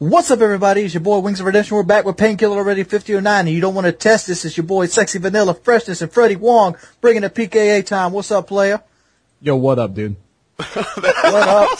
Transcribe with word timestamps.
What's 0.00 0.30
up, 0.30 0.40
everybody? 0.40 0.82
It's 0.82 0.94
your 0.94 1.00
boy 1.00 1.18
Wings 1.18 1.40
of 1.40 1.46
Redemption. 1.46 1.74
We're 1.76 1.82
back 1.82 2.04
with 2.04 2.16
Painkiller 2.16 2.58
Already 2.58 2.84
5009, 2.84 3.40
and 3.40 3.48
you 3.48 3.60
don't 3.60 3.74
want 3.74 3.86
to 3.86 3.92
test 3.92 4.28
this. 4.28 4.44
It's 4.44 4.56
your 4.56 4.62
boy 4.62 4.86
Sexy 4.86 5.18
Vanilla 5.18 5.54
Freshness 5.54 6.00
and 6.00 6.12
Freddie 6.12 6.36
Wong 6.36 6.76
bringing 7.00 7.22
the 7.22 7.30
PKA 7.30 7.84
time. 7.84 8.12
What's 8.12 8.30
up, 8.30 8.46
player? 8.46 8.80
Yo, 9.40 9.56
what 9.56 9.80
up, 9.80 9.94
dude? 9.94 10.14
What 10.58 11.48
up? 11.48 11.70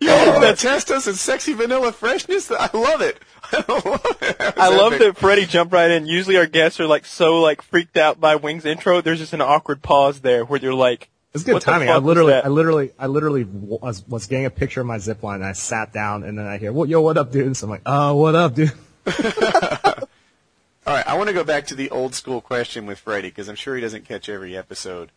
Yo, 0.00 0.40
that 0.40 0.54
test 0.58 0.92
us 0.92 1.08
and 1.08 1.16
sexy 1.16 1.52
vanilla 1.52 1.92
freshness. 1.92 2.50
I 2.50 2.70
love 2.72 3.00
it. 3.00 3.18
I 3.52 3.64
love 3.68 4.18
it. 4.22 4.38
That 4.38 4.56
was 4.56 4.64
I 4.64 4.76
love 4.76 4.98
that 4.98 5.16
Freddie 5.18 5.46
jumped 5.46 5.72
right 5.72 5.90
in. 5.90 6.06
Usually 6.06 6.36
our 6.36 6.46
guests 6.46 6.78
are 6.80 6.86
like 6.86 7.06
so 7.06 7.40
like 7.40 7.60
freaked 7.60 7.96
out 7.96 8.20
by 8.20 8.36
Wings 8.36 8.64
intro. 8.64 9.00
There's 9.00 9.18
just 9.18 9.34
an 9.34 9.40
awkward 9.40 9.82
pause 9.82 10.20
there 10.20 10.44
where 10.44 10.60
you're 10.60 10.74
like, 10.74 11.10
It's 11.34 11.44
good 11.44 11.54
What 11.54 11.62
timing. 11.62 11.90
I 11.90 11.98
literally. 11.98 12.32
I 12.34 12.48
literally, 12.48 12.90
I 12.98 13.06
literally 13.06 13.44
was, 13.44 14.06
was 14.08 14.26
getting 14.26 14.46
a 14.46 14.50
picture 14.50 14.80
of 14.80 14.86
my 14.86 14.98
zip 14.98 15.22
line 15.22 15.36
and 15.36 15.44
I 15.44 15.52
sat 15.52 15.92
down 15.92 16.22
and 16.24 16.38
then 16.38 16.46
I 16.46 16.56
hear, 16.58 16.72
well, 16.72 16.86
yo, 16.88 17.00
what 17.02 17.18
up, 17.18 17.30
dude? 17.32 17.56
So 17.56 17.66
I'm 17.66 17.70
like, 17.70 17.82
oh, 17.84 18.14
what 18.16 18.34
up, 18.34 18.54
dude? 18.54 18.72
All 19.06 20.94
right, 20.94 21.06
I 21.06 21.16
want 21.18 21.28
to 21.28 21.34
go 21.34 21.44
back 21.44 21.66
to 21.66 21.74
the 21.74 21.90
old 21.90 22.14
school 22.14 22.40
question 22.40 22.86
with 22.86 22.98
Freddie 22.98 23.28
because 23.28 23.48
I'm 23.48 23.56
sure 23.56 23.74
he 23.74 23.82
doesn't 23.82 24.06
catch 24.06 24.28
every 24.30 24.56
episode. 24.56 25.10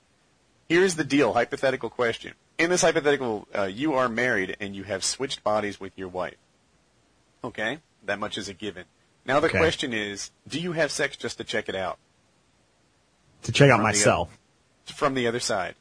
Here's 0.67 0.95
the 0.95 1.03
deal: 1.05 1.31
hypothetical 1.33 1.89
question. 1.89 2.33
In 2.57 2.69
this 2.69 2.81
hypothetical, 2.81 3.47
uh, 3.57 3.63
you 3.63 3.93
are 3.93 4.09
married 4.09 4.57
and 4.59 4.75
you 4.75 4.83
have 4.83 5.03
switched 5.05 5.43
bodies 5.45 5.79
with 5.79 5.93
your 5.97 6.09
wife. 6.09 6.35
Okay, 7.43 7.79
that 8.05 8.19
much 8.19 8.37
is 8.37 8.49
a 8.49 8.53
given. 8.53 8.83
Now 9.25 9.39
the 9.39 9.47
Okay. 9.47 9.57
question 9.59 9.93
is: 9.93 10.31
Do 10.47 10.59
you 10.59 10.73
have 10.73 10.91
sex 10.91 11.15
just 11.15 11.37
to 11.37 11.45
check 11.45 11.69
it 11.69 11.75
out 11.75 11.97
To 13.43 13.51
check 13.53 13.69
out 13.69 13.75
From 13.75 13.79
the- 13.79 13.83
myself. 13.83 14.37
from 14.85 15.13
the 15.13 15.27
other 15.27 15.39
side? 15.39 15.75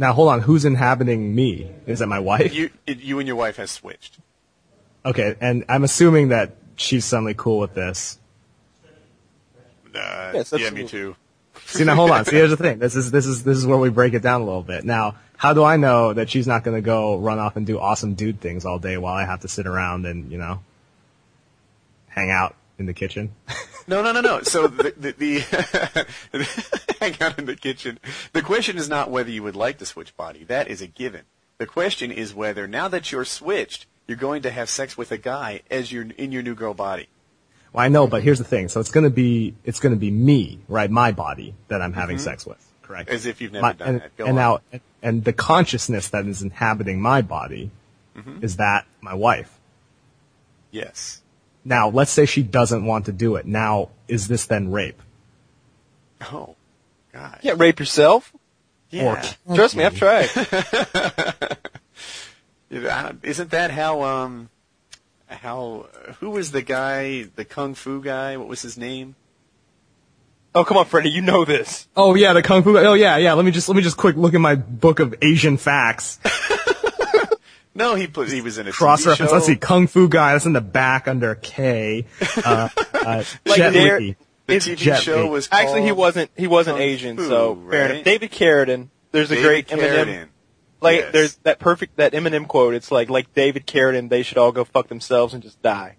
Now, 0.00 0.12
hold 0.12 0.28
on. 0.28 0.40
Who's 0.42 0.64
inhabiting 0.64 1.34
me? 1.34 1.70
Is 1.86 1.98
that 1.98 2.06
my 2.06 2.20
wife? 2.20 2.54
You, 2.54 2.70
you 2.86 3.18
and 3.18 3.26
your 3.26 3.36
wife 3.36 3.56
has 3.56 3.72
switched. 3.72 4.18
Okay. 5.04 5.34
And 5.40 5.64
I'm 5.68 5.82
assuming 5.82 6.28
that 6.28 6.54
she's 6.76 7.04
suddenly 7.04 7.34
cool 7.34 7.58
with 7.58 7.74
this. 7.74 8.18
Uh, 9.94 10.30
Yes, 10.34 10.54
yeah, 10.56 10.70
me 10.70 10.86
too. 10.86 11.16
See, 11.66 11.82
now 11.82 11.96
hold 11.96 12.12
on. 12.12 12.24
See, 12.24 12.36
here's 12.36 12.50
the 12.50 12.56
thing. 12.68 12.78
This 12.78 12.94
is, 12.94 13.10
this 13.10 13.26
is, 13.26 13.42
this 13.42 13.58
is 13.58 13.66
where 13.66 13.78
we 13.78 13.90
break 13.90 14.14
it 14.14 14.22
down 14.22 14.42
a 14.42 14.44
little 14.44 14.62
bit. 14.62 14.84
Now, 14.84 15.16
how 15.36 15.52
do 15.52 15.64
I 15.64 15.76
know 15.76 16.12
that 16.12 16.30
she's 16.30 16.46
not 16.46 16.62
going 16.62 16.76
to 16.76 16.80
go 16.80 17.16
run 17.18 17.40
off 17.40 17.56
and 17.56 17.66
do 17.66 17.80
awesome 17.80 18.14
dude 18.14 18.40
things 18.40 18.64
all 18.64 18.78
day 18.78 18.96
while 18.98 19.14
I 19.14 19.24
have 19.24 19.40
to 19.40 19.48
sit 19.48 19.66
around 19.66 20.06
and, 20.06 20.30
you 20.30 20.38
know, 20.38 20.60
hang 22.06 22.30
out 22.30 22.54
in 22.78 22.86
the 22.86 22.94
kitchen? 22.94 23.34
No, 23.86 24.02
no, 24.02 24.12
no, 24.12 24.20
no. 24.20 24.42
So 24.42 24.66
the 24.66 24.92
the, 24.96 25.12
the 25.12 26.96
hang 27.00 27.14
out 27.20 27.38
in 27.38 27.46
the 27.46 27.56
kitchen. 27.56 27.98
The 28.32 28.42
question 28.42 28.76
is 28.76 28.88
not 28.88 29.10
whether 29.10 29.30
you 29.30 29.42
would 29.42 29.56
like 29.56 29.78
to 29.78 29.86
switch 29.86 30.16
body. 30.16 30.44
That 30.44 30.68
is 30.68 30.80
a 30.82 30.86
given. 30.86 31.22
The 31.58 31.66
question 31.66 32.12
is 32.12 32.34
whether 32.34 32.66
now 32.68 32.88
that 32.88 33.10
you're 33.10 33.24
switched, 33.24 33.86
you're 34.06 34.16
going 34.16 34.42
to 34.42 34.50
have 34.50 34.68
sex 34.70 34.96
with 34.96 35.10
a 35.10 35.18
guy 35.18 35.62
as 35.70 35.90
you're 35.90 36.06
in 36.16 36.32
your 36.32 36.42
new 36.42 36.54
girl 36.54 36.74
body. 36.74 37.08
Well, 37.72 37.84
I 37.84 37.88
know, 37.88 38.06
but 38.06 38.22
here's 38.22 38.38
the 38.38 38.44
thing. 38.44 38.68
So 38.68 38.80
it's 38.80 38.90
gonna 38.90 39.10
be, 39.10 39.54
it's 39.64 39.80
gonna 39.80 39.96
be 39.96 40.10
me, 40.10 40.60
right? 40.68 40.90
My 40.90 41.12
body 41.12 41.54
that 41.68 41.82
I'm 41.82 41.92
having 41.92 42.18
sex 42.18 42.46
with, 42.46 42.64
correct? 42.82 43.10
As 43.10 43.26
if 43.26 43.40
you've 43.40 43.52
never 43.52 43.62
My- 43.62 43.72
done 43.74 43.88
and, 43.88 44.00
that. 44.00 44.16
Go 44.16 44.24
and 44.24 44.38
on. 44.38 44.60
now, 44.72 44.80
and 45.02 45.24
the 45.24 45.32
consciousness 45.32 46.08
that 46.08 46.26
is 46.26 46.42
inhabiting 46.42 47.00
my 47.00 47.22
body 47.22 47.70
Mm-hmm. 48.16 48.42
is 48.44 48.56
that 48.56 48.84
my 49.00 49.14
wife. 49.14 49.60
Yes. 50.72 51.22
Now, 51.68 51.90
let's 51.90 52.10
say 52.10 52.24
she 52.24 52.42
doesn't 52.42 52.86
want 52.86 53.04
to 53.06 53.12
do 53.12 53.36
it. 53.36 53.44
Now, 53.44 53.90
is 54.08 54.26
this 54.26 54.46
then 54.46 54.72
rape? 54.72 55.02
Oh, 56.32 56.56
God. 57.12 57.38
yeah, 57.42 57.52
rape 57.56 57.78
yourself. 57.78 58.32
Yeah. 58.88 59.22
Trust 59.54 59.76
me, 59.76 59.84
I've 59.84 59.94
tried. 59.94 60.30
Isn't 63.22 63.50
that 63.50 63.70
how 63.70 64.02
um 64.02 64.48
how 65.26 65.88
who 66.20 66.30
was 66.30 66.52
the 66.52 66.62
guy, 66.62 67.24
the 67.36 67.44
kung 67.44 67.74
fu 67.74 68.02
guy? 68.02 68.38
What 68.38 68.48
was 68.48 68.62
his 68.62 68.78
name? 68.78 69.14
oh, 70.54 70.64
come 70.64 70.78
on, 70.78 70.86
Freddie, 70.86 71.10
you 71.10 71.20
know 71.20 71.44
this. 71.44 71.86
Oh 71.96 72.14
yeah, 72.14 72.32
the 72.32 72.42
kung 72.42 72.62
fu. 72.62 72.76
Oh 72.78 72.94
yeah, 72.94 73.18
yeah. 73.18 73.34
Let 73.34 73.44
me 73.44 73.50
just 73.50 73.68
let 73.68 73.76
me 73.76 73.82
just 73.82 73.98
quick 73.98 74.16
look 74.16 74.32
at 74.32 74.40
my 74.40 74.54
book 74.54 75.00
of 75.00 75.14
Asian 75.22 75.58
facts. 75.58 76.18
No, 77.78 77.94
he 77.94 78.06
put 78.08 78.28
he 78.28 78.40
was 78.40 78.58
in 78.58 78.66
a 78.68 78.72
Cross 78.72 79.02
TV 79.04 79.06
reference. 79.10 79.30
show. 79.30 79.34
Let's 79.36 79.46
see, 79.46 79.56
kung 79.56 79.86
fu 79.86 80.08
guy. 80.08 80.32
That's 80.32 80.46
in 80.46 80.52
the 80.52 80.60
back 80.60 81.08
under 81.08 81.34
K. 81.36 82.06
Uh, 82.44 82.68
uh, 82.92 83.22
Like 83.46 83.56
Jet 83.56 83.72
there- 83.72 84.00
Li. 84.00 84.16
The 84.46 84.54
TV 84.56 84.76
Jet 84.76 85.02
show 85.02 85.24
Li. 85.24 85.28
was 85.30 85.48
Actually, 85.52 85.82
he 85.82 85.92
wasn't. 85.92 86.30
He 86.36 86.46
wasn't 86.46 86.78
Kung 86.78 86.82
Asian, 86.82 87.16
Fu, 87.18 87.28
so 87.28 87.54
fair 87.70 87.82
right? 87.82 87.90
enough. 87.92 88.04
David 88.04 88.30
Carradine. 88.32 88.88
There's 89.12 89.30
a 89.30 89.34
David 89.36 89.46
great 89.46 89.68
Eminem. 89.68 90.28
Like 90.80 90.98
Yes. 91.00 91.12
there's 91.12 91.34
that 91.44 91.58
perfect 91.58 91.96
that 91.96 92.12
Eminem 92.12 92.46
quote. 92.48 92.74
It's 92.74 92.90
like 92.90 93.10
like 93.10 93.32
David 93.34 93.66
Carradine. 93.66 94.08
They 94.08 94.22
should 94.22 94.38
all 94.38 94.52
go 94.52 94.64
fuck 94.64 94.88
themselves 94.88 95.34
and 95.34 95.42
just 95.42 95.60
die. 95.62 95.96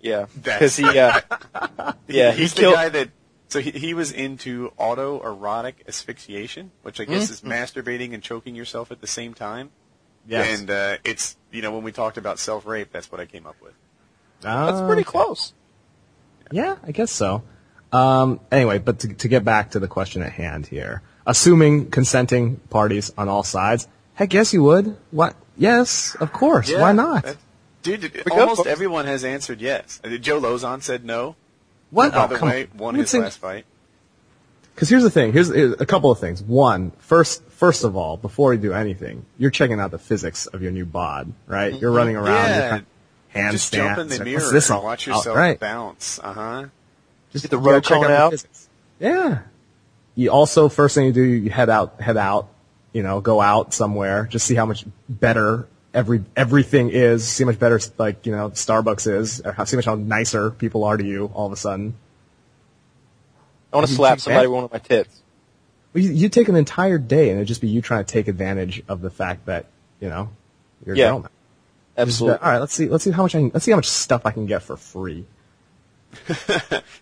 Yeah, 0.00 0.26
because 0.34 0.76
he. 0.76 0.86
Uh, 0.98 1.20
yeah, 2.08 2.32
he 2.32 2.42
he's 2.42 2.52
the 2.54 2.62
guy 2.72 2.88
that. 2.90 3.08
So 3.48 3.60
he, 3.60 3.70
he 3.70 3.94
was 3.94 4.10
into 4.10 4.72
autoerotic 4.80 5.74
asphyxiation, 5.86 6.72
which 6.82 7.00
I 7.00 7.04
guess 7.04 7.30
is 7.30 7.42
masturbating 7.42 8.12
and 8.12 8.22
choking 8.22 8.54
yourself 8.56 8.90
at 8.90 9.00
the 9.00 9.06
same 9.06 9.32
time. 9.34 9.70
Yes. 10.26 10.60
And 10.60 10.70
uh, 10.70 10.96
it's 11.04 11.36
you 11.52 11.62
know 11.62 11.72
when 11.72 11.82
we 11.82 11.92
talked 11.92 12.16
about 12.18 12.38
self 12.38 12.66
rape, 12.66 12.90
that's 12.92 13.10
what 13.12 13.20
I 13.20 13.26
came 13.26 13.46
up 13.46 13.56
with. 13.62 13.74
That's 14.40 14.80
pretty 14.80 15.02
Okay. 15.02 15.04
close. 15.04 15.52
Yeah, 16.50 16.76
I 16.86 16.92
guess 16.92 17.10
so. 17.10 17.42
Um, 17.92 18.40
anyway, 18.50 18.78
but 18.78 18.98
to, 19.00 19.08
to 19.14 19.28
get 19.28 19.44
back 19.44 19.70
to 19.72 19.78
the 19.80 19.88
question 19.88 20.22
at 20.22 20.32
hand 20.32 20.66
here, 20.66 21.02
assuming 21.26 21.90
consenting 21.90 22.56
parties 22.70 23.12
on 23.16 23.28
all 23.28 23.42
sides, 23.42 23.88
heck 24.14 24.34
yes, 24.34 24.52
you 24.52 24.62
would. 24.62 24.96
What? 25.10 25.36
Yes, 25.56 26.14
of 26.20 26.32
course. 26.32 26.72
Why 26.72 26.92
not? 26.92 27.22
that- 27.24 27.36
dude, 27.82 28.12
go, 28.24 28.40
almost 28.40 28.66
everyone 28.66 29.06
has 29.06 29.24
answered 29.24 29.60
yes. 29.60 30.00
Uh, 30.02 30.16
Joe 30.16 30.40
Lauzon 30.40 30.82
said 30.82 31.04
no. 31.04 31.36
What? 31.90 32.12
By 32.12 32.24
Oh, 32.24 32.28
the 32.28 32.36
come 32.38 32.48
way, 32.48 32.64
on. 32.72 32.78
won 32.78 32.94
his 32.96 33.10
think- 33.12 33.24
last 33.24 33.38
fight. 33.38 33.64
Because 34.74 34.88
here's 34.88 35.04
the 35.04 35.10
thing. 35.10 35.32
Here's, 35.32 35.54
here's 35.54 35.80
a 35.80 35.86
couple 35.86 36.10
of 36.10 36.18
things. 36.18 36.42
One, 36.42 36.90
first, 36.98 37.44
first 37.64 37.82
of 37.84 37.96
all, 37.96 38.18
before 38.18 38.52
you 38.52 38.60
do 38.60 38.74
anything, 38.74 39.24
you're 39.38 39.50
checking 39.50 39.80
out 39.80 39.90
the 39.90 39.98
physics 39.98 40.46
of 40.46 40.60
your 40.60 40.70
new 40.70 40.84
bod, 40.84 41.32
right? 41.46 41.80
You're 41.80 41.92
running 41.92 42.14
around, 42.14 42.34
Yeah. 42.50 42.58
you're 42.60 42.68
kind 42.68 42.82
of 42.82 43.34
handstands. 43.34 43.52
Just 43.52 43.72
jump 43.72 43.98
in 43.98 44.08
the 44.08 44.16
Like, 44.16 44.24
mirror 44.24 44.38
What's 44.40 44.52
this 44.52 44.68
and 44.68 44.76
all 44.76 44.84
watch 44.84 45.06
about? 45.06 45.16
yourself 45.16 45.36
Right. 45.36 45.58
bounce. 45.58 46.20
Uh 46.22 46.32
huh. 46.34 46.64
Just 47.32 47.44
Get 47.44 47.50
the 47.50 47.56
road 47.58 47.82
check 47.84 47.98
cone 48.00 48.08
the 48.08 48.16
out. 48.16 48.30
physics. 48.32 48.68
Yeah. 49.00 49.38
You 50.14 50.28
also, 50.30 50.68
first 50.68 50.94
thing 50.94 51.06
you 51.06 51.12
do, 51.12 51.22
you 51.22 51.48
head 51.50 51.70
out, 51.70 52.00
head 52.02 52.18
out, 52.18 52.48
you 52.92 53.02
know, 53.02 53.20
go 53.22 53.40
out 53.40 53.72
somewhere, 53.72 54.26
just 54.30 54.46
see 54.46 54.54
how 54.54 54.66
much 54.66 54.84
better 55.08 55.66
every, 55.94 56.22
everything 56.36 56.90
is, 56.90 57.26
see 57.26 57.44
how 57.44 57.46
much 57.50 57.58
better, 57.58 57.80
like, 57.96 58.26
you 58.26 58.32
know, 58.32 58.50
Starbucks 58.50 59.10
is, 59.10 59.40
or 59.40 59.52
how, 59.52 59.64
see 59.64 59.76
much 59.76 59.86
how 59.86 59.94
nicer 59.94 60.50
people 60.50 60.84
are 60.84 60.96
to 60.98 61.04
you 61.04 61.30
all 61.34 61.46
of 61.46 61.52
a 61.52 61.56
sudden. 61.56 61.94
I 63.72 63.76
want 63.78 63.88
to 63.88 63.94
slap 63.94 64.20
somebody 64.20 64.46
with 64.48 64.54
one 64.54 64.64
of 64.64 64.72
my 64.72 64.78
tits. 64.78 65.22
You, 65.94 66.10
you 66.12 66.28
take 66.28 66.48
an 66.48 66.56
entire 66.56 66.98
day 66.98 67.30
and 67.30 67.38
it'd 67.38 67.48
just 67.48 67.60
be 67.60 67.68
you 67.68 67.80
trying 67.80 68.04
to 68.04 68.12
take 68.12 68.28
advantage 68.28 68.82
of 68.88 69.00
the 69.00 69.10
fact 69.10 69.46
that, 69.46 69.66
you 70.00 70.08
know, 70.08 70.28
you're 70.84 70.94
a 70.94 70.98
Yeah. 70.98 71.04
gentleman. 71.06 71.30
Just, 71.30 71.98
uh, 71.98 72.02
Absolutely. 72.02 72.38
all 72.44 72.52
right, 72.52 72.58
let's 72.58 72.74
see, 72.74 72.88
let's 72.88 73.04
see 73.04 73.10
how 73.12 73.22
much 73.22 73.34
I 73.36 73.38
can, 73.38 73.50
let's 73.54 73.64
see 73.64 73.70
how 73.70 73.76
much 73.76 73.88
stuff 73.88 74.26
I 74.26 74.32
can 74.32 74.46
get 74.46 74.62
for 74.62 74.76
free. 74.76 75.24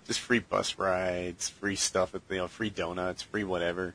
Just 0.07 0.21
free 0.21 0.39
bus 0.41 0.79
rides, 0.79 1.49
free 1.49 1.77
stuff, 1.77 2.15
at, 2.15 2.21
you 2.31 2.37
know, 2.37 2.49
free 2.49 2.71
donuts, 2.71 3.23
free 3.23 3.45
whatever. 3.45 3.95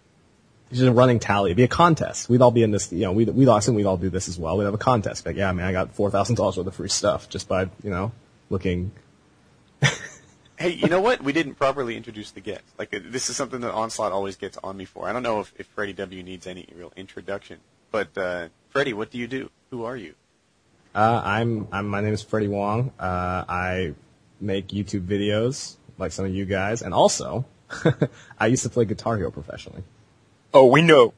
It's 0.70 0.80
just 0.80 0.90
a 0.90 0.92
running 0.92 1.20
tally. 1.20 1.52
It'd 1.52 1.58
be 1.58 1.64
a 1.64 1.68
contest. 1.70 2.28
We'd 2.28 2.42
all 2.42 2.52
be 2.52 2.62
in 2.62 2.72
this, 2.72 2.92
you 2.92 3.04
know, 3.04 3.14
we'd, 3.14 3.30
we'd 3.30 3.48
assume 3.48 3.76
we'd 3.76 3.86
all 3.86 3.96
do 3.98 4.10
this 4.10 4.28
as 4.28 4.38
well. 4.38 4.58
We'd 4.58 4.66
have 4.66 4.74
a 4.74 4.78
contest. 4.78 5.26
Like, 5.26 5.38
yeah, 5.38 5.52
man, 5.54 5.66
I 5.66 5.72
got 5.72 5.96
$4,000 5.96 6.38
worth 6.58 6.58
of 6.68 6.76
free 6.76 6.90
stuff 6.90 7.30
just 7.30 7.48
by, 7.48 7.64
you 7.84 7.90
know, 7.90 8.12
looking. 8.50 8.92
Hey, 10.58 10.70
you 10.70 10.88
know 10.88 11.02
what? 11.02 11.24
We 11.24 11.34
didn't 11.34 11.56
properly 11.56 11.96
introduce 11.96 12.32
the 12.32 12.42
guest. 12.42 12.64
Like 12.80 12.94
uh, 12.96 13.00
this 13.04 13.30
is 13.30 13.36
something 13.36 13.62
that 13.62 13.72
Onslaught 13.72 14.12
always 14.12 14.36
gets 14.36 14.58
on 14.64 14.76
me 14.76 14.86
for. 14.86 15.08
I 15.08 15.14
don't 15.14 15.24
know 15.24 15.40
if, 15.40 15.54
if 15.58 15.68
Freddie 15.68 15.94
W 15.94 16.24
needs 16.24 16.48
any 16.48 16.68
real 16.76 16.92
introduction, 16.96 17.60
but 17.92 18.18
uh, 18.18 18.50
Freddie, 18.70 18.94
what 18.94 19.12
do 19.12 19.18
you 19.20 19.28
do? 19.28 19.52
Who 19.70 19.84
are 19.84 19.96
you? 19.96 20.16
Uh, 20.96 21.22
I'm, 21.24 21.68
I'm, 21.72 21.88
my 21.88 22.02
name 22.02 22.14
is 22.14 22.24
Freddie 22.24 22.48
Wong. 22.48 22.92
Uh, 23.00 23.46
I 23.48 23.94
make 24.42 24.70
YouTube 24.70 25.06
videos 25.06 25.76
like 26.00 26.12
some 26.12 26.26
of 26.26 26.34
you 26.34 26.46
guys. 26.46 26.82
And 26.82 26.94
also, 26.94 27.46
I 28.40 28.48
used 28.48 28.64
to 28.64 28.70
play 28.70 28.86
Guitar 28.86 29.18
Hero 29.18 29.30
professionally. 29.30 29.84
Oh, 30.54 30.66
we 30.66 30.82
know. 30.82 31.14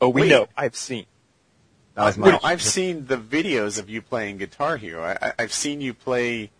Oh, 0.00 0.10
we 0.10 0.22
Wait. 0.22 0.28
know. 0.30 0.48
I've 0.56 0.76
seen. 0.76 1.06
That 1.94 2.04
was 2.04 2.18
No, 2.18 2.32
my, 2.32 2.40
I've 2.42 2.62
seen 2.62 3.06
the 3.06 3.16
videos 3.16 3.78
of 3.78 3.88
you 3.88 4.02
playing 4.02 4.38
Guitar 4.38 4.76
Hero. 4.76 5.02
I, 5.02 5.16
I, 5.28 5.32
I've 5.38 5.52
seen 5.52 5.80
you 5.80 5.94
play. 5.94 6.50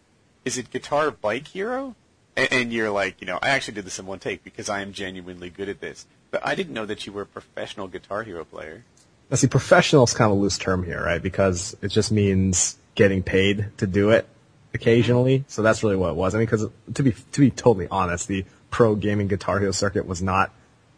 Is 0.45 0.57
it 0.57 0.71
Guitar 0.71 1.11
Bike 1.11 1.49
Hero? 1.49 1.95
And, 2.37 2.53
and 2.53 2.73
you're 2.73 2.91
like, 2.91 3.21
you 3.21 3.27
know, 3.27 3.39
I 3.43 3.51
actually 3.51 3.75
did 3.75 3.85
this 3.85 3.99
in 3.99 4.07
one 4.07 4.19
take 4.19 4.45
because 4.45 4.69
I 4.69 4.83
am 4.83 4.93
genuinely 4.93 5.51
good 5.51 5.69
at 5.69 5.81
this. 5.81 6.07
But 6.31 6.47
I 6.47 6.55
didn't 6.55 6.73
know 6.73 6.87
that 6.87 7.07
you 7.07 7.13
were 7.13 7.23
a 7.23 7.27
professional 7.27 7.89
Guitar 7.89 8.23
Hero 8.23 8.45
player. 8.45 8.85
Now, 9.31 9.37
see, 9.37 9.47
professional 9.47 10.05
is 10.05 10.15
kind 10.15 10.31
of 10.31 10.39
a 10.39 10.41
loose 10.41 10.59
term 10.59 10.85
here, 10.85 11.03
right? 11.03 11.23
Because 11.23 11.77
it 11.83 11.89
just 11.89 12.13
means 12.13 12.77
getting 12.95 13.23
paid 13.23 13.71
to 13.79 13.87
do 13.87 14.11
it 14.11 14.29
occasionally. 14.75 15.45
So 15.49 15.63
that's 15.63 15.83
really 15.83 15.97
what 15.97 16.11
it 16.11 16.17
was. 16.17 16.35
I 16.35 16.39
mean, 16.39 16.47
because 16.47 16.67
to 16.95 17.03
be 17.03 17.13
to 17.33 17.41
be 17.41 17.51
totally 17.51 17.89
honest, 17.91 18.29
the 18.29 18.45
pro 18.71 18.95
gaming 18.95 19.29
Guitar 19.29 19.59
Hero 19.59 19.73
circuit 19.73 20.07
was 20.07 20.23
not 20.23 20.53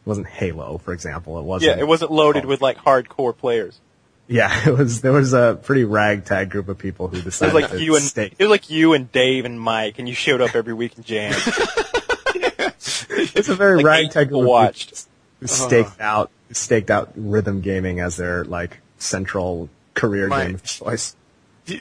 wasn't 0.04 0.26
Halo, 0.26 0.78
for 0.78 0.92
example. 0.92 1.38
It 1.38 1.44
wasn't. 1.44 1.76
Yeah, 1.76 1.82
it 1.82 1.86
wasn't 1.86 2.12
loaded 2.12 2.44
oh. 2.44 2.48
with 2.48 2.60
like 2.60 2.78
hardcore 2.78 3.36
players. 3.36 3.80
Yeah, 4.26 4.68
it 4.68 4.76
was 4.76 5.00
there 5.02 5.12
was 5.12 5.32
a 5.34 5.58
pretty 5.62 5.84
ragtag 5.84 6.50
group 6.50 6.68
of 6.68 6.78
people 6.78 7.08
who 7.08 7.20
decided 7.20 7.52
It 7.52 7.54
was 7.54 7.62
decided 7.62 7.70
like 7.72 7.78
to 7.78 7.84
you 7.84 7.96
and 7.96 8.04
stay. 8.04 8.26
it 8.38 8.44
was 8.44 8.48
like 8.50 8.70
you 8.70 8.94
and 8.94 9.10
Dave 9.12 9.44
and 9.44 9.60
Mike, 9.60 9.98
and 9.98 10.08
you 10.08 10.14
showed 10.14 10.40
up 10.40 10.54
every 10.54 10.72
week 10.74 10.96
and 10.96 11.04
jammed. 11.04 11.36
It's 13.36 13.48
a 13.48 13.54
very 13.54 13.76
like 13.76 13.86
ragtag 13.86 14.28
people 14.28 14.40
group 14.40 14.48
of 14.48 14.48
watched. 14.48 14.90
people 14.90 15.06
who 15.40 15.46
staked 15.46 16.00
out 16.00 16.30
staked 16.52 16.90
out 16.90 17.12
rhythm 17.16 17.60
gaming 17.60 18.00
as 18.00 18.16
their 18.16 18.44
like 18.44 18.80
central 18.98 19.68
career 19.94 20.28
My- 20.28 20.46
game 20.46 20.54
of 20.54 20.62
choice. 20.64 21.16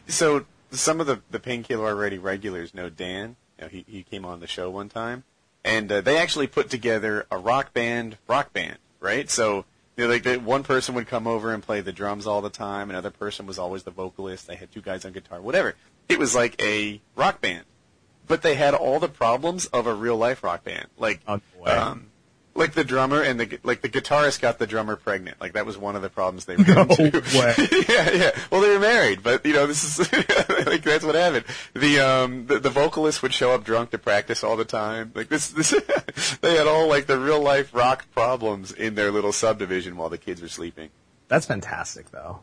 So 0.08 0.46
some 0.72 1.00
of 1.02 1.08
the 1.08 1.22
the 1.32 1.40
painkiller 1.40 1.88
already 1.88 2.18
regulars 2.18 2.74
know 2.74 2.90
Dan. 2.90 3.36
You 3.58 3.66
know, 3.66 3.68
he 3.70 3.86
he 3.88 4.04
came 4.04 4.26
on 4.26 4.40
the 4.40 4.48
show 4.48 4.70
one 4.70 4.90
time, 4.90 5.24
and 5.64 5.92
uh, 5.92 6.02
they 6.02 6.18
actually 6.18 6.48
put 6.48 6.70
together 6.70 7.26
a 7.32 7.38
rock 7.38 7.74
band, 7.74 8.18
rock 8.28 8.54
band, 8.54 8.78
right? 9.00 9.30
So 9.30 9.66
you 9.96 10.06
know, 10.06 10.10
like 10.10 10.24
the, 10.24 10.38
one 10.38 10.64
person 10.64 10.96
would 10.96 11.08
come 11.08 11.28
over 11.28 11.54
and 11.54 11.62
play 11.62 11.82
the 11.82 11.92
drums 11.92 12.26
all 12.26 12.42
the 12.42 12.50
time, 12.50 12.90
another 12.90 13.12
person 13.12 13.46
was 13.46 13.60
always 13.60 13.84
the 13.84 13.92
vocalist. 13.92 14.48
They 14.48 14.56
had 14.56 14.72
two 14.72 14.82
guys 14.82 15.06
on 15.06 15.12
guitar, 15.12 15.42
whatever. 15.42 15.76
It 16.10 16.20
was 16.20 16.34
like 16.36 16.62
a 16.62 17.02
rock 17.16 17.42
band, 17.42 17.66
but 18.28 18.42
they 18.42 18.56
had 18.56 18.74
all 18.74 19.00
the 19.00 19.10
problems 19.10 19.66
of 19.68 19.86
a 19.88 19.94
real 19.94 20.18
life 20.18 20.44
rock 20.44 20.64
band, 20.64 20.88
like 20.98 21.22
Oh, 21.28 21.40
um, 21.66 22.08
like 22.56 22.74
the 22.74 22.84
drummer 22.84 23.22
and 23.22 23.40
the 23.40 23.60
like 23.64 23.82
the 23.82 23.90
guitarist 23.90 24.40
got 24.42 24.60
the 24.60 24.68
drummer 24.68 24.96
pregnant. 24.96 25.42
Like 25.42 25.54
that 25.54 25.66
was 25.66 25.78
one 25.78 25.96
of 25.96 26.02
the 26.02 26.10
problems 26.10 26.46
they 26.46 26.56
ran 26.58 26.76
No 26.76 26.82
into. 26.84 27.20
way. 27.38 27.54
yeah, 27.90 28.12
yeah. 28.12 28.32
Well, 28.52 28.62
they 28.62 28.70
were 28.70 28.80
married, 28.80 29.24
but 29.24 29.46
you 29.46 29.54
know, 29.54 29.66
this 29.66 29.84
is 30.00 30.12
like 30.68 30.84
that's 30.84 31.04
what 31.04 31.16
happened. 31.16 31.46
The 31.74 32.00
um 32.00 32.46
the, 32.48 32.60
the 32.60 32.70
vocalist 32.70 33.22
would 33.24 33.34
show 33.34 33.52
up 33.52 33.64
drunk 33.64 33.90
to 33.92 33.98
practice 33.98 34.44
all 34.44 34.56
the 34.56 34.66
time. 34.66 35.12
Like 35.16 35.30
this, 35.30 35.50
this 35.50 35.72
they 36.42 36.56
had 36.56 36.68
all 36.68 36.88
like 36.88 37.08
the 37.08 37.20
real 37.20 37.42
life 37.42 37.74
rock 37.74 38.06
problems 38.14 38.72
in 38.72 38.96
their 38.96 39.12
little 39.12 39.32
subdivision 39.34 39.98
while 39.98 40.10
the 40.10 40.18
kids 40.20 40.42
were 40.42 40.48
sleeping. 40.48 40.90
That's 41.28 41.46
fantastic 41.48 42.12
though. 42.12 42.40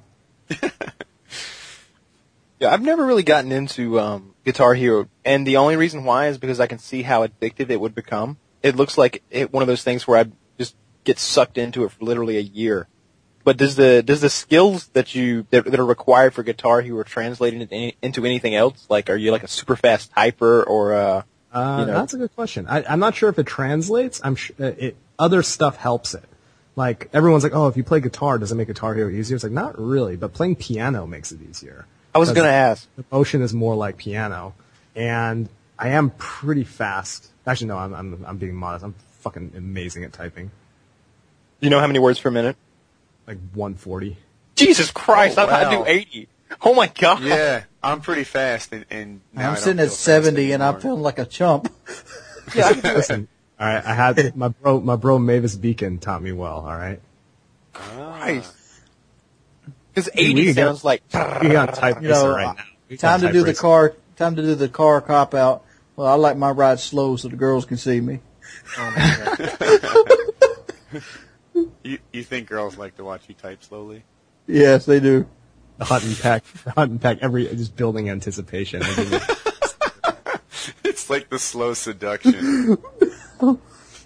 Yeah, 2.59 2.73
I've 2.75 2.83
never 2.83 3.07
really 3.07 3.23
gotten 3.23 3.53
into 3.53 3.99
um, 3.99 4.35
Guitar 4.45 4.75
Hero, 4.75 5.09
and 5.25 5.47
the 5.47 5.57
only 5.57 5.77
reason 5.77 6.05
why 6.05 6.27
is 6.29 6.37
because 6.37 6.61
I 6.61 6.67
can 6.67 6.79
see 6.79 7.01
how 7.03 7.27
addictive 7.27 7.71
it 7.71 7.81
would 7.81 7.95
become. 7.95 8.37
It 8.63 8.77
looks 8.77 8.99
like 8.99 9.23
it, 9.31 9.53
one 9.53 9.63
of 9.63 9.67
those 9.67 9.83
things 9.83 10.07
where 10.07 10.19
I 10.19 10.27
just 10.59 10.77
get 11.05 11.19
sucked 11.19 11.59
into 11.59 11.85
it 11.85 11.93
for 11.93 12.05
literally 12.05 12.37
a 12.37 12.41
year. 12.41 12.89
But 13.43 13.57
does 13.57 13.77
the 13.77 14.03
does 14.03 14.21
the 14.21 14.29
skills 14.29 14.89
that 14.89 15.15
you 15.15 15.47
that, 15.51 15.65
that 15.65 15.81
are 15.81 15.87
required 15.87 16.35
for 16.35 16.43
Guitar 16.43 16.83
Hero 16.83 17.03
translate 17.03 17.55
into, 17.55 17.75
any, 17.75 17.97
into 18.03 18.27
anything 18.27 18.55
else? 18.55 18.87
Like, 18.91 19.09
are 19.09 19.17
you 19.17 19.33
like 19.33 19.43
a 19.43 19.49
super 19.49 19.77
fast 19.77 20.15
typer 20.15 20.67
or 20.67 20.93
uh, 20.93 21.23
Uh, 21.53 21.79
You 21.81 21.87
know. 21.87 21.95
That's 21.95 22.15
a 22.15 22.19
good 22.19 22.35
question. 22.35 22.67
I, 22.69 22.85
I'm 22.85 23.01
not 23.01 23.15
sure 23.15 23.29
if 23.29 23.39
it 23.39 23.47
translates. 23.47 24.21
I'm 24.23 24.37
sure 24.37 24.55
it, 24.59 24.97
other 25.19 25.43
stuff 25.43 25.77
helps 25.77 26.15
it. 26.15 26.25
Like 26.77 27.09
everyone's 27.13 27.43
like, 27.43 27.55
oh, 27.55 27.67
if 27.67 27.77
you 27.77 27.83
play 27.83 28.01
guitar, 28.01 28.39
does 28.39 28.53
it 28.53 28.55
make 28.55 28.69
Guitar 28.69 28.95
Hero 28.95 29.11
easier? 29.11 29.35
It's 29.35 29.45
like 29.45 29.53
not 29.53 29.79
really, 29.79 30.17
but 30.17 30.33
playing 30.33 30.57
piano 30.57 31.07
makes 31.07 31.33
it 31.33 31.41
easier. 31.43 31.87
I 32.15 32.19
was 32.19 32.33
gonna 32.33 32.49
ask. 32.49 32.89
The 32.97 33.05
motion 33.11 33.43
is 33.43 33.53
more 33.53 33.75
like 33.75 33.97
piano, 33.97 34.55
and 34.95 35.49
I 35.79 35.89
am 35.89 36.11
pretty 36.11 36.65
fast. 36.65 37.30
Actually, 37.47 37.69
no, 37.69 37.79
I'm 37.79 37.95
I'm, 37.95 38.25
I'm 38.27 38.37
being 38.39 38.55
modest. 38.55 38.85
I'm 38.85 38.95
fucking 39.21 39.53
amazing 39.57 40.05
at 40.05 40.13
typing, 40.13 40.47
Do 40.47 41.67
you 41.67 41.71
know 41.71 41.81
how 41.81 41.87
many 41.87 41.99
words 41.99 42.19
per 42.21 42.31
minute? 42.31 42.57
like 43.27 43.39
140. 43.55 44.17
Jesus 44.57 44.91
Christ! 44.91 45.39
Oh, 45.39 45.43
I 45.43 45.47
thought 45.47 45.55
I 45.55 45.63
wow. 45.77 45.85
do 45.85 45.91
eighty. 45.91 46.29
Oh 46.63 46.75
my 46.75 46.89
god! 46.89 47.23
Yeah, 47.23 47.63
I'm 47.83 48.01
pretty 48.01 48.25
fast, 48.25 48.73
and, 48.73 48.85
and 48.91 49.21
now 49.33 49.49
I 49.49 49.53
I'm 49.53 49.57
sitting 49.57 49.81
at 49.81 49.91
70 49.91 50.53
and 50.53 50.63
I'm 50.63 50.81
feeling 50.81 51.01
like 51.03 51.19
a 51.19 51.25
chump. 51.25 51.73
Yeah, 52.53 52.67
I 52.67 52.73
can 52.73 52.83
do 52.83 52.89
it. 52.89 52.97
Listen, 52.97 53.29
all 53.61 53.67
right, 53.69 53.85
I 53.85 53.95
had 53.95 54.35
my 54.35 54.49
bro, 54.49 54.81
my 54.81 54.97
bro 54.97 55.21
Mavis 55.21 55.55
Beacon 55.55 55.99
taught 55.99 56.21
me 56.21 56.33
well. 56.33 56.67
All 56.67 56.77
right, 56.77 57.01
Christ. 57.73 58.53
Because 59.95 60.11
eighty 60.15 60.47
can 60.47 60.55
get- 60.55 60.55
sounds 60.57 60.83
like. 60.85 61.03
we 61.43 61.51
got 61.51 61.75
type 61.77 62.03
You 62.03 62.09
know, 62.09 62.29
right 62.29 62.57
now. 62.91 62.97
Time 62.97 63.21
to 63.21 63.27
type 63.27 63.33
do 63.33 63.45
the 63.45 63.55
car, 63.55 63.95
time 64.17 64.35
to 64.35 64.43
do 64.43 64.57
the 64.57 64.69
car 64.69 65.01
cop 65.01 65.35
out. 65.35 65.65
Well, 66.01 66.09
I 66.09 66.15
like 66.15 66.39
my 66.39 66.51
ride 66.51 66.81
slow 66.81 67.17
so 67.17 67.29
the 67.29 67.37
girls 67.37 67.67
can 67.67 67.77
see 67.77 68.01
me. 68.01 68.21
Oh, 68.79 70.05
you 71.85 71.99
you 72.11 72.23
think 72.23 72.49
girls 72.49 72.79
like 72.79 72.97
to 72.97 73.05
watch 73.05 73.25
you 73.29 73.35
type 73.35 73.63
slowly? 73.63 74.05
Yes, 74.47 74.87
they 74.87 74.99
do. 74.99 75.27
the 75.77 75.85
hunt 75.85 76.05
and 76.05 76.19
pack, 76.19 76.43
the 76.65 76.71
hunt 76.71 76.93
and 76.93 77.03
peck, 77.03 77.19
every 77.21 77.49
just 77.49 77.77
building 77.77 78.09
anticipation. 78.09 78.83
I 78.83 78.95
give 78.95 79.13
it- 79.13 79.23
It's 80.85 81.11
like 81.11 81.29
the 81.29 81.39
slow 81.39 81.75
seduction. 81.75 82.79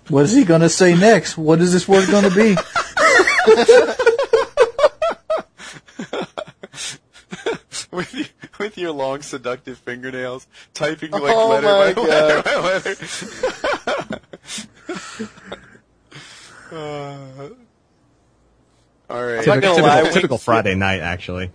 What 0.08 0.25
is 0.25 0.35
he 0.35 0.44
going 0.44 0.62
to 0.62 0.69
say 0.69 0.96
next? 0.96 1.38
What 1.38 1.61
is 1.61 1.73
this 1.73 1.87
word 1.87 2.08
going 2.11 2.29
to 2.29 2.35
be? 2.35 2.56
with 7.93 8.14
you, 8.14 8.25
with 8.64 8.78
your 8.78 8.93
long 8.93 9.20
seductive 9.20 9.76
fingernails, 9.78 10.46
typing 10.72 11.11
like 11.11 11.22
Oh 11.22 11.49
letter 11.50 11.66
my 11.66 11.93
by 11.93 12.00
letter 12.02 12.43
by 12.43 12.55
letter. 12.61 14.20
Uh, 16.72 17.49
all 19.14 19.25
right. 19.26 19.46
not 19.46 19.61
gonna 19.61 19.61
typical, 19.61 19.82
lie, 19.82 20.02
typical 20.11 20.34
Wings- 20.37 20.44
Friday 20.44 20.75
night, 20.75 21.00
actually. 21.00 21.50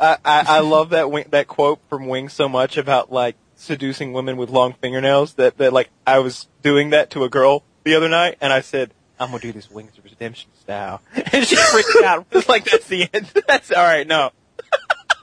I, 0.00 0.16
I, 0.24 0.44
I 0.48 0.58
love 0.60 0.90
that 0.90 1.10
wing, 1.12 1.26
that 1.30 1.46
quote 1.46 1.80
from 1.88 2.06
Wing 2.08 2.28
so 2.28 2.48
much 2.48 2.76
about 2.76 3.12
like 3.12 3.36
seducing 3.54 4.12
women 4.12 4.36
with 4.36 4.50
long 4.50 4.72
fingernails 4.74 5.34
that, 5.34 5.58
that 5.58 5.72
like 5.72 5.90
I 6.06 6.18
was 6.18 6.48
doing 6.62 6.90
that 6.90 7.10
to 7.10 7.22
a 7.24 7.28
girl 7.28 7.62
the 7.84 7.94
other 7.94 8.08
night 8.08 8.36
and 8.40 8.52
I 8.52 8.60
said, 8.62 8.92
I'm 9.20 9.28
gonna 9.30 9.40
do 9.40 9.52
this 9.52 9.70
Wings 9.70 9.96
of 9.96 10.04
Redemption 10.04 10.50
style. 10.60 11.02
And 11.32 11.46
she 11.46 11.56
freaked 11.56 12.02
out. 12.04 12.26
It's 12.32 12.48
like, 12.48 12.64
that's 12.64 12.86
the 12.88 13.08
end. 13.12 13.26
That's 13.46 13.70
alright, 13.70 14.06
no. 14.06 14.30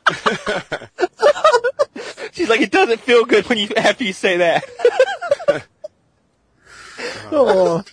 She's 2.32 2.50
like, 2.50 2.62
it 2.62 2.72
doesn't 2.72 3.00
feel 3.00 3.26
good 3.26 3.48
when 3.48 3.58
you, 3.58 3.70
after 3.76 4.04
you 4.04 4.14
say 4.14 4.38
that. 4.38 4.64
Oh. 7.32 7.84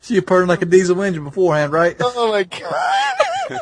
See 0.00 0.14
you 0.14 0.22
purring 0.22 0.48
like 0.48 0.62
a 0.62 0.66
diesel 0.66 1.00
engine 1.02 1.24
beforehand, 1.24 1.72
right? 1.72 1.96
Oh 2.00 2.32
my 2.32 2.42
god. 2.42 3.14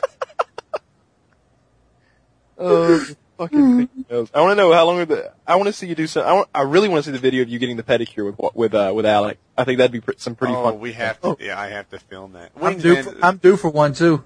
oh, 2.58 3.06
fucking 3.38 3.88
fingernails. 3.88 4.30
I 4.34 4.40
want 4.40 4.52
to 4.52 4.56
know 4.56 4.72
how 4.72 4.86
long 4.86 5.00
are 5.00 5.04
the. 5.04 5.32
I 5.46 5.56
want 5.56 5.68
to 5.68 5.72
see 5.72 5.86
you 5.86 5.94
do 5.94 6.06
some. 6.06 6.26
I, 6.26 6.32
want, 6.32 6.48
I 6.54 6.62
really 6.62 6.88
want 6.88 7.04
to 7.04 7.10
see 7.10 7.12
the 7.12 7.20
video 7.20 7.42
of 7.42 7.48
you 7.48 7.58
getting 7.58 7.76
the 7.76 7.82
pedicure 7.82 8.26
with 8.26 8.54
with 8.54 8.74
uh, 8.74 8.92
with 8.94 9.06
Alec. 9.06 9.38
I 9.56 9.64
think 9.64 9.78
that'd 9.78 9.92
be 9.92 10.00
pr- 10.00 10.12
some 10.16 10.34
pretty 10.34 10.54
oh, 10.54 10.64
fun. 10.64 10.80
we 10.80 10.92
have 10.92 11.20
to. 11.22 11.36
Yeah, 11.40 11.60
I 11.60 11.68
have 11.68 11.88
to 11.90 11.98
film 11.98 12.32
that. 12.32 12.52
I'm 12.56 12.62
Wings, 12.62 12.82
due, 12.82 13.02
for, 13.02 13.16
I'm 13.22 13.36
due 13.36 13.56
for 13.56 13.70
one 13.70 13.92
too. 13.92 14.24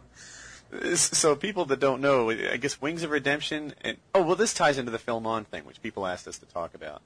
So 0.94 1.36
people 1.36 1.64
that 1.66 1.80
don't 1.80 2.00
know, 2.00 2.30
I 2.30 2.56
guess 2.56 2.80
Wings 2.80 3.02
of 3.02 3.10
Redemption. 3.10 3.74
And, 3.82 3.96
oh 4.14 4.22
well, 4.22 4.36
this 4.36 4.54
ties 4.54 4.78
into 4.78 4.90
the 4.90 4.98
film 4.98 5.26
on 5.26 5.44
thing, 5.44 5.64
which 5.64 5.80
people 5.82 6.06
asked 6.06 6.26
us 6.26 6.38
to 6.38 6.46
talk 6.46 6.74
about. 6.74 7.02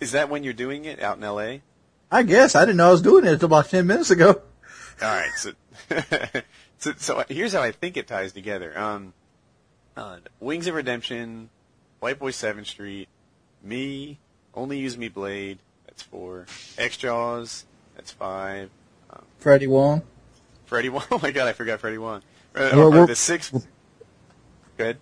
Is 0.00 0.12
that 0.12 0.28
when 0.28 0.42
you're 0.42 0.52
doing 0.52 0.84
it 0.84 1.00
out 1.00 1.16
in 1.16 1.24
L.A.? 1.24 1.62
I 2.10 2.22
guess 2.22 2.54
I 2.54 2.60
didn't 2.64 2.78
know 2.78 2.88
I 2.88 2.92
was 2.92 3.02
doing 3.02 3.24
it 3.24 3.32
until 3.32 3.46
about 3.46 3.68
10 3.68 3.86
minutes 3.86 4.10
ago. 4.10 4.40
All 5.02 5.08
right, 5.08 5.30
so, 5.36 5.52
so 6.78 6.92
so 6.96 7.24
here's 7.28 7.52
how 7.52 7.62
I 7.62 7.70
think 7.70 7.96
it 7.96 8.06
ties 8.06 8.32
together. 8.32 8.76
Um, 8.78 9.12
uh, 9.96 10.18
Wings 10.40 10.66
of 10.66 10.74
Redemption, 10.74 11.50
White 12.00 12.18
Boy 12.18 12.30
Seventh 12.30 12.66
Street, 12.66 13.08
me, 13.62 14.18
Only 14.54 14.78
Use 14.78 14.96
Me 14.96 15.08
Blade. 15.08 15.58
That's 15.86 16.02
four. 16.02 16.46
X 16.78 16.96
Jaws. 16.96 17.66
That's 17.94 18.10
five. 18.10 18.70
Freddie 19.38 19.66
Wong. 19.66 20.02
Freddie 20.66 20.88
Wong. 20.88 21.04
Oh 21.10 21.20
my 21.22 21.30
God, 21.30 21.48
I 21.48 21.52
forgot 21.52 21.80
Freddie 21.80 21.98
Wong. 21.98 22.22
Uh, 22.56 22.70
we're- 22.74 22.98
or 23.00 23.06
the 23.06 23.14
sixth. 23.16 23.66
Good. 24.76 24.98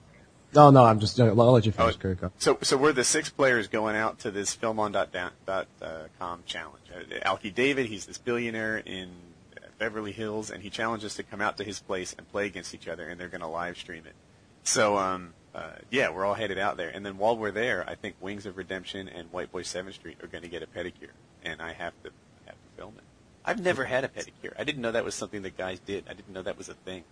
No, 0.54 0.70
no, 0.70 0.84
I'm 0.84 1.00
just. 1.00 1.18
I'll 1.18 1.34
let 1.34 1.66
you 1.66 1.72
Oh, 1.78 1.90
finish. 1.90 1.96
Kirk. 1.96 2.32
so, 2.38 2.58
so 2.62 2.76
we're 2.76 2.92
the 2.92 3.02
six 3.02 3.28
players 3.28 3.66
going 3.66 3.96
out 3.96 4.20
to 4.20 4.30
this 4.30 4.54
filmon.com 4.56 6.42
challenge. 6.46 6.84
Uh, 6.94 7.18
Alki 7.22 7.50
David, 7.50 7.86
he's 7.86 8.06
this 8.06 8.18
billionaire 8.18 8.78
in 8.78 9.10
uh, 9.56 9.66
Beverly 9.78 10.12
Hills, 10.12 10.50
and 10.50 10.62
he 10.62 10.70
challenges 10.70 11.06
us 11.12 11.16
to 11.16 11.22
come 11.24 11.40
out 11.40 11.56
to 11.56 11.64
his 11.64 11.80
place 11.80 12.14
and 12.16 12.30
play 12.30 12.46
against 12.46 12.72
each 12.74 12.86
other, 12.86 13.08
and 13.08 13.18
they're 13.20 13.28
going 13.28 13.40
to 13.40 13.48
live 13.48 13.76
stream 13.76 14.04
it. 14.06 14.14
So, 14.62 14.96
um, 14.96 15.34
uh, 15.54 15.70
yeah, 15.90 16.10
we're 16.10 16.24
all 16.24 16.34
headed 16.34 16.58
out 16.58 16.76
there, 16.76 16.88
and 16.90 17.04
then 17.04 17.18
while 17.18 17.36
we're 17.36 17.50
there, 17.50 17.84
I 17.88 17.96
think 17.96 18.14
Wings 18.20 18.46
of 18.46 18.56
Redemption 18.56 19.08
and 19.08 19.30
White 19.32 19.50
Boy 19.50 19.62
Seventh 19.62 19.96
Street 19.96 20.18
are 20.22 20.28
going 20.28 20.42
to 20.42 20.48
get 20.48 20.62
a 20.62 20.66
pedicure, 20.68 21.10
and 21.42 21.60
I 21.60 21.72
have 21.72 21.94
to 22.04 22.10
have 22.46 22.54
to 22.54 22.76
film 22.76 22.94
it. 22.98 23.04
I've 23.44 23.60
never 23.60 23.84
had 23.84 24.04
a 24.04 24.08
pedicure. 24.08 24.52
I 24.56 24.62
didn't 24.64 24.82
know 24.82 24.92
that 24.92 25.04
was 25.04 25.14
something 25.16 25.42
that 25.42 25.56
guys 25.58 25.80
did. 25.80 26.04
I 26.08 26.14
didn't 26.14 26.32
know 26.32 26.42
that 26.42 26.56
was 26.56 26.68
a 26.68 26.74
thing. 26.74 27.02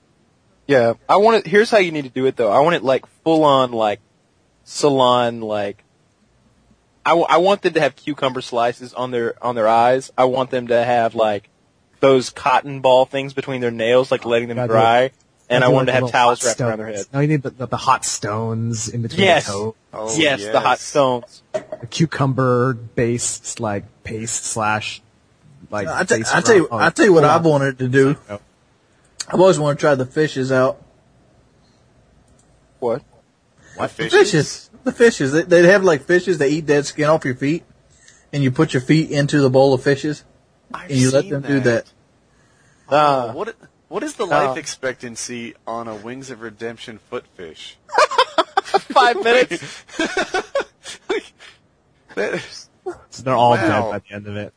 Yeah, 0.67 0.95
I 1.09 1.17
want 1.17 1.39
it. 1.39 1.47
Here's 1.47 1.71
how 1.71 1.79
you 1.79 1.91
need 1.93 2.05
to 2.05 2.11
do 2.11 2.27
it 2.27 2.37
though. 2.37 2.51
I 2.51 2.61
want 2.61 2.77
it 2.77 2.85
like 2.85 3.05
full 3.25 3.45
on 3.45 3.73
like 3.73 4.01
salon 4.65 5.41
like. 5.41 5.83
I, 7.05 7.11
w- 7.11 7.27
I 7.29 7.39
want 7.39 7.63
them 7.63 7.73
to 7.75 7.81
have 7.81 7.97
cucumber 7.97 8.41
slices 8.41 8.95
on 8.95 9.11
their 9.11 9.35
on 9.45 9.57
their 9.57 9.67
eyes. 9.67 10.13
I 10.17 10.25
want 10.27 10.51
them 10.51 10.69
to 10.69 10.85
have 10.85 11.17
like 11.17 11.49
those 11.99 12.31
cotton 12.31 12.81
ball 12.81 13.07
things 13.07 13.33
between 13.33 13.61
their 13.61 13.73
nails, 13.73 14.11
like 14.13 14.25
letting 14.25 14.49
them 14.49 14.57
Gotta 14.57 14.69
do 14.69 14.73
dry. 14.75 15.11
And 15.51 15.65
I 15.65 15.67
do 15.67 15.73
want 15.75 15.87
them 15.87 15.95
like 15.95 16.01
to 16.01 16.07
have 16.07 16.13
towels 16.13 16.41
hot 16.43 16.47
wrapped 16.47 16.61
around 16.61 16.79
their 16.79 16.87
stones. 16.93 17.07
head. 17.07 17.15
No, 17.15 17.21
you 17.21 17.29
need 17.29 17.43
the, 17.43 17.51
the, 17.51 17.67
the 17.67 17.77
hot 17.77 18.05
stones 18.05 18.89
in 18.89 19.03
between 19.03 19.21
Yes. 19.27 19.47
the 19.47 19.53
toe. 19.53 19.75
Oh, 19.93 20.17
yes, 20.17 20.45
the 20.45 20.61
hot 20.61 20.79
stones. 20.79 21.43
The 21.53 21.87
cucumber 21.91 22.75
base, 22.75 23.59
like 23.61 23.85
paste 24.05 24.45
slash, 24.47 25.03
like. 25.71 25.89
I 25.89 26.05
tell, 26.05 26.19
base 26.19 26.33
I 26.33 26.41
tell 26.41 26.55
you, 26.57 26.69
oh, 26.71 26.79
I 26.79 26.91
tell 26.91 27.05
you 27.05 27.13
what 27.13 27.25
oh, 27.25 27.29
I've 27.29 27.45
wanted 27.45 27.79
to 27.81 27.89
do. 27.89 28.17
oh. 28.31 28.41
I've 29.29 29.41
always 29.41 29.59
wanted 29.59 29.77
to 29.77 29.81
try 29.81 29.95
the 29.95 30.07
fishes 30.07 30.51
out. 30.53 30.83
What? 32.81 33.03
What 33.77 33.89
The 33.97 34.05
fishes? 34.11 34.31
fishes. 34.31 34.71
The 34.85 34.93
fishes. 34.93 35.33
They, 35.33 35.43
they 35.43 35.63
have 35.69 35.85
like 35.85 36.03
fishes 36.03 36.39
that 36.39 36.49
eat 36.49 36.67
dead 36.67 36.85
skin 36.87 37.05
off 37.09 37.25
your 37.25 37.35
feet, 37.37 37.65
and 38.33 38.43
you 38.43 38.51
put 38.51 38.75
your 38.75 38.81
feet 38.81 39.11
into 39.11 39.41
the 39.41 39.49
bowl 39.51 39.73
of 39.75 39.83
fishes, 39.83 40.25
I've 40.75 40.91
and 40.91 40.99
you 40.99 41.11
let 41.11 41.23
seen 41.25 41.31
them 41.33 41.43
do 41.43 41.61
that. 41.61 41.91
Ah. 42.91 43.29
Oh, 43.31 43.33
what 43.37 43.55
what 43.89 44.03
is 44.03 44.15
the 44.15 44.27
life 44.27 44.57
expectancy 44.57 45.55
on 45.67 45.87
a 45.89 45.95
Wings 45.95 46.31
of 46.31 46.41
Redemption 46.43 46.99
footfish? 47.11 47.77
Five 48.65 49.23
minutes. 49.23 49.85
That- 52.15 52.41
So 53.11 53.23
they're 53.23 53.35
all 53.35 53.53
Wow. 53.53 53.57
dead 53.57 53.91
by 53.91 53.99
the 54.01 54.15
end 54.15 54.27
of 54.27 54.37
it. 54.37 54.53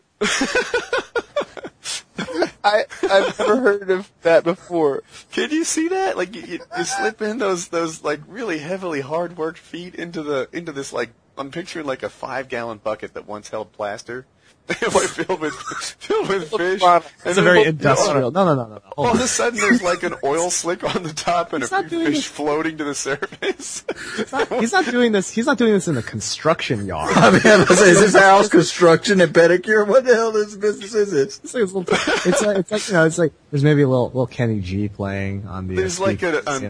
I 2.63 2.85
I've 3.03 3.37
never 3.39 3.57
heard 3.57 3.91
of 3.91 4.11
that 4.21 4.43
before. 4.43 5.03
Can 5.31 5.51
you 5.51 5.63
see 5.63 5.87
that? 5.89 6.17
Like 6.17 6.35
you, 6.35 6.41
you, 6.41 6.59
you 6.77 6.83
slip 6.83 7.21
in 7.21 7.39
those 7.39 7.67
those 7.69 8.03
like 8.03 8.21
really 8.27 8.59
heavily 8.59 9.01
hard 9.01 9.37
worked 9.37 9.59
feet 9.59 9.95
into 9.95 10.23
the 10.23 10.47
into 10.51 10.71
this 10.71 10.93
like 10.93 11.11
I'm 11.37 11.51
picturing 11.51 11.85
like 11.85 12.03
a 12.03 12.09
five 12.09 12.47
gallon 12.47 12.77
bucket 12.77 13.13
that 13.13 13.27
once 13.27 13.49
held 13.49 13.73
plaster, 13.73 14.25
like 14.67 15.07
filled 15.09 15.39
with 15.41 15.53
filled 15.53 16.27
with 16.27 16.49
fish. 16.49 16.79
fun. 16.79 17.01
And 17.03 17.29
It's 17.29 17.37
a 17.37 17.41
very 17.43 17.63
industrial. 17.65 18.31
No, 18.31 18.45
no, 18.45 18.55
no, 18.55 18.63
no, 18.67 18.73
no. 18.75 18.81
All 18.97 19.07
of 19.13 19.19
a 19.19 19.27
sudden, 19.27 19.59
there's 19.59 19.83
like 19.83 20.01
an 20.03 20.15
oil 20.23 20.49
slick 20.49 20.83
on 20.95 21.03
the 21.03 21.13
top 21.13 21.53
and 21.53 21.63
He's 21.63 21.71
a 21.71 21.83
few 21.83 22.05
fish 22.05 22.15
this- 22.15 22.25
floating 22.25 22.77
to 22.79 22.83
the 22.83 22.95
surface. 22.95 23.85
on. 24.33 24.59
He's 24.59 24.71
not 24.71 24.85
doing 24.85 25.11
this. 25.11 25.29
He's 25.29 25.45
not 25.45 25.57
doing 25.57 25.73
this 25.73 25.87
in 25.87 25.97
a 25.97 26.01
construction 26.01 26.85
yard. 26.87 27.11
I 27.15 27.31
mean, 27.31 27.41
I 27.45 27.57
was 27.69 27.79
is 27.81 27.99
this 27.99 28.15
house 28.15 28.49
construction 28.49 29.21
and 29.21 29.31
pedicure? 29.33 29.87
What 29.87 30.05
the 30.05 30.15
hell 30.15 30.31
this 30.31 30.55
business 30.55 30.93
is 30.95 31.11
this? 31.11 31.39
It's 31.43 31.53
like, 31.53 31.63
a 31.63 31.65
little, 31.65 31.81
it's 31.83 32.41
like, 32.41 32.57
it's 32.57 32.71
like, 32.71 32.87
you 32.87 32.93
know, 32.93 33.05
it's 33.05 33.17
like, 33.19 33.33
there's 33.51 33.63
maybe 33.63 33.83
a 33.83 33.87
little, 33.87 34.07
little 34.07 34.27
Kenny 34.27 34.61
G 34.61 34.89
playing 34.89 35.45
on 35.47 35.67
the. 35.67 35.75
There's 35.75 35.99
uh, 35.99 36.03
like 36.05 36.23
a, 36.23 36.41
speakers, 36.41 36.61
yeah. 36.63 36.69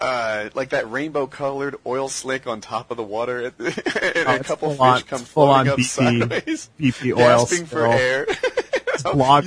Uh, 0.00 0.50
like 0.54 0.70
that 0.70 0.90
rainbow 0.90 1.26
colored 1.26 1.76
oil 1.86 2.08
slick 2.08 2.46
on 2.46 2.60
top 2.60 2.90
of 2.90 2.96
the 2.96 3.02
water, 3.02 3.52
and 3.58 3.64
Oh, 3.68 4.36
a 4.36 4.38
couple 4.44 4.68
full 4.68 4.70
fish 4.72 4.80
on- 4.80 5.02
come 5.02 5.20
floating 5.20 5.54
on 5.54 5.68
up 5.68 5.78
BP 5.78 5.84
sideways, 5.84 6.70
BP 6.78 7.12
oil 7.12 7.16
gasping 7.46 7.66
for 7.66 7.86
air. 7.86 8.26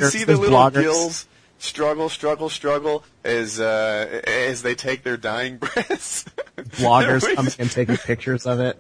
you 0.02 0.06
see 0.10 0.24
the 0.24 0.36
little 0.38 0.58
bloggers. 0.58 0.82
gills 0.82 1.28
struggle, 1.60 2.10
struggle, 2.10 2.50
struggle 2.50 3.04
as 3.24 3.60
uh, 3.60 4.22
as 4.26 4.62
they 4.64 4.76
take 4.76 5.04
their 5.04 5.18
dying 5.18 5.58
breaths. 5.58 6.26
Bloggers 6.58 7.34
coming 7.36 7.54
and 7.60 7.70
taking 7.72 7.98
pictures 7.98 8.46
of 8.46 8.60
it. 8.60 8.78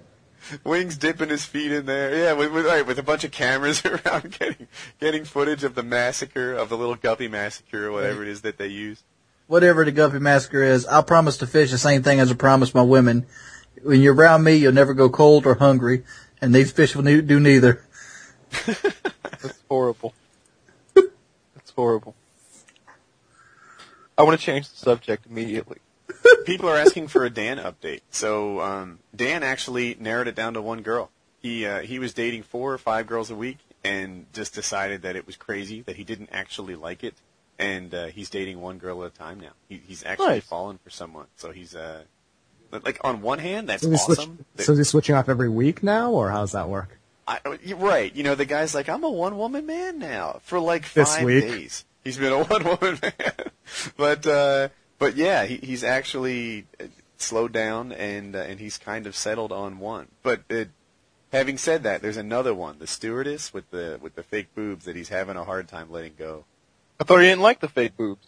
wings 0.63 0.97
dipping 0.97 1.29
his 1.29 1.45
feet 1.45 1.71
in 1.71 1.85
there. 1.85 2.15
Yeah, 2.15 2.33
with 2.33 2.51
with, 2.51 2.65
right, 2.65 2.85
with 2.85 2.99
a 2.99 3.03
bunch 3.03 3.23
of 3.23 3.31
cameras 3.31 3.83
around, 3.85 4.37
getting 4.37 4.67
getting 4.99 5.23
footage 5.25 5.63
of 5.63 5.75
the 5.75 5.83
massacre 5.83 6.53
of 6.53 6.69
the 6.69 6.77
little 6.77 6.95
guppy 6.95 7.27
massacre 7.27 7.87
or 7.87 7.91
whatever 7.91 8.23
it 8.23 8.27
is 8.29 8.41
that 8.41 8.57
they 8.57 8.67
use. 8.67 9.03
Whatever 9.53 9.85
the 9.85 9.91
Guppy 9.91 10.17
Massacre 10.17 10.63
is, 10.63 10.87
I'll 10.87 11.03
promise 11.03 11.37
to 11.37 11.45
fish 11.45 11.69
the 11.69 11.77
same 11.77 12.01
thing 12.01 12.19
as 12.19 12.31
I 12.31 12.33
promised 12.33 12.73
my 12.73 12.81
women. 12.81 13.27
When 13.83 14.01
you're 14.01 14.15
around 14.15 14.43
me, 14.43 14.55
you'll 14.55 14.73
never 14.73 14.95
go 14.95 15.11
cold 15.11 15.45
or 15.45 15.53
hungry, 15.53 16.03
and 16.41 16.55
these 16.55 16.71
fish 16.71 16.95
will 16.95 17.03
ne- 17.03 17.21
do 17.21 17.39
neither. 17.39 17.85
That's 18.65 19.61
horrible. 19.69 20.15
That's 20.95 21.69
horrible. 21.75 22.15
I 24.17 24.23
want 24.23 24.39
to 24.39 24.43
change 24.43 24.69
the 24.69 24.75
subject 24.75 25.27
immediately. 25.27 25.77
People 26.47 26.67
are 26.67 26.77
asking 26.77 27.09
for 27.09 27.23
a 27.23 27.29
Dan 27.29 27.59
update. 27.59 28.01
So 28.09 28.59
um, 28.59 28.97
Dan 29.15 29.43
actually 29.43 29.95
narrowed 29.99 30.27
it 30.27 30.33
down 30.33 30.55
to 30.55 30.63
one 30.63 30.81
girl. 30.81 31.11
He 31.43 31.63
uh, 31.67 31.81
he 31.81 31.99
was 31.99 32.11
dating 32.15 32.41
four 32.41 32.73
or 32.73 32.79
five 32.79 33.05
girls 33.05 33.29
a 33.29 33.35
week, 33.35 33.59
and 33.83 34.25
just 34.33 34.55
decided 34.55 35.03
that 35.03 35.15
it 35.15 35.27
was 35.27 35.35
crazy 35.35 35.81
that 35.81 35.97
he 35.97 36.03
didn't 36.03 36.29
actually 36.31 36.73
like 36.73 37.03
it, 37.03 37.13
and 37.63 37.93
uh, 37.93 38.05
he's 38.07 38.29
dating 38.29 38.59
one 38.61 38.77
girl 38.77 39.03
at 39.03 39.11
a 39.11 39.15
time 39.15 39.39
now. 39.39 39.51
He, 39.69 39.81
he's 39.87 40.03
actually 40.05 40.27
Nice. 40.27 40.43
fallen 40.45 40.77
for 40.83 40.89
someone. 40.89 41.27
So 41.35 41.51
he's 41.51 41.75
uh, 41.75 42.03
like 42.71 42.99
on 43.03 43.21
one 43.21 43.39
hand, 43.39 43.69
that's 43.69 43.83
So 43.83 43.89
he's, 43.89 44.01
switch, 44.03 44.19
awesome. 44.19 44.45
so 44.57 44.75
he's 44.75 44.89
switching 44.89 45.15
off 45.15 45.29
every 45.29 45.49
week 45.49 45.83
now, 45.83 46.11
or 46.11 46.31
how's 46.31 46.51
that 46.53 46.69
work? 46.69 46.99
I, 47.27 47.39
right. 47.77 48.13
You 48.13 48.23
know, 48.23 48.35
the 48.35 48.45
guy's 48.45 48.75
like, 48.75 48.89
I'm 48.89 49.03
a 49.03 49.09
one 49.09 49.37
woman 49.37 49.65
man 49.65 49.97
now 49.99 50.39
for 50.43 50.59
like 50.59 50.91
This 50.93 51.15
five 51.15 51.23
week. 51.25 51.43
days. 51.43 51.85
He's 52.03 52.17
been 52.17 52.33
a 52.33 52.43
one 52.53 52.63
woman 52.65 52.99
man, 53.01 53.33
but 53.95 54.27
uh, 54.27 54.69
but 54.99 55.15
yeah, 55.15 55.45
he, 55.45 55.55
he's 55.57 55.83
actually 55.85 56.65
uh, 56.81 56.85
slowed 57.17 57.53
down 57.53 57.91
and 57.93 58.35
uh, 58.35 58.39
and 58.39 58.59
he's 58.59 58.77
kind 58.77 59.07
of 59.07 59.15
settled 59.15 59.53
on 59.53 59.79
one. 59.79 60.07
But 60.21 60.41
uh, 60.51 60.65
having 61.31 61.57
said 61.57 61.83
that, 61.83 62.01
there's 62.01 62.17
another 62.17 62.53
one, 62.53 62.79
the 62.79 62.87
stewardess 62.87 63.53
with 63.53 63.69
the 63.71 63.99
with 64.01 64.15
the 64.15 64.23
fake 64.23 64.53
boobs 64.53 64.83
that 64.83 64.97
he's 64.97 65.07
having 65.09 65.37
a 65.37 65.45
hard 65.45 65.69
time 65.69 65.89
letting 65.89 66.15
go. 66.19 66.43
I 67.03 67.05
thought 67.05 67.19
he 67.19 67.27
didn't 67.27 67.41
like 67.41 67.59
the 67.59 67.67
fake 67.67 67.97
boobs. 67.97 68.27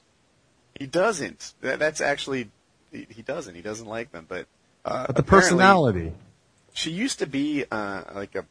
He 0.78 0.86
doesn't. 0.86 1.54
That, 1.62 1.80
that's 1.80 2.02
actually 2.02 2.50
he, 2.92 3.08
he 3.10 3.22
doesn't. 3.22 3.56
He 3.56 3.62
doesn't 3.62 3.88
like 3.88 4.12
them, 4.12 4.26
but. 4.28 4.48
Uh, 4.84 5.08
But 5.08 5.16
the 5.16 5.24
personality. 5.24 6.12
she 6.74 6.92
used 6.92 7.20
to 7.20 7.26
be 7.26 7.64
uh, 7.72 8.04
like 8.14 8.36
a, 8.36 8.46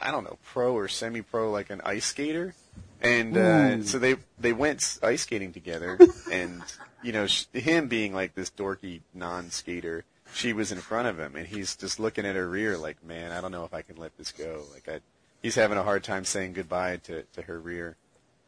I 0.00 0.10
don't 0.10 0.24
know, 0.24 0.38
pro 0.44 0.72
or 0.74 0.88
semi-pro, 0.88 1.50
like 1.50 1.68
an 1.68 1.82
ice 1.84 2.06
skater, 2.06 2.54
and 3.02 3.36
uh, 3.36 3.82
so 3.82 3.98
they 3.98 4.16
they 4.38 4.54
went 4.54 4.98
ice 5.02 5.22
skating 5.22 5.52
together, 5.52 5.98
and 6.32 6.62
you 7.02 7.12
know, 7.12 7.26
sh- 7.26 7.44
him 7.52 7.88
being 7.88 8.14
like 8.14 8.34
this 8.34 8.50
dorky 8.50 9.02
non-skater, 9.12 10.04
she 10.32 10.54
was 10.54 10.72
in 10.72 10.78
front 10.78 11.06
of 11.06 11.18
him, 11.18 11.36
and 11.36 11.46
he's 11.46 11.76
just 11.76 12.00
looking 12.00 12.24
at 12.24 12.34
her 12.34 12.48
rear 12.48 12.78
like, 12.78 13.04
man, 13.04 13.30
I 13.30 13.42
don't 13.42 13.52
know 13.52 13.64
if 13.64 13.74
I 13.74 13.82
can 13.82 13.96
let 13.96 14.16
this 14.16 14.32
go. 14.32 14.62
Like, 14.72 14.88
I, 14.88 15.00
he's 15.42 15.54
having 15.54 15.76
a 15.78 15.82
hard 15.84 16.02
time 16.02 16.24
saying 16.24 16.54
goodbye 16.54 16.96
to 17.04 17.24
to 17.34 17.42
her 17.42 17.60
rear. 17.60 17.96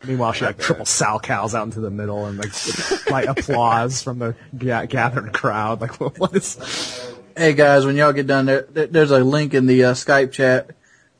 Meanwhile, 0.04 0.32
she 0.32 0.44
like 0.44 0.58
triple 0.58 0.84
Salchows 0.84 1.54
out 1.54 1.64
into 1.64 1.80
the 1.80 1.90
middle 1.90 2.26
and 2.26 2.38
like, 2.38 2.52
like 3.10 3.26
applause 3.26 4.00
from 4.02 4.20
the 4.20 4.36
ga- 4.56 4.86
gathered 4.86 5.32
crowd. 5.32 5.80
Like, 5.80 5.98
what, 6.00 6.18
what 6.18 6.34
is? 6.36 7.14
Hey 7.36 7.52
guys, 7.52 7.84
when 7.84 7.96
y'all 7.96 8.12
get 8.12 8.26
done, 8.26 8.46
there, 8.46 8.62
there- 8.70 8.86
there's 8.86 9.10
a 9.10 9.18
link 9.20 9.54
in 9.54 9.66
the 9.66 9.84
uh, 9.84 9.94
Skype 9.94 10.30
chat 10.32 10.70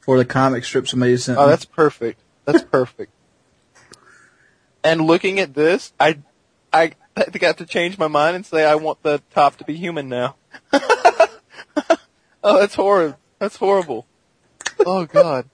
for 0.00 0.16
the 0.16 0.24
comic 0.24 0.64
strip 0.64 0.86
somebody 0.86 1.16
sent. 1.16 1.38
Oh, 1.38 1.44
me. 1.46 1.50
that's 1.50 1.64
perfect. 1.64 2.20
That's 2.44 2.62
perfect. 2.62 3.12
and 4.84 5.00
looking 5.02 5.40
at 5.40 5.54
this, 5.54 5.92
I, 5.98 6.18
I, 6.72 6.92
I 7.16 7.24
think 7.24 7.42
I 7.42 7.48
have 7.48 7.56
to 7.56 7.66
change 7.66 7.98
my 7.98 8.08
mind 8.08 8.36
and 8.36 8.46
say 8.46 8.64
I 8.64 8.76
want 8.76 9.02
the 9.02 9.20
top 9.34 9.56
to 9.56 9.64
be 9.64 9.74
human 9.74 10.08
now. 10.08 10.36
oh, 10.72 11.28
that's 12.42 12.76
horrible. 12.76 13.18
That's 13.40 13.56
horrible. 13.56 14.06
Oh 14.86 15.04
God. 15.04 15.48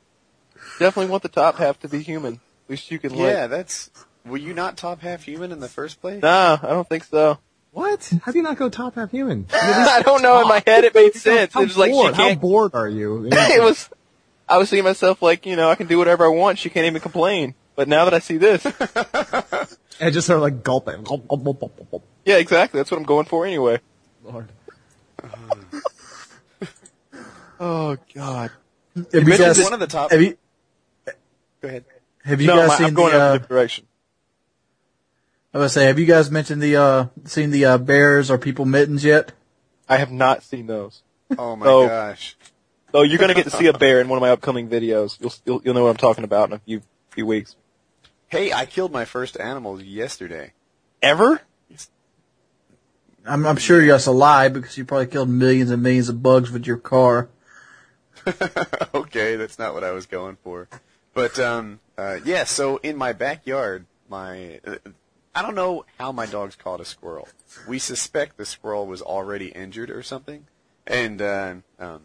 Definitely 0.78 1.10
want 1.10 1.22
the 1.22 1.28
top 1.30 1.56
half 1.56 1.78
to 1.80 1.88
be 1.88 2.00
human. 2.02 2.40
At 2.66 2.70
least 2.70 2.90
you 2.90 2.98
can 2.98 3.14
Yeah, 3.14 3.42
like. 3.42 3.50
that's. 3.50 3.90
Were 4.24 4.38
you 4.38 4.54
not 4.54 4.76
top 4.76 5.00
half 5.00 5.22
human 5.24 5.52
in 5.52 5.60
the 5.60 5.68
first 5.68 6.00
place? 6.00 6.22
Nah, 6.22 6.58
I 6.62 6.68
don't 6.68 6.88
think 6.88 7.04
so. 7.04 7.38
What? 7.72 8.10
How 8.22 8.32
do 8.32 8.38
you 8.38 8.44
not 8.44 8.56
go 8.56 8.70
top 8.70 8.94
half 8.94 9.10
human? 9.10 9.46
I 9.52 10.00
don't 10.04 10.22
know. 10.22 10.40
In 10.40 10.48
my 10.48 10.62
head, 10.66 10.84
it 10.84 10.94
made 10.94 11.14
sense. 11.14 11.52
How 11.52 11.60
It 11.60 11.64
was 11.64 11.76
like 11.76 11.90
she 11.90 11.92
bored? 11.92 12.14
How 12.14 12.22
can't. 12.22 12.34
How 12.36 12.40
bored 12.40 12.74
are 12.74 12.88
you? 12.88 13.26
it 13.32 13.62
was. 13.62 13.90
I 14.48 14.58
was 14.58 14.70
thinking 14.70 14.84
to 14.84 14.90
myself 14.90 15.20
like, 15.20 15.44
you 15.44 15.56
know, 15.56 15.68
I 15.70 15.74
can 15.74 15.88
do 15.88 15.98
whatever 15.98 16.24
I 16.24 16.28
want. 16.28 16.58
She 16.58 16.70
can't 16.70 16.86
even 16.86 17.02
complain. 17.02 17.54
But 17.76 17.88
now 17.88 18.04
that 18.04 18.14
I 18.14 18.20
see 18.20 18.36
this, 18.36 18.64
and 20.00 20.14
just 20.14 20.28
sort 20.28 20.36
of 20.36 20.42
like 20.42 20.62
gulping. 20.62 21.02
Gulp, 21.02 21.26
gulp, 21.26 21.42
gulp, 21.42 21.60
gulp, 21.60 21.90
gulp. 21.90 22.04
yeah, 22.24 22.36
exactly. 22.36 22.78
That's 22.78 22.90
what 22.90 22.98
I'm 22.98 23.04
going 23.04 23.26
for 23.26 23.44
anyway. 23.44 23.80
Lord. 24.22 24.48
Oh 27.58 27.96
God. 28.14 28.50
have 28.94 29.06
you 29.12 29.20
mentioned 29.20 29.38
guys, 29.38 29.62
one 29.62 29.72
of 29.72 29.80
the 29.80 29.86
top- 29.86 30.12
you 30.12 30.36
Go 31.60 31.68
ahead. 31.68 31.84
Have 32.24 32.40
you 32.40 32.46
no, 32.48 32.56
guys 32.56 32.68
my- 32.68 32.76
seen 32.76 32.86
I'm 32.86 32.94
going 32.94 33.10
the? 33.12 33.16
in 33.16 33.22
a 33.22 33.24
Uh, 33.24 33.32
different 33.34 33.48
direction. 33.48 33.86
I 35.52 35.58
was 35.58 35.62
gonna 35.62 35.68
say, 35.84 35.86
have 35.86 35.98
you 36.00 36.06
guys 36.06 36.30
mentioned 36.30 36.60
the 36.62 36.76
uh, 36.76 37.06
seen 37.24 37.50
the 37.50 37.64
uh, 37.64 37.78
bears 37.78 38.30
or 38.30 38.38
people 38.38 38.64
mittens 38.64 39.04
yet? 39.04 39.32
I 39.88 39.98
have 39.98 40.10
not 40.10 40.42
seen 40.42 40.66
those. 40.66 41.02
Oh 41.38 41.54
my 41.56 41.66
Oh. 41.66 41.86
gosh. 41.86 42.36
Oh, 42.92 43.02
you're 43.02 43.18
gonna 43.18 43.34
get 43.34 43.44
to 43.44 43.50
see 43.50 43.66
a 43.66 43.72
bear 43.72 44.00
in 44.00 44.08
one 44.08 44.16
of 44.16 44.20
my 44.20 44.30
upcoming 44.30 44.68
videos. 44.68 45.18
You'll 45.20 45.32
you'll, 45.44 45.62
you'll 45.64 45.74
know 45.74 45.84
what 45.84 45.90
I'm 45.90 45.96
talking 45.96 46.24
about 46.24 46.48
in 46.48 46.54
a 46.54 46.58
few 46.60 46.82
few 47.10 47.26
weeks. 47.26 47.54
Hey, 48.28 48.52
I 48.52 48.66
killed 48.66 48.90
my 48.92 49.04
first 49.04 49.38
animal 49.38 49.80
yesterday. 49.80 50.52
Ever? 51.02 51.40
I'm, 53.26 53.46
I'm 53.46 53.56
sure 53.56 53.84
that's 53.86 54.06
a 54.06 54.10
lie 54.12 54.48
because 54.48 54.76
you 54.76 54.84
probably 54.84 55.06
killed 55.06 55.28
millions 55.30 55.70
and 55.70 55.82
millions 55.82 56.08
of 56.08 56.22
bugs 56.22 56.50
with 56.50 56.66
your 56.66 56.76
car. 56.76 57.28
okay, 58.94 59.36
that's 59.36 59.58
not 59.58 59.72
what 59.74 59.82
I 59.84 59.92
was 59.92 60.06
going 60.06 60.36
for. 60.42 60.68
But 61.14 61.38
um, 61.38 61.80
uh, 61.96 62.18
yeah, 62.24 62.44
so 62.44 62.78
in 62.78 62.96
my 62.96 63.12
backyard, 63.12 63.86
my 64.08 64.60
uh, 64.66 64.76
I 65.34 65.42
don't 65.42 65.54
know 65.54 65.84
how 65.98 66.12
my 66.12 66.26
dogs 66.26 66.56
caught 66.56 66.80
a 66.80 66.84
squirrel. 66.84 67.28
We 67.68 67.78
suspect 67.78 68.36
the 68.36 68.44
squirrel 68.44 68.86
was 68.86 69.00
already 69.00 69.48
injured 69.48 69.90
or 69.90 70.02
something, 70.02 70.46
and 70.86 71.22
uh, 71.22 71.54
um, 71.78 72.02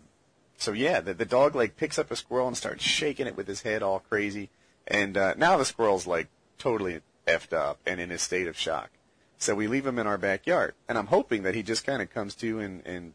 so 0.57 0.73
yeah, 0.73 0.99
the, 0.99 1.13
the 1.13 1.25
dog 1.25 1.55
like 1.55 1.75
picks 1.75 1.97
up 1.97 2.11
a 2.11 2.15
squirrel 2.15 2.47
and 2.47 2.55
starts 2.55 2.83
shaking 2.83 3.27
it 3.27 3.35
with 3.35 3.47
his 3.47 3.63
head 3.63 3.81
all 3.81 3.99
crazy, 3.99 4.49
and 4.87 5.17
uh, 5.17 5.33
now 5.37 5.57
the 5.57 5.65
squirrel's 5.65 6.05
like 6.05 6.27
totally 6.57 7.01
effed 7.27 7.53
up 7.53 7.79
and 7.85 7.99
in 7.99 8.11
a 8.11 8.17
state 8.17 8.47
of 8.47 8.57
shock. 8.57 8.91
So 9.37 9.55
we 9.55 9.67
leave 9.67 9.87
him 9.87 9.97
in 9.97 10.05
our 10.05 10.17
backyard, 10.17 10.75
and 10.87 10.97
I'm 10.97 11.07
hoping 11.07 11.43
that 11.43 11.55
he 11.55 11.63
just 11.63 11.85
kind 11.85 12.01
of 12.01 12.13
comes 12.13 12.35
to 12.35 12.59
and 12.59 12.85
and 12.85 13.13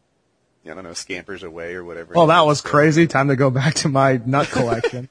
I 0.65 0.73
don't 0.73 0.83
know 0.83 0.93
scampers 0.93 1.43
away 1.43 1.75
or 1.75 1.83
whatever. 1.83 2.13
Well, 2.15 2.27
that 2.27 2.39
does. 2.39 2.47
was 2.47 2.61
crazy. 2.61 3.07
Time 3.07 3.27
to 3.27 3.35
go 3.35 3.49
back 3.49 3.75
to 3.75 3.89
my 3.89 4.19
nut 4.25 4.47
collection. 4.51 5.09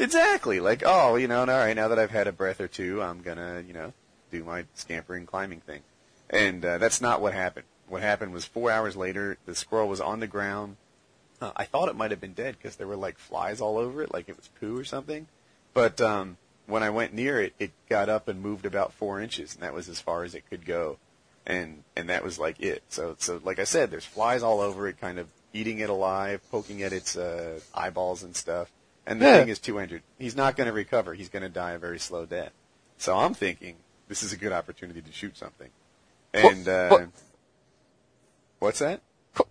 Exactly. 0.00 0.60
Like, 0.60 0.82
oh, 0.86 1.16
you 1.16 1.28
know, 1.28 1.40
all 1.40 1.46
right, 1.46 1.76
now 1.76 1.88
that 1.88 1.98
I've 1.98 2.10
had 2.10 2.26
a 2.26 2.32
breath 2.32 2.60
or 2.60 2.68
two, 2.68 3.02
I'm 3.02 3.20
gonna, 3.20 3.62
you 3.66 3.74
know, 3.74 3.92
do 4.30 4.42
my 4.42 4.64
scampering 4.74 5.26
climbing 5.26 5.60
thing. 5.60 5.82
And 6.30 6.64
uh, 6.64 6.78
that's 6.78 7.02
not 7.02 7.20
what 7.20 7.34
happened. 7.34 7.66
What 7.86 8.00
happened 8.00 8.32
was 8.32 8.46
four 8.46 8.70
hours 8.70 8.96
later, 8.96 9.36
the 9.44 9.54
squirrel 9.54 9.88
was 9.88 10.00
on 10.00 10.20
the 10.20 10.26
ground. 10.26 10.76
Uh, 11.40 11.52
I 11.54 11.64
thought 11.64 11.90
it 11.90 11.96
might 11.96 12.12
have 12.12 12.20
been 12.20 12.32
dead 12.32 12.56
because 12.56 12.76
there 12.76 12.86
were 12.86 12.96
like 12.96 13.18
flies 13.18 13.60
all 13.60 13.76
over 13.76 14.02
it, 14.02 14.12
like 14.12 14.28
it 14.28 14.36
was 14.38 14.48
poo 14.48 14.78
or 14.78 14.84
something. 14.84 15.26
But 15.74 16.00
um, 16.00 16.38
when 16.66 16.82
I 16.82 16.90
went 16.90 17.12
near 17.12 17.38
it, 17.40 17.52
it 17.58 17.72
got 17.90 18.08
up 18.08 18.26
and 18.26 18.40
moved 18.40 18.64
about 18.64 18.94
four 18.94 19.20
inches, 19.20 19.54
and 19.54 19.62
that 19.62 19.74
was 19.74 19.88
as 19.88 20.00
far 20.00 20.24
as 20.24 20.34
it 20.34 20.48
could 20.48 20.64
go. 20.64 20.96
And 21.46 21.84
and 21.94 22.08
that 22.08 22.24
was 22.24 22.38
like 22.38 22.58
it. 22.60 22.84
So 22.88 23.16
so 23.18 23.38
like 23.44 23.58
I 23.58 23.64
said, 23.64 23.90
there's 23.90 24.06
flies 24.06 24.42
all 24.42 24.60
over 24.60 24.88
it, 24.88 24.98
kind 24.98 25.18
of 25.18 25.28
eating 25.52 25.80
it 25.80 25.90
alive, 25.90 26.40
poking 26.50 26.82
at 26.82 26.92
its 26.94 27.16
uh, 27.18 27.60
eyeballs 27.74 28.22
and 28.22 28.34
stuff. 28.34 28.70
And 29.10 29.20
the 29.20 29.26
Yeah. 29.26 29.38
thing 29.40 29.48
is 29.48 29.58
200. 29.58 30.02
He's 30.18 30.36
not 30.36 30.56
going 30.56 30.68
to 30.68 30.72
recover. 30.72 31.12
He's 31.14 31.28
going 31.28 31.42
to 31.42 31.48
die 31.50 31.72
a 31.72 31.78
very 31.78 31.98
slow 31.98 32.24
death. 32.24 32.52
So 32.96 33.18
I'm 33.18 33.34
thinking 33.34 33.76
this 34.08 34.22
is 34.22 34.32
a 34.32 34.36
good 34.36 34.52
opportunity 34.52 35.02
to 35.02 35.12
shoot 35.12 35.36
something. 35.36 35.68
And 36.32 36.66
uh, 36.68 36.88
what- 36.88 37.08
what's 38.60 38.78
that? 38.78 39.00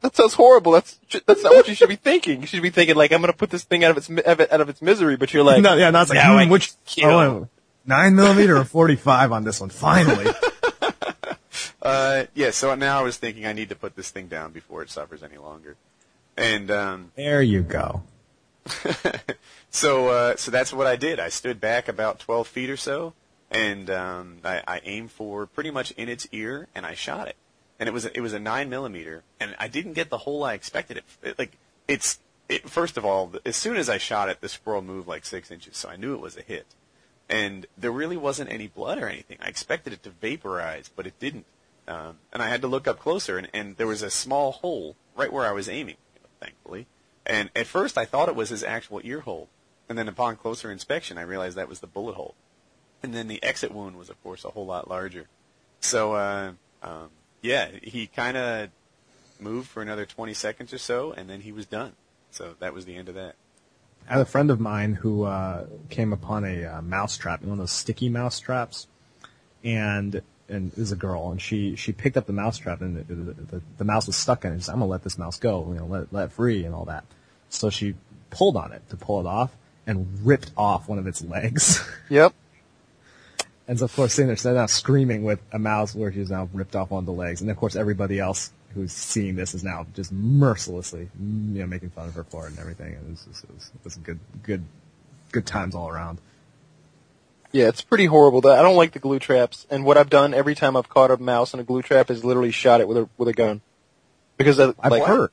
That 0.02 0.16
sounds 0.16 0.34
horrible. 0.34 0.72
That's 0.74 1.00
that's 1.26 1.42
not 1.44 1.54
what 1.54 1.68
you 1.68 1.74
should 1.76 1.90
be 1.90 1.96
thinking. 1.96 2.42
You 2.42 2.48
should 2.48 2.62
be 2.62 2.70
thinking 2.70 2.96
like 2.96 3.12
I'm 3.12 3.22
going 3.22 3.32
to 3.32 3.38
put 3.38 3.50
this 3.50 3.64
thing 3.64 3.84
out 3.84 3.92
of 3.92 3.98
its 3.98 4.10
mi- 4.10 4.22
of 4.24 4.40
it- 4.42 4.52
out 4.52 4.60
of 4.62 4.68
its 4.70 4.82
misery. 4.82 5.16
But 5.16 5.34
you're 5.34 5.44
like, 5.44 5.62
no, 5.62 5.76
yeah, 5.76 5.90
no, 5.90 6.02
it's 6.02 6.10
like, 6.10 6.18
now 6.18 6.42
hmm, 6.44 6.50
which, 6.50 6.74
kill. 6.86 7.10
oh, 7.10 7.48
nine 7.86 8.14
millimeter 8.16 8.58
or 8.58 8.66
45 8.66 9.32
on 9.32 9.44
this 9.46 9.60
one, 9.62 9.70
finally. 9.70 10.26
Uh, 11.82 12.26
yeah. 12.36 12.52
So 12.52 12.76
now 12.76 13.00
I 13.00 13.04
was 13.04 13.16
thinking 13.18 13.46
I 13.46 13.54
need 13.54 13.70
to 13.70 13.76
put 13.76 13.96
this 13.96 14.10
thing 14.12 14.28
down 14.28 14.52
before 14.52 14.82
it 14.82 14.90
suffers 14.92 15.24
any 15.24 15.38
longer. 15.38 15.76
And 16.38 16.70
um, 16.70 17.12
there 17.16 17.42
you 17.42 17.62
go. 17.62 18.04
so 19.70 20.10
uh, 20.10 20.36
so 20.36 20.52
that's 20.52 20.74
what 20.74 20.88
I 20.88 20.96
did. 20.96 21.20
I 21.20 21.30
stood 21.30 21.60
back 21.60 21.88
about 21.88 22.20
12 22.20 22.48
feet 22.48 22.70
or 22.70 22.78
so, 22.78 23.14
and 23.52 23.90
um, 23.90 24.38
I, 24.44 24.62
I 24.68 24.82
aimed 24.84 25.12
for 25.12 25.46
pretty 25.46 25.72
much 25.72 25.92
in 25.92 26.10
its 26.10 26.28
ear, 26.32 26.68
and 26.76 26.86
I 26.86 26.94
shot 26.94 27.28
it. 27.28 27.36
And 27.80 27.88
it 27.88 27.94
was 27.94 28.06
a, 28.06 28.16
it 28.16 28.22
was 28.22 28.34
a 28.34 28.40
nine 28.40 28.70
millimeter, 28.70 29.24
and 29.40 29.56
I 29.58 29.68
didn't 29.68 29.94
get 29.94 30.10
the 30.10 30.20
hole 30.20 30.44
I 30.44 30.54
expected. 30.54 30.98
It, 30.98 31.04
it 31.24 31.40
like 31.40 31.58
it's 31.88 32.20
it, 32.50 32.70
first 32.70 32.98
of 32.98 33.06
all, 33.06 33.32
as 33.46 33.56
soon 33.56 33.78
as 33.78 33.90
I 33.90 33.98
shot 33.98 34.28
it, 34.28 34.42
the 34.42 34.50
squirrel 34.50 34.82
moved 34.82 35.08
like 35.08 35.24
six 35.24 35.52
inches, 35.52 35.78
so 35.78 35.88
I 35.88 35.96
knew 35.96 36.14
it 36.16 36.20
was 36.20 36.36
a 36.36 36.42
hit. 36.42 36.66
And 37.30 37.68
there 37.78 37.92
really 37.92 38.18
wasn't 38.18 38.52
any 38.52 38.68
blood 38.68 38.98
or 38.98 39.08
anything. 39.08 39.38
I 39.40 39.48
expected 39.48 39.94
it 39.94 40.02
to 40.04 40.10
vaporize, 40.10 40.90
but 40.94 41.06
it 41.06 41.20
didn't. 41.20 41.46
Um, 41.88 42.18
and 42.34 42.42
I 42.42 42.50
had 42.50 42.62
to 42.62 42.68
look 42.68 42.88
up 42.88 43.00
closer, 43.00 43.38
and, 43.38 43.48
and 43.54 43.78
there 43.78 43.88
was 43.88 44.02
a 44.02 44.10
small 44.10 44.52
hole 44.52 44.96
right 45.16 45.32
where 45.32 45.46
I 45.46 45.52
was 45.52 45.70
aiming, 45.70 45.98
thankfully. 46.40 46.88
And 47.30 47.52
at 47.56 47.68
first, 47.68 47.96
I 47.96 48.06
thought 48.06 48.28
it 48.28 48.36
was 48.36 48.50
his 48.50 48.64
actual 48.64 49.02
ear 49.04 49.20
hole, 49.20 49.50
and 49.88 49.96
then 49.96 50.08
upon 50.08 50.36
closer 50.36 50.72
inspection, 50.72 51.20
I 51.20 51.22
realized 51.22 51.56
that 51.58 51.70
was 51.70 51.80
the 51.80 51.88
bullet 51.88 52.16
hole. 52.16 52.34
And 53.04 53.14
then 53.14 53.28
the 53.28 53.42
exit 53.44 53.72
wound 53.72 53.98
was, 53.98 54.10
of 54.10 54.22
course, 54.24 54.44
a 54.44 54.50
whole 54.50 54.66
lot 54.66 54.90
larger. 54.90 55.28
So, 55.80 56.14
uh, 56.14 56.54
um, 56.82 57.10
yeah, 57.44 57.70
he 57.84 58.08
kind 58.08 58.36
of 58.36 58.70
moved 59.40 59.70
for 59.70 59.84
another 59.84 60.08
20 60.08 60.34
seconds 60.34 60.74
or 60.74 60.80
so, 60.80 61.12
and 61.12 61.30
then 61.30 61.42
he 61.42 61.52
was 61.52 61.68
done. 61.68 61.94
So 62.32 62.56
that 62.60 62.74
was 62.74 62.86
the 62.86 62.96
end 62.96 63.10
of 63.10 63.16
that. 63.16 63.36
I 64.10 64.14
had 64.14 64.22
a 64.22 64.26
friend 64.26 64.50
of 64.50 64.60
mine 64.60 64.96
who 64.96 65.24
uh, 65.24 65.68
came 65.92 66.12
upon 66.12 66.46
a 66.46 66.66
uh, 66.66 66.82
mouse 66.82 67.16
trap, 67.16 67.44
one 67.44 67.52
of 67.54 67.58
those 67.60 67.72
sticky 67.72 68.10
mouse 68.10 68.40
traps, 68.40 68.88
and 69.64 70.24
and 70.50 70.74
was 70.76 70.92
a 70.92 70.96
girl, 70.96 71.30
and 71.30 71.40
she 71.40 71.76
she 71.76 71.92
picked 71.92 72.18
up 72.18 72.26
the 72.26 72.34
mouse 72.34 72.58
trap, 72.58 72.82
and 72.82 73.06
the, 73.08 73.14
the, 73.14 73.62
the, 73.78 73.84
mouse 73.84 74.08
was 74.08 74.16
stuck 74.16 74.46
in 74.46 74.52
it. 74.52 74.58
Like, 74.58 74.70
I'm 74.70 74.80
gonna 74.80 74.88
let 74.88 75.04
this 75.04 75.18
mouse 75.20 75.38
go, 75.38 75.64
you 75.70 75.80
know, 75.80 75.86
let 75.86 76.12
let 76.12 76.32
free 76.32 76.66
and 76.66 76.74
all 76.74 76.86
that. 76.86 77.06
So 77.50 77.70
she 77.70 77.96
pulled 78.30 78.56
on 78.56 78.72
it 78.72 78.88
to 78.90 78.96
pull 78.96 79.20
it 79.20 79.26
off, 79.26 79.52
and 79.88 80.08
ripped 80.24 80.52
off 80.56 80.88
one 80.88 81.00
of 81.00 81.08
its 81.08 81.24
legs. 81.24 81.84
yep. 82.10 82.34
and 83.68 83.80
so 83.80 83.86
of 83.86 83.96
course, 83.96 84.14
sitting 84.14 84.28
there, 84.28 84.36
sitting 84.36 84.56
now 84.56 84.68
screaming 84.68 85.24
with 85.24 85.40
a 85.52 85.60
mouse 85.60 85.96
where 85.96 86.12
she's 86.12 86.30
now 86.30 86.48
ripped 86.54 86.76
off 86.76 86.92
one 86.92 87.00
of 87.00 87.06
the 87.06 87.12
legs, 87.12 87.42
and 87.42 87.50
of 87.50 87.58
course, 87.58 87.76
everybody 87.76 88.20
else 88.20 88.52
who's 88.76 88.92
seeing 88.92 89.36
this 89.36 89.56
is 89.56 89.64
now 89.64 89.88
just 89.96 90.12
mercilessly, 90.12 91.10
you 91.20 91.60
know, 91.60 91.66
making 91.66 91.90
fun 91.90 92.08
of 92.08 92.14
her 92.14 92.24
for 92.24 92.46
it 92.46 92.52
and 92.52 92.60
everything. 92.60 92.94
And 92.94 93.08
it 93.08 93.10
was, 93.10 93.26
just, 93.26 93.44
it 93.44 93.50
was, 93.52 93.72
it 93.74 93.84
was 93.84 93.96
good, 93.96 94.20
good, 94.44 94.64
good 95.32 95.48
times 95.48 95.74
all 95.74 95.90
around. 95.90 96.20
Yeah, 97.52 97.68
it's 97.68 97.82
pretty 97.82 98.06
horrible. 98.06 98.48
I 98.48 98.62
don't 98.62 98.76
like 98.76 98.92
the 98.92 99.00
glue 99.00 99.18
traps, 99.18 99.66
and 99.72 99.84
what 99.84 99.98
I've 99.98 100.12
done 100.12 100.36
every 100.36 100.54
time 100.54 100.78
I've 100.78 100.88
caught 100.88 101.10
a 101.10 101.18
mouse 101.18 101.54
in 101.56 101.60
a 101.60 101.64
glue 101.64 101.82
trap 101.82 102.12
is 102.12 102.24
literally 102.24 102.52
shot 102.52 102.80
it 102.80 102.88
with 102.88 102.98
a 102.98 103.10
with 103.18 103.28
a 103.28 103.34
gun, 103.34 103.62
because 104.38 104.60
I, 104.60 104.74
I've 104.80 104.92
like, 104.92 105.04
heard. 105.04 105.32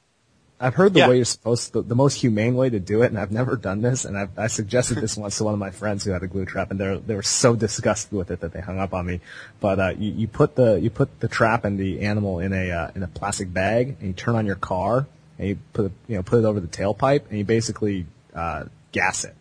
I've 0.58 0.74
heard 0.74 0.94
the 0.94 1.00
Yeah. 1.00 1.08
way 1.10 1.16
you're 1.16 1.24
supposed 1.26 1.74
to, 1.74 1.82
the 1.82 1.94
most 1.94 2.14
humane 2.14 2.54
way 2.54 2.70
to 2.70 2.80
do 2.80 3.02
it, 3.02 3.06
and 3.06 3.18
I've 3.18 3.30
never 3.30 3.56
done 3.56 3.82
this, 3.82 4.06
and 4.06 4.16
I've, 4.16 4.38
I 4.38 4.46
suggested 4.46 4.98
this 4.98 5.14
once 5.16 5.36
to 5.36 5.44
one 5.44 5.52
of 5.52 5.60
my 5.60 5.70
friends 5.70 6.04
who 6.04 6.12
had 6.12 6.22
a 6.22 6.26
glue 6.26 6.46
trap, 6.46 6.70
and 6.70 6.80
they 6.80 6.96
they 7.06 7.14
were 7.14 7.22
so 7.22 7.54
disgusted 7.54 8.12
with 8.16 8.30
it 8.30 8.40
that 8.40 8.52
they 8.54 8.60
hung 8.60 8.78
up 8.78 8.94
on 8.94 9.04
me. 9.04 9.20
But 9.60 9.78
uh, 9.78 9.92
you, 9.98 10.12
you 10.12 10.28
put 10.28 10.54
the 10.56 10.76
you 10.80 10.88
put 10.88 11.20
the 11.20 11.28
trap 11.28 11.66
and 11.66 11.78
the 11.78 12.00
animal 12.00 12.40
in 12.40 12.54
a 12.54 12.70
uh, 12.70 12.90
in 12.94 13.02
a 13.02 13.06
plastic 13.06 13.52
bag, 13.52 13.96
and 14.00 14.08
you 14.08 14.12
turn 14.14 14.34
on 14.34 14.46
your 14.46 14.56
car, 14.56 15.06
and 15.38 15.48
you 15.48 15.58
put 15.74 15.86
it, 15.86 15.92
you 16.08 16.16
know 16.16 16.22
put 16.22 16.38
it 16.38 16.46
over 16.46 16.58
the 16.58 16.68
tailpipe, 16.68 17.28
and 17.28 17.36
you 17.38 17.44
basically 17.44 18.06
uh, 18.34 18.64
gas 18.92 19.24
it. 19.24 19.34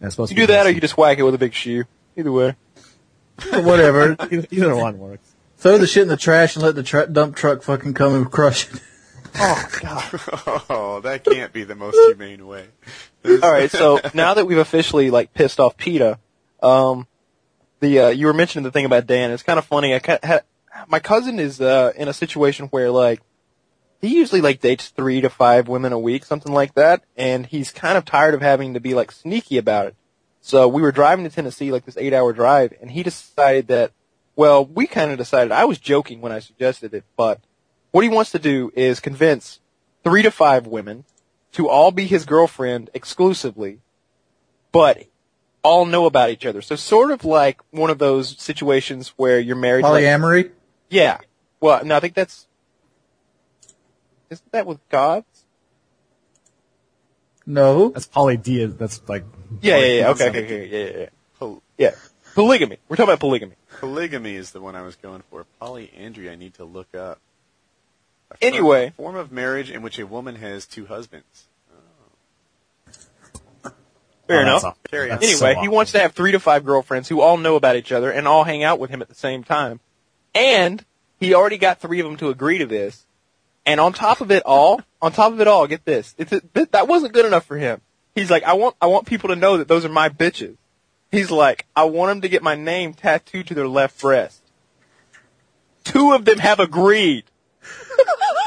And 0.00 0.10
supposed 0.10 0.30
You 0.32 0.36
to 0.36 0.42
do 0.42 0.46
be 0.46 0.52
that, 0.54 0.66
or 0.66 0.70
you 0.70 0.80
just 0.80 0.96
whack 0.96 1.18
it 1.18 1.22
with 1.22 1.34
a 1.34 1.38
big 1.38 1.52
shoe. 1.52 1.84
Either 2.16 2.32
way. 2.32 2.56
Whatever. 3.52 4.16
either, 4.18 4.46
either 4.50 4.74
one 4.76 4.98
works. 4.98 5.34
Throw 5.58 5.76
the 5.76 5.86
shit 5.86 6.02
in 6.04 6.08
the 6.08 6.16
trash 6.16 6.56
and 6.56 6.62
let 6.62 6.74
the 6.74 6.82
tra- 6.82 7.06
dump 7.06 7.36
truck 7.36 7.62
fucking 7.62 7.92
come 7.92 8.14
and 8.14 8.30
crush 8.30 8.72
it. 8.72 8.80
Oh 9.36 9.68
God. 9.80 10.20
Oh, 10.70 11.00
that 11.00 11.24
can't 11.24 11.52
be 11.52 11.64
the 11.64 11.74
most 11.74 11.96
humane 12.06 12.46
way. 12.46 12.66
All 13.24 13.50
right, 13.50 13.70
so 13.70 14.00
now 14.14 14.34
that 14.34 14.46
we've 14.46 14.58
officially 14.58 15.10
like 15.10 15.32
pissed 15.34 15.60
off 15.60 15.76
PETA, 15.76 16.18
um, 16.62 17.06
the 17.80 17.98
uh, 17.98 18.08
you 18.08 18.26
were 18.26 18.32
mentioning 18.32 18.64
the 18.64 18.70
thing 18.70 18.84
about 18.84 19.06
Dan. 19.06 19.30
It's 19.30 19.42
kind 19.42 19.58
of 19.58 19.64
funny. 19.64 19.94
I 19.94 19.98
ca- 19.98 20.18
ha- 20.22 20.40
my 20.88 21.00
cousin 21.00 21.38
is 21.38 21.60
uh, 21.60 21.92
in 21.96 22.08
a 22.08 22.12
situation 22.12 22.66
where 22.66 22.90
like 22.90 23.20
he 24.00 24.08
usually 24.16 24.40
like 24.40 24.60
dates 24.60 24.88
three 24.88 25.20
to 25.20 25.28
five 25.30 25.68
women 25.68 25.92
a 25.92 25.98
week, 25.98 26.24
something 26.24 26.52
like 26.52 26.74
that, 26.74 27.02
and 27.16 27.46
he's 27.46 27.70
kind 27.72 27.98
of 27.98 28.04
tired 28.04 28.34
of 28.34 28.40
having 28.42 28.74
to 28.74 28.80
be 28.80 28.94
like 28.94 29.12
sneaky 29.12 29.58
about 29.58 29.86
it. 29.86 29.96
So 30.40 30.68
we 30.68 30.80
were 30.82 30.92
driving 30.92 31.24
to 31.24 31.30
Tennessee, 31.30 31.70
like 31.70 31.84
this 31.84 31.98
eight-hour 31.98 32.32
drive, 32.32 32.72
and 32.80 32.90
he 32.90 33.02
decided 33.02 33.68
that. 33.68 33.92
Well, 34.36 34.64
we 34.64 34.86
kind 34.86 35.10
of 35.10 35.18
decided. 35.18 35.52
I 35.52 35.66
was 35.66 35.78
joking 35.78 36.22
when 36.22 36.32
I 36.32 36.38
suggested 36.38 36.94
it, 36.94 37.04
but 37.16 37.40
what 37.90 38.02
he 38.02 38.08
wants 38.10 38.30
to 38.32 38.38
do 38.38 38.72
is 38.74 39.00
convince 39.00 39.60
three 40.04 40.22
to 40.22 40.30
five 40.30 40.66
women 40.66 41.04
to 41.52 41.68
all 41.68 41.90
be 41.90 42.06
his 42.06 42.24
girlfriend 42.24 42.90
exclusively, 42.94 43.80
but 44.72 45.04
all 45.62 45.84
know 45.84 46.06
about 46.06 46.30
each 46.30 46.46
other. 46.46 46.62
So 46.62 46.76
sort 46.76 47.10
of 47.10 47.24
like 47.24 47.60
one 47.70 47.90
of 47.90 47.98
those 47.98 48.38
situations 48.40 49.12
where 49.16 49.38
you're 49.38 49.56
married. 49.56 49.82
to, 49.82 49.90
like- 49.90 50.04
Polyamory? 50.04 50.50
yeah. 50.88 51.18
Well, 51.60 51.84
no, 51.84 51.96
I 51.96 52.00
think 52.00 52.14
that's 52.14 52.46
isn't 54.30 54.52
that 54.52 54.64
with 54.66 54.78
gods? 54.88 55.26
No. 57.44 57.90
That's 57.90 58.06
polydea. 58.06 58.78
That's 58.78 59.06
like 59.08 59.24
Yeah, 59.60 59.76
yeah, 59.78 59.86
yeah. 59.86 60.10
Okay, 60.10 60.28
okay, 60.28 60.44
okay, 60.44 60.66
yeah, 60.68 60.78
yeah, 60.92 60.98
yeah. 61.00 61.08
Pol- 61.38 61.62
Yeah, 61.76 61.90
polygamy. 62.34 62.78
We're 62.88 62.96
talking 62.96 63.10
about 63.10 63.20
polygamy. 63.20 63.56
polygamy 63.80 64.36
is 64.36 64.52
the 64.52 64.60
one 64.60 64.76
I 64.76 64.82
was 64.82 64.96
going 64.96 65.22
for. 65.30 65.44
Polyandry, 65.60 66.30
I 66.30 66.36
need 66.36 66.54
to 66.54 66.64
look 66.64 66.94
up. 66.94 67.20
A 68.30 68.36
form- 68.36 68.52
Anyway. 68.54 68.92
form 68.96 69.16
of 69.16 69.32
marriage 69.32 69.70
in 69.70 69.82
which 69.82 69.98
a 69.98 70.06
woman 70.06 70.36
has 70.36 70.66
two 70.66 70.86
husbands. 70.86 71.46
Oh. 73.64 73.70
Fair 74.26 74.38
Oh, 74.38 74.42
enough. 74.42 74.54
that's 74.62 74.64
awful. 74.64 74.80
Carry 74.90 75.10
on. 75.10 75.18
That's 75.18 75.38
so 75.38 75.46
Anyway, 75.46 75.60
he 75.60 75.66
awful. 75.66 75.74
wants 75.74 75.92
to 75.92 75.98
have 76.00 76.12
three 76.12 76.32
to 76.32 76.40
five 76.40 76.64
girlfriends 76.64 77.08
who 77.08 77.20
all 77.20 77.36
know 77.36 77.56
about 77.56 77.76
each 77.76 77.90
other 77.92 78.10
and 78.10 78.28
all 78.28 78.44
hang 78.44 78.62
out 78.62 78.78
with 78.78 78.90
him 78.90 79.02
at 79.02 79.08
the 79.08 79.14
same 79.14 79.42
time. 79.42 79.80
And 80.34 80.84
he 81.18 81.34
already 81.34 81.58
got 81.58 81.80
three 81.80 81.98
of 82.00 82.06
them 82.06 82.16
to 82.18 82.28
agree 82.28 82.58
to 82.58 82.66
this. 82.66 83.06
And 83.66 83.80
on 83.80 83.92
top 83.92 84.20
of 84.20 84.30
it 84.30 84.42
all, 84.46 84.80
on 85.02 85.12
top 85.12 85.32
of 85.32 85.40
it 85.40 85.48
all, 85.48 85.66
get 85.66 85.84
this. 85.84 86.14
It's 86.16 86.32
a, 86.32 86.40
that 86.70 86.86
wasn't 86.88 87.12
good 87.12 87.26
enough 87.26 87.44
for 87.44 87.56
him. 87.56 87.80
He's 88.14 88.30
like, 88.30 88.42
I 88.44 88.52
want, 88.54 88.76
I 88.80 88.86
want 88.86 89.06
people 89.06 89.28
to 89.30 89.36
know 89.36 89.56
that 89.58 89.68
those 89.68 89.84
are 89.84 89.88
my 89.90 90.08
bitches. 90.08 90.56
He's 91.12 91.30
like, 91.30 91.66
I 91.74 91.84
want 91.84 92.10
them 92.10 92.20
to 92.22 92.28
get 92.28 92.42
my 92.42 92.54
name 92.54 92.94
tattooed 92.94 93.48
to 93.48 93.54
their 93.54 93.66
left 93.68 94.00
breast. 94.00 94.42
Two 95.82 96.12
of 96.12 96.24
them 96.24 96.38
have 96.38 96.60
agreed. 96.60 97.24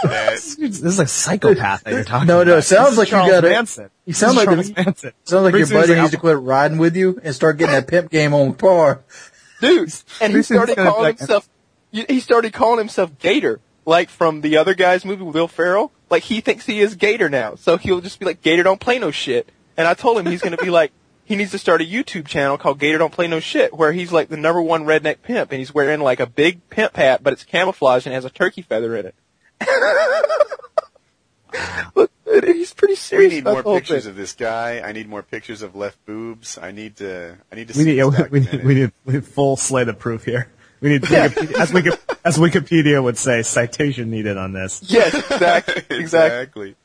That- 0.03 0.33
This 0.33 0.57
is 0.81 0.99
a 0.99 1.07
psychopath 1.07 1.83
that 1.83 1.93
you're 1.93 2.03
talking 2.03 2.27
No, 2.27 2.41
about. 2.41 2.47
no, 2.47 2.57
it 2.57 2.61
sounds 2.63 2.95
This 2.95 3.07
is 3.07 3.11
like 3.13 3.25
you 3.25 3.31
got 3.31 3.43
it. 3.43 3.49
Manson. 3.49 3.89
You 4.05 4.13
sound 4.13 4.35
like 4.37 4.45
Charles 4.45 4.71
the- 4.71 4.83
Manson. 4.83 5.11
Sounds 5.23 5.43
like 5.43 5.51
Pretty 5.53 5.71
your 5.73 5.81
buddy 5.81 5.95
needs 5.99 6.11
to 6.11 6.17
quit 6.17 6.37
riding 6.37 6.77
with 6.77 6.95
you 6.95 7.19
and 7.23 7.33
start 7.33 7.57
getting 7.57 7.73
that 7.73 7.87
pimp 7.87 8.09
game 8.11 8.33
on 8.33 8.53
par. 8.53 9.01
dude. 9.61 9.93
And 10.21 10.33
he 10.33 10.41
started 10.43 10.71
it's 10.73 10.75
gonna 10.77 10.89
be 10.89 10.91
calling 10.91 11.17
himself. 11.17 11.49
He 11.91 12.19
started 12.19 12.53
calling 12.53 12.79
himself 12.79 13.17
Gator, 13.19 13.59
like 13.85 14.09
from 14.09 14.41
the 14.41 14.57
other 14.57 14.73
guy's 14.73 15.05
movie 15.05 15.23
with 15.23 15.35
Will 15.35 15.47
Ferrell. 15.47 15.91
Like 16.09 16.23
he 16.23 16.41
thinks 16.41 16.65
he 16.65 16.79
is 16.79 16.95
Gator 16.95 17.29
now, 17.29 17.55
so 17.55 17.77
he'll 17.77 18.01
just 18.01 18.19
be 18.19 18.25
like, 18.25 18.41
Gator 18.41 18.63
don't 18.63 18.79
play 18.79 18.99
no 18.99 19.11
shit. 19.11 19.49
And 19.77 19.87
I 19.87 19.93
told 19.93 20.17
him 20.19 20.25
he's 20.25 20.41
gonna 20.41 20.57
be 20.57 20.69
like, 20.69 20.91
he 21.25 21.35
needs 21.35 21.51
to 21.51 21.57
start 21.57 21.81
a 21.81 21.85
YouTube 21.85 22.27
channel 22.27 22.57
called 22.57 22.79
Gator 22.79 22.97
Don't 22.97 23.13
Play 23.13 23.27
No 23.27 23.39
Shit, 23.39 23.73
where 23.73 23.93
he's 23.93 24.11
like 24.11 24.27
the 24.27 24.35
number 24.37 24.61
one 24.61 24.83
redneck 24.83 25.21
pimp, 25.23 25.51
and 25.51 25.59
he's 25.59 25.73
wearing 25.73 26.01
like 26.01 26.19
a 26.19 26.25
big 26.27 26.67
pimp 26.69 26.97
hat, 26.97 27.23
but 27.23 27.31
it's 27.31 27.45
camouflage 27.45 28.05
and 28.05 28.13
has 28.13 28.25
a 28.25 28.29
turkey 28.29 28.61
feather 28.61 28.95
in 28.97 29.05
it. 29.05 29.15
Look, 31.95 32.11
he's 32.25 32.73
pretty 32.73 32.95
serious. 32.95 32.95
We 32.95 32.97
serious. 32.97 33.31
need 33.33 33.39
about 33.41 33.51
more 33.53 33.61
the 33.61 33.69
whole 33.69 33.77
pictures 33.79 34.03
thing. 34.03 34.09
of 34.11 34.15
this 34.15 34.33
guy. 34.33 34.81
I 34.81 34.91
need 34.91 35.07
more 35.07 35.23
pictures 35.23 35.61
of 35.61 35.75
left 35.75 36.03
boobs. 36.05 36.57
I 36.57 36.71
need 36.71 36.97
to. 36.97 37.37
I 37.51 37.55
need 37.55 37.67
to 37.67 37.77
We 37.77 37.83
see 37.83 37.89
need, 37.91 37.97
yeah, 37.97 38.09
this 38.09 38.31
we 38.31 38.39
need, 38.39 38.63
we 38.63 38.73
need, 38.73 38.91
we 39.05 39.13
need 39.13 39.25
full 39.25 39.55
slate 39.55 39.87
of 39.87 39.99
proof 39.99 40.25
here. 40.25 40.49
We 40.81 40.89
need, 40.89 41.03
Wikipedia, 41.03 41.61
as, 41.61 41.71
Wiki, 41.71 41.89
as 42.25 42.37
Wikipedia 42.37 43.01
would 43.01 43.17
say, 43.17 43.41
citation 43.43 44.09
needed 44.09 44.37
on 44.37 44.51
this. 44.51 44.81
Yes, 44.85 45.13
exactly, 45.13 45.75
exactly. 45.89 45.99
exactly. 45.99 46.75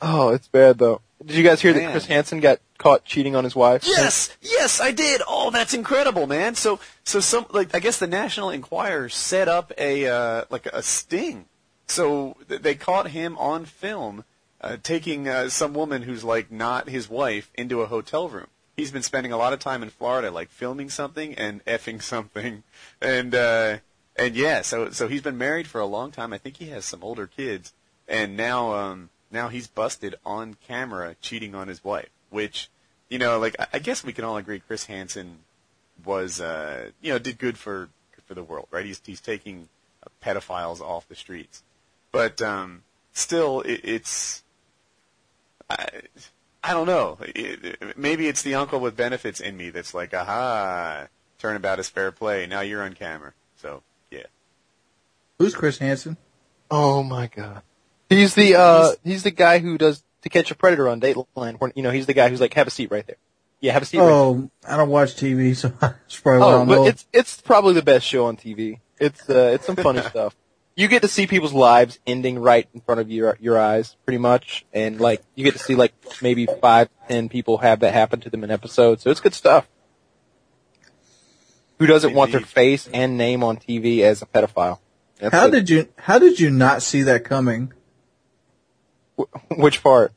Oh, 0.00 0.30
it's 0.30 0.48
bad 0.48 0.78
though. 0.78 1.00
Did 1.24 1.36
you 1.36 1.44
guys 1.44 1.62
hear 1.62 1.72
that 1.72 1.90
Chris 1.92 2.06
Hansen 2.06 2.40
got 2.40 2.58
caught 2.78 3.04
cheating 3.04 3.36
on 3.36 3.44
his 3.44 3.54
wife? 3.54 3.84
Yes, 3.86 4.36
yes, 4.40 4.80
I 4.80 4.90
did. 4.90 5.22
Oh, 5.26 5.50
that's 5.50 5.72
incredible, 5.72 6.26
man. 6.26 6.56
So, 6.56 6.80
so 7.04 7.20
some 7.20 7.46
like 7.50 7.74
I 7.74 7.78
guess 7.78 7.98
the 7.98 8.08
National 8.08 8.50
Enquirer 8.50 9.08
set 9.08 9.48
up 9.48 9.72
a 9.78 10.08
uh, 10.08 10.44
like 10.50 10.66
a 10.66 10.82
sting. 10.82 11.46
So 11.92 12.38
th- 12.48 12.62
they 12.62 12.74
caught 12.74 13.10
him 13.10 13.36
on 13.36 13.66
film 13.66 14.24
uh, 14.62 14.78
taking 14.82 15.28
uh, 15.28 15.50
some 15.50 15.74
woman 15.74 16.02
who's 16.02 16.24
like 16.24 16.50
not 16.50 16.88
his 16.88 17.10
wife 17.10 17.50
into 17.54 17.82
a 17.82 17.86
hotel 17.86 18.30
room. 18.30 18.46
He's 18.76 18.90
been 18.90 19.02
spending 19.02 19.30
a 19.30 19.36
lot 19.36 19.52
of 19.52 19.58
time 19.58 19.82
in 19.82 19.90
Florida, 19.90 20.30
like 20.30 20.48
filming 20.48 20.88
something 20.88 21.34
and 21.34 21.62
effing 21.66 22.00
something, 22.00 22.62
and 23.02 23.34
uh, 23.34 23.78
and 24.16 24.34
yeah, 24.34 24.62
so 24.62 24.90
so 24.90 25.06
he's 25.06 25.20
been 25.20 25.36
married 25.36 25.66
for 25.66 25.82
a 25.82 25.86
long 25.86 26.10
time. 26.10 26.32
I 26.32 26.38
think 26.38 26.56
he 26.56 26.70
has 26.70 26.86
some 26.86 27.04
older 27.04 27.26
kids, 27.26 27.74
and 28.08 28.38
now 28.38 28.72
um, 28.72 29.10
now 29.30 29.48
he's 29.48 29.66
busted 29.66 30.14
on 30.24 30.54
camera 30.66 31.16
cheating 31.20 31.54
on 31.54 31.68
his 31.68 31.84
wife, 31.84 32.08
which 32.30 32.70
you 33.10 33.18
know, 33.18 33.38
like 33.38 33.54
I, 33.58 33.66
I 33.74 33.78
guess 33.80 34.02
we 34.02 34.14
can 34.14 34.24
all 34.24 34.38
agree 34.38 34.60
Chris 34.60 34.86
Hansen 34.86 35.40
was 36.02 36.40
uh, 36.40 36.92
you 37.02 37.12
know 37.12 37.18
did 37.18 37.36
good 37.36 37.58
for 37.58 37.90
for 38.24 38.32
the 38.32 38.42
world, 38.42 38.68
right? 38.70 38.86
He's 38.86 39.02
he's 39.04 39.20
taking 39.20 39.68
uh, 40.02 40.08
pedophiles 40.24 40.80
off 40.80 41.06
the 41.06 41.14
streets, 41.14 41.62
but 42.12 42.40
um, 42.42 42.82
still, 43.12 43.60
it, 43.62 43.80
it's 43.84 44.42
I, 45.68 45.86
I 46.62 46.72
don't 46.74 46.86
know. 46.86 47.18
It, 47.22 47.64
it- 47.80 47.98
maybe 47.98 48.28
it's 48.28 48.42
the 48.42 48.54
uncle 48.54 48.78
with 48.80 48.96
benefits 48.96 49.40
in 49.40 49.56
me 49.56 49.70
that's 49.70 49.94
like, 49.94 50.14
aha, 50.14 51.06
turnabout 51.38 51.78
is 51.78 51.88
fair 51.88 52.12
play. 52.12 52.46
Now 52.46 52.60
you're 52.60 52.82
on 52.82 52.92
camera, 52.94 53.32
so 53.56 53.82
yeah. 54.10 54.24
Who's 55.38 55.54
Chris 55.54 55.78
Hansen? 55.78 56.16
Oh 56.70 57.02
my 57.02 57.26
god. 57.26 57.62
He's 58.08 58.34
the 58.34 58.54
uh 58.56 58.92
he's 59.04 59.22
the 59.22 59.30
guy 59.30 59.58
who 59.58 59.78
does 59.78 60.04
To 60.22 60.28
Catch 60.28 60.50
a 60.50 60.54
Predator 60.54 60.88
on 60.88 61.00
Dateline. 61.00 61.58
Where, 61.58 61.72
you 61.74 61.82
know, 61.82 61.90
he's 61.90 62.06
the 62.06 62.12
guy 62.14 62.28
who's 62.28 62.40
like, 62.40 62.54
have 62.54 62.66
a 62.66 62.70
seat 62.70 62.90
right 62.90 63.06
there. 63.06 63.16
Yeah, 63.60 63.72
have 63.72 63.82
a 63.82 63.86
seat 63.86 63.98
right 63.98 64.04
there. 64.06 64.14
Oh, 64.14 64.50
I 64.68 64.76
don't 64.76 64.88
watch 64.90 65.14
TV, 65.16 65.56
so 65.56 65.68
that's 65.80 66.20
probably 66.20 66.40
why 66.40 66.52
Oh, 66.54 66.66
but 66.66 66.74
know. 66.76 66.86
it's 66.86 67.06
it's 67.12 67.40
probably 67.40 67.74
the 67.74 67.82
best 67.82 68.06
show 68.06 68.26
on 68.26 68.36
TV. 68.36 68.80
It's 68.98 69.28
uh 69.28 69.52
it's 69.54 69.66
some 69.66 69.76
funny 69.76 70.00
stuff. 70.10 70.36
You 70.74 70.88
get 70.88 71.02
to 71.02 71.08
see 71.08 71.26
people's 71.26 71.52
lives 71.52 71.98
ending 72.06 72.38
right 72.38 72.66
in 72.72 72.80
front 72.80 73.00
of 73.00 73.10
your 73.10 73.36
your 73.40 73.58
eyes, 73.58 73.96
pretty 74.06 74.18
much, 74.18 74.64
and 74.72 75.00
like 75.00 75.22
you 75.34 75.44
get 75.44 75.52
to 75.52 75.58
see 75.58 75.74
like 75.74 75.92
maybe 76.22 76.46
five, 76.46 76.88
ten 77.08 77.28
people 77.28 77.58
have 77.58 77.80
that 77.80 77.92
happen 77.92 78.20
to 78.20 78.30
them 78.30 78.42
in 78.42 78.50
episodes. 78.50 79.02
So 79.02 79.10
it's 79.10 79.20
good 79.20 79.34
stuff. 79.34 79.68
Who 81.78 81.86
doesn't 81.86 82.14
want 82.14 82.32
their 82.32 82.40
face 82.40 82.88
and 82.92 83.18
name 83.18 83.42
on 83.42 83.56
TV 83.56 84.00
as 84.00 84.22
a 84.22 84.26
pedophile? 84.26 84.78
That's 85.18 85.34
How 85.34 85.46
it. 85.48 85.50
did 85.50 85.70
you 85.70 85.88
How 85.98 86.18
did 86.18 86.40
you 86.40 86.48
not 86.50 86.82
see 86.82 87.02
that 87.02 87.24
coming? 87.24 87.72
Wh- 89.18 89.58
which 89.58 89.82
part? 89.82 90.12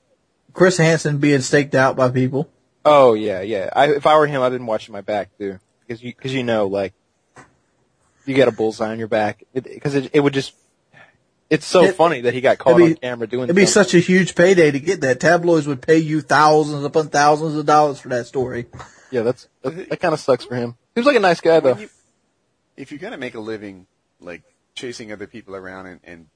Chris 0.53 0.77
Hansen 0.77 1.17
being 1.17 1.41
staked 1.41 1.75
out 1.75 1.95
by 1.97 2.09
people. 2.09 2.49
Oh 2.85 3.13
yeah, 3.13 3.41
yeah. 3.41 3.69
I, 3.75 3.89
if 3.93 4.05
I 4.05 4.17
were 4.17 4.27
him, 4.27 4.41
I 4.41 4.49
didn't 4.49 4.67
watching 4.67 4.93
my 4.93 5.01
back 5.01 5.37
too, 5.37 5.59
because 5.81 6.01
you 6.01 6.13
because 6.15 6.33
you 6.33 6.43
know 6.43 6.67
like 6.67 6.93
you 8.25 8.35
got 8.35 8.47
a 8.47 8.51
bullseye 8.51 8.91
on 8.91 8.99
your 8.99 9.07
back 9.07 9.43
because 9.53 9.95
it, 9.95 10.11
it, 10.13 10.19
would 10.19 10.33
just. 10.33 10.53
It's 11.49 11.65
so 11.65 11.83
It- 11.83 11.95
funny 11.95 12.21
that 12.21 12.33
he 12.33 12.41
got 12.41 12.57
caught 12.57 12.79
it'd 12.79 12.85
be- 12.85 12.91
on 12.93 12.95
camera 12.95 13.27
doing. 13.27 13.43
It'd 13.45 13.55
be 13.55 13.65
something. 13.65 13.83
such 13.91 13.93
a 13.93 13.99
huge 13.99 14.35
payday 14.35 14.71
to 14.71 14.79
get 14.79 15.01
that. 15.01 15.19
Tabloids 15.19 15.67
would 15.67 15.81
pay 15.81 15.97
you 15.97 16.21
thousands 16.21 16.83
upon 16.83 17.09
thousands 17.09 17.55
of 17.55 17.65
dollars 17.65 17.99
for 17.99 18.09
that 18.09 18.25
story. 18.25 18.65
Yeah, 19.11 19.21
that's 19.21 19.47
that, 19.61 19.89
that 19.89 19.99
kind 19.99 20.13
of 20.13 20.19
sucks 20.19 20.43
for 20.45 20.55
him. 20.55 20.75
Seems 20.95 21.05
like 21.07 21.15
a 21.15 21.19
nice 21.19 21.41
guy 21.41 21.59
though. 21.59 21.75
You- 21.75 21.89
if 22.77 22.91
you're 22.91 22.99
gonna 22.99 23.17
make 23.17 23.35
a 23.35 23.39
living 23.39 23.88
like 24.19 24.41
chasing 24.73 25.11
other 25.11 25.27
people 25.27 25.55
around 25.55 25.85
and, 25.85 25.99
and 26.03 26.27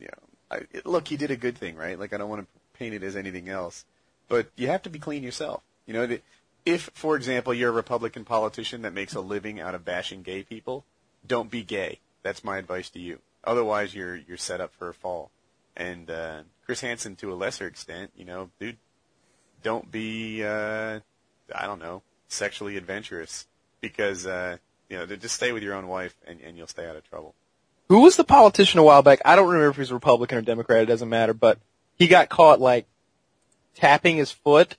you 0.00 0.06
know, 0.06 0.56
I, 0.56 0.60
look, 0.84 1.06
he 1.08 1.16
did 1.16 1.30
a 1.30 1.36
good 1.36 1.56
thing, 1.56 1.76
right? 1.76 1.98
Like 1.98 2.12
I 2.12 2.16
don't 2.16 2.28
want 2.28 2.42
to 2.42 2.48
paint 2.78 2.94
it 2.94 3.02
as 3.02 3.14
anything 3.16 3.48
else, 3.48 3.84
but 4.28 4.48
you 4.56 4.66
have 4.68 4.82
to 4.82 4.90
be 4.90 4.98
clean 4.98 5.22
yourself. 5.22 5.62
You 5.86 5.94
know, 5.94 6.06
that 6.06 6.22
if, 6.64 6.90
for 6.94 7.16
example, 7.16 7.54
you're 7.54 7.68
a 7.70 7.72
Republican 7.72 8.24
politician 8.24 8.82
that 8.82 8.92
makes 8.92 9.14
a 9.14 9.20
living 9.20 9.60
out 9.60 9.74
of 9.74 9.84
bashing 9.84 10.22
gay 10.22 10.42
people, 10.42 10.84
don't 11.26 11.50
be 11.50 11.62
gay. 11.62 12.00
That's 12.22 12.44
my 12.44 12.58
advice 12.58 12.90
to 12.90 12.98
you. 12.98 13.20
Otherwise, 13.44 13.94
you're 13.94 14.16
you're 14.16 14.36
set 14.36 14.60
up 14.60 14.72
for 14.74 14.88
a 14.88 14.94
fall. 14.94 15.30
And 15.76 16.10
uh, 16.10 16.42
Chris 16.66 16.80
Hansen, 16.80 17.14
to 17.16 17.32
a 17.32 17.36
lesser 17.36 17.66
extent, 17.66 18.10
you 18.16 18.24
know, 18.24 18.50
dude, 18.58 18.76
don't 19.62 19.90
be, 19.90 20.44
uh, 20.44 20.98
I 21.54 21.66
don't 21.66 21.78
know, 21.78 22.02
sexually 22.26 22.76
adventurous 22.76 23.46
because, 23.80 24.26
uh, 24.26 24.56
you 24.88 24.98
know, 24.98 25.06
just 25.06 25.36
stay 25.36 25.52
with 25.52 25.62
your 25.62 25.74
own 25.74 25.86
wife 25.86 26.16
and, 26.26 26.40
and 26.40 26.56
you'll 26.56 26.66
stay 26.66 26.88
out 26.88 26.96
of 26.96 27.08
trouble. 27.08 27.34
Who 27.88 28.00
was 28.00 28.16
the 28.16 28.24
politician 28.24 28.80
a 28.80 28.82
while 28.82 29.02
back? 29.02 29.20
I 29.24 29.36
don't 29.36 29.46
remember 29.46 29.70
if 29.70 29.76
he 29.76 29.80
was 29.80 29.92
Republican 29.92 30.38
or 30.38 30.42
Democrat. 30.42 30.82
It 30.82 30.86
doesn't 30.86 31.08
matter. 31.08 31.32
But 31.32 31.58
he 31.96 32.08
got 32.08 32.28
caught 32.28 32.60
like 32.60 32.86
tapping 33.76 34.16
his 34.16 34.30
foot, 34.30 34.76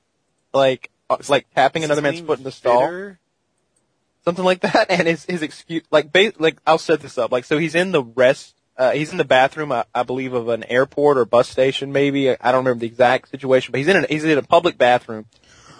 like 0.53 0.91
uh, 1.09 1.17
like 1.27 1.47
tapping 1.55 1.83
another 1.83 2.01
man's 2.01 2.19
foot 2.19 2.37
in 2.37 2.43
the 2.43 2.51
stall. 2.51 3.15
Something 4.29 4.45
like 4.45 4.61
that. 4.61 4.91
And 4.99 5.07
his 5.07 5.25
his 5.25 5.41
excuse, 5.41 5.81
like, 5.89 6.11
ba- 6.13 6.33
like 6.37 6.59
I'll 6.67 6.77
set 6.77 7.01
this 7.01 7.17
up. 7.17 7.31
Like, 7.31 7.45
so 7.45 7.57
he's 7.57 7.73
in 7.73 7.91
the 7.91 8.03
rest, 8.03 8.53
uh, 8.77 8.91
he's 8.91 9.11
in 9.11 9.17
the 9.17 9.23
bathroom, 9.23 9.71
I, 9.71 9.85
I 9.93 10.03
believe, 10.03 10.33
of 10.33 10.49
an 10.49 10.63
airport 10.65 11.17
or 11.17 11.25
bus 11.25 11.49
station, 11.49 11.91
maybe. 11.91 12.29
I 12.29 12.51
don't 12.51 12.63
remember 12.63 12.81
the 12.81 12.85
exact 12.85 13.29
situation, 13.29 13.71
but 13.71 13.79
he's 13.79 13.87
in 13.87 13.95
an, 13.95 14.05
he's 14.07 14.23
in 14.23 14.37
a 14.37 14.43
public 14.43 14.77
bathroom, 14.77 15.25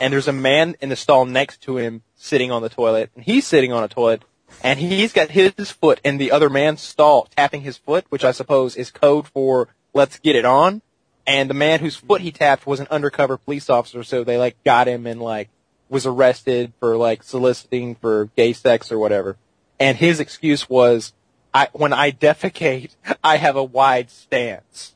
and 0.02 0.12
there's 0.12 0.28
a 0.28 0.34
man 0.34 0.76
in 0.82 0.90
the 0.90 0.96
stall 0.96 1.26
next 1.26 1.62
to 1.64 1.78
him 1.78 2.02
sitting 2.16 2.50
on 2.52 2.64
the 2.64 2.70
toilet, 2.70 3.12
and 3.14 3.24
he's 3.24 3.46
sitting 3.46 3.72
on 3.72 3.84
a 3.84 3.88
toilet, 3.88 4.24
and 4.64 4.80
he's 4.80 5.14
got 5.14 5.30
his 5.30 5.70
foot 5.70 6.02
in 6.04 6.18
the 6.18 6.32
other 6.32 6.50
man's 6.50 6.82
stall, 6.82 7.28
tapping 7.36 7.62
his 7.62 7.78
foot, 7.78 8.06
which 8.10 8.24
I 8.24 8.32
suppose 8.32 8.76
is 8.76 8.90
code 8.90 9.28
for 9.28 9.68
"let's 9.94 10.18
get 10.18 10.36
it 10.36 10.46
on." 10.46 10.82
And 11.28 11.52
the 11.52 11.54
man 11.54 11.82
whose 11.82 11.98
foot 11.98 12.22
he 12.22 12.32
tapped 12.32 12.66
was 12.66 12.80
an 12.80 12.88
undercover 12.90 13.38
police 13.38 13.70
officer, 13.70 14.04
so 14.04 14.24
they 14.24 14.40
like 14.40 14.64
got 14.64 14.88
him 14.88 15.06
and 15.06 15.22
like 15.22 15.50
was 15.90 16.06
arrested 16.06 16.74
for 16.80 16.96
like 16.98 17.24
soliciting 17.24 17.96
for 17.96 18.26
gay 18.36 18.54
sex 18.54 18.92
or 18.92 19.00
whatever. 19.00 19.38
And 19.80 19.98
his 19.98 20.20
excuse 20.20 20.70
was, 20.70 21.14
I, 21.54 21.70
when 21.74 21.94
I 21.94 22.12
defecate, 22.12 22.96
I 23.24 23.38
have 23.38 23.56
a 23.56 23.64
wide 23.64 24.10
stance. 24.12 24.96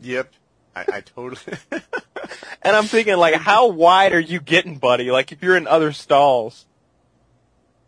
Yep. 0.00 0.32
I, 0.76 0.84
I 0.88 1.00
totally. 1.00 1.58
And 2.64 2.74
I'm 2.74 2.84
thinking 2.84 3.16
like, 3.16 3.34
how 3.34 3.68
wide 3.68 4.14
are 4.14 4.20
you 4.20 4.40
getting, 4.40 4.78
buddy? 4.78 5.10
Like 5.10 5.32
if 5.32 5.42
you're 5.42 5.56
in 5.56 5.66
other 5.66 5.92
stalls. 5.92 6.64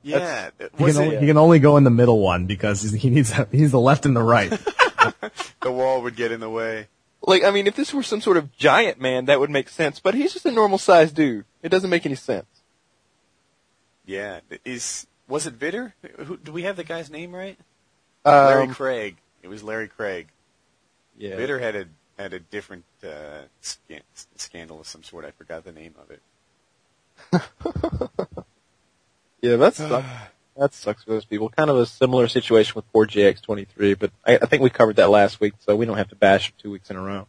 yeah. 0.02 0.50
He 0.58 0.84
can, 0.84 0.96
only, 0.98 1.16
he 1.18 1.26
can 1.26 1.38
only 1.38 1.58
go 1.58 1.78
in 1.78 1.84
the 1.84 1.90
middle 1.90 2.20
one 2.20 2.46
because 2.46 2.82
he 2.82 3.08
needs 3.08 3.32
he 3.32 3.58
needs 3.58 3.72
the 3.72 3.80
left 3.80 4.04
and 4.04 4.14
the 4.14 4.22
right. 4.22 4.50
the 5.62 5.72
wall 5.72 6.02
would 6.02 6.14
get 6.14 6.30
in 6.30 6.40
the 6.40 6.50
way. 6.50 6.88
Like, 7.22 7.42
I 7.42 7.50
mean, 7.50 7.66
if 7.66 7.74
this 7.74 7.92
were 7.92 8.02
some 8.02 8.20
sort 8.20 8.36
of 8.36 8.54
giant 8.56 9.00
man, 9.00 9.24
that 9.24 9.40
would 9.40 9.50
make 9.50 9.68
sense, 9.68 9.98
but 9.98 10.14
he's 10.14 10.32
just 10.32 10.46
a 10.46 10.52
normal 10.52 10.78
sized 10.78 11.16
dude. 11.16 11.46
It 11.66 11.70
doesn't 11.70 11.90
make 11.90 12.06
any 12.06 12.14
sense. 12.14 12.46
Yeah. 14.06 14.38
Is 14.64 15.06
was 15.28 15.46
it 15.46 15.58
Vitter? 15.58 15.92
Who, 16.18 16.36
do 16.36 16.52
we 16.52 16.62
have 16.62 16.76
the 16.76 16.84
guy's 16.84 17.10
name 17.10 17.34
right? 17.34 17.58
Larry 18.24 18.68
Um, 18.68 18.74
Craig. 18.74 19.16
It 19.42 19.48
was 19.48 19.62
Larry 19.64 19.88
Craig. 19.88 20.28
yeah. 21.18 21.32
Vitter 21.36 21.60
had 21.60 21.74
a 21.76 21.84
had 22.16 22.32
a 22.32 22.38
different 22.38 22.84
uh, 23.04 23.42
scan, 23.60 24.00
scandal 24.36 24.80
of 24.80 24.86
some 24.86 25.02
sort. 25.02 25.24
I 25.24 25.32
forgot 25.32 25.64
the 25.64 25.72
name 25.72 25.94
of 26.00 26.10
it. 26.10 26.22
Yeah, 29.42 29.56
that 29.56 29.74
sucks. 29.74 30.06
that 30.56 30.72
sucks 30.74 31.04
for 31.04 31.10
those 31.10 31.24
people. 31.24 31.48
Kind 31.50 31.68
of 31.70 31.76
a 31.76 31.86
similar 31.86 32.26
situation 32.28 32.72
with 32.74 32.90
poor 32.92 33.06
JX23, 33.06 33.98
but 33.98 34.10
I, 34.26 34.36
I 34.36 34.46
think 34.46 34.62
we 34.62 34.70
covered 34.70 34.96
that 34.96 35.10
last 35.10 35.40
week, 35.40 35.54
so 35.60 35.76
we 35.76 35.84
don't 35.86 35.98
have 35.98 36.08
to 36.08 36.16
bash 36.16 36.48
him 36.48 36.54
two 36.60 36.70
weeks 36.70 36.90
in 36.90 36.96
a 36.96 37.02
row. 37.02 37.26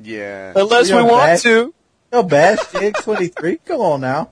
Yeah. 0.00 0.52
Unless 0.56 0.90
We 0.90 0.96
we 0.96 1.02
want 1.02 1.12
bash- 1.30 1.42
to. 1.42 1.72
No, 2.12 2.22
Bash 2.22 2.58
X23. 2.58 3.58
Come 3.64 3.80
on 3.80 4.00
now. 4.02 4.30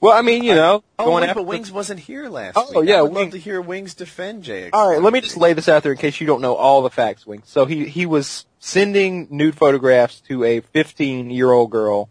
Well, 0.00 0.12
I 0.16 0.22
mean, 0.22 0.44
you 0.44 0.54
know, 0.54 0.84
Oh, 0.96 1.06
going 1.06 1.22
wait, 1.22 1.30
after 1.30 1.40
but 1.40 1.46
Wings 1.48 1.72
wasn't 1.72 1.98
here 1.98 2.28
last 2.28 2.56
Oh, 2.56 2.80
week. 2.80 2.88
yeah, 2.88 2.98
I 2.98 3.02
would 3.02 3.12
Wings- 3.12 3.24
love 3.26 3.30
to 3.32 3.38
hear 3.38 3.60
Wings 3.60 3.94
defend 3.94 4.44
JX. 4.44 4.70
All 4.72 4.88
right, 4.88 5.02
let 5.02 5.12
me 5.12 5.20
just 5.20 5.36
lay 5.36 5.54
this 5.54 5.68
out 5.68 5.82
there 5.82 5.90
in 5.90 5.98
case 5.98 6.20
you 6.20 6.26
don't 6.28 6.40
know 6.40 6.54
all 6.54 6.82
the 6.82 6.90
facts, 6.90 7.26
Wings. 7.26 7.46
So 7.46 7.66
he 7.66 7.86
he 7.86 8.06
was 8.06 8.46
sending 8.60 9.26
nude 9.28 9.56
photographs 9.56 10.20
to 10.28 10.44
a 10.44 10.60
15 10.60 11.30
year 11.30 11.50
old 11.50 11.70
girl. 11.72 12.10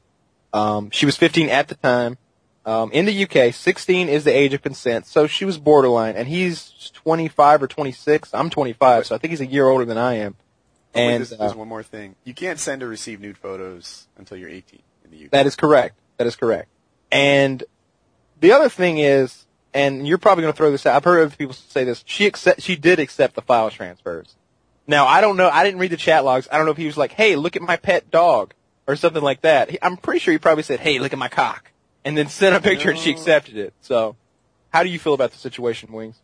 Um, 0.52 0.90
she 0.92 1.06
was 1.06 1.16
15 1.16 1.48
at 1.50 1.70
the 1.70 1.76
time. 1.76 2.18
Um, 2.66 2.92
in 2.92 3.06
the 3.06 3.24
UK, 3.24 3.54
16 3.54 4.10
is 4.10 4.26
the 4.26 4.36
age 4.38 4.54
of 4.54 4.62
consent, 4.62 5.06
so 5.06 5.26
she 5.26 5.46
was 5.46 5.58
borderline, 5.58 6.18
and 6.18 6.28
he's 6.28 6.92
25 6.96 7.64
or 7.64 7.68
26. 7.68 8.34
I'm 8.34 8.50
25, 8.50 9.06
so 9.06 9.16
I 9.16 9.18
think 9.18 9.30
he's 9.32 9.40
a 9.40 9.46
year 9.46 9.70
older 9.70 9.86
than 9.86 9.98
I 9.98 10.16
am. 10.16 10.36
Oh, 10.98 11.06
wait, 11.06 11.16
And 11.16 11.20
there's, 11.22 11.34
uh, 11.34 11.38
there's 11.38 11.56
one 11.56 11.68
more 11.68 11.84
thing. 11.84 12.16
You 12.24 12.34
can't 12.34 12.60
send 12.60 12.84
or 12.84 12.88
receive 12.88 13.20
nude 13.20 13.38
photos 13.38 14.08
until 14.18 14.38
you're 14.38 14.50
18 14.50 14.82
in 15.06 15.12
the 15.12 15.26
UK. 15.26 15.32
That 15.32 15.46
is 15.46 15.56
correct. 15.56 15.96
That 16.18 16.28
is 16.28 16.36
correct. 16.36 16.70
And 17.12 17.64
the 18.40 18.52
other 18.52 18.70
thing 18.70 18.98
is, 18.98 19.46
and 19.74 20.08
you're 20.08 20.18
probably 20.18 20.44
going 20.44 20.54
to 20.54 20.58
throw 20.58 20.72
this 20.72 20.86
out. 20.86 20.96
I've 20.96 21.04
heard 21.04 21.22
other 21.22 21.36
people 21.36 21.54
say 21.54 21.84
this. 21.84 22.04
She 22.06 22.26
accept, 22.26 22.62
she 22.62 22.76
did 22.76 23.00
accept 23.00 23.36
the 23.36 23.42
file 23.42 23.70
transfers, 23.70 24.36
Now 24.88 25.06
I 25.06 25.22
don't 25.22 25.38
know. 25.38 25.50
I 25.50 25.64
didn't 25.64 25.80
read 25.80 25.92
the 25.92 25.98
chat 25.98 26.26
logs. 26.26 26.48
I 26.52 26.58
don't 26.58 26.66
know 26.66 26.72
if 26.72 26.78
he 26.78 26.86
was 26.86 26.98
like, 26.98 27.12
"Hey, 27.12 27.36
look 27.36 27.56
at 27.56 27.62
my 27.62 27.76
pet 27.76 28.10
dog" 28.10 28.54
or 28.88 28.96
something 28.96 29.22
like 29.22 29.42
that. 29.42 29.76
I'm 29.82 29.98
pretty 29.98 30.20
sure 30.20 30.32
he 30.32 30.38
probably 30.38 30.64
said, 30.64 30.80
"Hey, 30.80 31.00
look 31.00 31.14
at 31.14 31.20
my 31.20 31.28
cock," 31.28 31.72
and 32.04 32.18
then 32.18 32.28
sent 32.30 32.56
a 32.56 32.62
picture 32.62 32.90
and 32.90 33.00
she 33.00 33.12
accepted 33.12 33.58
it. 33.58 33.74
So, 33.82 34.16
how 34.70 34.84
do 34.84 34.90
you 34.90 34.98
feel 35.00 35.14
about 35.14 35.32
the 35.32 35.38
situation, 35.38 35.92
Wings? 35.92 36.20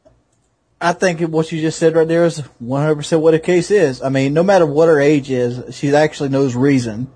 I 0.84 0.92
think 0.92 1.22
what 1.22 1.50
you 1.50 1.62
just 1.62 1.80
said 1.80 1.96
right 1.96 2.06
there 2.06 2.26
is 2.26 2.42
100% 2.62 3.22
what 3.22 3.32
the 3.32 3.40
case 3.40 3.72
is. 3.72 4.02
I 4.02 4.10
mean, 4.10 4.34
no 4.34 4.44
matter 4.44 4.66
what 4.66 4.90
her 4.90 5.00
age 5.00 5.32
is, 5.32 5.74
she 5.74 5.96
actually 5.96 6.28
knows 6.28 6.56
reason. 6.56 7.10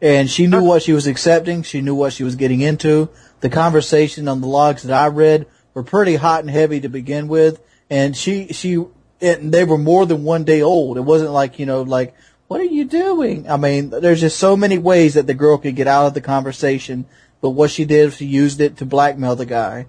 And 0.00 0.30
she 0.30 0.46
knew 0.46 0.62
what 0.62 0.82
she 0.82 0.92
was 0.92 1.08
accepting. 1.08 1.64
She 1.64 1.80
knew 1.80 1.96
what 1.96 2.12
she 2.12 2.22
was 2.22 2.36
getting 2.36 2.60
into. 2.60 3.10
The 3.40 3.50
conversation 3.50 4.28
on 4.28 4.40
the 4.40 4.46
logs 4.46 4.84
that 4.84 4.96
I 4.96 5.08
read 5.08 5.46
were 5.74 5.82
pretty 5.82 6.14
hot 6.14 6.42
and 6.42 6.50
heavy 6.50 6.80
to 6.82 6.88
begin 6.88 7.26
with. 7.26 7.60
And 7.90 8.16
she, 8.16 8.52
she, 8.52 8.84
and 9.20 9.52
they 9.52 9.64
were 9.64 9.76
more 9.76 10.06
than 10.06 10.22
one 10.22 10.44
day 10.44 10.62
old. 10.62 10.96
It 10.96 11.00
wasn't 11.00 11.32
like, 11.32 11.58
you 11.58 11.66
know, 11.66 11.82
like, 11.82 12.14
what 12.46 12.60
are 12.60 12.64
you 12.64 12.84
doing? 12.84 13.50
I 13.50 13.56
mean, 13.56 13.90
there's 13.90 14.20
just 14.20 14.38
so 14.38 14.56
many 14.56 14.78
ways 14.78 15.14
that 15.14 15.26
the 15.26 15.34
girl 15.34 15.58
could 15.58 15.74
get 15.74 15.88
out 15.88 16.06
of 16.06 16.14
the 16.14 16.20
conversation. 16.20 17.06
But 17.40 17.50
what 17.50 17.72
she 17.72 17.84
did, 17.84 18.12
she 18.12 18.26
used 18.26 18.60
it 18.60 18.76
to 18.76 18.86
blackmail 18.86 19.34
the 19.34 19.46
guy. 19.46 19.86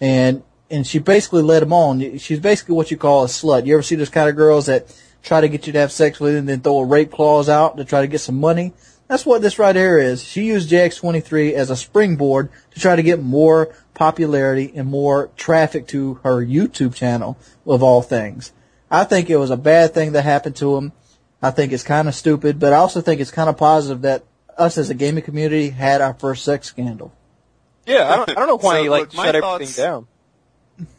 And, 0.00 0.42
and 0.70 0.86
she 0.86 0.98
basically 0.98 1.42
led 1.42 1.62
him 1.62 1.72
on. 1.72 2.18
She's 2.18 2.40
basically 2.40 2.74
what 2.74 2.90
you 2.90 2.96
call 2.96 3.24
a 3.24 3.26
slut. 3.26 3.66
You 3.66 3.74
ever 3.74 3.82
see 3.82 3.94
those 3.96 4.08
kind 4.10 4.28
of 4.28 4.36
girls 4.36 4.66
that 4.66 4.94
try 5.22 5.40
to 5.40 5.48
get 5.48 5.66
you 5.66 5.72
to 5.72 5.78
have 5.78 5.92
sex 5.92 6.20
with 6.20 6.34
and 6.36 6.48
then 6.48 6.60
throw 6.60 6.78
a 6.78 6.84
rape 6.84 7.10
clause 7.12 7.48
out 7.48 7.76
to 7.76 7.84
try 7.84 8.00
to 8.00 8.06
get 8.06 8.20
some 8.20 8.38
money? 8.40 8.72
That's 9.08 9.26
what 9.26 9.42
this 9.42 9.58
right 9.58 9.76
here 9.76 9.98
is. 9.98 10.24
She 10.24 10.46
used 10.46 10.70
JX23 10.70 11.52
as 11.52 11.68
a 11.70 11.76
springboard 11.76 12.48
to 12.70 12.80
try 12.80 12.96
to 12.96 13.02
get 13.02 13.22
more 13.22 13.74
popularity 13.92 14.72
and 14.74 14.88
more 14.88 15.30
traffic 15.36 15.86
to 15.88 16.14
her 16.24 16.44
YouTube 16.44 16.94
channel 16.94 17.36
of 17.66 17.82
all 17.82 18.00
things. 18.02 18.52
I 18.90 19.04
think 19.04 19.28
it 19.28 19.36
was 19.36 19.50
a 19.50 19.56
bad 19.58 19.92
thing 19.92 20.12
that 20.12 20.22
happened 20.22 20.56
to 20.56 20.76
him. 20.76 20.92
I 21.42 21.50
think 21.50 21.72
it's 21.72 21.82
kind 21.82 22.08
of 22.08 22.14
stupid, 22.14 22.58
but 22.58 22.72
I 22.72 22.76
also 22.76 23.02
think 23.02 23.20
it's 23.20 23.30
kind 23.30 23.50
of 23.50 23.56
positive 23.58 24.00
that 24.02 24.24
us 24.56 24.78
as 24.78 24.88
a 24.88 24.94
gaming 24.94 25.22
community 25.24 25.70
had 25.70 26.00
our 26.00 26.14
first 26.14 26.42
sex 26.44 26.68
scandal. 26.68 27.12
Yeah, 27.86 28.10
I 28.10 28.16
don't, 28.16 28.30
I 28.30 28.34
don't 28.34 28.46
know 28.48 28.56
why 28.60 28.76
So, 28.78 28.82
he 28.84 28.88
like 28.88 29.00
look, 29.02 29.14
my 29.14 29.24
shut 29.26 29.34
thoughts- 29.42 29.54
everything 29.62 29.84
down. 29.84 30.06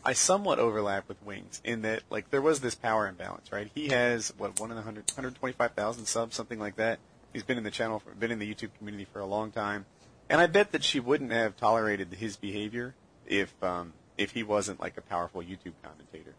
I 0.03 0.13
somewhat 0.13 0.59
overlap 0.59 1.07
with 1.07 1.21
Wings 1.23 1.61
in 1.63 1.81
that, 1.81 2.03
like, 2.09 2.29
there 2.29 2.41
was 2.41 2.61
this 2.61 2.75
power 2.75 3.07
imbalance, 3.07 3.51
right? 3.51 3.69
He 3.73 3.89
has 3.89 4.33
what 4.37 4.59
one 4.59 4.71
in 4.71 4.77
a 4.77 4.81
hundred, 4.81 5.09
125,000 5.09 6.05
subs, 6.05 6.35
something 6.35 6.59
like 6.59 6.75
that. 6.77 6.99
He's 7.33 7.43
been 7.43 7.57
in 7.57 7.63
the 7.63 7.71
channel, 7.71 7.99
for, 7.99 8.11
been 8.11 8.31
in 8.31 8.39
the 8.39 8.53
YouTube 8.53 8.69
community 8.77 9.05
for 9.11 9.19
a 9.19 9.25
long 9.25 9.51
time, 9.51 9.85
and 10.29 10.39
I 10.39 10.47
bet 10.47 10.71
that 10.71 10.83
she 10.83 10.99
wouldn't 10.99 11.31
have 11.31 11.57
tolerated 11.57 12.13
his 12.13 12.37
behavior 12.37 12.95
if 13.27 13.53
um, 13.61 13.93
if 14.17 14.31
he 14.31 14.43
wasn't 14.43 14.79
like 14.79 14.97
a 14.97 15.01
powerful 15.01 15.41
YouTube 15.41 15.73
commentator. 15.83 16.33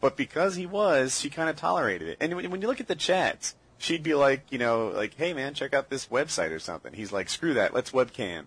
But 0.00 0.16
because 0.16 0.56
he 0.56 0.66
was, 0.66 1.20
she 1.20 1.30
kind 1.30 1.48
of 1.50 1.56
tolerated 1.56 2.08
it. 2.08 2.18
And 2.20 2.34
when, 2.34 2.50
when 2.50 2.62
you 2.62 2.68
look 2.68 2.80
at 2.80 2.88
the 2.88 2.94
chats, 2.94 3.54
she'd 3.78 4.02
be 4.02 4.14
like, 4.14 4.44
you 4.50 4.58
know, 4.58 4.88
like, 4.88 5.14
hey 5.14 5.32
man, 5.32 5.54
check 5.54 5.74
out 5.74 5.90
this 5.90 6.06
website 6.06 6.50
or 6.50 6.58
something. 6.58 6.92
He's 6.92 7.12
like, 7.12 7.28
screw 7.28 7.54
that, 7.54 7.74
let's 7.74 7.90
webcam. 7.90 8.46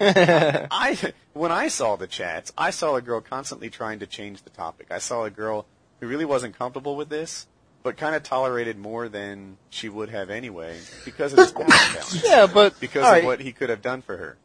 I 0.00 1.12
when 1.34 1.52
I 1.52 1.68
saw 1.68 1.96
the 1.96 2.06
chats, 2.06 2.52
I 2.56 2.70
saw 2.70 2.96
a 2.96 3.02
girl 3.02 3.20
constantly 3.20 3.70
trying 3.70 3.98
to 4.00 4.06
change 4.06 4.42
the 4.42 4.50
topic. 4.50 4.88
I 4.90 4.98
saw 4.98 5.24
a 5.24 5.30
girl 5.30 5.66
who 6.00 6.06
really 6.08 6.24
wasn't 6.24 6.56
comfortable 6.58 6.96
with 6.96 7.08
this, 7.10 7.46
but 7.82 7.96
kind 7.96 8.14
of 8.14 8.22
tolerated 8.22 8.78
more 8.78 9.08
than 9.08 9.58
she 9.68 9.88
would 9.88 10.08
have 10.10 10.30
anyway 10.30 10.78
because 11.04 11.32
of 11.34 11.54
power 11.54 11.66
balance. 11.68 12.22
Yeah, 12.24 12.46
but 12.52 12.80
Because 12.80 13.04
all 13.04 13.10
right, 13.12 13.18
of 13.18 13.24
what 13.26 13.40
he 13.40 13.52
could 13.52 13.68
have 13.70 13.82
done 13.82 14.00
for 14.02 14.16
her. 14.16 14.36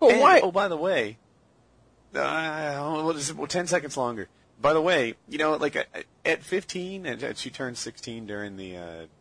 but 0.00 0.12
And- 0.12 0.20
why? 0.20 0.40
Oh, 0.40 0.50
by 0.52 0.68
the 0.68 0.76
way, 0.76 1.18
uh, 2.14 3.02
what 3.02 3.16
is 3.16 3.30
it? 3.30 3.36
Well, 3.36 3.46
ten 3.46 3.66
seconds 3.66 3.96
longer. 3.96 4.28
By 4.60 4.72
the 4.72 4.80
way, 4.80 5.14
you 5.28 5.38
know, 5.38 5.54
like 5.56 5.76
uh, 5.76 5.84
at 6.24 6.42
15, 6.42 7.06
and 7.06 7.22
uh, 7.22 7.34
she 7.34 7.48
turned 7.50 7.78
16 7.78 8.26
during 8.26 8.56
the 8.56 8.76
uh, 8.76 8.80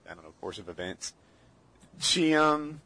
I 0.09 0.13
don't 0.13 0.23
know 0.23 0.33
course 0.41 0.57
of 0.57 0.67
events. 0.69 1.13
She 1.99 2.33
um, 2.33 2.81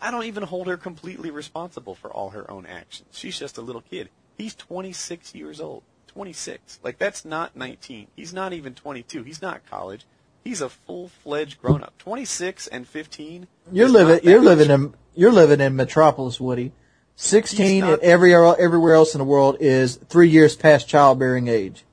I 0.00 0.10
don't 0.10 0.24
even 0.24 0.44
hold 0.44 0.66
her 0.66 0.76
completely 0.76 1.30
responsible 1.30 1.94
for 1.94 2.10
all 2.10 2.30
her 2.30 2.50
own 2.50 2.66
actions. 2.66 3.18
She's 3.18 3.38
just 3.38 3.58
a 3.58 3.62
little 3.62 3.82
kid. 3.82 4.08
He's 4.36 4.54
26 4.54 5.34
years 5.34 5.60
old. 5.60 5.82
26. 6.08 6.80
Like 6.82 6.98
that's 6.98 7.24
not 7.24 7.56
19. 7.56 8.08
He's 8.14 8.32
not 8.32 8.52
even 8.52 8.74
22. 8.74 9.22
He's 9.22 9.42
not 9.42 9.68
college. 9.68 10.06
He's 10.44 10.60
a 10.60 10.68
full-fledged 10.68 11.60
grown-up. 11.60 11.96
26 11.98 12.66
and 12.66 12.86
15. 12.86 13.46
You're 13.72 13.88
living, 13.88 14.20
you're 14.22 14.42
much 14.42 14.58
living 14.58 14.70
in, 14.70 14.94
you're 15.14 15.32
living 15.32 15.60
in 15.60 15.74
Metropolis, 15.74 16.38
Woody. 16.38 16.72
16 17.16 17.66
He's 17.66 17.82
and 17.82 18.02
every, 18.02 18.34
everywhere 18.34 18.94
else 18.94 19.14
in 19.14 19.20
the 19.20 19.24
world 19.24 19.56
is 19.60 19.96
three 19.96 20.28
years 20.28 20.54
past 20.54 20.86
childbearing 20.86 21.48
age. 21.48 21.84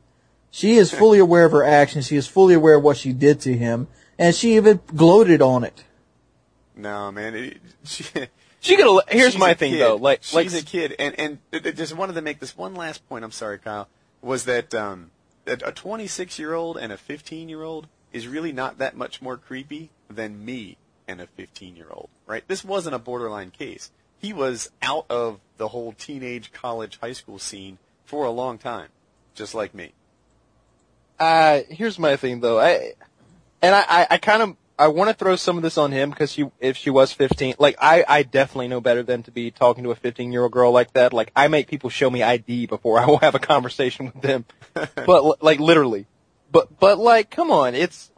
She 0.50 0.76
is 0.76 0.92
fully 0.92 1.20
aware 1.20 1.46
of 1.46 1.54
her 1.54 1.64
actions. 1.64 2.08
She 2.08 2.18
is 2.18 2.28
fully 2.28 2.54
aware 2.54 2.76
of 2.76 2.84
what 2.84 2.98
she 2.98 3.14
did 3.14 3.40
to 3.42 3.58
him. 3.58 3.88
And 4.20 4.36
she 4.36 4.58
even 4.58 4.82
gloated 4.94 5.42
on 5.42 5.64
it. 5.64 5.86
No, 6.76 7.12
man. 7.12 7.36
It, 7.36 7.58
she, 7.84 8.06
She 8.60 8.78
could. 8.78 9.04
Here's 9.10 9.38
my 9.38 9.54
thing 9.56 9.74
kid. 9.74 9.82
though. 9.82 9.96
Like, 9.96 10.22
she's 10.24 10.54
like 10.54 10.64
a 10.64 10.66
kid, 10.66 10.96
and 11.00 11.40
and 11.52 11.76
just 11.76 11.96
wanted 11.96 12.14
to 12.14 12.22
make 12.22 12.40
this 12.40 12.56
one 12.56 12.76
last 12.76 13.08
point. 13.10 13.24
I'm 13.26 13.32
sorry, 13.32 13.58
Kyle. 13.58 13.88
Was 14.22 14.46
that 14.46 14.76
um, 14.76 15.10
that 15.46 15.64
a 15.66 15.72
26 15.72 16.38
year 16.38 16.54
old 16.54 16.78
and 16.78 16.92
a 16.92 16.98
15 16.98 17.50
year 17.50 17.64
old 17.64 17.88
is 18.14 18.28
really 18.28 18.52
not 18.52 18.78
that 18.78 18.96
much 18.96 19.20
more 19.22 19.36
creepy 19.36 19.90
than 20.10 20.46
me 20.46 20.78
and 21.08 21.20
a 21.20 21.26
15 21.28 21.76
year 21.76 21.88
old, 21.90 22.10
right? 22.28 22.48
This 22.48 22.64
wasn't 22.64 22.94
a 22.94 23.00
borderline 23.00 23.50
case. 23.50 23.90
He 24.20 24.32
was 24.32 24.70
out 24.84 25.08
of 25.10 25.40
the 25.58 25.70
whole 25.70 25.94
teenage, 25.94 26.52
college, 26.52 27.00
high 27.02 27.14
school 27.14 27.40
scene 27.40 27.80
for 28.06 28.26
a 28.26 28.30
long 28.30 28.60
time, 28.60 28.90
just 29.34 29.56
like 29.56 29.74
me. 29.74 29.94
uh, 31.20 31.62
here's 31.70 31.98
my 31.98 32.16
thing 32.16 32.42
though. 32.42 32.60
I 32.60 32.94
and 33.62 33.74
I, 33.76 33.84
I, 33.88 34.08
I 34.12 34.18
kind 34.20 34.44
of 34.44 34.56
I 34.82 34.88
want 34.88 35.12
to 35.12 35.14
throw 35.14 35.36
some 35.36 35.58
of 35.58 35.64
this 35.64 35.78
on 35.78 35.92
him 35.92 36.10
because 36.10 36.32
she 36.32 36.50
if 36.60 36.76
she 36.76 36.90
was 36.90 37.14
15, 37.14 37.54
like 37.60 37.76
I, 37.80 38.04
I 38.08 38.24
definitely 38.24 38.68
know 38.68 38.82
better 38.82 39.04
than 39.04 39.22
to 39.24 39.32
be 39.32 39.52
talking 39.52 39.84
to 39.84 39.92
a 39.92 39.96
15 39.96 40.32
year 40.32 40.42
old 40.42 40.52
girl 40.52 40.72
like 40.72 40.94
that. 40.94 41.14
Like 41.14 41.32
I 41.36 41.50
make 41.50 41.68
people 41.68 41.92
show 41.92 42.10
me 42.10 42.24
ID 42.24 42.66
before 42.66 42.98
I 43.00 43.06
will 43.06 43.20
have 43.20 43.36
a 43.36 43.40
conversation 43.40 44.08
with 44.08 44.22
them. 44.24 44.46
but 44.74 45.44
like 45.44 45.60
literally, 45.60 46.08
but 46.52 46.80
but 46.80 46.98
like 46.98 47.30
come 47.30 47.52
on, 47.52 47.76
it's 47.76 48.10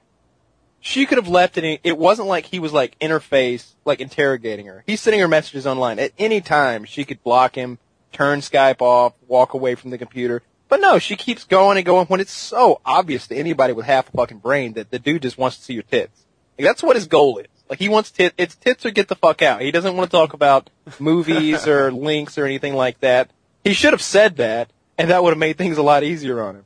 she 0.80 1.06
could 1.06 1.18
have 1.18 1.28
left 1.28 1.58
it. 1.58 1.82
It 1.84 1.98
wasn't 1.98 2.30
like 2.30 2.46
he 2.46 2.60
was 2.60 2.72
like 2.72 2.96
in 3.02 3.12
her 3.12 3.20
face, 3.20 3.76
like 3.84 4.00
interrogating 4.00 4.68
her. 4.68 4.86
He's 4.88 5.02
sending 5.02 5.20
her 5.20 5.28
messages 5.28 5.68
online 5.68 6.00
at 6.00 6.14
any 6.18 6.40
time. 6.40 6.86
She 6.86 7.04
could 7.04 7.22
block 7.24 7.56
him, 7.56 7.78
turn 8.14 8.40
Skype 8.40 8.82
off, 8.82 9.14
walk 9.28 9.54
away 9.54 9.76
from 9.76 9.90
the 9.90 9.98
computer. 9.98 10.44
But 10.70 10.80
no, 10.80 10.98
she 10.98 11.18
keeps 11.18 11.44
going 11.44 11.78
and 11.78 11.86
going 11.86 12.08
when 12.08 12.22
it's 12.22 12.32
so 12.32 12.80
obvious 12.86 13.28
to 13.28 13.36
anybody 13.36 13.74
with 13.74 13.86
half 13.86 14.08
a 14.08 14.12
fucking 14.12 14.40
brain 14.40 14.74
that 14.74 14.92
the 14.92 15.00
dude 15.00 15.24
just 15.24 15.38
wants 15.38 15.58
to 15.58 15.64
see 15.64 15.74
your 15.74 15.84
tits. 15.84 16.23
Like 16.58 16.66
that's 16.66 16.84
what 16.84 16.96
his 16.96 17.08
goal 17.08 17.38
is. 17.40 17.48
Like 17.70 17.80
he 17.80 17.90
wants 17.90 18.12
tit, 18.12 18.34
it's 18.38 18.56
tits 18.56 18.86
or 18.86 18.92
get 18.92 19.08
the 19.08 19.16
fuck 19.16 19.42
out. 19.42 19.62
He 19.62 19.72
doesn't 19.72 19.96
want 19.96 20.12
to 20.12 20.16
talk 20.16 20.34
about 20.34 20.70
movies 21.00 21.66
or 21.68 21.92
links 22.10 22.38
or 22.38 22.46
anything 22.46 22.76
like 22.76 23.00
that. 23.00 23.32
He 23.64 23.74
should 23.74 23.94
have 23.94 24.02
said 24.02 24.36
that, 24.38 24.70
and 24.98 25.10
that 25.10 25.24
would 25.24 25.30
have 25.32 25.38
made 25.38 25.58
things 25.58 25.78
a 25.78 25.84
lot 25.84 26.04
easier 26.04 26.42
on 26.42 26.56
him. 26.58 26.66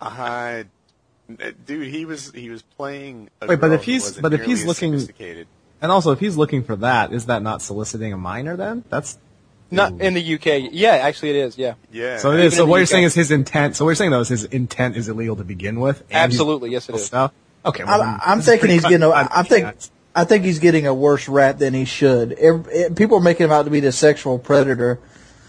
I, 0.00 0.64
dude, 1.66 1.88
he 1.88 2.04
was 2.04 2.30
he 2.32 2.50
was 2.50 2.62
playing. 2.62 3.30
A 3.40 3.46
Wait, 3.46 3.60
but 3.60 3.72
if 3.72 3.84
he's- 3.84 4.18
but 4.20 4.34
if 4.34 4.44
he's 4.44 4.66
looking- 4.66 4.94
And 5.80 5.92
also, 5.92 6.12
if 6.12 6.20
he's 6.20 6.36
looking 6.36 6.62
for 6.64 6.76
that, 6.76 7.12
is 7.12 7.26
that 7.26 7.42
not 7.42 7.62
soliciting 7.62 8.12
a 8.12 8.16
minor 8.16 8.56
then? 8.56 8.84
That's 8.88 9.18
Not 9.70 10.00
in 10.00 10.14
the 10.14 10.34
UK. 10.34 10.70
Yeah, 10.72 10.90
actually 10.92 11.30
it 11.30 11.36
is. 11.36 11.58
Yeah. 11.58 11.74
yeah, 11.90 12.18
so 12.18 12.32
it 12.32 12.38
Even. 12.40 12.50
So 12.52 12.66
what 12.66 12.76
you're 12.76 12.82
UK. 12.84 12.88
saying 12.88 13.04
is 13.04 13.14
his 13.14 13.30
intent. 13.30 13.76
So 13.76 13.84
what 13.84 13.90
you're 13.90 13.96
saying 13.96 14.10
though 14.10 14.20
is 14.20 14.28
his 14.28 14.44
intent 14.44 14.96
is 14.96 15.08
illegal 15.08 15.36
to 15.36 15.44
begin 15.44 15.80
with. 15.80 16.02
Absolutely, 16.10 16.70
yes, 16.70 16.88
it 16.88 16.96
is. 16.96 17.06
Stuff. 17.06 17.32
Okay, 17.66 17.84
well, 17.84 18.02
I, 18.02 18.20
I'm, 18.26 18.40
thinking 18.40 18.70
he's 18.70 18.82
getting. 18.82 19.02
A, 19.02 19.10
I 19.10 19.42
think. 19.42 19.74
I 20.14 20.24
think 20.24 20.44
he's 20.44 20.60
getting 20.60 20.86
a 20.86 20.94
worse 20.94 21.28
rap 21.28 21.58
than 21.58 21.74
he 21.74 21.84
should. 21.84 22.32
Every, 22.34 22.72
eh, 22.72 22.88
people 22.90 23.18
are 23.18 23.22
making 23.22 23.44
him 23.44 23.52
out 23.52 23.64
to 23.64 23.70
be 23.70 23.80
the 23.80 23.90
sexual 23.90 24.38
predator. 24.38 25.00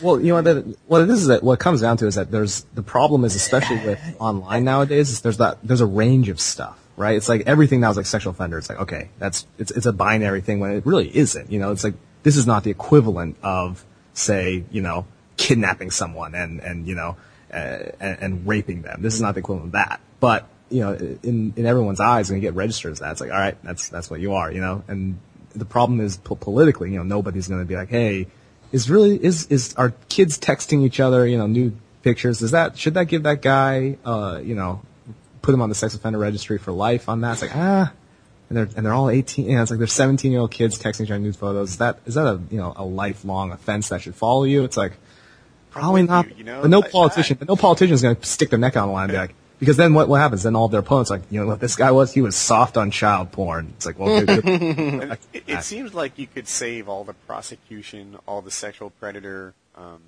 Well, 0.02 0.20
you 0.20 0.30
know 0.30 0.42
what? 0.42 0.66
What 0.88 1.02
it 1.04 1.10
is 1.10 1.22
is 1.22 1.28
that 1.28 1.44
what 1.44 1.54
it 1.54 1.60
comes 1.60 1.82
down 1.82 1.98
to 1.98 2.08
is 2.08 2.16
that 2.16 2.32
there's 2.32 2.66
the 2.74 2.82
problem 2.82 3.24
is 3.26 3.36
especially 3.36 3.78
with 3.78 4.00
online 4.20 4.64
nowadays 4.64 5.12
is 5.12 5.22
there's 5.22 5.38
that 5.38 5.60
there's 5.64 5.82
a 5.82 5.86
range 5.86 6.30
of 6.30 6.40
stuff, 6.40 6.80
right? 6.98 7.16
It's 7.16 7.30
like 7.30 7.44
everything 7.46 7.80
now 7.80 7.92
is 7.92 7.98
like 7.98 8.06
sexual 8.08 8.32
offender. 8.32 8.58
It's 8.58 8.70
like 8.70 8.80
okay, 8.80 9.10
that's 9.20 9.46
it's 9.60 9.72
it's 9.72 9.86
a 9.86 9.94
binary 9.94 10.42
thing 10.42 10.60
when 10.60 10.72
it 10.72 10.86
really 10.86 11.16
isn't. 11.16 11.52
You 11.52 11.60
know, 11.60 11.72
it's 11.72 11.84
like 11.84 11.94
this 12.24 12.36
is 12.36 12.48
not 12.48 12.64
the 12.64 12.72
equivalent 12.72 13.38
of 13.44 13.86
say 14.14 14.64
you 14.72 14.82
know 14.82 15.06
kidnapping 15.38 15.92
someone 15.92 16.34
and 16.34 16.60
and 16.60 16.88
you 16.88 16.96
know 16.96 17.18
uh, 17.54 17.92
and, 18.00 18.18
and 18.20 18.48
raping 18.48 18.82
them. 18.82 19.02
This 19.02 19.14
is 19.14 19.22
not 19.22 19.36
the 19.36 19.40
equivalent 19.40 19.68
of 19.68 19.72
that. 19.74 20.02
But 20.20 20.50
you 20.70 20.82
know, 20.82 20.94
in 20.94 21.54
in 21.56 21.66
everyone's 21.66 22.00
eyes, 22.00 22.30
when 22.30 22.38
you 22.38 22.42
get 22.42 22.56
registered 22.56 22.92
as 22.92 23.00
that, 23.00 23.12
it's 23.12 23.22
like 23.22 23.32
all 23.32 23.38
right, 23.38 23.58
that's 23.64 23.90
that's 23.90 24.10
what 24.10 24.20
you 24.20 24.34
are. 24.34 24.52
You 24.52 24.62
know, 24.62 24.84
and 24.88 25.20
the 25.54 25.66
problem 25.66 26.02
is 26.02 26.18
po- 26.18 26.36
politically, 26.36 26.92
you 26.92 26.98
know, 26.98 27.04
nobody's 27.04 27.48
going 27.48 27.62
to 27.62 27.66
be 27.66 27.76
like, 27.76 27.90
hey 27.90 28.28
is 28.72 28.90
really 28.90 29.24
is 29.24 29.48
is 29.48 29.74
are 29.76 29.94
kids 30.10 30.38
texting 30.38 30.84
each 30.84 31.00
other 31.00 31.26
you 31.26 31.38
know 31.38 31.48
new 31.48 31.72
pictures? 32.04 32.42
Is 32.42 32.52
that 32.52 32.78
should 32.78 32.96
that 32.96 33.06
give 33.06 33.24
that 33.24 33.42
guy 33.42 33.98
uh 34.06 34.42
you 34.44 34.54
know 34.56 34.82
put 35.42 35.54
him 35.54 35.62
on 35.62 35.70
the 35.70 35.76
sex 35.76 35.94
offender 35.96 36.20
registry 36.20 36.58
for 36.58 36.72
life 36.72 37.08
on 37.08 37.22
that? 37.22 37.34
It's 37.34 37.42
like 37.42 37.56
ah. 37.56 37.92
And 38.50 38.58
they're 38.58 38.70
and 38.76 38.86
they're 38.86 38.94
all 38.94 39.10
18 39.10 39.46
you 39.46 39.56
know, 39.56 39.62
it's 39.62 39.72
like 39.72 39.80
they're 39.80 39.88
17 39.88 40.32
year 40.32 40.42
old 40.42 40.52
kids 40.52 40.78
texting 40.78 41.02
each 41.02 41.12
other 41.12 41.20
nude 41.20 41.36
photos. 41.36 41.72
Is 41.72 41.78
that 41.78 42.00
is 42.06 42.16
that 42.16 42.28
a 42.28 42.42
you 42.52 42.58
know 42.58 42.74
a 42.76 42.84
lifelong 42.84 43.52
offense 43.52 43.90
that 43.90 44.02
should 44.02 44.16
follow 44.16 44.44
you? 44.44 44.64
It's 44.66 44.78
like 44.78 44.94
probably 45.72 46.04
not. 46.04 46.30
you, 46.30 46.36
you 46.38 46.44
know, 46.44 46.62
but 46.62 46.70
no 46.70 46.84
I- 46.84 46.90
politician 46.90 47.38
but 47.40 47.48
no 47.48 47.56
politician 47.56 47.94
is 47.94 48.02
going 48.02 48.18
to 48.18 48.26
stick 48.26 48.50
their 48.50 48.60
neck 48.60 48.76
on 48.76 48.88
the 48.88 48.94
line 48.94 49.06
and 49.06 49.14
be 49.14 49.18
like 49.18 49.36
Because 49.60 49.78
then 49.78 49.94
what, 49.94 50.10
what 50.10 50.20
happens? 50.20 50.44
Then 50.44 50.56
all 50.56 50.66
of 50.66 50.72
their 50.72 50.82
opponents 50.82 51.10
like, 51.10 51.22
you 51.30 51.40
know 51.40 51.48
what 51.48 51.60
this 51.60 51.76
guy 51.76 51.92
was? 51.92 52.14
He 52.14 52.22
was 52.22 52.36
soft 52.36 52.78
on 52.78 52.92
child 52.92 53.32
porn. 53.32 53.74
It's 53.78 53.86
like, 53.86 53.98
well, 53.98 54.26
good, 54.26 54.44
good. 54.46 55.18
It, 55.34 55.44
it 55.48 55.64
seems 55.64 55.94
like 55.94 56.18
you 56.18 56.28
could 56.28 56.48
save 56.48 56.90
all 56.90 57.04
the 57.04 57.14
prosecution, 57.14 58.18
all 58.28 58.42
the 58.42 58.52
sexual 58.52 58.90
predator 58.90 59.54
um, 59.76 60.02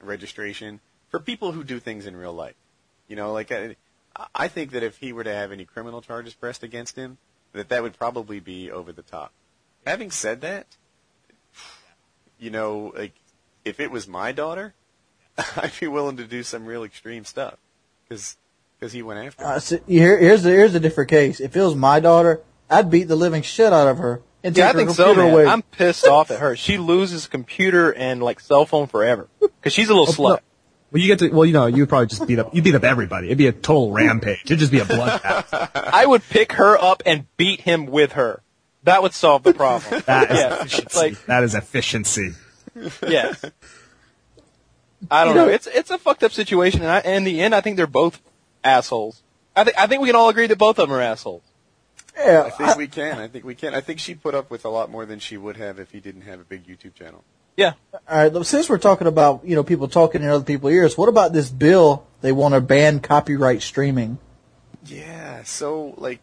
registration 0.00 0.80
for 1.10 1.18
people 1.20 1.52
who 1.52 1.64
do 1.64 1.80
things 1.80 2.06
in 2.06 2.16
real 2.16 2.32
life. 2.32 2.54
You 3.08 3.16
know, 3.16 3.32
like 3.32 3.50
I, 3.50 3.76
I 4.34 4.48
think 4.48 4.70
that 4.72 4.82
if 4.82 4.98
he 4.98 5.12
were 5.12 5.24
to 5.24 5.34
have 5.34 5.52
any 5.52 5.64
criminal 5.64 6.00
charges 6.00 6.34
pressed 6.34 6.62
against 6.62 6.96
him, 6.96 7.18
that 7.52 7.68
that 7.68 7.82
would 7.82 7.98
probably 7.98 8.40
be 8.40 8.70
over 8.70 8.92
the 8.92 9.02
top. 9.02 9.32
Having 9.84 10.12
said 10.12 10.40
that, 10.42 10.66
you 12.38 12.50
know, 12.50 12.92
like 12.96 13.14
if 13.64 13.80
it 13.80 13.90
was 13.90 14.06
my 14.06 14.32
daughter, 14.32 14.74
I'd 15.56 15.72
be 15.80 15.88
willing 15.88 16.16
to 16.18 16.24
do 16.24 16.42
some 16.42 16.66
real 16.66 16.84
extreme 16.84 17.24
stuff 17.24 17.56
because 18.08 18.36
he 18.88 19.02
went 19.02 19.26
after. 19.26 19.44
her. 19.44 19.52
Uh, 19.54 19.60
so 19.60 19.78
here, 19.86 20.18
here's 20.18 20.42
the, 20.42 20.50
here's 20.50 20.74
a 20.74 20.80
different 20.80 21.10
case. 21.10 21.40
If 21.40 21.54
it 21.56 21.60
was 21.60 21.74
my 21.74 22.00
daughter, 22.00 22.40
I'd 22.68 22.90
beat 22.90 23.04
the 23.04 23.16
living 23.16 23.42
shit 23.42 23.72
out 23.72 23.88
of 23.88 23.98
her 23.98 24.22
and 24.42 24.56
Yeah, 24.56 24.64
I 24.64 24.72
take 24.72 24.74
her 24.74 24.78
think 24.86 24.90
so, 24.96 25.04
computer 25.04 25.26
man. 25.26 25.34
away. 25.34 25.46
I'm 25.46 25.62
pissed 25.62 26.06
off 26.06 26.30
at 26.30 26.40
her. 26.40 26.56
She 26.56 26.78
loses 26.78 27.26
computer 27.26 27.92
and 27.92 28.22
like 28.22 28.40
cell 28.40 28.64
phone 28.66 28.86
forever 28.86 29.28
because 29.40 29.72
she's 29.72 29.88
a 29.88 29.94
little 29.94 30.06
no. 30.06 30.34
slut. 30.36 30.40
Well, 30.92 31.00
you 31.00 31.06
get 31.06 31.20
to, 31.20 31.28
well, 31.28 31.46
you 31.46 31.52
know, 31.52 31.66
you'd 31.66 31.88
probably 31.88 32.06
just 32.08 32.26
beat 32.26 32.38
up, 32.40 32.52
you 32.54 32.62
beat 32.62 32.74
up 32.74 32.82
everybody. 32.82 33.28
It'd 33.28 33.38
be 33.38 33.46
a 33.46 33.52
total 33.52 33.92
rampage. 33.92 34.40
It'd 34.46 34.58
just 34.58 34.72
be 34.72 34.80
a 34.80 34.84
bloodbath. 34.84 35.70
I 35.74 36.04
would 36.04 36.22
pick 36.28 36.54
her 36.54 36.76
up 36.82 37.02
and 37.06 37.26
beat 37.36 37.60
him 37.60 37.86
with 37.86 38.12
her. 38.12 38.42
That 38.84 39.02
would 39.02 39.12
solve 39.12 39.42
the 39.42 39.54
problem. 39.54 40.02
That 40.06 40.30
is 40.30 40.38
yeah, 40.38 40.54
efficiency. 40.62 40.98
like 40.98 41.26
that 41.26 41.44
is 41.44 41.54
efficiency. 41.54 42.32
yes. 43.06 43.44
I 45.10 45.24
don't 45.24 45.34
know. 45.34 45.48
It's 45.48 45.66
it's 45.66 45.90
a 45.90 45.98
fucked 45.98 46.22
up 46.24 46.32
situation, 46.32 46.82
and 46.82 46.90
I, 46.90 47.00
in 47.00 47.24
the 47.24 47.40
end, 47.40 47.54
I 47.54 47.60
think 47.60 47.76
they're 47.76 47.86
both 47.86 48.20
assholes. 48.64 49.22
I 49.56 49.64
think 49.64 49.78
I 49.78 49.86
think 49.86 50.02
we 50.02 50.08
can 50.08 50.16
all 50.16 50.28
agree 50.28 50.46
that 50.46 50.58
both 50.58 50.78
of 50.78 50.88
them 50.88 50.96
are 50.96 51.00
assholes. 51.00 51.42
yeah, 52.16 52.44
I 52.46 52.50
think 52.50 52.76
we 52.76 52.88
can. 52.88 53.18
I 53.18 53.28
think 53.28 53.44
we 53.44 53.54
can. 53.54 53.74
I 53.74 53.80
think 53.80 54.00
she 54.00 54.14
put 54.14 54.34
up 54.34 54.50
with 54.50 54.64
a 54.64 54.68
lot 54.68 54.90
more 54.90 55.06
than 55.06 55.18
she 55.18 55.36
would 55.36 55.56
have 55.56 55.78
if 55.78 55.90
he 55.90 56.00
didn't 56.00 56.22
have 56.22 56.40
a 56.40 56.44
big 56.44 56.66
YouTube 56.66 56.94
channel. 56.94 57.24
Yeah. 57.56 57.74
All 58.08 58.30
right, 58.30 58.46
since 58.46 58.68
we're 58.68 58.78
talking 58.78 59.06
about 59.06 59.44
you 59.44 59.54
know 59.54 59.64
people 59.64 59.88
talking 59.88 60.22
in 60.22 60.28
other 60.28 60.44
people's 60.44 60.72
ears, 60.72 60.96
what 60.96 61.08
about 61.08 61.32
this 61.32 61.50
bill? 61.50 62.06
They 62.20 62.32
want 62.32 62.54
to 62.54 62.60
ban 62.60 63.00
copyright 63.00 63.62
streaming. 63.62 64.18
Yeah. 64.86 65.42
So 65.44 65.94
like, 65.96 66.20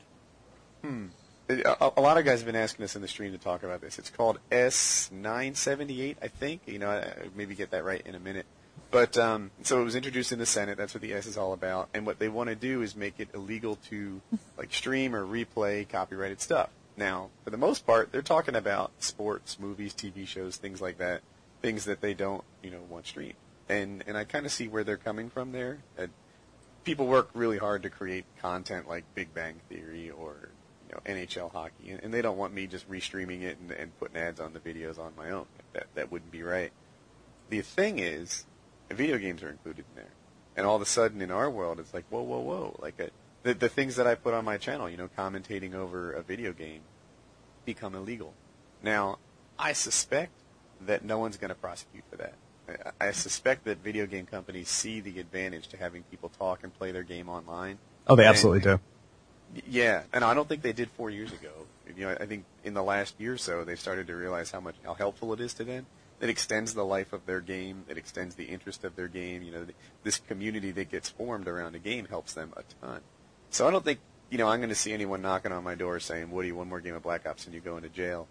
hmm. 0.82 1.08
A, 1.50 1.92
a 1.96 2.02
lot 2.02 2.18
of 2.18 2.26
guys 2.26 2.40
have 2.40 2.46
been 2.46 2.58
asking 2.58 2.84
us 2.84 2.98
in 2.98 3.02
the 3.02 3.08
stream 3.08 3.32
to 3.32 3.38
talk 3.38 3.64
about 3.64 3.80
this. 3.80 3.98
It's 4.00 4.10
called 4.10 4.38
S978, 4.52 6.18
I 6.22 6.28
think. 6.28 6.62
You 6.66 6.78
know, 6.78 6.90
I, 6.90 7.10
maybe 7.36 7.56
get 7.56 7.72
that 7.72 7.86
right 7.86 8.02
in 8.06 8.16
a 8.16 8.20
minute. 8.20 8.46
But 8.90 9.18
um, 9.18 9.52
so 9.64 9.82
it 9.82 9.84
was 9.84 9.96
introduced 9.96 10.32
in 10.32 10.40
the 10.40 10.46
Senate. 10.46 10.78
That's 10.78 10.94
what 10.94 11.02
the 11.02 11.14
S 11.14 11.26
is 11.26 11.38
all 11.38 11.54
about. 11.54 11.90
And 11.94 12.06
what 12.06 12.20
they 12.20 12.30
want 12.30 12.50
to 12.50 12.56
do 12.56 12.82
is 12.82 12.96
make 12.96 13.20
it 13.20 13.30
illegal 13.34 13.78
to 13.90 14.22
like 14.58 14.74
stream 14.74 15.16
or 15.16 15.26
replay 15.26 15.88
copyrighted 15.88 16.42
stuff. 16.42 16.70
Now, 16.96 17.30
for 17.44 17.52
the 17.52 17.58
most 17.58 17.86
part, 17.86 18.12
they're 18.12 18.22
talking 18.22 18.56
about 18.56 18.92
sports, 19.00 19.60
movies, 19.60 19.94
TV 19.94 20.28
shows, 20.28 20.58
things 20.58 20.82
like 20.82 20.98
that, 20.98 21.22
things 21.62 21.86
that 21.86 22.02
they 22.02 22.16
don't, 22.16 22.44
you 22.64 22.72
know, 22.72 22.82
want 22.90 23.06
streamed. 23.06 23.36
And 23.70 24.04
and 24.08 24.18
I 24.18 24.24
kind 24.24 24.46
of 24.46 24.52
see 24.52 24.68
where 24.68 24.84
they're 24.84 24.98
coming 24.98 25.30
from 25.30 25.52
there. 25.52 25.80
Uh, 26.00 26.08
people 26.84 27.06
work 27.06 27.30
really 27.34 27.58
hard 27.58 27.84
to 27.84 27.90
create 27.90 28.24
content 28.42 28.88
like 28.88 29.04
Big 29.14 29.34
Bang 29.34 29.56
Theory 29.68 30.10
or 30.10 30.50
you 30.88 30.96
know 30.96 31.02
NHL 31.06 31.52
hockey, 31.52 31.92
and, 31.92 32.02
and 32.02 32.14
they 32.14 32.22
don't 32.22 32.38
want 32.38 32.54
me 32.54 32.66
just 32.66 32.90
restreaming 32.90 33.42
it 33.42 33.58
and, 33.60 33.72
and 33.72 34.00
putting 34.00 34.18
ads 34.18 34.40
on 34.40 34.54
the 34.54 34.60
videos 34.60 34.98
on 34.98 35.12
my 35.18 35.32
own. 35.32 35.46
That 35.74 35.88
that 35.96 36.12
wouldn't 36.12 36.32
be 36.32 36.44
right. 36.44 36.72
The 37.50 37.62
thing 37.62 38.00
is, 38.00 38.46
video 38.96 39.18
games 39.18 39.44
are 39.44 39.50
included 39.50 39.86
in 39.90 39.96
there, 39.96 40.12
and 40.56 40.66
all 40.66 40.76
of 40.76 40.82
a 40.82 40.86
sudden 40.86 41.22
in 41.22 41.32
our 41.32 41.50
world, 41.50 41.80
it's 41.80 41.94
like 41.94 42.06
whoa, 42.10 42.22
whoa, 42.22 42.40
whoa! 42.40 42.76
Like 42.82 43.00
a, 43.00 43.10
the 43.44 43.54
the 43.54 43.70
things 43.70 43.96
that 43.98 44.08
I 44.08 44.16
put 44.16 44.34
on 44.34 44.46
my 44.46 44.58
channel, 44.58 44.90
you 44.90 44.98
know, 44.98 45.10
commentating 45.18 45.74
over 45.74 46.12
a 46.12 46.22
video 46.22 46.54
game, 46.54 46.82
become 47.66 47.96
illegal. 47.96 48.34
Now, 48.84 49.18
I 49.60 49.74
suspect 49.74 50.32
that 50.86 51.04
no 51.04 51.18
one's 51.20 51.38
going 51.38 51.50
to 51.50 51.56
prosecute 51.56 52.04
for 52.10 52.18
that. 52.18 52.34
I- 53.00 53.08
I 53.08 53.12
suspect 53.12 53.64
that 53.66 53.78
video 53.80 54.06
game 54.06 54.26
companies 54.26 54.70
see 54.70 55.00
the 55.00 55.20
advantage 55.20 55.68
to 55.70 55.78
having 55.78 56.04
people 56.04 56.30
talk 56.30 56.64
and 56.64 56.74
play 56.78 56.92
their 56.92 57.04
game 57.04 57.30
online. 57.30 57.80
Oh, 58.08 58.16
they 58.16 58.24
And- 58.24 58.30
absolutely 58.30 58.62
do. 58.62 58.80
yeah, 59.68 60.04
and 60.14 60.24
I 60.24 60.34
don't 60.34 60.48
think 60.50 60.62
they 60.62 60.74
did 60.74 60.90
four 60.92 61.10
years 61.10 61.32
ago. 61.32 61.52
You 61.96 62.06
know, 62.06 62.18
I 62.20 62.26
think 62.26 62.44
in 62.66 62.74
the 62.74 62.84
last 62.84 63.16
year 63.20 63.34
or 63.34 63.38
so 63.38 63.64
they've 63.64 63.80
started 63.80 64.08
to 64.08 64.16
realize 64.16 64.52
how 64.52 64.60
much 64.60 64.76
how 64.84 64.94
helpful 64.94 65.32
it 65.34 65.40
is 65.40 65.54
to 65.56 65.64
them. 65.64 65.86
It 66.20 66.30
extends 66.30 66.74
the 66.74 66.84
life 66.84 67.14
of 67.14 67.26
their 67.26 67.42
game. 67.42 67.84
It 67.88 67.98
extends 67.98 68.36
the 68.36 68.46
interest 68.46 68.84
of 68.84 68.96
their 68.96 69.08
game. 69.08 69.44
You 69.44 69.52
know, 69.52 69.64
th- 69.66 69.76
this 70.04 70.18
community 70.20 70.72
that 70.72 70.90
gets 70.90 71.10
formed 71.10 71.48
around 71.48 71.76
a 71.76 71.80
game 71.80 72.08
helps 72.08 72.34
them 72.34 72.54
a 72.58 72.64
ton. 72.82 73.02
So 73.52 73.68
I 73.68 73.72
don't 73.72 73.86
think 73.86 74.00
you 74.30 74.38
know 74.38 74.48
I'm 74.48 74.60
going 74.60 74.70
to 74.70 74.76
see 74.76 74.94
anyone 74.94 75.22
knocking 75.22 75.52
on 75.52 75.64
my 75.64 75.76
door 75.76 76.00
saying, 76.00 76.32
"Woody, 76.32 76.52
one 76.52 76.70
more 76.70 76.82
game 76.82 76.96
of 76.96 77.04
Black 77.04 77.28
Ops 77.28 77.46
and 77.46 77.54
you 77.54 77.62
go 77.62 77.78
into 77.78 77.90
jail." 77.90 78.28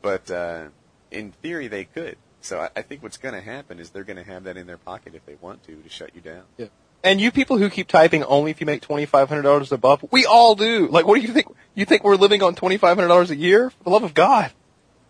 But 0.00 0.30
uh, 0.30 0.66
in 1.10 1.32
theory, 1.32 1.66
they 1.68 1.84
could. 1.84 2.16
So 2.40 2.60
I, 2.60 2.68
I 2.76 2.82
think 2.82 3.02
what's 3.02 3.16
going 3.16 3.34
to 3.34 3.40
happen 3.40 3.80
is 3.80 3.90
they're 3.90 4.04
going 4.04 4.22
to 4.22 4.30
have 4.30 4.44
that 4.44 4.56
in 4.56 4.66
their 4.66 4.76
pocket 4.76 5.14
if 5.14 5.24
they 5.26 5.36
want 5.40 5.64
to 5.64 5.76
to 5.76 5.88
shut 5.88 6.14
you 6.14 6.20
down. 6.20 6.42
Yeah. 6.56 6.66
And 7.02 7.20
you 7.20 7.30
people 7.30 7.58
who 7.58 7.68
keep 7.68 7.88
typing 7.88 8.24
only 8.24 8.50
if 8.50 8.60
you 8.60 8.66
make 8.66 8.80
twenty 8.80 9.06
five 9.06 9.28
hundred 9.28 9.42
dollars 9.42 9.72
above, 9.72 10.04
we 10.10 10.24
all 10.24 10.54
do. 10.54 10.88
Like, 10.88 11.06
what 11.06 11.16
do 11.16 11.20
you 11.20 11.32
think? 11.32 11.46
You 11.74 11.84
think 11.84 12.04
we're 12.04 12.16
living 12.16 12.42
on 12.42 12.54
twenty 12.54 12.76
five 12.76 12.96
hundred 12.96 13.08
dollars 13.08 13.30
a 13.30 13.36
year? 13.36 13.70
For 13.70 13.84
the 13.84 13.90
love 13.90 14.04
of 14.04 14.14
God, 14.14 14.52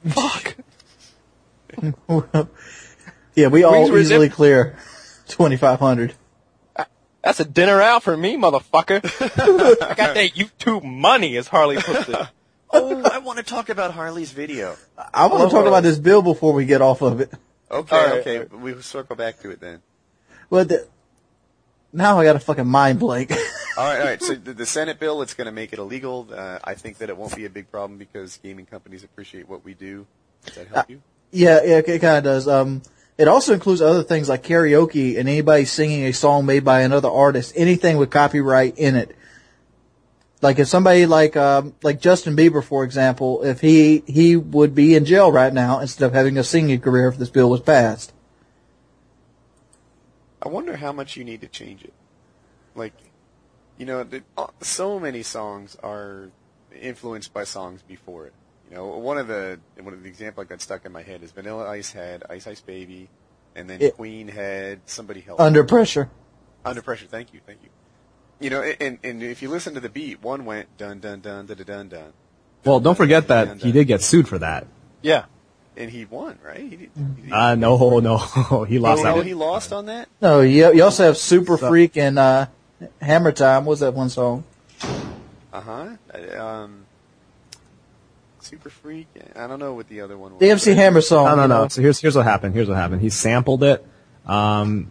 fuck. 0.08 0.56
Yeah, 3.36 3.48
we 3.48 3.64
all 3.64 3.72
Wings 3.72 3.90
easily 4.12 4.28
zip- 4.28 4.36
clear 4.36 4.76
twenty 5.28 5.56
five 5.56 5.80
hundred. 5.80 6.14
That's 7.22 7.40
a 7.40 7.44
dinner 7.44 7.80
out 7.80 8.02
for 8.02 8.16
me, 8.16 8.36
motherfucker. 8.36 9.00
I 9.82 9.94
got 9.94 10.14
that 10.14 10.34
YouTube 10.34 10.84
money, 10.84 11.36
as 11.36 11.48
Harley 11.48 11.76
puts 11.76 12.08
it. 12.08 12.16
Oh, 12.76 13.02
I 13.04 13.18
want 13.18 13.38
to 13.38 13.44
talk 13.44 13.68
about 13.68 13.92
Harley's 13.92 14.32
video. 14.32 14.74
I 15.12 15.28
want 15.28 15.48
to 15.48 15.56
talk 15.56 15.64
about 15.64 15.84
this 15.84 15.96
bill 15.96 16.22
before 16.22 16.52
we 16.52 16.64
get 16.64 16.82
off 16.82 17.02
of 17.02 17.20
it. 17.20 17.32
Okay, 17.70 17.96
All 17.96 18.04
right, 18.04 18.18
okay, 18.18 18.36
all 18.38 18.42
right. 18.42 18.52
we'll 18.58 18.82
circle 18.82 19.14
back 19.14 19.38
to 19.42 19.50
it 19.50 19.60
then. 19.60 19.80
But 20.50 20.68
the, 20.68 20.88
now 21.92 22.18
I 22.18 22.24
got 22.24 22.34
a 22.34 22.40
fucking 22.40 22.66
mind 22.66 22.98
blank. 22.98 23.30
All 23.30 23.36
right, 23.76 24.00
all 24.00 24.04
right. 24.04 24.20
So 24.20 24.34
the, 24.34 24.54
the 24.54 24.66
Senate 24.66 24.98
bill, 24.98 25.22
it's 25.22 25.34
going 25.34 25.46
to 25.46 25.52
make 25.52 25.72
it 25.72 25.78
illegal. 25.78 26.26
Uh, 26.32 26.58
I 26.64 26.74
think 26.74 26.98
that 26.98 27.10
it 27.10 27.16
won't 27.16 27.36
be 27.36 27.44
a 27.44 27.50
big 27.50 27.70
problem 27.70 27.96
because 27.96 28.38
gaming 28.38 28.66
companies 28.66 29.04
appreciate 29.04 29.48
what 29.48 29.64
we 29.64 29.74
do. 29.74 30.04
Does 30.44 30.56
that 30.56 30.66
help 30.66 30.90
you? 30.90 31.00
Yeah, 31.34 31.60
yeah, 31.64 31.82
it 31.84 32.00
kind 32.00 32.18
of 32.18 32.24
does. 32.24 32.48
Um, 32.48 32.82
it 33.18 33.28
also 33.28 33.52
includes 33.52 33.82
other 33.82 34.02
things 34.02 34.28
like 34.28 34.42
karaoke 34.42 35.18
and 35.18 35.28
anybody 35.28 35.64
singing 35.64 36.04
a 36.04 36.12
song 36.12 36.46
made 36.46 36.64
by 36.64 36.82
another 36.82 37.10
artist, 37.10 37.52
anything 37.56 37.96
with 37.96 38.10
copyright 38.10 38.78
in 38.78 38.96
it. 38.96 39.16
Like 40.42 40.58
if 40.58 40.68
somebody 40.68 41.06
like 41.06 41.36
um, 41.36 41.74
like 41.82 42.00
Justin 42.00 42.36
Bieber, 42.36 42.62
for 42.62 42.84
example, 42.84 43.42
if 43.44 43.60
he 43.60 44.02
he 44.06 44.36
would 44.36 44.74
be 44.74 44.94
in 44.94 45.04
jail 45.04 45.32
right 45.32 45.52
now 45.52 45.80
instead 45.80 46.06
of 46.06 46.12
having 46.12 46.38
a 46.38 46.44
singing 46.44 46.80
career 46.80 47.08
if 47.08 47.16
this 47.16 47.30
bill 47.30 47.50
was 47.50 47.60
passed. 47.60 48.12
I 50.42 50.48
wonder 50.48 50.76
how 50.76 50.92
much 50.92 51.16
you 51.16 51.24
need 51.24 51.40
to 51.40 51.48
change 51.48 51.82
it. 51.82 51.94
Like, 52.74 52.92
you 53.78 53.86
know, 53.86 54.04
the, 54.04 54.22
uh, 54.36 54.48
so 54.60 55.00
many 55.00 55.22
songs 55.22 55.76
are 55.82 56.28
influenced 56.78 57.32
by 57.32 57.44
songs 57.44 57.80
before 57.80 58.26
it. 58.26 58.34
You 58.70 58.76
know, 58.76 58.86
one 58.86 59.18
of 59.18 59.28
the 59.28 59.58
one 59.80 59.92
of 59.94 60.02
the 60.02 60.08
example 60.08 60.40
I 60.42 60.44
got 60.44 60.60
stuck 60.60 60.84
in 60.84 60.92
my 60.92 61.02
head 61.02 61.22
is 61.22 61.30
Vanilla 61.32 61.68
Ice 61.70 61.92
had 61.92 62.24
Ice 62.30 62.46
Ice 62.46 62.60
Baby, 62.60 63.08
and 63.54 63.68
then 63.68 63.80
It- 63.80 63.94
Queen 63.96 64.28
had 64.28 64.80
somebody 64.86 65.20
help. 65.20 65.40
Under 65.40 65.64
pressure. 65.64 66.08
Under 66.64 66.80
pressure. 66.82 67.06
Thank 67.06 67.32
you, 67.34 67.40
thank 67.46 67.58
you. 67.62 67.68
You 68.40 68.50
know, 68.50 68.62
and 68.62 68.98
and 69.04 69.22
if 69.22 69.42
you 69.42 69.48
listen 69.50 69.74
to 69.74 69.80
the 69.80 69.88
beat, 69.88 70.22
one 70.22 70.44
went 70.44 70.76
dun 70.78 70.98
dun 71.00 71.20
dun 71.20 71.46
dun 71.46 71.56
dun 71.56 71.66
dun, 71.66 71.88
dun 71.88 72.12
Well, 72.64 72.80
don't 72.80 72.96
forget 72.96 73.28
that 73.28 73.60
he 73.62 73.70
did 73.70 73.86
get 73.86 74.02
sued 74.02 74.26
for 74.28 74.38
that. 74.38 74.66
Yeah. 75.02 75.26
and 75.76 75.90
he 75.90 76.04
won, 76.04 76.38
right? 76.44 76.60
He, 76.60 76.76
did- 76.76 76.90
he, 77.24 77.30
Uh, 77.32 77.54
no, 77.56 77.98
no, 78.00 78.16
he 78.68 78.78
lost 78.78 79.00
oh, 79.00 79.02
that 79.04 79.10
no, 79.10 79.16
one. 79.16 79.26
he 79.26 79.34
lost 79.34 79.72
on 79.72 79.86
that. 79.86 80.08
No, 80.22 80.40
you, 80.40 80.72
you 80.72 80.82
also 80.84 81.04
have 81.04 81.16
Super 81.18 81.56
Freak 81.58 81.96
and 81.96 82.18
uh, 82.18 82.46
Hammer 83.02 83.32
Time. 83.32 83.64
What's 83.66 83.80
that 83.80 83.92
one 83.94 84.08
song? 84.08 84.44
Uh 85.52 85.60
huh. 85.60 85.88
Um, 86.38 86.83
Super 88.44 88.70
Freak. 88.70 89.06
I 89.34 89.46
don't 89.46 89.58
know 89.58 89.74
what 89.74 89.88
the 89.88 90.00
other 90.02 90.16
one 90.18 90.32
was. 90.32 90.40
The 90.40 90.50
MC 90.50 90.74
Hammer 90.74 91.00
song. 91.00 91.24
No, 91.26 91.34
no, 91.34 91.46
no. 91.46 91.62
know? 91.62 91.68
So 91.68 91.80
here's 91.82 91.98
here's 92.00 92.14
what 92.16 92.24
happened. 92.24 92.54
Here's 92.54 92.68
what 92.68 92.76
happened. 92.76 93.00
He 93.00 93.10
sampled 93.10 93.62
it. 93.64 93.84
Um, 94.26 94.90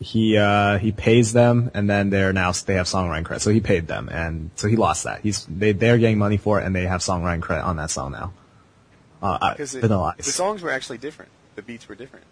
he 0.00 0.36
uh, 0.36 0.78
he 0.78 0.92
pays 0.92 1.32
them, 1.32 1.70
and 1.74 1.88
then 1.88 2.10
they're 2.10 2.32
now 2.32 2.52
they 2.52 2.74
have 2.74 2.86
songwriting 2.86 3.24
credit. 3.24 3.40
So 3.40 3.50
he 3.50 3.60
paid 3.60 3.86
them, 3.86 4.08
and 4.08 4.50
so 4.56 4.68
he 4.68 4.76
lost 4.76 5.04
that. 5.04 5.20
He's 5.22 5.44
they 5.46 5.72
they're 5.72 5.98
getting 5.98 6.18
money 6.18 6.36
for 6.36 6.60
it, 6.60 6.64
and 6.66 6.74
they 6.74 6.86
have 6.86 7.00
songwriting 7.00 7.42
credit 7.42 7.64
on 7.64 7.76
that 7.76 7.90
song 7.90 8.12
now. 8.12 8.32
Uh, 9.22 9.52
because 9.52 9.74
it, 9.74 9.80
Vanilla 9.80 10.14
the 10.16 10.22
songs 10.24 10.62
were 10.62 10.70
actually 10.70 10.98
different. 10.98 11.30
The 11.56 11.62
beats 11.62 11.88
were 11.88 11.94
different. 11.94 12.26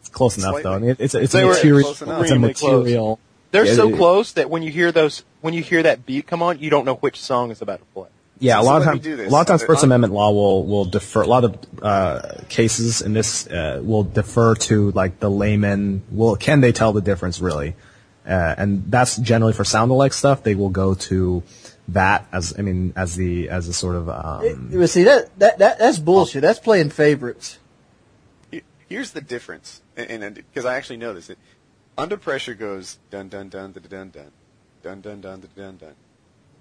It's 0.00 0.08
close 0.08 0.38
enough 0.38 0.60
Slightly. 0.60 0.62
though. 0.62 0.74
I 0.74 0.78
mean, 0.78 0.96
it's 0.98 1.14
a, 1.14 1.20
it's 1.20 1.34
a 1.34 1.44
were 1.44 1.52
material. 1.54 1.82
close. 1.82 2.02
It's 2.02 2.10
a 2.10 2.20
Extremely 2.20 2.54
close. 2.54 2.84
material. 2.84 3.20
They're 3.50 3.64
Yeah, 3.66 3.74
so 3.74 3.88
it- 3.88 3.96
close 3.96 4.32
that 4.34 4.48
when 4.48 4.62
you 4.62 4.70
hear 4.70 4.92
those, 4.92 5.24
when 5.40 5.54
you 5.54 5.62
hear 5.62 5.82
that 5.82 6.06
beat 6.06 6.26
come 6.26 6.42
on, 6.42 6.58
you 6.60 6.70
don't 6.70 6.84
know 6.84 6.94
which 6.96 7.20
song 7.20 7.50
is 7.50 7.60
about 7.60 7.80
to 7.80 7.84
play. 7.86 8.08
Yeah, 8.40 8.54
So- 8.54 8.60
a 8.60 8.64
so 8.64 8.70
lot 8.70 8.78
of 8.80 8.84
times, 8.86 9.06
a 9.06 9.28
lot 9.28 9.40
of 9.42 9.46
times, 9.46 9.62
Uh, 9.62 9.66
First 9.66 9.82
on- 9.84 9.88
Amendment 9.88 10.12
law 10.14 10.32
will 10.32 10.66
will 10.66 10.84
defer. 10.86 11.22
A 11.22 11.26
lot 11.26 11.44
of 11.44 11.56
uh, 11.82 12.20
cases 12.48 13.00
in 13.02 13.12
this 13.12 13.46
uh, 13.46 13.80
will 13.82 14.02
defer 14.02 14.54
to 14.56 14.90
like 14.92 15.20
the 15.20 15.30
layman. 15.30 16.02
Well, 16.10 16.36
can 16.36 16.60
they 16.60 16.72
tell 16.72 16.92
the 16.92 17.02
difference 17.02 17.40
really? 17.40 17.76
Uh, 18.26 18.54
and 18.58 18.84
that's 18.88 19.16
generally 19.16 19.52
for 19.52 19.64
sound 19.64 19.90
alike 19.90 20.12
stuff. 20.12 20.42
They 20.42 20.54
will 20.54 20.68
go 20.70 20.94
to 20.94 21.42
that 21.88 22.26
as, 22.32 22.54
I 22.56 22.62
mean, 22.62 22.92
as 22.94 23.16
the, 23.16 23.48
as 23.48 23.66
a 23.66 23.72
sort 23.72 23.96
of, 23.96 24.08
um, 24.08 24.68
But 24.72 24.88
see 24.90 25.02
that, 25.04 25.36
that 25.40 25.58
that 25.58 25.78
that's 25.78 25.98
bullshit. 25.98 26.42
That's 26.42 26.60
playing 26.60 26.90
favorites. 26.90 27.58
Here's 28.88 29.12
the 29.12 29.20
difference, 29.20 29.82
and 29.96 30.34
because 30.34 30.64
I 30.64 30.74
actually 30.76 30.96
know 30.96 31.14
this, 31.14 31.30
it, 31.30 31.38
under 31.96 32.16
pressure 32.16 32.54
goes 32.54 32.98
dun 33.10 33.28
dun 33.28 33.48
dun 33.48 33.72
dun 33.72 33.82
dun 33.88 34.10
dun 34.10 34.30
dun 34.82 35.00
dun 35.00 35.20
dun 35.20 35.40
dun 35.40 35.48
dun 35.56 35.76
dun. 35.76 35.94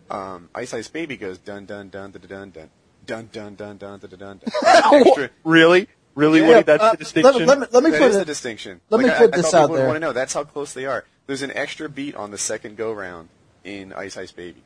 Um, 0.10 0.50
Ice 0.56 0.74
Ice 0.74 0.88
Baby 0.88 1.18
goes 1.18 1.38
dun 1.38 1.66
dun 1.66 1.90
dun 1.90 2.12
dun 2.12 2.22
dun 2.28 2.52
dun 2.52 2.70
dun 3.06 3.30
dun 3.32 3.56
dun 3.56 3.78
dun 3.78 3.78
dun 3.78 4.00
dun 4.00 4.20
dun. 4.20 4.42
Extra. 4.66 5.30
Really? 5.44 5.88
Really, 6.16 6.40
Yeah, 6.42 6.48
Woody? 6.48 6.64
That's 6.64 6.84
Uh, 6.84 6.92
the 6.92 6.98
distinction? 6.98 7.46
Let, 7.46 7.60
me- 7.60 7.66
let 7.66 7.74
let 7.74 7.84
me 7.84 7.92
That 7.92 8.00
put 8.00 8.10
is 8.10 8.16
it. 8.16 8.20
the 8.20 8.26
distinction. 8.26 8.82
let 8.90 9.00
me 9.00 9.06
Like, 9.08 9.18
put 9.18 9.34
I, 9.34 9.38
this 9.38 9.46
I 9.48 9.52
thought 9.52 9.58
out 9.58 9.62
people 9.64 9.70
would 9.72 9.78
there. 9.80 9.88
want 9.88 9.96
to 9.98 10.00
know. 10.02 10.14
That's 10.14 10.34
how 10.34 10.44
close 10.44 10.74
they 10.74 10.86
are. 10.86 11.06
There's 11.28 11.42
an 11.44 11.52
extra 11.54 11.88
beat 11.88 12.16
on 12.16 12.32
the 12.32 12.38
second 12.38 12.76
go 12.76 12.92
round 12.92 13.30
in 13.64 13.94
Ice 13.94 14.18
Ice 14.18 14.32
Baby. 14.32 14.64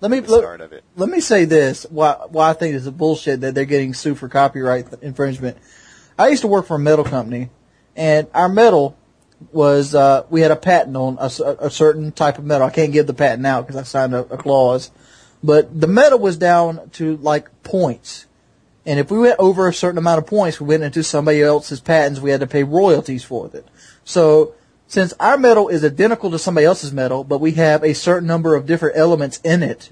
Let 0.00 0.10
me 0.10 0.20
The 0.20 0.30
let, 0.32 0.38
start 0.40 0.60
of 0.60 0.72
it. 0.72 0.84
let 0.96 1.08
me 1.08 1.20
say 1.20 1.46
this. 1.46 1.84
Why 1.88 2.12
why 2.28 2.50
I 2.50 2.52
think 2.52 2.76
it's 2.76 2.86
a 2.86 2.92
bullshit 2.92 3.40
that 3.40 3.54
they're 3.54 3.64
getting 3.64 3.94
sued 3.94 4.18
for 4.18 4.28
copyright 4.28 4.86
infringement. 5.02 5.56
I 6.18 6.28
used 6.28 6.42
to 6.42 6.48
work 6.48 6.66
for 6.66 6.76
a 6.76 6.78
metal 6.78 7.04
company, 7.04 7.50
and 7.96 8.28
our 8.34 8.48
metal 8.48 8.96
was 9.52 9.94
uh, 9.94 10.24
we 10.30 10.40
had 10.40 10.50
a 10.50 10.56
patent 10.56 10.96
on 10.96 11.16
a, 11.20 11.26
a 11.58 11.70
certain 11.70 12.12
type 12.12 12.38
of 12.38 12.44
metal. 12.44 12.66
I 12.66 12.70
can't 12.70 12.92
give 12.92 13.06
the 13.06 13.14
patent 13.14 13.46
out 13.46 13.66
because 13.66 13.80
I 13.80 13.84
signed 13.84 14.14
a, 14.14 14.20
a 14.32 14.36
clause, 14.36 14.90
but 15.42 15.80
the 15.80 15.86
metal 15.86 16.18
was 16.18 16.36
down 16.36 16.90
to 16.90 17.16
like 17.18 17.62
points. 17.62 18.26
And 18.86 19.00
if 19.00 19.10
we 19.10 19.18
went 19.18 19.38
over 19.38 19.66
a 19.66 19.72
certain 19.72 19.98
amount 19.98 20.18
of 20.18 20.26
points, 20.26 20.60
we 20.60 20.66
went 20.66 20.82
into 20.82 21.02
somebody 21.02 21.42
else's 21.42 21.80
patents, 21.80 22.20
we 22.20 22.30
had 22.30 22.40
to 22.40 22.46
pay 22.46 22.62
royalties 22.62 23.24
for 23.24 23.50
it. 23.52 23.66
So, 24.04 24.54
since 24.86 25.14
our 25.18 25.38
metal 25.38 25.68
is 25.68 25.84
identical 25.84 26.30
to 26.30 26.38
somebody 26.38 26.66
else's 26.66 26.92
metal, 26.92 27.24
but 27.24 27.40
we 27.40 27.52
have 27.52 27.82
a 27.82 27.94
certain 27.94 28.28
number 28.28 28.54
of 28.54 28.66
different 28.66 28.96
elements 28.96 29.38
in 29.38 29.62
it 29.62 29.90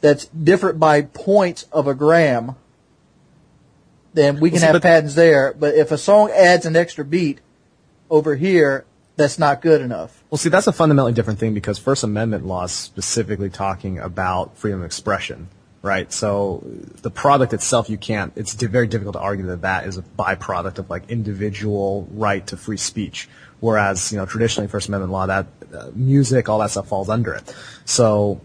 that's 0.00 0.26
different 0.26 0.78
by 0.78 1.02
points 1.02 1.64
of 1.72 1.88
a 1.88 1.94
gram, 1.94 2.54
then 4.14 4.38
we 4.40 4.50
can 4.50 4.60
have 4.60 4.80
patents 4.80 5.14
there. 5.14 5.52
But 5.58 5.74
if 5.74 5.90
a 5.90 5.98
song 5.98 6.30
adds 6.30 6.64
an 6.64 6.76
extra 6.76 7.04
beat 7.04 7.40
over 8.10 8.36
here, 8.36 8.84
that's 9.16 9.38
not 9.38 9.60
good 9.60 9.80
enough. 9.80 10.22
Well, 10.30 10.38
see, 10.38 10.48
that's 10.48 10.66
a 10.66 10.72
fundamentally 10.72 11.12
different 11.12 11.38
thing 11.38 11.54
because 11.54 11.78
First 11.78 12.04
Amendment 12.04 12.46
law 12.46 12.64
is 12.64 12.72
specifically 12.72 13.50
talking 13.50 13.98
about 13.98 14.56
freedom 14.56 14.80
of 14.80 14.86
expression, 14.86 15.48
right? 15.82 16.12
So 16.12 16.62
the 17.02 17.10
product 17.10 17.52
itself, 17.52 17.90
you 17.90 17.98
can't, 17.98 18.32
it's 18.36 18.52
very 18.54 18.86
difficult 18.86 19.14
to 19.14 19.20
argue 19.20 19.46
that 19.46 19.62
that 19.62 19.86
is 19.86 19.98
a 19.98 20.02
byproduct 20.02 20.78
of 20.78 20.88
like 20.88 21.10
individual 21.10 22.06
right 22.12 22.46
to 22.46 22.56
free 22.56 22.76
speech. 22.76 23.28
Whereas, 23.60 24.12
you 24.12 24.18
know, 24.18 24.26
traditionally 24.26 24.68
First 24.68 24.86
Amendment 24.86 25.12
law, 25.12 25.26
that 25.26 25.46
uh, 25.74 25.90
music, 25.94 26.48
all 26.48 26.60
that 26.60 26.70
stuff 26.70 26.86
falls 26.86 27.08
under 27.08 27.34
it. 27.34 27.54
So, 27.84 28.40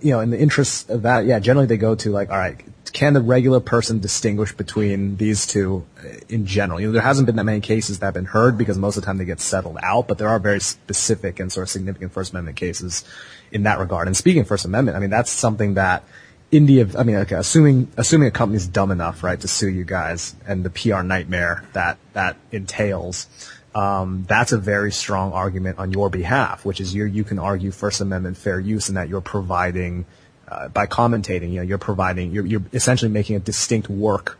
you 0.00 0.12
know, 0.12 0.20
in 0.20 0.30
the 0.30 0.38
interest 0.38 0.88
of 0.88 1.02
that, 1.02 1.26
yeah, 1.26 1.40
generally 1.40 1.66
they 1.66 1.76
go 1.76 1.96
to 1.96 2.10
like, 2.12 2.30
all 2.30 2.38
right, 2.38 2.64
can 2.92 3.14
the 3.14 3.20
regular 3.20 3.60
person 3.60 4.00
distinguish 4.00 4.52
between 4.52 5.16
these 5.16 5.46
two 5.46 5.84
uh, 6.04 6.08
in 6.28 6.46
general? 6.46 6.80
You 6.80 6.88
know, 6.88 6.92
there 6.92 7.02
hasn't 7.02 7.26
been 7.26 7.36
that 7.36 7.44
many 7.44 7.60
cases 7.60 7.98
that 7.98 8.06
have 8.06 8.14
been 8.14 8.26
heard 8.26 8.58
because 8.58 8.76
most 8.76 8.96
of 8.96 9.02
the 9.02 9.06
time 9.06 9.18
they 9.18 9.24
get 9.24 9.40
settled 9.40 9.78
out, 9.82 10.08
but 10.08 10.18
there 10.18 10.28
are 10.28 10.38
very 10.38 10.60
specific 10.60 11.40
and 11.40 11.50
sort 11.50 11.62
of 11.64 11.70
significant 11.70 12.12
First 12.12 12.32
Amendment 12.32 12.56
cases 12.56 13.04
in 13.50 13.62
that 13.62 13.78
regard. 13.78 14.08
And 14.08 14.16
speaking 14.16 14.42
of 14.42 14.48
First 14.48 14.64
Amendment, 14.64 14.96
I 14.96 15.00
mean, 15.00 15.10
that's 15.10 15.30
something 15.30 15.74
that 15.74 16.04
India, 16.50 16.86
I 16.98 17.02
mean, 17.02 17.16
okay, 17.16 17.36
assuming, 17.36 17.90
assuming 17.96 18.28
a 18.28 18.30
company's 18.30 18.66
dumb 18.66 18.90
enough, 18.90 19.22
right, 19.22 19.40
to 19.40 19.48
sue 19.48 19.70
you 19.70 19.84
guys 19.84 20.36
and 20.46 20.62
the 20.62 20.70
PR 20.70 21.02
nightmare 21.02 21.64
that, 21.72 21.96
that 22.12 22.36
entails, 22.50 23.26
um, 23.74 24.26
that's 24.28 24.52
a 24.52 24.58
very 24.58 24.92
strong 24.92 25.32
argument 25.32 25.78
on 25.78 25.92
your 25.92 26.10
behalf, 26.10 26.64
which 26.64 26.80
is 26.80 26.94
you 26.94 27.06
you 27.06 27.24
can 27.24 27.38
argue 27.38 27.70
First 27.70 28.00
Amendment 28.00 28.36
fair 28.36 28.60
use 28.60 28.88
and 28.88 28.98
that 28.98 29.08
you're 29.08 29.22
providing, 29.22 30.04
uh, 30.52 30.68
by 30.68 30.86
commentating, 30.86 31.50
you 31.50 31.56
know, 31.56 31.62
you're 31.62 31.78
providing, 31.78 32.30
you're, 32.30 32.44
you're 32.44 32.62
essentially 32.72 33.10
making 33.10 33.36
a 33.36 33.40
distinct 33.40 33.88
work 33.88 34.38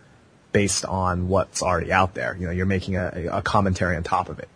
based 0.53 0.85
on 0.85 1.29
what's 1.29 1.63
already 1.63 1.91
out 1.91 2.13
there. 2.15 2.37
You 2.39 2.47
know, 2.47 2.53
you're 2.53 2.67
making 2.67 2.97
a, 2.97 3.29
a 3.33 3.43
commentary 3.43 3.97
on 3.97 4.03
top 4.03 4.29
of 4.29 4.39
it. 4.39 4.49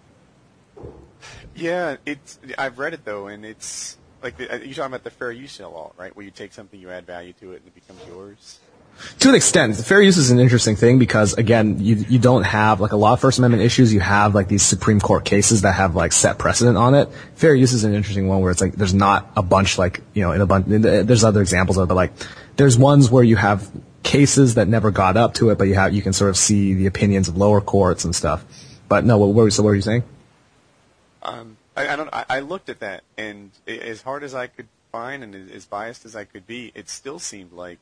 Yeah, 1.54 1.96
it's. 2.04 2.38
I've 2.58 2.78
read 2.78 2.92
it 2.92 3.06
though, 3.06 3.28
and 3.28 3.46
it's 3.46 3.96
like 4.22 4.36
the, 4.36 4.44
you're 4.44 4.74
talking 4.74 4.84
about 4.84 5.04
the 5.04 5.10
fair 5.10 5.32
use 5.32 5.58
law, 5.58 5.92
right? 5.96 6.14
Where 6.14 6.24
you 6.24 6.30
take 6.30 6.52
something, 6.52 6.78
you 6.78 6.90
add 6.90 7.06
value 7.06 7.32
to 7.40 7.52
it, 7.52 7.62
and 7.62 7.68
it 7.68 7.74
becomes 7.74 8.00
yours. 8.06 8.60
To 9.20 9.28
an 9.28 9.34
extent, 9.34 9.76
fair 9.76 10.00
use 10.00 10.16
is 10.16 10.30
an 10.30 10.38
interesting 10.38 10.74
thing 10.76 10.98
because 10.98 11.34
again, 11.34 11.78
you 11.80 11.96
you 12.08 12.18
don't 12.18 12.44
have 12.44 12.80
like 12.80 12.92
a 12.92 12.96
lot 12.96 13.12
of 13.12 13.20
First 13.20 13.38
Amendment 13.38 13.62
issues. 13.62 13.92
You 13.92 14.00
have 14.00 14.34
like 14.34 14.48
these 14.48 14.62
Supreme 14.62 15.00
Court 15.00 15.24
cases 15.24 15.62
that 15.62 15.72
have 15.72 15.94
like 15.94 16.12
set 16.12 16.38
precedent 16.38 16.76
on 16.76 16.94
it. 16.94 17.08
Fair 17.34 17.54
use 17.54 17.72
is 17.72 17.84
an 17.84 17.94
interesting 17.94 18.26
one 18.26 18.40
where 18.40 18.50
it's 18.50 18.60
like 18.60 18.72
there's 18.72 18.94
not 18.94 19.30
a 19.36 19.42
bunch 19.42 19.78
like 19.78 20.00
you 20.14 20.22
know 20.22 20.32
in 20.32 20.40
a 20.40 20.46
bunch. 20.46 20.66
There's 20.68 21.24
other 21.24 21.40
examples 21.40 21.76
of 21.76 21.84
it, 21.84 21.88
but 21.88 21.94
like 21.94 22.12
there's 22.56 22.78
ones 22.78 23.10
where 23.10 23.22
you 23.24 23.36
have 23.36 23.70
cases 24.02 24.54
that 24.54 24.66
never 24.68 24.90
got 24.90 25.16
up 25.16 25.34
to 25.34 25.50
it, 25.50 25.58
but 25.58 25.64
you 25.64 25.74
have 25.74 25.92
you 25.94 26.02
can 26.02 26.12
sort 26.12 26.30
of 26.30 26.36
see 26.36 26.74
the 26.74 26.86
opinions 26.86 27.28
of 27.28 27.36
lower 27.36 27.60
courts 27.60 28.04
and 28.04 28.14
stuff. 28.14 28.44
But 28.88 29.04
no, 29.04 29.18
what 29.18 29.34
were 29.34 29.50
so 29.50 29.62
what 29.62 29.70
were 29.70 29.74
you 29.76 29.82
saying? 29.82 30.04
Um, 31.22 31.56
I, 31.76 31.88
I 31.88 31.96
don't. 31.96 32.08
I, 32.12 32.24
I 32.28 32.40
looked 32.40 32.68
at 32.68 32.80
that, 32.80 33.02
and 33.18 33.50
as 33.66 34.02
hard 34.02 34.22
as 34.22 34.34
I 34.34 34.46
could 34.46 34.68
find, 34.92 35.22
and 35.22 35.34
as- 35.34 35.50
as 35.50 35.64
biased 35.66 36.04
as 36.06 36.14
I 36.16 36.24
could 36.24 36.46
be, 36.46 36.72
it 36.74 36.88
still 36.88 37.18
seemed 37.18 37.52
like 37.52 37.78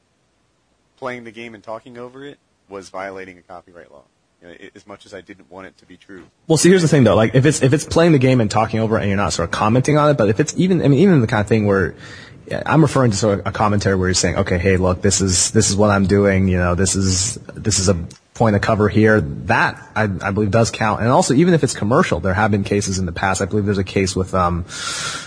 playing 0.97 1.25
the 1.25 1.31
game 1.31 1.55
and 1.55 1.63
talking 1.63 1.99
over 1.99 2.25
it 2.25 2.39
was 2.69 2.89
violating 2.89 3.39
a 3.39 3.43
copyright 3.43 3.91
law. 3.91 4.03
You 4.43 4.49
know, 4.49 4.55
as 4.75 4.87
much 4.87 5.07
as 5.07 5.15
I 5.15 5.21
didn't 5.21 5.51
want 5.51 5.67
it 5.67 5.79
to 5.79 5.87
be 5.87 5.97
true. 5.97 6.25
Well, 6.47 6.59
see, 6.59 6.69
here's 6.69 6.83
the 6.83 6.89
thing 6.89 7.05
though. 7.05 7.17
Like, 7.17 7.35
if 7.35 7.47
it's 7.47 7.63
if 7.63 7.73
it's 7.73 7.85
playing 7.85 8.13
the 8.13 8.19
game 8.19 8.41
and 8.41 8.51
talking 8.51 8.81
over 8.81 8.99
it, 8.99 9.03
and 9.03 9.09
you're 9.09 9.17
not 9.17 9.33
sort 9.33 9.49
of 9.49 9.53
commenting 9.53 9.97
on 9.97 10.11
it, 10.11 10.19
but 10.19 10.29
if 10.29 10.39
it's 10.41 10.55
even, 10.57 10.83
I 10.83 10.89
mean, 10.89 10.99
even 11.01 11.21
the 11.21 11.27
kind 11.27 11.41
of 11.41 11.47
thing 11.47 11.67
where 11.67 11.95
I'm 12.67 12.83
referring 12.83 13.11
to 13.11 13.17
sort 13.17 13.41
of 13.41 13.47
a 13.47 13.53
commentary 13.53 13.97
where 13.97 14.09
you're 14.09 14.15
saying, 14.15 14.37
okay, 14.37 14.59
hey, 14.59 14.77
look, 14.77 15.03
this 15.03 15.21
is 15.21 15.51
this 15.53 15.71
is 15.71 15.77
what 15.77 15.91
I'm 15.91 16.07
doing. 16.07 16.49
You 16.49 16.59
know, 16.59 16.75
this 16.75 16.95
is 16.95 17.37
this 17.55 17.79
is 17.79 17.89
a 17.89 18.07
point 18.35 18.57
of 18.57 18.63
cover 18.63 18.89
here. 18.89 19.21
That 19.21 19.81
I, 19.95 20.03
I 20.03 20.33
believe 20.33 20.51
does 20.51 20.71
count. 20.71 21.01
And 21.01 21.09
also, 21.09 21.35
even 21.35 21.55
if 21.55 21.63
it's 21.63 21.75
commercial, 21.75 22.19
there 22.21 22.35
have 22.35 22.51
been 22.51 22.65
cases 22.65 22.99
in 22.99 23.07
the 23.07 23.13
past. 23.13 23.41
I 23.41 23.45
believe 23.45 23.65
there's 23.65 23.79
a 23.79 23.85
case 23.85 24.15
with 24.17 24.35
um, 24.35 24.65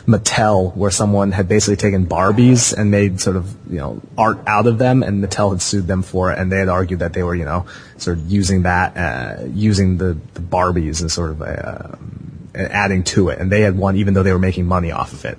Mattel 0.05 0.75
where 0.75 0.91
someone 0.91 1.31
had 1.31 1.47
basically 1.47 1.77
taken 1.77 2.05
Barbies 2.05 2.77
and 2.77 2.91
made 2.91 3.21
sort 3.21 3.37
of 3.37 3.55
you 3.71 3.79
know 3.79 4.01
art 4.17 4.39
out 4.45 4.67
of 4.67 4.77
them, 4.77 5.03
and 5.03 5.23
Mattel 5.23 5.51
had 5.51 5.61
sued 5.61 5.87
them 5.87 6.03
for 6.03 6.31
it, 6.31 6.37
and 6.37 6.51
they 6.51 6.59
had 6.59 6.69
argued 6.69 6.99
that 6.99 7.13
they 7.13 7.23
were 7.23 7.35
you 7.35 7.45
know 7.45 7.65
sort 7.97 8.17
of 8.17 8.29
using 8.29 8.63
that, 8.63 8.97
uh, 8.97 9.45
using 9.45 9.97
the, 9.97 10.17
the 10.33 10.41
Barbies 10.41 11.03
as 11.03 11.13
sort 11.13 11.31
of 11.31 11.41
um, 11.41 12.49
adding 12.53 13.03
to 13.05 13.29
it, 13.29 13.39
and 13.39 13.51
they 13.51 13.61
had 13.61 13.77
won 13.77 13.95
even 13.95 14.13
though 14.13 14.23
they 14.23 14.33
were 14.33 14.39
making 14.39 14.65
money 14.65 14.91
off 14.91 15.13
of 15.13 15.23
it. 15.25 15.37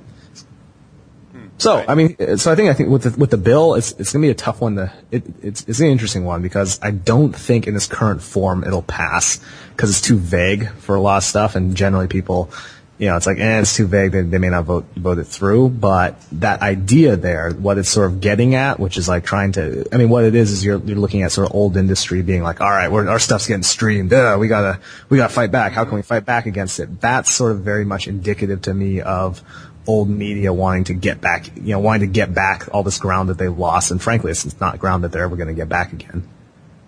So 1.59 1.77
Right. 1.77 1.89
I 1.89 1.95
mean, 1.97 2.39
so 2.39 2.53
I 2.53 2.55
think 2.55 2.71
I 2.71 2.75
think 2.75 2.89
with 2.89 3.03
the, 3.03 3.19
with 3.19 3.31
the 3.31 3.37
bill, 3.37 3.75
it's 3.75 3.93
it's 3.93 4.13
gonna 4.13 4.23
be 4.23 4.31
a 4.31 4.35
tough 4.35 4.61
one 4.61 4.77
to. 4.77 4.93
It, 5.11 5.25
it's 5.43 5.65
it's 5.69 5.81
an 5.81 5.87
interesting 5.87 6.25
one 6.25 6.41
because 6.41 6.79
I 6.83 6.93
don't 6.93 7.35
think 7.35 7.67
in 7.67 7.75
its 7.75 7.87
current 7.87 8.23
form 8.23 8.63
it'll 8.65 8.83
pass 8.83 9.41
because 9.71 9.91
it's 9.91 10.01
too 10.01 10.17
vague 10.17 10.69
for 10.69 10.95
a 10.95 11.01
lot 11.01 11.19
of 11.19 11.25
stuff, 11.25 11.57
and 11.57 11.77
generally 11.77 12.07
people, 12.07 12.51
you 12.99 13.09
know, 13.09 13.17
it's 13.17 13.27
like, 13.27 13.39
eh, 13.39 13.61
it's 13.61 13.75
too 13.75 13.87
vague. 13.87 14.13
They, 14.13 14.23
they 14.23 14.39
may 14.39 14.51
not 14.51 14.65
vote 14.65 14.87
vote 14.95 15.19
it 15.19 15.25
through, 15.25 15.71
but 15.71 16.21
that 16.33 16.63
idea 16.63 17.17
there, 17.17 17.51
what 17.51 17.77
it's 17.77 17.89
sort 17.89 18.11
of 18.11 18.21
getting 18.21 18.55
at, 18.55 18.79
which 18.79 18.97
is 18.97 19.09
like 19.09 19.25
trying 19.25 19.53
to. 19.53 19.85
I 19.93 19.97
mean, 19.97 20.11
what 20.11 20.25
it 20.25 20.37
is 20.37 20.53
is 20.53 20.65
you're 20.65 20.79
you're 20.81 20.97
looking 20.97 21.23
at 21.23 21.33
sort 21.33 21.49
of 21.49 21.57
old 21.57 21.77
industry 21.77 22.23
being 22.23 22.45
like, 22.45 22.61
all 22.61 22.71
right, 22.71 22.91
we're, 22.91 23.09
our 23.09 23.19
stuff's 23.19 23.49
getting 23.49 23.65
streamed. 23.65 24.13
Uh, 24.13 24.37
we 24.39 24.47
gotta 24.47 24.79
we 25.09 25.17
gotta 25.17 25.33
fight 25.33 25.51
back. 25.51 25.73
How 25.73 25.85
can 25.85 25.95
we 25.95 26.03
fight 26.03 26.25
back 26.25 26.47
against 26.47 26.79
it? 26.79 27.01
That's 27.01 27.33
sort 27.33 27.51
of 27.51 27.61
very 27.61 27.85
much 27.85 28.07
indicative 28.07 28.63
to 28.63 28.75
me 28.75 29.01
of 29.01 29.43
old 29.89 30.09
media 30.09 30.53
wanting 30.53 30.85
to 30.85 30.95
get 30.95 31.21
back, 31.21 31.49
you 31.57 31.73
know, 31.73 31.79
wanting 31.81 32.09
to 32.09 32.13
get 32.13 32.35
back 32.35 32.69
all 32.75 32.83
this 32.83 32.99
ground 32.99 33.31
that 33.31 33.39
they've 33.39 33.59
lost. 33.59 33.91
And 33.91 34.01
frankly, 34.01 34.31
it's 34.31 34.61
not 34.61 34.79
ground 34.79 35.03
that 35.03 35.13
they're 35.13 35.25
ever 35.25 35.35
going 35.35 35.49
to 35.49 35.55
get 35.55 35.69
back 35.69 35.95
again. 35.95 36.29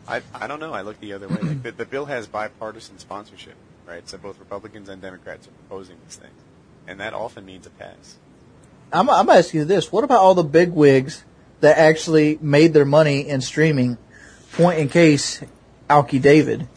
I, 0.07 0.21
I 0.35 0.47
don't 0.47 0.61
know. 0.61 0.75
I 0.75 0.83
look 0.83 1.01
the 1.01 1.15
other 1.15 1.27
way. 1.27 1.39
Like 1.41 1.63
the, 1.63 1.73
the 1.73 1.85
bill 1.87 2.05
has 2.05 2.27
bipartisan 2.27 2.99
sponsorship, 2.99 3.55
right? 3.87 4.07
So 4.07 4.19
both 4.19 4.39
Republicans 4.39 4.91
and 4.91 5.01
Democrats 5.01 5.49
are 5.49 5.51
proposing 5.51 5.97
this 6.05 6.17
thing, 6.17 6.31
and 6.87 7.01
that 7.01 7.15
often 7.15 7.47
means 7.47 7.67
a 7.67 7.71
pass. 7.71 8.17
I'm, 8.93 9.09
I'm 9.09 9.31
asking 9.31 9.61
you 9.61 9.65
this. 9.65 9.91
What 9.91 10.05
about 10.05 10.19
all 10.19 10.35
the 10.35 10.43
big 10.43 10.71
wigs 10.71 11.25
that 11.61 11.79
actually 11.79 12.39
made 12.43 12.75
their 12.75 12.85
money 12.85 13.27
in 13.27 13.41
streaming? 13.41 13.97
Point 14.53 14.79
in 14.79 14.89
case, 14.89 15.43
Alki 15.89 16.19
David. 16.19 16.69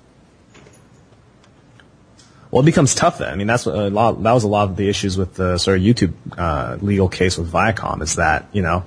Well, 2.53 2.61
it 2.61 2.65
becomes 2.67 2.93
tough 2.93 3.17
then. 3.17 3.33
I 3.33 3.35
mean, 3.35 3.47
that's 3.47 3.65
what 3.65 3.73
a 3.73 3.89
lot, 3.89 4.21
that 4.21 4.31
was 4.31 4.43
a 4.43 4.47
lot 4.47 4.69
of 4.69 4.75
the 4.75 4.87
issues 4.87 5.17
with 5.17 5.33
the 5.33 5.57
sort 5.57 5.79
of 5.79 5.83
YouTube, 5.83 6.13
uh, 6.37 6.77
legal 6.81 7.09
case 7.09 7.35
with 7.35 7.51
Viacom 7.51 8.03
is 8.03 8.17
that, 8.17 8.45
you 8.53 8.61
know, 8.61 8.83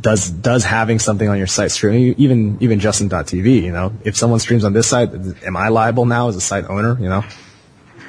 does, 0.00 0.30
does 0.30 0.62
having 0.62 1.00
something 1.00 1.28
on 1.28 1.36
your 1.36 1.48
site 1.48 1.72
stream 1.72 2.14
even, 2.16 2.58
even 2.60 2.78
Justin.tv, 2.78 3.60
you 3.64 3.72
know, 3.72 3.92
if 4.04 4.16
someone 4.16 4.38
streams 4.38 4.62
on 4.62 4.72
this 4.72 4.86
site, 4.86 5.12
am 5.44 5.56
I 5.56 5.66
liable 5.66 6.06
now 6.06 6.28
as 6.28 6.36
a 6.36 6.40
site 6.40 6.66
owner, 6.70 6.96
you 7.00 7.08
know? 7.08 7.24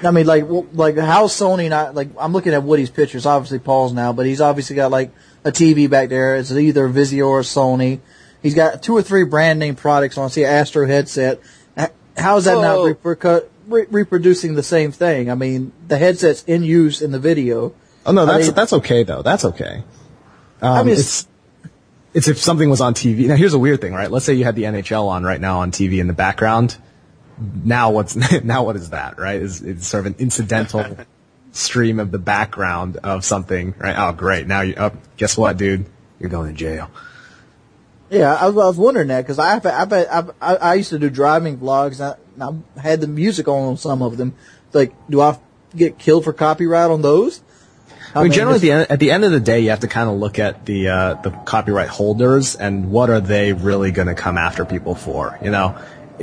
I 0.03 0.11
mean, 0.11 0.27
like, 0.27 0.47
well, 0.47 0.67
like 0.73 0.95
how 0.95 1.25
Sony 1.25 1.71
not 1.71 1.95
like? 1.95 2.09
I'm 2.19 2.31
looking 2.31 2.53
at 2.53 2.61
Woody's 2.63 2.91
pictures. 2.91 3.25
Obviously, 3.25 3.57
Paul's 3.59 3.91
now, 3.91 4.13
but 4.13 4.27
he's 4.27 4.39
obviously 4.39 4.75
got 4.77 4.91
like 4.91 5.11
a 5.43 5.51
TV 5.51 5.89
back 5.89 6.07
there. 6.07 6.35
It's 6.37 6.51
either 6.51 6.87
Vizio 6.87 7.27
or 7.27 7.41
Sony. 7.41 7.99
He's 8.41 8.55
got 8.55 8.81
two 8.81 8.95
or 8.95 9.01
three 9.01 9.25
brand 9.25 9.59
name 9.59 9.75
products 9.75 10.17
on. 10.17 10.29
See, 10.29 10.45
Astro 10.45 10.87
headset. 10.87 11.41
How 12.15 12.37
is 12.37 12.45
that 12.45 12.61
not 12.61 12.75
So- 12.75 12.93
repercu- 12.93 13.45
re- 13.69 13.85
reproducing 13.89 14.55
the 14.55 14.63
same 14.63 14.91
thing? 14.91 15.29
I 15.29 15.35
mean, 15.35 15.71
the 15.87 15.97
headset's 15.97 16.43
in 16.43 16.63
use 16.63 17.01
in 17.01 17.11
the 17.11 17.19
video. 17.19 17.73
Oh 18.05 18.11
no, 18.11 18.23
I 18.23 18.25
that's 18.25 18.45
mean- 18.47 18.55
that's 18.55 18.73
okay 18.73 19.03
though. 19.03 19.21
That's 19.21 19.45
okay. 19.45 19.83
Um, 20.61 20.73
I 20.73 20.83
mean, 20.83 20.93
it's 20.93 21.27
it's 22.13 22.27
if 22.27 22.37
something 22.37 22.69
was 22.69 22.81
on 22.81 22.93
TV. 22.93 23.27
Now 23.27 23.35
here's 23.35 23.53
a 23.53 23.59
weird 23.59 23.81
thing, 23.81 23.93
right? 23.93 24.11
Let's 24.11 24.25
say 24.25 24.33
you 24.33 24.43
had 24.43 24.55
the 24.55 24.63
NHL 24.63 25.07
on 25.07 25.23
right 25.23 25.39
now 25.39 25.59
on 25.59 25.71
TV 25.71 25.99
in 25.99 26.07
the 26.07 26.13
background. 26.13 26.77
Now 27.63 27.91
what's 27.91 28.15
now 28.43 28.63
what 28.65 28.75
is 28.75 28.89
that, 28.89 29.17
right? 29.19 29.41
Is 29.41 29.61
it's 29.61 29.87
sort 29.87 30.05
of 30.05 30.13
an 30.13 30.15
incidental 30.19 30.97
stream 31.51 31.99
of 31.99 32.11
the 32.11 32.19
background 32.19 32.97
of 32.97 33.23
something, 33.23 33.73
right? 33.77 33.95
Oh 33.97 34.11
great, 34.11 34.47
now 34.47 34.61
you 34.61 34.75
up. 34.75 34.95
guess 35.17 35.37
what, 35.37 35.57
dude? 35.57 35.85
You're 36.19 36.29
going 36.29 36.49
to 36.51 36.57
jail. 36.57 36.91
Yeah, 38.09 38.33
I 38.33 38.47
was, 38.47 38.55
I 38.55 38.67
was 38.67 38.77
wondering 38.77 39.07
that 39.09 39.21
because 39.21 39.37
I've, 39.39 39.65
I've, 39.65 39.93
I, 40.41 40.55
I 40.55 40.73
used 40.73 40.89
to 40.89 40.99
do 40.99 41.09
driving 41.09 41.57
vlogs 41.59 42.01
I, 42.01 42.17
I 42.41 42.79
had 42.81 43.01
the 43.01 43.07
music 43.07 43.47
on 43.47 43.77
some 43.77 44.01
of 44.01 44.17
them. 44.17 44.33
Like, 44.73 44.93
do 45.09 45.21
I 45.21 45.37
get 45.75 45.97
killed 45.97 46.23
for 46.23 46.33
copyright 46.33 46.89
on 46.91 47.01
those? 47.01 47.41
I 48.15 48.23
mean, 48.23 48.31
generally, 48.31 48.55
at 48.55 48.61
the, 48.61 48.71
end, 48.71 48.87
at 48.91 48.99
the 48.99 49.11
end 49.11 49.23
of 49.23 49.31
the 49.31 49.39
day, 49.39 49.59
you 49.59 49.69
have 49.69 49.81
to 49.81 49.87
kind 49.87 50.09
of 50.09 50.15
look 50.17 50.39
at 50.39 50.65
the 50.65 50.89
uh, 50.89 51.13
the 51.15 51.29
copyright 51.45 51.89
holders 51.89 52.55
and 52.55 52.89
what 52.91 53.09
are 53.11 53.19
they 53.19 53.53
really 53.53 53.91
going 53.91 54.07
to 54.07 54.15
come 54.15 54.35
after 54.37 54.65
people 54.65 54.95
for. 54.95 55.37
You 55.43 55.51
know, 55.51 55.77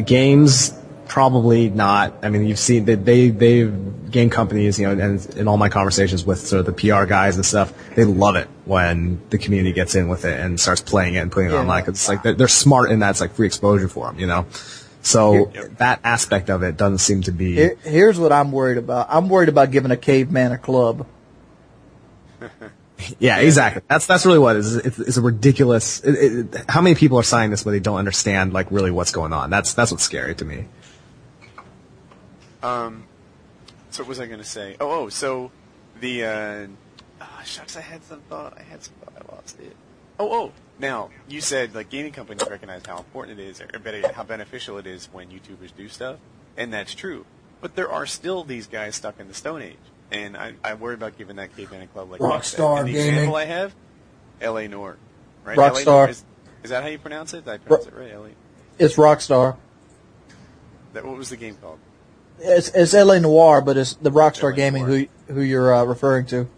games 0.04 0.72
probably 1.06 1.70
not. 1.70 2.12
I 2.24 2.28
mean, 2.30 2.46
you've 2.46 2.58
seen 2.58 2.86
that 2.86 3.04
they 3.04 3.28
they 3.30 3.68
game 4.10 4.30
companies. 4.30 4.80
You 4.80 4.92
know, 4.94 5.04
and 5.04 5.26
in 5.36 5.46
all 5.46 5.56
my 5.58 5.68
conversations 5.68 6.24
with 6.26 6.40
sort 6.40 6.60
of 6.60 6.66
the 6.66 6.72
PR 6.72 7.04
guys 7.04 7.36
and 7.36 7.46
stuff, 7.46 7.72
they 7.94 8.04
love 8.04 8.34
it 8.34 8.48
when 8.64 9.20
the 9.30 9.38
community 9.38 9.72
gets 9.72 9.94
in 9.94 10.08
with 10.08 10.24
it 10.24 10.40
and 10.40 10.58
starts 10.58 10.80
playing 10.80 11.14
it 11.14 11.18
and 11.18 11.30
putting 11.30 11.50
it 11.50 11.52
Yeah. 11.52 11.60
online. 11.60 11.82
'cause 11.84 11.94
it's 11.94 12.08
like 12.08 12.24
they're, 12.24 12.34
they're 12.34 12.48
smart 12.48 12.90
in 12.90 12.98
that 12.98 13.10
it's 13.10 13.20
like 13.20 13.34
free 13.34 13.46
exposure 13.46 13.86
for 13.88 14.06
them. 14.06 14.18
You 14.18 14.26
know, 14.26 14.46
so 15.06 15.50
Yep. 15.54 15.78
that 15.78 16.00
aspect 16.02 16.50
of 16.50 16.62
it 16.62 16.76
doesn't 16.76 16.98
seem 16.98 17.22
to 17.22 17.32
be. 17.32 17.54
Here, 17.54 17.76
here's 17.84 18.18
what 18.18 18.32
I'm 18.32 18.50
worried 18.50 18.78
about. 18.78 19.06
I'm 19.08 19.28
worried 19.28 19.48
about 19.48 19.70
giving 19.70 19.90
a 19.90 19.96
caveman 19.96 20.52
a 20.52 20.58
club. 20.58 21.06
Yeah, 23.18 23.36
exactly. 23.40 23.82
That's 23.88 24.06
that's 24.06 24.24
really 24.24 24.38
what 24.38 24.56
it 24.56 24.60
is. 24.60 24.76
It's, 24.76 24.98
it's 24.98 25.16
a 25.18 25.20
ridiculous. 25.20 26.00
It, 26.00 26.12
it, 26.54 26.64
how 26.66 26.80
many 26.80 26.94
people 26.96 27.18
are 27.18 27.22
signing 27.22 27.50
this 27.50 27.62
but 27.62 27.72
they 27.72 27.78
don't 27.78 27.98
understand 27.98 28.54
like 28.54 28.70
really 28.70 28.90
what's 28.90 29.12
going 29.12 29.34
on? 29.34 29.50
That's 29.50 29.74
that's 29.74 29.90
what's 29.90 30.02
scary 30.02 30.34
to 30.34 30.44
me. 30.46 30.64
Um, 32.62 33.04
So 33.90 34.02
what 34.02 34.08
was 34.08 34.18
I 34.20 34.26
going 34.26 34.38
to 34.40 34.44
say? 34.48 34.76
Oh, 34.80 34.90
oh, 34.90 35.08
so 35.10 35.50
the 36.00 36.24
uh, 36.24 36.66
ah, 37.20 37.42
shucks, 37.44 37.76
I 37.76 37.82
had 37.82 38.02
some 38.02 38.20
thought. 38.30 38.56
I 38.58 38.62
had 38.62 38.82
some 38.82 38.94
thought. 39.04 39.12
I 39.30 39.34
lost 39.34 39.60
it. 39.60 39.76
Oh, 40.18 40.32
oh. 40.32 40.52
Now 40.78 41.10
you 41.28 41.40
said 41.40 41.74
like 41.74 41.88
gaming 41.88 42.12
companies 42.12 42.46
recognize 42.48 42.82
how 42.86 42.98
important 42.98 43.40
it 43.40 43.44
is, 43.44 43.60
or 43.60 43.78
better, 43.78 44.00
yet, 44.00 44.14
how 44.14 44.24
beneficial 44.24 44.78
it 44.78 44.86
is 44.86 45.08
when 45.12 45.28
YouTubers 45.28 45.74
do 45.76 45.88
stuff, 45.88 46.18
and 46.56 46.72
that's 46.72 46.94
true. 46.94 47.24
But 47.60 47.74
there 47.74 47.90
are 47.90 48.06
still 48.06 48.44
these 48.44 48.66
guys 48.66 48.94
stuck 48.96 49.18
in 49.18 49.28
the 49.28 49.34
Stone 49.34 49.62
Age, 49.62 49.76
and 50.10 50.36
I, 50.36 50.54
I 50.62 50.74
worry 50.74 50.94
about 50.94 51.16
giving 51.16 51.36
that 51.36 51.56
caveman 51.56 51.82
a 51.82 51.86
club 51.86 52.10
like 52.10 52.20
Rockstar 52.20 52.84
the 52.84 52.92
Gaming. 52.92 53.08
example 53.08 53.36
I 53.36 53.44
have, 53.44 53.74
L.A. 54.40 54.68
Noire, 54.68 54.96
right? 55.44 55.56
Rockstar. 55.56 55.86
LA 55.86 55.92
Noire 55.92 56.08
is, 56.10 56.24
is 56.62 56.70
that 56.70 56.82
how 56.82 56.88
you 56.88 56.98
pronounce 56.98 57.32
it? 57.32 57.44
Did 57.46 57.54
I 57.54 57.58
pronounce 57.58 57.86
it 57.86 57.94
right? 57.94 58.12
L.A. 58.12 58.30
It's 58.78 58.96
Rockstar. 58.96 59.56
That, 60.92 61.04
what 61.06 61.16
was 61.16 61.30
the 61.30 61.36
game 61.36 61.56
called? 61.56 61.78
It's, 62.38 62.68
it's 62.68 62.92
LA 62.92 63.18
Noire, 63.18 63.62
but 63.62 63.78
it's 63.78 63.94
the 63.94 64.10
Rockstar 64.10 64.50
LA 64.50 64.56
Gaming 64.56 64.86
Noir. 64.86 65.06
who 65.26 65.34
who 65.34 65.40
you're 65.40 65.74
uh, 65.74 65.84
referring 65.84 66.26
to. 66.26 66.48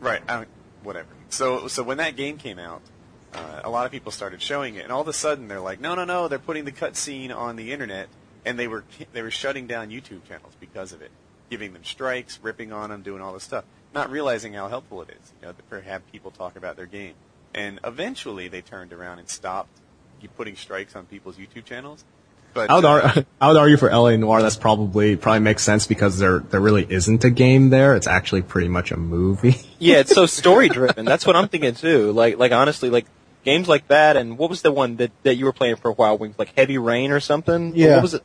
Right. 0.00 0.22
I, 0.28 0.46
whatever. 0.82 1.08
So 1.28 1.68
so 1.68 1.84
when 1.84 1.98
that 1.98 2.16
game 2.16 2.36
came 2.36 2.58
out, 2.58 2.82
uh, 3.34 3.60
a 3.64 3.70
lot 3.70 3.86
of 3.86 3.92
people 3.92 4.12
started 4.12 4.42
showing 4.42 4.76
it, 4.76 4.82
and 4.82 4.92
all 4.92 5.00
of 5.00 5.08
a 5.08 5.12
sudden 5.12 5.48
they're 5.48 5.60
like, 5.60 5.80
no, 5.80 5.94
no, 5.94 6.04
no, 6.04 6.28
they're 6.28 6.38
putting 6.38 6.64
the 6.64 6.72
cutscene 6.72 7.34
on 7.34 7.56
the 7.56 7.72
internet, 7.72 8.08
and 8.44 8.58
they 8.58 8.68
were 8.68 8.84
they 9.12 9.22
were 9.22 9.30
shutting 9.30 9.66
down 9.66 9.90
YouTube 9.90 10.24
channels 10.26 10.52
because 10.58 10.92
of 10.92 11.02
it, 11.02 11.10
giving 11.50 11.72
them 11.72 11.84
strikes, 11.84 12.38
ripping 12.42 12.72
on 12.72 12.90
them, 12.90 13.02
doing 13.02 13.22
all 13.22 13.32
this 13.32 13.44
stuff, 13.44 13.64
not 13.94 14.10
realizing 14.10 14.54
how 14.54 14.68
helpful 14.68 15.02
it 15.02 15.10
is, 15.10 15.32
you 15.40 15.46
know, 15.46 15.54
to 15.70 15.80
have 15.82 16.10
people 16.10 16.30
talk 16.30 16.56
about 16.56 16.76
their 16.76 16.86
game. 16.86 17.14
And 17.54 17.80
eventually 17.84 18.48
they 18.48 18.60
turned 18.60 18.92
around 18.92 19.18
and 19.18 19.28
stopped 19.28 19.80
you 20.20 20.28
putting 20.28 20.56
strikes 20.56 20.94
on 20.94 21.06
people's 21.06 21.36
YouTube 21.36 21.64
channels. 21.64 22.04
But 22.52 22.70
I 22.70 22.76
would, 22.76 22.84
uh, 22.84 22.88
ar- 22.88 23.14
I 23.40 23.48
would 23.48 23.56
argue 23.56 23.76
for 23.76 23.90
LA 23.90 24.16
Noire 24.16 24.42
that's 24.42 24.56
probably 24.56 25.16
probably 25.16 25.40
makes 25.40 25.62
sense 25.62 25.86
because 25.86 26.18
there 26.18 26.40
there 26.40 26.60
really 26.60 26.86
isn't 26.88 27.24
a 27.24 27.30
game 27.30 27.70
there. 27.70 27.94
It's 27.94 28.08
actually 28.08 28.42
pretty 28.42 28.68
much 28.68 28.90
a 28.90 28.96
movie. 28.96 29.56
Yeah, 29.78 29.98
it's 29.98 30.14
so 30.14 30.26
story 30.40 30.68
driven. 30.68 31.04
That's 31.04 31.26
what 31.26 31.36
I'm 31.36 31.48
thinking 31.48 31.74
too. 31.74 32.12
Like, 32.12 32.38
like 32.38 32.52
honestly, 32.52 32.90
like 32.90 33.06
games 33.44 33.68
like 33.68 33.88
that, 33.88 34.16
and 34.16 34.38
what 34.38 34.50
was 34.50 34.62
the 34.62 34.72
one 34.72 34.96
that 34.96 35.10
that 35.22 35.36
you 35.36 35.44
were 35.44 35.52
playing 35.52 35.76
for 35.76 35.90
a 35.90 35.94
while? 35.94 36.18
Wings 36.18 36.38
like 36.38 36.54
Heavy 36.56 36.78
Rain 36.78 37.10
or 37.10 37.20
something. 37.20 37.74
Yeah. 37.74 37.94
What 37.94 38.02
was 38.02 38.14
it? 38.14 38.24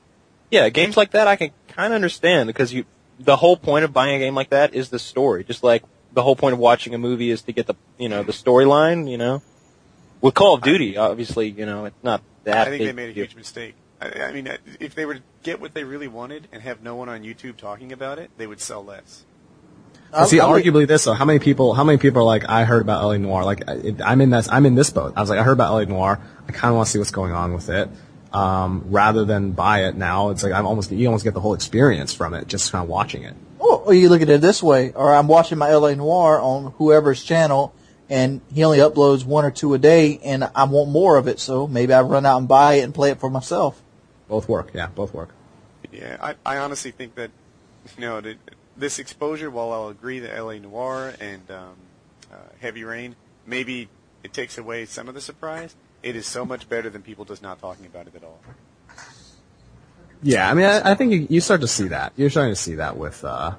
Yeah, 0.51 0.69
games 0.69 0.95
like 0.95 1.11
that 1.11 1.27
I 1.27 1.35
can 1.35 1.51
kind 1.67 1.93
of 1.93 1.95
understand 1.95 2.47
because 2.47 2.73
you 2.73 2.85
the 3.19 3.35
whole 3.35 3.57
point 3.57 3.85
of 3.85 3.93
buying 3.93 4.15
a 4.15 4.19
game 4.19 4.35
like 4.35 4.49
that 4.49 4.73
is 4.73 4.89
the 4.89 4.99
story. 4.99 5.43
Just 5.43 5.63
like 5.63 5.83
the 6.13 6.21
whole 6.21 6.35
point 6.35 6.53
of 6.53 6.59
watching 6.59 6.93
a 6.93 6.97
movie 6.97 7.31
is 7.31 7.41
to 7.43 7.51
get 7.51 7.67
the 7.67 7.75
you 7.97 8.09
know 8.09 8.23
the 8.23 8.31
storyline. 8.31 9.09
You 9.09 9.17
know, 9.17 9.41
with 10.21 10.33
Call 10.33 10.55
of 10.55 10.61
Duty, 10.61 10.97
obviously, 10.97 11.49
you 11.49 11.65
know 11.65 11.85
it's 11.85 12.03
not 12.03 12.21
that. 12.43 12.67
I 12.67 12.69
think 12.71 12.79
big 12.79 12.87
they 12.87 12.93
made 12.93 13.09
a 13.09 13.13
deal. 13.13 13.23
huge 13.25 13.35
mistake. 13.35 13.75
I, 14.01 14.23
I 14.23 14.31
mean, 14.31 14.49
if 14.79 14.95
they 14.95 15.05
were 15.05 15.15
to 15.15 15.21
get 15.43 15.61
what 15.61 15.73
they 15.73 15.83
really 15.83 16.07
wanted 16.07 16.47
and 16.51 16.61
have 16.61 16.81
no 16.83 16.95
one 16.95 17.09
on 17.09 17.21
YouTube 17.21 17.57
talking 17.57 17.91
about 17.91 18.19
it, 18.19 18.29
they 18.37 18.47
would 18.47 18.59
sell 18.59 18.83
less. 18.83 19.25
But 20.15 20.29
see, 20.29 20.39
I'm- 20.39 20.49
I'm- 20.49 20.61
arguably 20.61 20.87
this 20.87 21.03
though, 21.03 21.13
how 21.13 21.25
many 21.25 21.39
people 21.39 21.73
how 21.73 21.83
many 21.83 21.97
people 21.97 22.21
are 22.21 22.25
like 22.25 22.47
I 22.49 22.63
heard 22.63 22.81
about 22.81 23.03
LA 23.03 23.17
Noire? 23.17 23.43
Like 23.45 23.63
I- 23.69 23.95
I'm 24.03 24.21
in 24.21 24.29
this 24.29 24.47
I'm 24.51 24.65
in 24.65 24.75
this 24.75 24.89
boat. 24.89 25.13
I 25.15 25.21
was 25.21 25.29
like 25.29 25.39
I 25.39 25.43
heard 25.43 25.53
about 25.53 25.73
LA 25.73 25.85
Noire. 25.85 26.19
I 26.47 26.51
kind 26.51 26.71
of 26.71 26.75
want 26.77 26.87
to 26.87 26.91
see 26.91 26.99
what's 26.99 27.11
going 27.11 27.31
on 27.33 27.53
with 27.53 27.69
it. 27.69 27.89
Um, 28.33 28.85
rather 28.89 29.23
than 29.23 29.51
buy 29.51 29.83
it 29.85 29.95
now, 29.95 30.29
it's 30.29 30.43
like 30.43 30.51
I'm 30.51 30.65
almost 30.65 30.91
you 30.91 31.05
almost 31.07 31.23
get 31.23 31.33
the 31.33 31.39
whole 31.39 31.53
experience 31.53 32.13
from 32.13 32.33
it 32.33 32.47
just 32.47 32.71
kind 32.71 32.83
of 32.83 32.89
watching 32.89 33.23
it. 33.23 33.33
Oh, 33.61 33.83
or 33.85 33.93
you 33.93 34.09
look 34.09 34.21
at 34.21 34.29
it 34.29 34.41
this 34.41 34.61
way, 34.61 34.91
or 34.91 35.13
I'm 35.13 35.27
watching 35.27 35.57
my 35.57 35.73
LA 35.73 35.93
Noire 35.95 36.39
on 36.39 36.73
whoever's 36.77 37.23
channel, 37.23 37.73
and 38.09 38.41
he 38.53 38.63
only 38.63 38.79
uploads 38.79 39.25
one 39.25 39.45
or 39.45 39.51
two 39.51 39.73
a 39.73 39.77
day, 39.77 40.19
and 40.23 40.49
I 40.53 40.65
want 40.65 40.91
more 40.91 41.17
of 41.17 41.27
it, 41.27 41.39
so 41.39 41.65
maybe 41.65 41.93
I 41.93 42.01
run 42.01 42.25
out 42.25 42.37
and 42.37 42.47
buy 42.47 42.75
it 42.75 42.81
and 42.81 42.93
play 42.93 43.09
it 43.09 43.19
for 43.19 43.29
myself. 43.29 43.81
Both 44.27 44.49
work, 44.49 44.71
yeah, 44.73 44.87
both 44.87 45.13
work. 45.13 45.29
Yeah, 45.91 46.17
I, 46.21 46.35
I 46.45 46.57
honestly 46.57 46.91
think 46.91 47.15
that, 47.15 47.31
you 47.97 48.01
know, 48.01 48.19
that 48.21 48.37
this 48.77 48.99
exposure, 48.99 49.49
while 49.49 49.71
I'll 49.71 49.89
agree 49.89 50.19
that 50.19 50.37
LA 50.37 50.55
Noire 50.55 51.13
and 51.19 51.49
um, 51.51 51.75
uh, 52.31 52.37
Heavy 52.61 52.83
Rain, 52.83 53.15
maybe 53.45 53.89
it 54.23 54.33
takes 54.33 54.57
away 54.57 54.85
some 54.85 55.07
of 55.07 55.13
the 55.13 55.21
surprise, 55.21 55.75
it 56.03 56.15
is 56.15 56.25
so 56.25 56.45
much 56.45 56.67
better 56.69 56.89
than 56.89 57.01
people 57.01 57.25
just 57.25 57.41
not 57.41 57.59
talking 57.59 57.85
about 57.85 58.07
it 58.07 58.15
at 58.15 58.23
all. 58.23 58.39
Yeah, 60.23 60.49
I 60.49 60.53
mean, 60.53 60.65
I, 60.65 60.91
I 60.91 60.95
think 60.95 61.11
you, 61.11 61.27
you 61.29 61.41
start 61.41 61.61
to 61.61 61.67
see 61.67 61.89
that. 61.89 62.13
You're 62.15 62.29
starting 62.29 62.53
to 62.53 62.59
see 62.59 62.75
that 62.75 62.97
with 62.97 63.23
uh, 63.23 63.53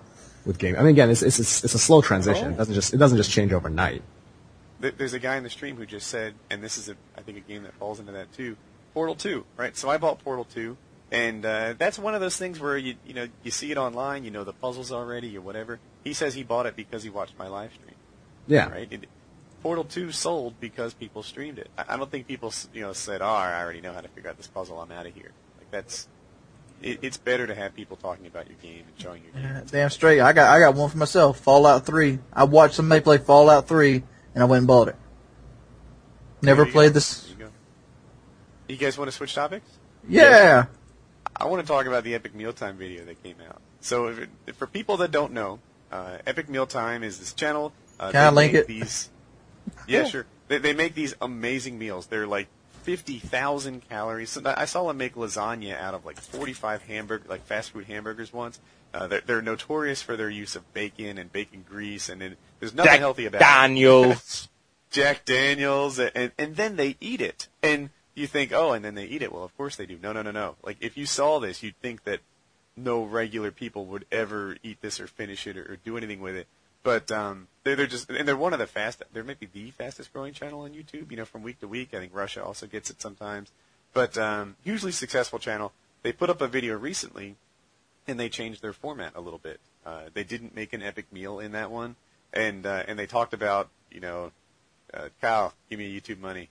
with 0.44 0.58
game. 0.58 0.74
I 0.76 0.80
mean, 0.80 0.88
again, 0.88 1.10
it's 1.10 1.22
it's 1.22 1.38
it's, 1.38 1.64
it's 1.64 1.74
a 1.74 1.78
slow 1.78 2.02
transition. 2.02 2.52
It 2.52 2.56
doesn't 2.56 2.74
just 2.74 2.94
it 2.94 2.96
doesn't 2.96 3.16
just 3.16 3.30
change 3.30 3.52
overnight. 3.52 4.02
There's 4.80 5.14
a 5.14 5.18
guy 5.18 5.36
in 5.36 5.42
the 5.42 5.50
stream 5.50 5.76
who 5.76 5.86
just 5.86 6.06
said, 6.08 6.34
and 6.50 6.62
this 6.62 6.76
is, 6.76 6.90
a, 6.90 6.96
I 7.16 7.22
think, 7.22 7.38
a 7.38 7.40
game 7.40 7.62
that 7.62 7.72
falls 7.74 7.98
into 7.98 8.12
that 8.12 8.30
too. 8.32 8.56
Portal 8.92 9.14
2, 9.14 9.44
right? 9.56 9.76
So 9.76 9.88
I 9.88 9.96
bought 9.96 10.22
Portal 10.22 10.44
2, 10.44 10.76
and 11.16 11.46
uh, 11.46 11.74
that's 11.78 11.98
one 11.98 12.14
of 12.14 12.20
those 12.20 12.36
things 12.36 12.60
where 12.60 12.76
you, 12.76 12.96
you 13.06 13.14
know, 13.14 13.26
you 13.42 13.50
see 13.50 13.70
it 13.70 13.78
online, 13.78 14.24
you 14.24 14.30
know 14.30 14.44
the 14.44 14.52
puzzles 14.52 14.92
already 14.92 15.36
or 15.36 15.40
whatever. 15.40 15.78
He 16.04 16.12
says 16.12 16.34
he 16.34 16.42
bought 16.42 16.66
it 16.66 16.76
because 16.76 17.02
he 17.02 17.10
watched 17.10 17.38
my 17.38 17.48
live 17.48 17.72
stream, 17.72 17.94
Yeah, 18.46 18.68
right? 18.68 18.86
It, 18.90 19.06
Portal 19.62 19.84
2 19.84 20.12
sold 20.12 20.60
because 20.60 20.92
people 20.94 21.22
streamed 21.22 21.58
it. 21.58 21.70
I, 21.76 21.94
I 21.94 21.96
don't 21.96 22.10
think 22.10 22.26
people, 22.26 22.52
you 22.74 22.82
know, 22.82 22.92
said, 22.92 23.22
"Oh, 23.22 23.26
I 23.26 23.60
already 23.62 23.80
know 23.80 23.92
how 23.92 24.00
to 24.00 24.08
figure 24.08 24.28
out 24.30 24.36
this 24.36 24.46
puzzle. 24.46 24.78
I'm 24.78 24.92
out 24.92 25.06
of 25.06 25.14
here." 25.14 25.32
Like 25.58 25.70
that's, 25.70 26.06
it, 26.82 26.98
it's 27.02 27.16
better 27.16 27.46
to 27.46 27.54
have 27.54 27.74
people 27.74 27.96
talking 27.96 28.26
about 28.26 28.48
your 28.48 28.58
game 28.62 28.84
and 28.86 29.02
showing 29.02 29.22
your 29.24 29.32
game. 29.42 29.62
Damn 29.66 29.90
straight, 29.90 30.20
I 30.20 30.32
got 30.34 30.54
I 30.54 30.60
got 30.60 30.74
one 30.74 30.90
for 30.90 30.98
myself. 30.98 31.40
Fallout 31.40 31.86
Three. 31.86 32.18
I 32.32 32.44
watched 32.44 32.74
somebody 32.74 33.00
play 33.00 33.18
Fallout 33.18 33.66
Three, 33.66 34.02
and 34.34 34.42
I 34.42 34.44
went 34.44 34.58
and 34.58 34.66
bought 34.68 34.88
it. 34.88 34.96
Never 36.42 36.66
played 36.66 36.90
go. 36.90 36.94
this. 36.94 37.34
You. 37.38 37.50
You 38.68 38.76
guys 38.76 38.98
want 38.98 39.08
to 39.08 39.16
switch 39.16 39.34
topics? 39.34 39.68
Yeah. 40.08 40.66
I 41.38 41.46
want 41.46 41.64
to 41.64 41.70
talk 41.70 41.86
about 41.86 42.04
the 42.04 42.14
Epic 42.14 42.34
Mealtime 42.34 42.76
video 42.76 43.04
that 43.04 43.22
came 43.22 43.36
out. 43.48 43.60
So, 43.80 44.08
if 44.08 44.18
it, 44.18 44.56
for 44.56 44.66
people 44.66 44.96
that 44.98 45.10
don't 45.10 45.32
know, 45.32 45.60
uh, 45.92 46.18
Epic 46.26 46.48
Mealtime 46.48 47.02
is 47.02 47.18
this 47.18 47.32
channel. 47.32 47.72
Uh, 48.00 48.10
Can 48.10 48.24
I 48.24 48.30
link 48.30 48.54
it? 48.54 48.66
These, 48.66 49.10
yeah, 49.88 50.04
sure. 50.04 50.26
They, 50.48 50.58
they 50.58 50.72
make 50.72 50.94
these 50.94 51.14
amazing 51.20 51.78
meals. 51.78 52.06
They're 52.06 52.26
like 52.26 52.48
fifty 52.82 53.18
thousand 53.18 53.88
calories. 53.88 54.38
I 54.44 54.64
saw 54.64 54.86
them 54.86 54.96
make 54.96 55.14
lasagna 55.14 55.78
out 55.78 55.94
of 55.94 56.04
like 56.04 56.20
forty-five 56.20 56.82
hamburger, 56.82 57.24
like 57.28 57.44
fast 57.44 57.70
food 57.70 57.86
hamburgers 57.86 58.32
once. 58.32 58.60
Uh, 58.94 59.06
they're, 59.06 59.20
they're 59.20 59.42
notorious 59.42 60.00
for 60.02 60.16
their 60.16 60.30
use 60.30 60.56
of 60.56 60.72
bacon 60.72 61.18
and 61.18 61.32
bacon 61.32 61.64
grease, 61.68 62.08
and 62.08 62.22
it, 62.22 62.38
there's 62.60 62.74
nothing 62.74 62.92
Jack 62.92 63.00
healthy 63.00 63.26
about 63.26 63.40
it. 63.40 63.44
Daniels. 63.44 64.48
Jack 64.90 65.24
Daniels, 65.24 65.98
and 65.98 66.32
and 66.38 66.56
then 66.56 66.76
they 66.76 66.96
eat 67.00 67.20
it, 67.20 67.48
and 67.62 67.90
you 68.16 68.26
think, 68.26 68.52
oh, 68.52 68.72
and 68.72 68.84
then 68.84 68.94
they 68.94 69.04
eat 69.04 69.22
it. 69.22 69.32
Well, 69.32 69.44
of 69.44 69.56
course 69.56 69.76
they 69.76 69.86
do. 69.86 69.98
No, 70.02 70.12
no, 70.12 70.22
no, 70.22 70.32
no. 70.32 70.56
Like 70.62 70.78
if 70.80 70.96
you 70.96 71.06
saw 71.06 71.38
this, 71.38 71.62
you'd 71.62 71.76
think 71.80 72.04
that 72.04 72.20
no 72.76 73.02
regular 73.04 73.50
people 73.50 73.86
would 73.86 74.06
ever 74.10 74.56
eat 74.62 74.80
this 74.80 74.98
or 75.00 75.06
finish 75.06 75.46
it 75.46 75.56
or, 75.56 75.72
or 75.72 75.76
do 75.76 75.96
anything 75.96 76.20
with 76.20 76.34
it. 76.34 76.46
But 76.82 77.10
um, 77.10 77.48
they're 77.64 77.76
they're 77.76 77.86
just 77.86 78.10
and 78.10 78.26
they're 78.26 78.36
one 78.36 78.52
of 78.52 78.58
the 78.58 78.66
fast. 78.66 79.02
They're 79.12 79.24
maybe 79.24 79.48
the 79.52 79.70
fastest 79.70 80.12
growing 80.12 80.32
channel 80.32 80.62
on 80.62 80.72
YouTube. 80.72 81.10
You 81.10 81.16
know, 81.18 81.24
from 81.24 81.42
week 81.42 81.60
to 81.60 81.68
week. 81.68 81.94
I 81.94 81.98
think 81.98 82.14
Russia 82.14 82.44
also 82.44 82.66
gets 82.66 82.90
it 82.90 83.00
sometimes. 83.00 83.50
But 83.92 84.16
um, 84.18 84.56
hugely 84.64 84.92
successful 84.92 85.38
channel. 85.38 85.72
They 86.02 86.12
put 86.12 86.30
up 86.30 86.40
a 86.40 86.46
video 86.46 86.76
recently 86.76 87.36
and 88.06 88.20
they 88.20 88.28
changed 88.28 88.62
their 88.62 88.72
format 88.72 89.12
a 89.14 89.20
little 89.20 89.38
bit. 89.38 89.60
Uh, 89.84 90.02
they 90.14 90.22
didn't 90.22 90.54
make 90.54 90.72
an 90.72 90.82
epic 90.82 91.12
meal 91.12 91.40
in 91.40 91.52
that 91.52 91.70
one. 91.70 91.96
and 92.32 92.66
uh, 92.66 92.84
and 92.86 92.98
they 92.98 93.06
talked 93.06 93.34
about 93.34 93.68
you 93.90 94.00
know, 94.00 94.32
uh, 94.92 95.08
Kyle, 95.20 95.54
give 95.70 95.78
me 95.78 96.00
YouTube 96.00 96.20
money. 96.20 96.50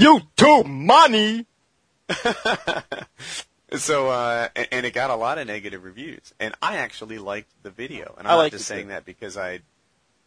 YouTube 0.00 0.66
money. 0.66 1.46
So, 3.72 4.08
uh, 4.08 4.48
and, 4.56 4.68
and 4.72 4.86
it 4.86 4.94
got 4.94 5.10
a 5.10 5.14
lot 5.14 5.38
of 5.38 5.46
negative 5.46 5.84
reviews, 5.84 6.34
and 6.40 6.54
I 6.60 6.78
actually 6.78 7.18
liked 7.18 7.50
the 7.62 7.70
video, 7.70 8.14
and 8.18 8.26
I 8.26 8.32
I'm 8.32 8.38
not 8.38 8.50
just 8.50 8.66
saying 8.66 8.86
too. 8.86 8.88
that 8.88 9.04
because 9.04 9.36
I 9.36 9.60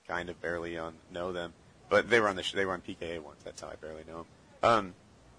kind 0.07 0.29
of 0.29 0.41
barely 0.41 0.77
on, 0.77 0.93
know 1.11 1.33
them, 1.33 1.53
but 1.89 2.09
they 2.09 2.21
were 2.21 2.29
on 2.29 2.37
the 2.37 2.43
sh- 2.43 2.53
they 2.53 2.63
were 2.63 2.71
on 2.71 2.81
PKA 2.81 3.19
once. 3.19 3.41
That's 3.43 3.61
how 3.61 3.67
I 3.67 3.75
barely 3.75 4.03
know 4.07 4.19
them. 4.19 4.25
Um, 4.63 4.93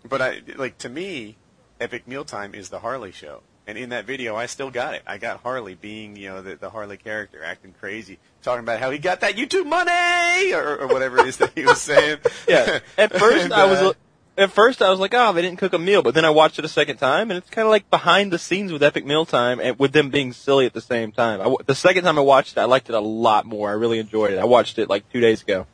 but 0.06 0.20
I 0.20 0.42
like 0.56 0.76
to 0.78 0.90
me, 0.90 1.36
Epic 1.80 2.06
Mealtime 2.06 2.54
is 2.54 2.68
the 2.68 2.80
Harley 2.80 3.10
show, 3.10 3.40
and 3.66 3.78
in 3.78 3.88
that 3.88 4.04
video, 4.04 4.36
I 4.36 4.46
still 4.46 4.70
got 4.70 4.92
it. 4.92 5.02
I 5.06 5.16
got 5.16 5.40
Harley 5.40 5.74
being 5.74 6.14
you 6.14 6.28
know 6.28 6.42
the, 6.42 6.56
the 6.56 6.68
Harley 6.68 6.98
character, 6.98 7.42
acting 7.42 7.74
crazy, 7.80 8.18
talking 8.42 8.64
about 8.64 8.80
how 8.80 8.90
he 8.90 8.98
got 8.98 9.20
that 9.20 9.36
YouTube 9.36 9.64
money 9.64 10.52
or, 10.52 10.76
or 10.76 10.88
whatever 10.88 11.20
it 11.20 11.28
is 11.28 11.38
that 11.38 11.52
he 11.54 11.64
was 11.64 11.80
saying. 11.80 12.18
Yeah. 12.46 12.80
At 12.98 13.12
first, 13.18 13.44
And, 13.46 13.54
I 13.54 13.64
was. 13.64 13.94
At 14.36 14.50
first, 14.50 14.82
I 14.82 14.90
was 14.90 14.98
like, 14.98 15.14
"Oh, 15.14 15.32
they 15.32 15.42
didn't 15.42 15.58
cook 15.58 15.72
a 15.74 15.78
meal," 15.78 16.02
but 16.02 16.14
then 16.14 16.24
I 16.24 16.30
watched 16.30 16.58
it 16.58 16.64
a 16.64 16.68
second 16.68 16.96
time, 16.96 17.30
and 17.30 17.38
it's 17.38 17.48
kind 17.50 17.66
of 17.66 17.70
like 17.70 17.88
behind 17.88 18.32
the 18.32 18.38
scenes 18.38 18.72
with 18.72 18.82
Epic 18.82 19.06
Mealtime, 19.06 19.60
and 19.60 19.78
with 19.78 19.92
them 19.92 20.10
being 20.10 20.32
silly 20.32 20.66
at 20.66 20.72
the 20.72 20.80
same 20.80 21.12
time. 21.12 21.40
I 21.40 21.54
the 21.66 21.74
second 21.74 22.02
time 22.02 22.18
I 22.18 22.22
watched 22.22 22.56
it, 22.56 22.60
I 22.60 22.64
liked 22.64 22.88
it 22.88 22.96
a 22.96 23.00
lot 23.00 23.46
more. 23.46 23.70
I 23.70 23.74
really 23.74 24.00
enjoyed 24.00 24.32
it. 24.32 24.38
I 24.40 24.44
watched 24.44 24.78
it 24.78 24.88
like 24.88 25.10
two 25.12 25.20
days 25.20 25.42
ago. 25.42 25.66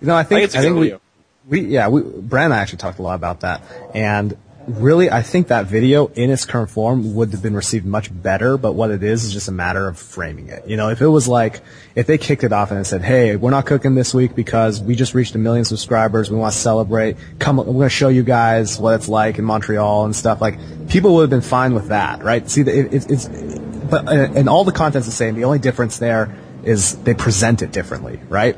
You 0.00 0.06
know, 0.06 0.14
I 0.14 0.22
think 0.22 0.38
I 0.38 0.40
think 0.40 0.44
it's 0.44 0.54
a 0.54 0.58
I 0.58 0.60
good 0.60 0.66
think 0.68 0.76
we, 0.76 0.82
video. 0.82 1.00
we 1.48 1.60
yeah, 1.62 1.88
we 1.88 2.02
Brad 2.02 2.44
and 2.44 2.54
I 2.54 2.58
actually 2.58 2.78
talked 2.78 3.00
a 3.00 3.02
lot 3.02 3.16
about 3.16 3.40
that, 3.40 3.62
and 3.92 4.36
really, 4.66 5.10
I 5.10 5.22
think 5.22 5.48
that 5.48 5.66
video 5.66 6.08
in 6.08 6.30
its 6.30 6.44
current 6.44 6.70
form 6.70 7.14
would 7.14 7.30
have 7.32 7.42
been 7.42 7.54
received 7.54 7.86
much 7.86 8.10
better. 8.12 8.56
But 8.56 8.72
what 8.72 8.90
it 8.90 9.02
is 9.02 9.24
is 9.24 9.32
just 9.32 9.48
a 9.48 9.52
matter 9.52 9.86
of 9.86 9.98
framing 9.98 10.48
it. 10.48 10.66
You 10.66 10.76
know, 10.76 10.88
if 10.88 11.00
it 11.00 11.06
was 11.06 11.28
like 11.28 11.60
if 11.94 12.06
they 12.06 12.18
kicked 12.18 12.44
it 12.44 12.52
off 12.52 12.70
and 12.70 12.86
said, 12.86 13.02
"Hey, 13.02 13.36
we're 13.36 13.50
not 13.50 13.66
cooking 13.66 13.94
this 13.94 14.12
week 14.14 14.34
because 14.34 14.80
we 14.80 14.94
just 14.94 15.14
reached 15.14 15.34
a 15.34 15.38
million 15.38 15.64
subscribers. 15.64 16.30
We 16.30 16.36
want 16.36 16.52
to 16.52 16.58
celebrate. 16.58 17.16
Come, 17.38 17.56
we're 17.58 17.64
going 17.64 17.80
to 17.82 17.88
show 17.90 18.08
you 18.08 18.22
guys 18.22 18.78
what 18.78 18.94
it's 18.94 19.08
like 19.08 19.38
in 19.38 19.44
Montreal 19.44 20.04
and 20.04 20.14
stuff." 20.14 20.40
Like 20.40 20.58
people 20.88 21.14
would 21.14 21.22
have 21.22 21.30
been 21.30 21.40
fine 21.40 21.74
with 21.74 21.88
that, 21.88 22.22
right? 22.22 22.48
See, 22.48 22.62
it, 22.62 22.68
it, 22.68 23.10
it's 23.10 23.28
but 23.28 24.08
uh, 24.08 24.32
and 24.34 24.48
all 24.48 24.64
the 24.64 24.72
content's 24.72 25.06
the 25.06 25.12
same. 25.12 25.34
The 25.34 25.44
only 25.44 25.58
difference 25.58 25.98
there 25.98 26.36
is 26.64 26.96
they 27.04 27.14
present 27.14 27.62
it 27.62 27.72
differently, 27.72 28.20
right? 28.28 28.56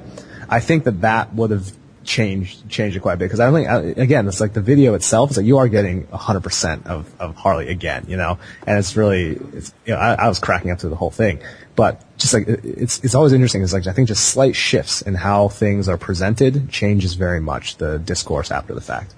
I 0.49 0.61
think 0.61 0.85
that 0.85 1.03
that 1.03 1.35
would 1.35 1.51
have 1.51 1.71
changed 2.09 2.67
changed 2.71 2.97
it 2.97 3.01
quite 3.01 3.13
a 3.13 3.17
bit 3.19 3.27
because 3.27 3.39
I 3.39 3.51
don't 3.51 3.85
think 3.85 3.99
again 3.99 4.27
it's 4.29 4.41
like 4.41 4.55
the 4.55 4.63
video 4.63 4.95
itself 4.95 5.31
is 5.31 5.37
like 5.37 5.45
you 5.45 5.59
are 5.59 5.69
getting 5.69 6.07
100% 6.07 6.87
of, 6.87 7.21
of 7.21 7.37
Harley 7.37 7.69
again, 7.69 8.07
you 8.09 8.17
know, 8.17 8.39
and 8.67 8.79
it's 8.79 8.97
really 8.97 9.33
it's 9.53 9.75
you 9.85 9.93
know 9.93 10.01
I, 10.01 10.15
I 10.15 10.29
was 10.29 10.39
cracking 10.39 10.71
up 10.71 10.81
through 10.81 10.91
the 10.91 10.97
whole 10.97 11.11
thing, 11.11 11.41
but 11.77 12.03
just 12.17 12.33
like 12.33 12.49
it- 12.49 12.65
it's 12.65 12.99
it's 13.05 13.15
always 13.15 13.35
interesting. 13.35 13.63
It's 13.63 13.75
like 13.75 13.87
I 13.87 13.93
think 13.93 14.09
just 14.09 14.25
slight 14.25 14.57
shifts 14.57 15.03
in 15.03 15.15
how 15.15 15.49
things 15.49 15.87
are 15.89 15.99
presented 15.99 16.71
changes 16.71 17.13
very 17.15 17.41
much 17.41 17.77
the 17.77 17.99
discourse 17.99 18.51
after 18.51 18.75
the 18.75 18.81
fact. 18.81 19.15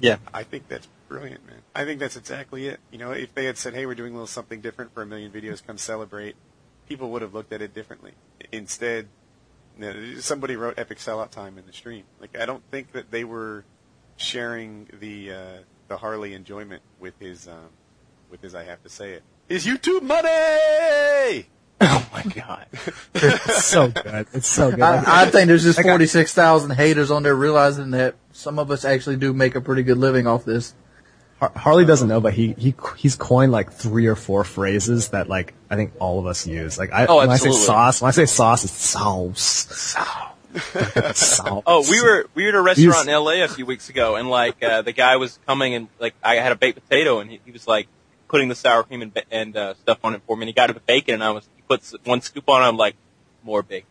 Yeah. 0.00 0.16
I 0.34 0.42
think 0.42 0.68
that's 0.68 0.88
brilliant, 1.08 1.46
man. 1.46 1.60
I 1.76 1.84
think 1.84 2.00
that's 2.00 2.16
exactly 2.16 2.66
it. 2.66 2.80
You 2.90 2.98
know, 2.98 3.12
if 3.12 3.34
they 3.34 3.44
had 3.44 3.56
said, 3.56 3.74
"Hey, 3.74 3.86
we're 3.86 3.94
doing 3.94 4.12
a 4.12 4.16
little 4.16 4.26
something 4.26 4.60
different 4.60 4.92
for 4.94 5.02
a 5.02 5.06
million 5.06 5.30
videos, 5.30 5.64
come 5.64 5.78
celebrate," 5.78 6.34
people 6.88 7.10
would 7.10 7.22
have 7.22 7.34
looked 7.34 7.52
at 7.52 7.62
it 7.62 7.72
differently. 7.72 8.12
Instead, 8.52 9.02
you 9.04 9.06
know, 9.06 9.23
somebody 10.20 10.56
wrote 10.56 10.78
"epic 10.78 10.98
sellout 10.98 11.30
time" 11.30 11.58
in 11.58 11.66
the 11.66 11.72
stream. 11.72 12.04
Like, 12.20 12.38
I 12.38 12.46
don't 12.46 12.62
think 12.70 12.92
that 12.92 13.10
they 13.10 13.24
were 13.24 13.64
sharing 14.16 14.88
the 15.00 15.32
uh, 15.32 15.58
the 15.88 15.96
Harley 15.96 16.34
enjoyment 16.34 16.82
with 17.00 17.14
his 17.18 17.48
um, 17.48 17.70
with 18.30 18.42
his. 18.42 18.54
I 18.54 18.64
have 18.64 18.82
to 18.82 18.88
say 18.88 19.12
it. 19.12 19.22
His 19.48 19.66
YouTube 19.66 20.02
money. 20.02 21.46
Oh 21.80 22.08
my 22.14 22.22
god. 22.22 22.66
It's 23.14 23.64
so 23.64 23.88
good. 23.88 24.26
It's 24.32 24.48
so 24.48 24.70
good. 24.70 24.80
I, 24.80 25.24
I 25.24 25.30
think 25.30 25.48
there's 25.48 25.64
just 25.64 25.82
46,000 25.82 26.70
haters 26.70 27.10
on 27.10 27.24
there 27.24 27.34
realizing 27.34 27.90
that 27.90 28.14
some 28.32 28.58
of 28.58 28.70
us 28.70 28.84
actually 28.84 29.16
do 29.16 29.34
make 29.34 29.54
a 29.54 29.60
pretty 29.60 29.82
good 29.82 29.98
living 29.98 30.26
off 30.26 30.44
this. 30.44 30.72
Har- 31.40 31.52
Harley 31.56 31.84
doesn't 31.84 32.08
know, 32.08 32.20
but 32.20 32.34
he 32.34 32.52
he 32.58 32.74
he's 32.96 33.16
coined 33.16 33.52
like 33.52 33.72
three 33.72 34.06
or 34.06 34.16
four 34.16 34.44
phrases 34.44 35.08
that 35.10 35.28
like 35.28 35.54
I 35.70 35.76
think 35.76 35.92
all 35.98 36.18
of 36.18 36.26
us 36.26 36.46
use. 36.46 36.78
Like 36.78 36.92
I 36.92 37.06
Oh, 37.06 37.16
when 37.18 37.30
I 37.30 37.36
say 37.36 37.50
sauce, 37.50 38.00
when 38.00 38.08
I 38.08 38.12
say 38.12 38.26
sauce, 38.26 38.64
it's 38.64 38.72
sauce. 38.72 39.40
sauce. 39.40 40.30
Oh, 41.66 41.84
we 41.90 42.00
were 42.00 42.26
we 42.34 42.44
were 42.44 42.50
at 42.50 42.54
a 42.54 42.60
restaurant 42.62 43.08
in 43.08 43.14
LA 43.14 43.42
a 43.44 43.48
few 43.48 43.66
weeks 43.66 43.88
ago, 43.88 44.14
and 44.14 44.30
like 44.30 44.62
uh, 44.62 44.82
the 44.82 44.92
guy 44.92 45.16
was 45.16 45.38
coming 45.46 45.74
and 45.74 45.88
like 45.98 46.14
I 46.22 46.36
had 46.36 46.52
a 46.52 46.54
baked 46.54 46.80
potato, 46.80 47.18
and 47.18 47.28
he, 47.28 47.40
he 47.44 47.50
was 47.50 47.66
like 47.66 47.88
putting 48.28 48.48
the 48.48 48.54
sour 48.54 48.84
cream 48.84 49.02
and, 49.02 49.22
and 49.32 49.56
uh, 49.56 49.74
stuff 49.74 49.98
on 50.04 50.14
it 50.14 50.22
for 50.26 50.36
me. 50.36 50.42
And 50.42 50.48
he 50.48 50.52
got 50.52 50.70
a 50.70 50.74
bacon, 50.74 51.14
and 51.14 51.24
I 51.24 51.30
was 51.32 51.48
he 51.56 51.62
puts 51.62 51.94
one 52.04 52.20
scoop 52.20 52.48
on, 52.48 52.62
it, 52.62 52.66
I'm 52.66 52.76
like 52.76 52.94
more 53.42 53.64
bacon, 53.64 53.88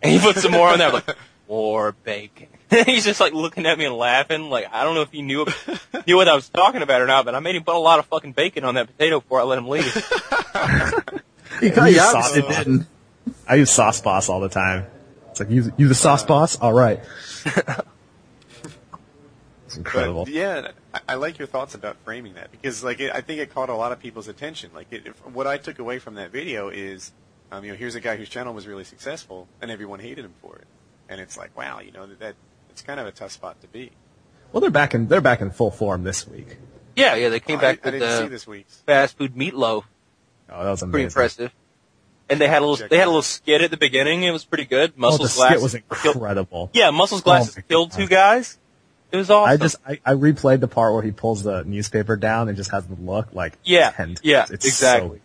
and 0.00 0.12
he 0.12 0.20
puts 0.20 0.42
some 0.42 0.52
more 0.52 0.68
on 0.68 0.78
there, 0.78 0.88
I'm 0.88 0.94
like 0.94 1.16
more 1.48 1.90
bacon. 2.04 2.46
He's 2.86 3.04
just 3.04 3.20
like 3.20 3.32
looking 3.32 3.66
at 3.66 3.78
me 3.78 3.84
and 3.84 3.96
laughing. 3.96 4.50
Like 4.50 4.66
I 4.72 4.84
don't 4.84 4.94
know 4.94 5.02
if 5.02 5.10
he 5.12 5.22
knew 5.22 5.46
knew 6.06 6.16
what 6.16 6.28
I 6.28 6.34
was 6.34 6.48
talking 6.48 6.82
about 6.82 7.00
or 7.00 7.06
not, 7.06 7.24
but 7.24 7.34
I 7.34 7.40
made 7.40 7.56
him 7.56 7.64
put 7.64 7.74
a 7.74 7.78
lot 7.78 7.98
of 7.98 8.06
fucking 8.06 8.32
bacon 8.32 8.64
on 8.64 8.74
that 8.74 8.86
potato 8.86 9.20
before 9.20 9.40
I 9.40 9.44
let 9.44 9.58
him 9.58 9.68
leave. 9.68 9.84
He, 11.60 11.68
We 11.68 11.68
he 11.70 11.98
obviously 11.98 12.00
sauce. 12.00 12.32
didn't. 12.32 12.86
I 13.46 13.54
use 13.56 13.70
sauce 13.70 14.00
boss 14.00 14.28
all 14.28 14.40
the 14.40 14.48
time. 14.48 14.86
It's 15.30 15.40
like 15.40 15.50
you 15.50 15.72
you 15.76 15.88
the 15.88 15.94
sauce 15.94 16.24
boss. 16.24 16.58
All 16.58 16.72
right. 16.72 17.00
it's 19.66 19.76
incredible. 19.76 20.24
But 20.24 20.34
yeah, 20.34 20.68
I, 20.92 21.00
I 21.10 21.14
like 21.14 21.38
your 21.38 21.48
thoughts 21.48 21.74
about 21.74 21.96
framing 22.04 22.34
that 22.34 22.50
because, 22.50 22.84
like, 22.84 23.00
it, 23.00 23.12
I 23.12 23.20
think 23.20 23.40
it 23.40 23.52
caught 23.52 23.68
a 23.68 23.74
lot 23.74 23.92
of 23.92 24.00
people's 24.00 24.28
attention. 24.28 24.70
Like, 24.74 24.88
it, 24.90 25.06
if, 25.06 25.26
what 25.26 25.46
I 25.46 25.58
took 25.58 25.78
away 25.78 25.98
from 25.98 26.14
that 26.14 26.30
video 26.30 26.68
is, 26.68 27.12
um, 27.50 27.64
you 27.64 27.72
know, 27.72 27.76
here's 27.76 27.94
a 27.94 28.00
guy 28.00 28.16
whose 28.16 28.28
channel 28.28 28.54
was 28.54 28.66
really 28.66 28.84
successful, 28.84 29.48
and 29.60 29.70
everyone 29.70 30.00
hated 30.00 30.24
him 30.24 30.34
for 30.40 30.56
it. 30.56 30.66
And 31.08 31.20
it's 31.20 31.36
like, 31.36 31.56
wow, 31.56 31.80
you 31.80 31.92
know, 31.92 32.06
that, 32.06 32.20
that 32.20 32.34
it's 32.74 32.82
kind 32.82 32.98
of 32.98 33.06
a 33.06 33.12
tough 33.12 33.30
spot 33.30 33.60
to 33.62 33.68
be. 33.68 33.92
Well, 34.52 34.60
they're 34.60 34.70
back 34.70 34.94
in 34.94 35.06
they're 35.06 35.20
back 35.20 35.40
in 35.40 35.50
full 35.50 35.70
form 35.70 36.02
this 36.02 36.26
week. 36.26 36.56
yeah, 36.96 37.14
yeah, 37.14 37.28
they 37.28 37.38
came 37.40 37.58
Oh, 37.58 37.60
back 37.60 37.78
I, 37.84 37.88
I 37.88 37.92
with 37.92 38.00
didn't 38.00 38.16
see 38.18 38.22
the 38.24 38.28
this 38.30 38.46
week's. 38.46 38.76
fast 38.86 39.16
food 39.16 39.34
meatloaf. 39.36 39.84
Oh, 40.50 40.64
that 40.64 40.70
was 40.70 40.82
amazing. 40.82 40.90
pretty 40.90 41.04
impressive. 41.04 41.52
And 42.28 42.40
they 42.40 42.48
had 42.48 42.62
a 42.62 42.66
little, 42.66 42.88
they 42.88 42.96
had 42.98 43.04
a 43.06 43.10
little 43.10 43.22
skit 43.22 43.60
at 43.62 43.70
the 43.70 43.76
beginning. 43.76 44.22
It 44.24 44.30
was 44.32 44.44
pretty 44.44 44.64
good. 44.64 44.90
Oh, 44.96 45.00
Muscles 45.00 45.36
Glass 45.36 45.50
skit 45.52 45.62
was 45.62 45.76
killed- 46.02 46.16
incredible. 46.16 46.70
yeah, 46.72 46.90
Muscles 46.90 47.22
Glass 47.22 47.56
Oh 47.56 47.60
killed 47.68 47.90
God. 47.90 47.96
two 47.98 48.06
guys. 48.08 48.58
It 49.12 49.16
was 49.18 49.30
awesome. 49.30 49.52
I 49.52 49.56
just 49.56 49.76
I, 49.86 50.00
I 50.04 50.14
replayed 50.14 50.58
the 50.60 50.66
part 50.68 50.92
where 50.94 51.02
he 51.02 51.12
pulls 51.12 51.42
the 51.44 51.62
newspaper 51.64 52.16
down 52.16 52.48
and 52.48 52.56
just 52.56 52.70
has 52.72 52.86
the 52.86 52.96
look 52.96 53.32
like 53.32 53.52
Yeah, 53.62 53.90
10 53.90 54.06
times. 54.08 54.20
yeah, 54.24 54.46
it's 54.50 54.64
exactly. 54.66 55.08
So 55.08 55.12
good. 55.14 55.20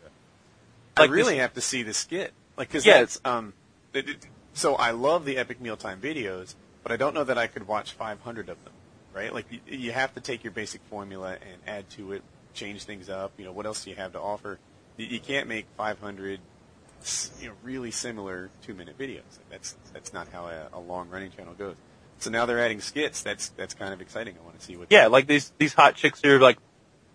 I 0.97 1.01
Like 1.01 1.11
really 1.11 1.33
this- 1.35 1.41
have 1.41 1.53
to 1.55 1.61
see 1.61 1.83
the 1.83 1.93
skit, 1.93 2.33
like, 2.57 2.67
because 2.67 2.85
Yeah. 2.85 2.99
that's 2.99 3.19
um. 3.25 3.53
It, 3.93 4.09
it- 4.09 4.27
so 4.53 4.75
I 4.75 4.91
love 4.91 5.23
the 5.25 5.37
epic 5.37 5.61
mealtime 5.61 6.01
videos, 6.01 6.55
but 6.83 6.91
I 6.91 6.97
don't 6.97 7.13
know 7.13 7.23
that 7.23 7.37
I 7.37 7.47
could 7.47 7.67
watch 7.67 7.93
500 7.93 8.49
of 8.49 8.63
them. 8.63 8.73
Right? 9.13 9.33
Like, 9.33 9.45
you, 9.51 9.59
you 9.67 9.91
have 9.91 10.13
to 10.13 10.21
take 10.21 10.43
your 10.43 10.51
basic 10.51 10.81
formula 10.83 11.31
and 11.31 11.61
add 11.65 11.89
to 11.91 12.11
it, 12.13 12.21
change 12.53 12.83
things 12.83 13.09
up. 13.09 13.31
You 13.37 13.45
know, 13.45 13.51
what 13.51 13.65
else 13.65 13.83
do 13.83 13.89
you 13.89 13.95
have 13.95 14.13
to 14.13 14.19
offer? 14.19 14.59
You, 14.97 15.07
you 15.07 15.19
can't 15.19 15.47
make 15.47 15.65
500, 15.77 16.39
you 17.41 17.47
know, 17.47 17.53
really 17.63 17.91
similar 17.91 18.49
two-minute 18.61 18.97
videos. 18.97 19.39
That's 19.49 19.75
that's 19.93 20.13
not 20.13 20.27
how 20.29 20.45
a, 20.45 20.69
a 20.73 20.79
long-running 20.79 21.31
channel 21.31 21.53
goes. 21.53 21.75
So 22.19 22.29
now 22.29 22.45
they're 22.45 22.59
adding 22.59 22.81
skits. 22.81 23.23
That's 23.23 23.49
that's 23.49 23.73
kind 23.73 23.93
of 23.93 24.01
exciting. 24.01 24.35
I 24.39 24.45
want 24.45 24.59
to 24.59 24.65
see 24.65 24.75
what. 24.75 24.87
yeah, 24.91 25.07
like 25.07 25.25
these 25.25 25.51
these 25.57 25.73
hot 25.73 25.95
chicks 25.95 26.23
are 26.23 26.39
like 26.39 26.57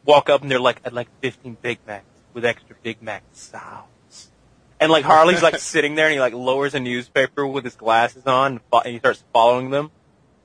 walk 0.04 0.28
up 0.28 0.42
and 0.42 0.50
they're 0.50 0.58
like, 0.58 0.80
I'd 0.84 0.92
like 0.92 1.08
15 1.20 1.58
Big 1.62 1.78
Macs 1.86 2.04
with 2.32 2.44
extra 2.44 2.76
Big 2.82 3.02
Mac 3.02 3.22
sauce. 3.32 3.84
And 4.84 4.92
like 4.92 5.04
Harley's 5.04 5.42
like 5.42 5.58
sitting 5.72 5.94
there 5.94 6.06
and 6.06 6.14
he 6.14 6.20
like 6.20 6.34
lowers 6.34 6.74
a 6.74 6.80
newspaper 6.80 7.46
with 7.46 7.64
his 7.64 7.74
glasses 7.74 8.26
on 8.26 8.52
and, 8.52 8.60
fo- 8.70 8.80
and 8.80 8.92
he 8.92 8.98
starts 8.98 9.24
following 9.32 9.70
them. 9.70 9.90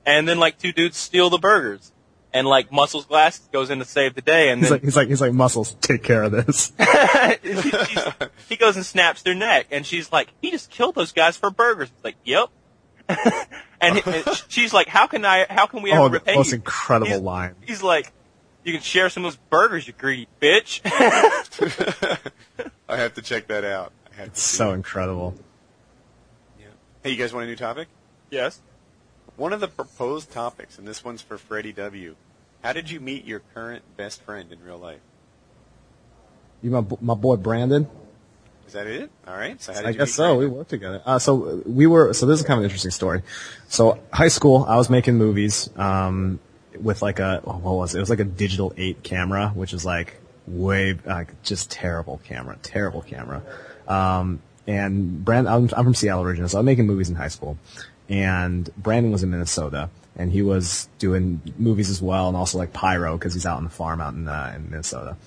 And 0.05 0.27
then 0.27 0.39
like 0.39 0.57
two 0.57 0.71
dudes 0.71 0.97
steal 0.97 1.29
the 1.29 1.37
burgers. 1.37 1.91
And 2.31 2.47
like 2.47 2.71
Muscles 2.71 3.05
Glass 3.05 3.39
goes 3.51 3.69
in 3.69 3.79
to 3.79 3.85
save 3.85 4.15
the 4.15 4.21
day 4.21 4.49
and 4.49 4.61
He's 4.61 4.69
then 4.69 4.75
like 4.77 4.83
he's 4.83 4.95
like 4.95 5.07
he's 5.09 5.21
like 5.21 5.33
muscles. 5.33 5.75
Take 5.81 6.03
care 6.03 6.23
of 6.23 6.31
this. 6.31 6.71
He 8.49 8.55
goes 8.55 8.75
and 8.75 8.85
snaps 8.85 9.21
their 9.21 9.35
neck, 9.35 9.67
and 9.69 9.85
she's 9.85 10.11
like, 10.11 10.29
"He 10.41 10.49
just 10.49 10.71
killed 10.71 10.95
those 10.95 11.11
guys 11.11 11.37
for 11.37 11.51
burgers." 11.51 11.89
He's 11.95 12.03
like, 12.03 12.15
"Yep." 12.23 12.49
and, 13.81 13.97
he- 13.97 14.11
and 14.11 14.43
she's 14.47 14.73
like, 14.73 14.87
"How 14.87 15.05
can 15.05 15.23
I? 15.23 15.45
How 15.49 15.67
can 15.67 15.83
we 15.83 15.91
oh, 15.91 15.95
ever 15.95 16.03
oh, 16.03 16.07
the 16.09 16.13
repay 16.19 16.35
most 16.35 16.49
you?" 16.49 16.55
incredible 16.55 17.07
He's- 17.07 17.21
line. 17.21 17.55
He's 17.61 17.83
like, 17.83 18.11
"You 18.63 18.73
can 18.73 18.81
share 18.81 19.09
some 19.09 19.23
of 19.25 19.33
those 19.33 19.39
burgers, 19.51 19.85
you 19.87 19.93
greedy 19.93 20.27
bitch." 20.41 20.81
I 22.89 22.97
have 22.97 23.13
to 23.13 23.21
check 23.21 23.47
that 23.47 23.63
out. 23.63 23.93
I 24.19 24.23
have 24.23 24.33
to 24.33 24.33
It's 24.33 24.43
so 24.43 24.73
incredible. 24.73 25.33
Yeah. 26.59 26.65
Hey, 27.03 27.11
you 27.11 27.15
guys 27.15 27.33
want 27.33 27.45
a 27.45 27.47
new 27.47 27.55
topic? 27.55 27.87
yes. 28.29 28.61
One 29.37 29.53
of 29.53 29.61
the 29.61 29.69
proposed 29.69 30.31
topics, 30.31 30.77
and 30.77 30.85
this 30.85 31.05
one's 31.05 31.21
for 31.21 31.37
Freddie 31.37 31.71
W. 31.71 32.15
How 32.61 32.73
did 32.73 32.91
you 32.91 32.99
meet 32.99 33.23
your 33.23 33.39
current 33.53 33.83
best 33.95 34.21
friend 34.23 34.51
in 34.51 34.61
real 34.61 34.77
life? 34.77 34.99
You 36.61 36.71
my 36.71 36.83
my 36.99 37.13
boy 37.13 37.37
Brandon. 37.37 37.87
Is 38.67 38.73
that 38.73 38.85
it? 38.85 39.09
All 39.25 39.35
right. 39.35 39.61
So 39.61 39.71
how 39.71 39.79
did 39.79 39.87
I 39.87 39.91
you 39.91 39.97
guess 39.99 40.09
meet 40.09 40.15
so. 40.15 40.37
We 40.37 40.47
worked 40.47 40.71
together. 40.71 41.01
Uh, 41.05 41.19
so 41.19 41.61
we 41.65 41.87
were. 41.87 42.11
So 42.11 42.25
this 42.25 42.41
is 42.41 42.45
kind 42.45 42.57
of 42.57 42.59
an 42.59 42.65
interesting 42.65 42.91
story. 42.91 43.21
So 43.69 43.97
high 44.11 44.27
school, 44.27 44.65
I 44.67 44.75
was 44.75 44.89
making 44.89 45.15
movies 45.15 45.69
um, 45.77 46.41
with 46.77 47.01
like 47.01 47.19
a 47.19 47.41
oh, 47.45 47.59
what 47.59 47.75
was 47.75 47.95
it? 47.95 47.99
It 47.99 48.01
was 48.01 48.09
like 48.09 48.19
a 48.19 48.25
digital 48.25 48.73
eight 48.75 49.03
camera, 49.03 49.53
which 49.55 49.71
is 49.71 49.85
like 49.85 50.19
way 50.47 50.99
like 51.05 51.41
just 51.43 51.71
terrible 51.71 52.19
camera, 52.25 52.57
terrible 52.61 53.03
camera. 53.03 53.41
Um, 53.89 54.41
and 54.67 55.25
Brand, 55.25 55.49
I'm, 55.49 55.69
I'm 55.75 55.83
from 55.83 55.95
Seattle 55.95 56.23
originally, 56.23 56.49
so 56.49 56.59
I'm 56.59 56.65
making 56.65 56.85
movies 56.85 57.09
in 57.09 57.15
high 57.15 57.27
school. 57.27 57.57
And 58.07 58.69
Brandon 58.77 59.11
was 59.11 59.23
in 59.23 59.31
Minnesota, 59.31 59.89
and 60.15 60.31
he 60.31 60.41
was 60.41 60.87
doing 60.99 61.41
movies 61.57 61.89
as 61.89 62.01
well, 62.01 62.27
and 62.27 62.37
also 62.37 62.57
like 62.57 62.71
Pyro 62.71 63.17
because 63.17 63.33
he's 63.33 63.45
out 63.45 63.57
on 63.57 63.63
the 63.63 63.69
farm 63.69 63.99
out 63.99 64.13
in, 64.13 64.27
uh, 64.27 64.53
in 64.55 64.69
Minnesota. 64.69 65.17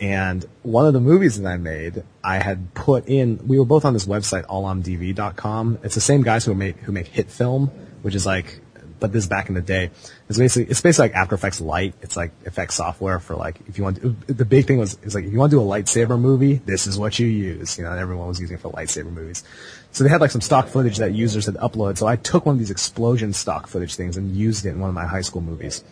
And 0.00 0.46
one 0.62 0.86
of 0.86 0.94
the 0.94 1.00
movies 1.00 1.38
that 1.38 1.46
I 1.46 1.58
made, 1.58 2.02
I 2.24 2.36
had 2.36 2.72
put 2.72 3.06
in. 3.06 3.46
We 3.46 3.58
were 3.58 3.66
both 3.66 3.84
on 3.84 3.92
this 3.92 4.06
website, 4.06 4.46
allamdv.com. 4.46 5.78
It's 5.82 5.94
the 5.94 6.00
same 6.00 6.22
guys 6.22 6.46
who 6.46 6.54
make 6.54 6.78
who 6.78 6.92
make 6.92 7.08
Hit 7.08 7.30
Film, 7.30 7.66
which 8.00 8.14
is 8.14 8.24
like, 8.24 8.60
but 9.00 9.12
this 9.12 9.24
is 9.24 9.28
back 9.28 9.48
in 9.48 9.54
the 9.54 9.60
day. 9.60 9.90
It's 10.28 10.38
basically 10.38 10.70
it's 10.70 10.80
basically 10.80 11.08
like 11.08 11.16
After 11.16 11.34
Effects 11.34 11.60
Light. 11.60 11.94
It's 12.02 12.16
like 12.16 12.32
effects 12.44 12.76
software 12.76 13.18
for 13.18 13.34
like 13.34 13.60
if 13.66 13.78
you 13.78 13.84
want. 13.84 14.00
To, 14.02 14.10
the 14.32 14.44
big 14.44 14.66
thing 14.66 14.78
was 14.78 14.98
is 15.02 15.14
like 15.14 15.24
if 15.24 15.32
you 15.32 15.38
want 15.38 15.50
to 15.50 15.56
do 15.56 15.62
a 15.62 15.64
lightsaber 15.64 16.20
movie, 16.20 16.60
this 16.66 16.86
is 16.86 16.98
what 16.98 17.18
you 17.18 17.26
use. 17.26 17.78
You 17.78 17.84
know, 17.84 17.92
everyone 17.92 18.28
was 18.28 18.40
using 18.40 18.56
it 18.56 18.60
for 18.60 18.70
lightsaber 18.70 19.12
movies. 19.12 19.42
So 19.92 20.04
they 20.04 20.10
had 20.10 20.20
like 20.20 20.30
some 20.30 20.40
stock 20.40 20.68
footage 20.68 20.98
that 20.98 21.12
users 21.12 21.46
had 21.46 21.56
uploaded. 21.56 21.98
So 21.98 22.06
I 22.06 22.16
took 22.16 22.46
one 22.46 22.54
of 22.54 22.58
these 22.58 22.70
explosion 22.70 23.32
stock 23.32 23.66
footage 23.66 23.96
things 23.96 24.16
and 24.16 24.36
used 24.36 24.64
it 24.66 24.70
in 24.70 24.80
one 24.80 24.88
of 24.88 24.94
my 24.94 25.06
high 25.06 25.22
school 25.22 25.42
movies. 25.42 25.82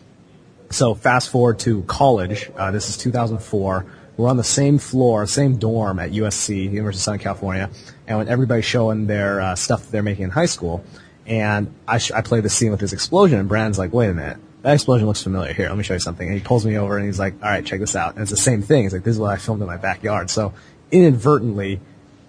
So 0.69 0.93
fast 0.93 1.29
forward 1.29 1.59
to 1.59 1.81
college. 1.83 2.49
Uh, 2.55 2.71
this 2.71 2.89
is 2.89 2.97
2004. 2.97 3.85
We're 4.19 4.29
on 4.29 4.37
the 4.37 4.43
same 4.43 4.77
floor, 4.79 5.25
same 5.25 5.57
dorm 5.57 5.97
at 5.97 6.11
USC, 6.11 6.69
University 6.71 6.99
of 6.99 7.03
Southern 7.03 7.19
California, 7.19 7.69
and 8.05 8.17
when 8.17 8.27
everybody's 8.27 8.65
showing 8.65 9.07
their 9.07 9.39
uh, 9.39 9.55
stuff 9.55 9.83
that 9.83 9.91
they're 9.93 10.03
making 10.03 10.25
in 10.25 10.29
high 10.29 10.45
school, 10.45 10.83
and 11.29 11.73
I, 11.87 11.99
sh- 11.99 12.11
I 12.11 12.21
play 12.21 12.41
the 12.41 12.49
scene 12.49 12.71
with 12.71 12.79
this 12.79 12.91
explosion, 12.91 13.39
and 13.39 13.47
Brandon's 13.47 13.77
like, 13.77 13.93
"Wait 13.93 14.09
a 14.09 14.13
minute, 14.13 14.37
that 14.63 14.73
explosion 14.73 15.07
looks 15.07 15.23
familiar. 15.23 15.53
Here, 15.53 15.69
let 15.69 15.77
me 15.77 15.83
show 15.83 15.93
you 15.93 15.99
something." 15.99 16.27
And 16.27 16.35
he 16.35 16.43
pulls 16.43 16.65
me 16.65 16.77
over, 16.77 16.97
and 16.97 17.05
he's 17.05 17.19
like, 17.19 17.35
"All 17.41 17.49
right, 17.49 17.65
check 17.65 17.79
this 17.79 17.95
out." 17.95 18.15
And 18.15 18.21
it's 18.21 18.31
the 18.31 18.37
same 18.37 18.63
thing. 18.63 18.83
He's 18.83 18.93
like, 18.93 19.03
"This 19.03 19.13
is 19.13 19.19
what 19.19 19.31
I 19.31 19.37
filmed 19.37 19.61
in 19.61 19.67
my 19.67 19.77
backyard." 19.77 20.29
So 20.29 20.53
inadvertently, 20.91 21.79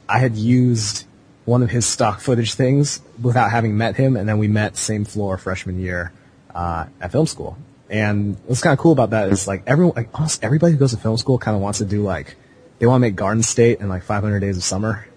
I 0.09 0.19
had 0.19 0.37
used 0.37 1.07
one 1.47 1.63
of 1.63 1.71
his 1.71 1.87
stock 1.87 2.21
footage 2.21 2.55
things 2.55 3.01
without 3.21 3.51
having 3.51 3.77
met 3.77 3.97
him, 3.97 4.17
and 4.17 4.29
then 4.29 4.39
we 4.39 4.49
met 4.49 4.77
same 4.77 5.05
floor 5.07 5.39
freshman 5.39 5.81
year 5.81 6.13
uh, 6.55 6.85
at 7.01 7.11
film 7.11 7.27
school. 7.27 7.57
And 7.89 8.37
what's 8.47 8.61
kind 8.61 8.73
of 8.73 8.79
cool 8.79 8.93
about 8.93 9.11
that 9.11 9.31
is 9.31 9.49
like 9.49 9.63
everyone, 9.67 9.95
like 9.97 10.15
almost 10.15 10.45
everybody 10.45 10.75
who 10.75 10.79
goes 10.79 10.93
to 10.93 10.97
film 10.97 11.17
school 11.17 11.39
kind 11.39 11.57
of 11.57 11.63
wants 11.63 11.79
to 11.79 11.85
do 11.85 12.03
like 12.03 12.37
they 12.79 12.87
want 12.87 13.01
to 13.01 13.01
make 13.01 13.17
Garden 13.17 13.43
State 13.43 13.81
and 13.81 13.89
like 13.89 14.05
500 14.05 14.41
Days 14.41 14.57
of 14.57 14.63
Summer, 14.63 15.09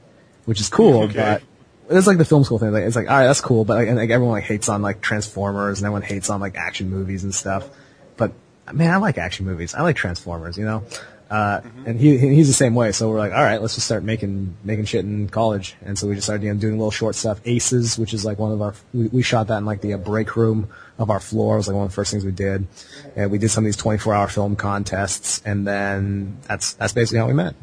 which 0.45 0.59
is 0.59 0.69
cool. 0.69 1.03
Okay. 1.03 1.13
But 1.13 1.43
it's 1.89 2.07
like 2.07 2.17
the 2.17 2.25
film 2.25 2.43
school 2.43 2.59
thing. 2.59 2.71
Like, 2.71 2.84
it's 2.84 2.95
like 2.95 3.09
all 3.09 3.17
right, 3.17 3.27
that's 3.27 3.41
cool. 3.41 3.65
But 3.65 3.75
like, 3.75 3.88
and 3.88 3.97
like 3.97 4.09
everyone 4.09 4.34
like 4.34 4.43
hates 4.45 4.69
on 4.69 4.81
like 4.81 5.01
Transformers 5.01 5.79
and 5.79 5.86
everyone 5.86 6.01
hates 6.03 6.29
on 6.29 6.39
like 6.41 6.55
action 6.55 6.89
movies 6.89 7.23
and 7.23 7.34
stuff. 7.34 7.69
But 8.17 8.31
man, 8.71 8.91
I 8.93 8.97
like 8.97 9.17
action 9.17 9.45
movies. 9.45 9.73
I 9.75 9.81
like 9.81 9.95
Transformers. 9.95 10.57
You 10.57 10.65
know. 10.65 10.84
Uh, 11.31 11.61
and 11.88 11.99
he, 11.99 12.15
he- 12.19 12.36
he's 12.36 12.47
the 12.47 12.53
same 12.53 12.75
way. 12.75 12.91
So 12.91 13.09
we're 13.09 13.17
like, 13.17 13.31
all 13.31 13.41
right, 13.43 13.59
let's 13.59 13.73
just 13.73 13.88
start 13.88 14.03
making, 14.03 14.55
making 14.63 14.86
shit 14.86 15.03
in 15.03 15.27
college. 15.29 15.75
And 15.84 15.97
so 15.97 16.07
we 16.07 16.13
just 16.13 16.27
started 16.27 16.43
you 16.45 16.53
know, 16.53 16.59
doing 16.59 16.77
little 16.77 16.91
short 16.91 17.15
stuff. 17.15 17.41
Aces, 17.45 17.97
which 17.97 18.13
is 18.13 18.23
like 18.23 18.38
one 18.38 18.51
of 18.51 18.61
our, 18.61 18.75
we, 18.93 19.07
we 19.07 19.21
shot 19.23 19.47
that 19.47 19.57
in 19.57 19.65
like 19.65 19.81
the 19.81 19.95
uh, 19.95 19.97
break 19.97 20.36
room 20.36 20.67
of 20.99 21.09
our 21.09 21.19
floor. 21.19 21.55
It 21.55 21.59
was 21.59 21.67
like 21.69 21.75
one 21.75 21.86
of 21.86 21.91
the 21.91 21.95
first 21.95 22.11
things 22.11 22.23
we 22.23 22.31
did. 22.31 22.67
And 23.15 23.31
we 23.31 23.39
did 23.39 23.49
some 23.49 23.63
of 23.63 23.65
these 23.65 23.77
24 23.77 24.13
hour 24.13 24.27
film 24.27 24.55
contests. 24.55 25.41
And 25.43 25.65
then 25.65 26.38
that's, 26.47 26.73
that's 26.73 26.93
basically 26.93 27.17
how 27.17 27.27
we 27.27 27.34
met. 27.34 27.55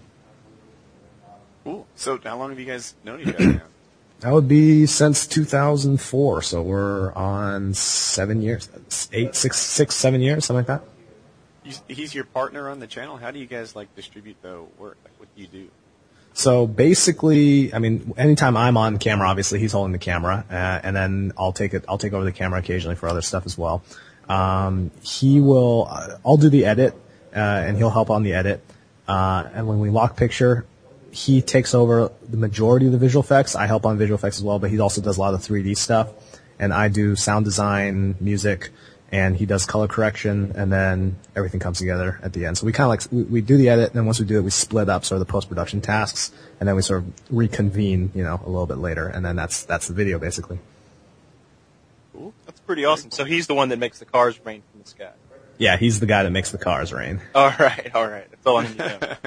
Cool. 1.62 1.86
So 1.94 2.18
how 2.24 2.38
long 2.38 2.50
have 2.50 2.58
you 2.58 2.66
guys 2.66 2.94
known 3.04 3.20
each 3.20 3.28
other 3.34 3.52
now? 3.52 3.60
That 4.20 4.34
would 4.34 4.48
be 4.48 4.84
since 4.84 5.26
2004. 5.26 6.42
So 6.42 6.62
we're 6.62 7.12
on 7.14 7.72
seven 7.72 8.42
years, 8.42 8.68
eight, 9.12 9.34
six, 9.34 9.58
six, 9.58 9.94
seven 9.94 10.20
years, 10.20 10.44
something 10.44 10.66
like 10.66 10.82
that. 10.82 10.88
He's, 11.64 11.82
he's 11.88 12.14
your 12.14 12.24
partner 12.24 12.68
on 12.68 12.80
the 12.80 12.86
channel. 12.86 13.16
How 13.16 13.30
do 13.30 13.38
you 13.38 13.46
guys 13.46 13.74
like 13.74 13.94
distribute 13.96 14.36
the 14.42 14.62
work? 14.78 14.98
Like, 15.04 15.14
what 15.18 15.34
do 15.34 15.42
you 15.42 15.48
do? 15.48 15.68
So 16.34 16.66
basically, 16.66 17.72
I 17.72 17.78
mean, 17.78 18.14
anytime 18.16 18.56
I'm 18.56 18.76
on 18.76 18.98
camera, 18.98 19.28
obviously 19.28 19.58
he's 19.58 19.72
holding 19.72 19.92
the 19.92 19.98
camera, 19.98 20.44
uh, 20.50 20.54
and 20.54 20.94
then 20.94 21.32
I'll 21.36 21.52
take 21.52 21.74
it. 21.74 21.84
I'll 21.88 21.98
take 21.98 22.12
over 22.12 22.24
the 22.24 22.32
camera 22.32 22.60
occasionally 22.60 22.96
for 22.96 23.08
other 23.08 23.22
stuff 23.22 23.46
as 23.46 23.58
well. 23.58 23.82
Um, 24.28 24.90
he 25.02 25.40
will. 25.40 25.88
I'll 26.24 26.36
do 26.36 26.48
the 26.48 26.66
edit, 26.66 26.94
uh, 27.34 27.38
and 27.38 27.76
he'll 27.76 27.90
help 27.90 28.10
on 28.10 28.22
the 28.22 28.34
edit. 28.34 28.62
Uh, 29.08 29.48
and 29.54 29.66
when 29.66 29.80
we 29.80 29.90
lock 29.90 30.16
picture, 30.16 30.64
he 31.10 31.42
takes 31.42 31.74
over 31.74 32.10
the 32.28 32.36
majority 32.36 32.86
of 32.86 32.92
the 32.92 32.98
visual 32.98 33.22
effects. 33.22 33.56
I 33.56 33.66
help 33.66 33.84
on 33.86 33.98
visual 33.98 34.16
effects 34.16 34.38
as 34.38 34.44
well, 34.44 34.58
but 34.58 34.70
he 34.70 34.78
also 34.78 35.00
does 35.00 35.16
a 35.16 35.20
lot 35.20 35.34
of 35.34 35.40
3D 35.40 35.76
stuff, 35.76 36.10
and 36.58 36.72
I 36.72 36.88
do 36.88 37.16
sound 37.16 37.44
design, 37.44 38.16
music, 38.20 38.70
and 39.12 39.36
he 39.36 39.46
does 39.46 39.66
color 39.66 39.88
correction, 39.88 40.52
and 40.54 40.72
then 40.72 41.16
everything 41.34 41.58
comes 41.58 41.78
together 41.78 42.20
at 42.22 42.32
the 42.32 42.46
end. 42.46 42.58
So 42.58 42.66
we 42.66 42.72
kind 42.72 42.84
of 42.84 42.90
like 42.90 43.12
we, 43.12 43.22
we 43.24 43.40
do 43.40 43.56
the 43.56 43.68
edit, 43.68 43.90
and 43.90 43.98
then 43.98 44.06
once 44.06 44.20
we 44.20 44.26
do 44.26 44.38
it, 44.38 44.42
we 44.42 44.50
split 44.50 44.88
up 44.88 45.04
sort 45.04 45.20
of 45.20 45.26
the 45.26 45.32
post 45.32 45.48
production 45.48 45.80
tasks, 45.80 46.30
and 46.60 46.68
then 46.68 46.76
we 46.76 46.82
sort 46.82 47.02
of 47.02 47.12
reconvene, 47.30 48.12
you 48.14 48.22
know, 48.22 48.40
a 48.44 48.48
little 48.48 48.66
bit 48.66 48.78
later, 48.78 49.06
and 49.08 49.24
then 49.24 49.36
that's 49.36 49.64
that's 49.64 49.88
the 49.88 49.94
video 49.94 50.18
basically. 50.18 50.58
Cool. 52.12 52.32
That's 52.46 52.60
pretty 52.60 52.84
awesome. 52.84 53.10
So 53.10 53.24
he's 53.24 53.46
the 53.48 53.54
one 53.54 53.70
that 53.70 53.78
makes 53.78 53.98
the 53.98 54.04
cars 54.04 54.38
rain 54.44 54.62
from 54.70 54.82
the 54.82 54.88
sky. 54.88 55.10
Yeah, 55.58 55.76
he's 55.76 56.00
the 56.00 56.06
guy 56.06 56.22
that 56.22 56.30
makes 56.30 56.52
the 56.52 56.58
cars 56.58 56.92
rain. 56.92 57.20
All 57.34 57.52
right, 57.58 57.90
all 57.94 58.06
right. 58.06 58.30
That's 58.30 58.46
all 58.46 58.58
I 58.58 58.62
need 58.62 58.78
to 58.78 59.18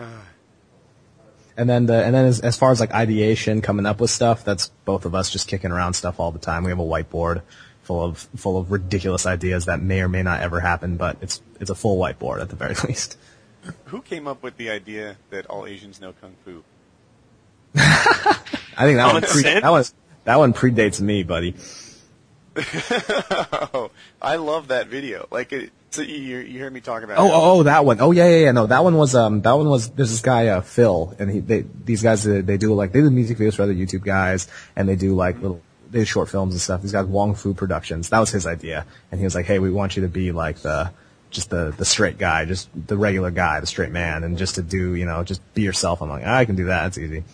And 1.58 1.68
then 1.68 1.86
the 1.86 2.04
and 2.04 2.14
then 2.14 2.24
as, 2.24 2.40
as 2.40 2.56
far 2.56 2.70
as 2.70 2.78
like 2.78 2.92
ideation, 2.92 3.60
coming 3.60 3.84
up 3.84 4.00
with 4.00 4.10
stuff, 4.10 4.44
that's 4.44 4.68
both 4.84 5.04
of 5.04 5.14
us 5.14 5.28
just 5.28 5.48
kicking 5.48 5.72
around 5.72 5.94
stuff 5.94 6.20
all 6.20 6.30
the 6.30 6.38
time. 6.38 6.62
We 6.62 6.70
have 6.70 6.78
a 6.78 6.84
whiteboard 6.84 7.42
full 7.82 8.04
of 8.04 8.18
full 8.36 8.56
of 8.56 8.70
ridiculous 8.70 9.26
ideas 9.26 9.64
that 9.64 9.82
may 9.82 10.00
or 10.00 10.08
may 10.08 10.22
not 10.22 10.40
ever 10.40 10.60
happen, 10.60 10.96
but 10.96 11.16
it's 11.20 11.42
it's 11.58 11.68
a 11.68 11.74
full 11.74 11.98
whiteboard 11.98 12.40
at 12.40 12.48
the 12.48 12.56
very 12.56 12.74
least. 12.86 13.18
Who 13.86 14.02
came 14.02 14.28
up 14.28 14.42
with 14.42 14.56
the 14.56 14.70
idea 14.70 15.16
that 15.30 15.46
all 15.46 15.66
Asians 15.66 16.00
know 16.00 16.14
kung 16.20 16.34
fu? 16.44 16.62
I 17.74 18.84
think 18.84 18.98
that 18.98 19.12
one 19.12 19.22
pre- 19.22 19.42
that 19.42 19.70
one 19.70 19.84
that 20.24 20.36
one 20.36 20.52
predates 20.52 21.00
me, 21.00 21.24
buddy. 21.24 21.56
Oh, 22.60 23.90
I 24.22 24.36
love 24.36 24.68
that 24.68 24.88
video. 24.88 25.26
Like, 25.30 25.52
it, 25.52 25.70
so 25.90 26.02
you 26.02 26.38
you 26.38 26.60
heard 26.60 26.72
me 26.72 26.80
talk 26.80 27.02
about. 27.02 27.18
Oh, 27.18 27.26
it. 27.26 27.30
oh, 27.30 27.58
oh, 27.58 27.62
that 27.64 27.84
one. 27.84 28.00
Oh, 28.00 28.10
yeah, 28.12 28.28
yeah, 28.28 28.36
yeah. 28.46 28.52
No, 28.52 28.66
that 28.66 28.84
one 28.84 28.96
was, 28.96 29.14
um, 29.14 29.40
that 29.42 29.52
one 29.52 29.68
was, 29.68 29.90
there's 29.90 30.10
this 30.10 30.20
guy, 30.20 30.48
uh, 30.48 30.60
Phil, 30.60 31.14
and 31.18 31.30
he, 31.30 31.40
they, 31.40 31.64
these 31.84 32.02
guys, 32.02 32.24
they, 32.24 32.40
they 32.40 32.56
do 32.56 32.74
like, 32.74 32.92
they 32.92 33.00
do 33.00 33.10
music 33.10 33.38
videos 33.38 33.54
for 33.54 33.62
other 33.62 33.74
YouTube 33.74 34.04
guys, 34.04 34.48
and 34.76 34.88
they 34.88 34.96
do 34.96 35.14
like 35.14 35.40
little, 35.40 35.62
they 35.90 36.00
do 36.00 36.04
short 36.04 36.28
films 36.28 36.54
and 36.54 36.60
stuff. 36.60 36.82
These 36.82 36.92
guys, 36.92 37.06
Wong 37.06 37.34
Fu 37.34 37.54
Productions. 37.54 38.10
That 38.10 38.18
was 38.18 38.30
his 38.30 38.46
idea. 38.46 38.86
And 39.10 39.20
he 39.20 39.24
was 39.24 39.34
like, 39.34 39.46
hey, 39.46 39.58
we 39.58 39.70
want 39.70 39.96
you 39.96 40.02
to 40.02 40.08
be 40.08 40.32
like 40.32 40.58
the, 40.58 40.92
just 41.30 41.50
the, 41.50 41.74
the 41.76 41.84
straight 41.84 42.18
guy, 42.18 42.44
just 42.44 42.68
the 42.74 42.96
regular 42.96 43.30
guy, 43.30 43.60
the 43.60 43.66
straight 43.66 43.90
man, 43.90 44.24
and 44.24 44.38
just 44.38 44.56
to 44.56 44.62
do, 44.62 44.94
you 44.94 45.06
know, 45.06 45.24
just 45.24 45.42
be 45.54 45.62
yourself. 45.62 46.02
I'm 46.02 46.08
like, 46.08 46.24
I 46.24 46.44
can 46.44 46.56
do 46.56 46.66
that. 46.66 46.88
It's 46.88 46.98
easy. 46.98 47.24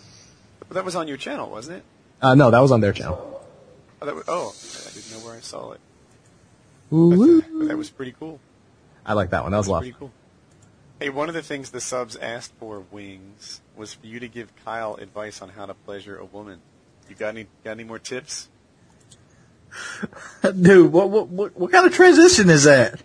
But 0.59 0.75
that 0.75 0.85
was 0.85 0.95
on 0.95 1.07
your 1.07 1.17
channel, 1.17 1.49
wasn't 1.49 1.77
it? 1.77 1.83
Uh, 2.21 2.35
no, 2.35 2.51
that 2.51 2.59
was 2.59 2.71
on 2.71 2.81
their 2.81 2.93
channel. 2.93 3.41
Oh, 4.01 4.13
was, 4.13 4.23
oh, 4.27 4.53
I 5.35 5.39
didn't 5.39 5.51
know 5.53 5.59
where 5.59 5.71
I 5.71 5.71
saw 5.71 5.71
it. 5.71 5.79
Ooh, 6.93 7.41
But, 7.41 7.63
uh, 7.63 7.67
that 7.67 7.77
was 7.77 7.89
pretty 7.89 8.13
cool. 8.17 8.39
I 9.05 9.13
like 9.13 9.29
that 9.31 9.43
one. 9.43 9.51
That 9.51 9.57
was 9.59 9.67
a 9.67 9.71
lot. 9.71 9.79
Pretty 9.81 9.95
cool. 9.97 10.11
Hey, 10.99 11.09
one 11.09 11.27
of 11.27 11.35
the 11.35 11.41
things 11.41 11.71
the 11.71 11.81
subs 11.81 12.15
asked 12.15 12.53
for, 12.59 12.79
Wings, 12.91 13.61
was 13.75 13.93
for 13.93 14.07
you 14.07 14.19
to 14.21 14.27
give 14.27 14.53
Kyle 14.63 14.95
advice 14.95 15.41
on 15.41 15.49
how 15.49 15.65
to 15.65 15.73
pleasure 15.73 16.17
a 16.17 16.25
woman. 16.25 16.59
You 17.09 17.15
got 17.15 17.29
any 17.29 17.47
got 17.63 17.71
any 17.71 17.83
more 17.83 17.99
tips? 17.99 18.49
Dude, 20.41 20.91
what, 20.93 21.09
what, 21.09 21.27
what, 21.27 21.57
what 21.57 21.71
kind 21.71 21.85
of 21.85 21.93
transition 21.93 22.49
is 22.49 22.63
that? 22.63 23.01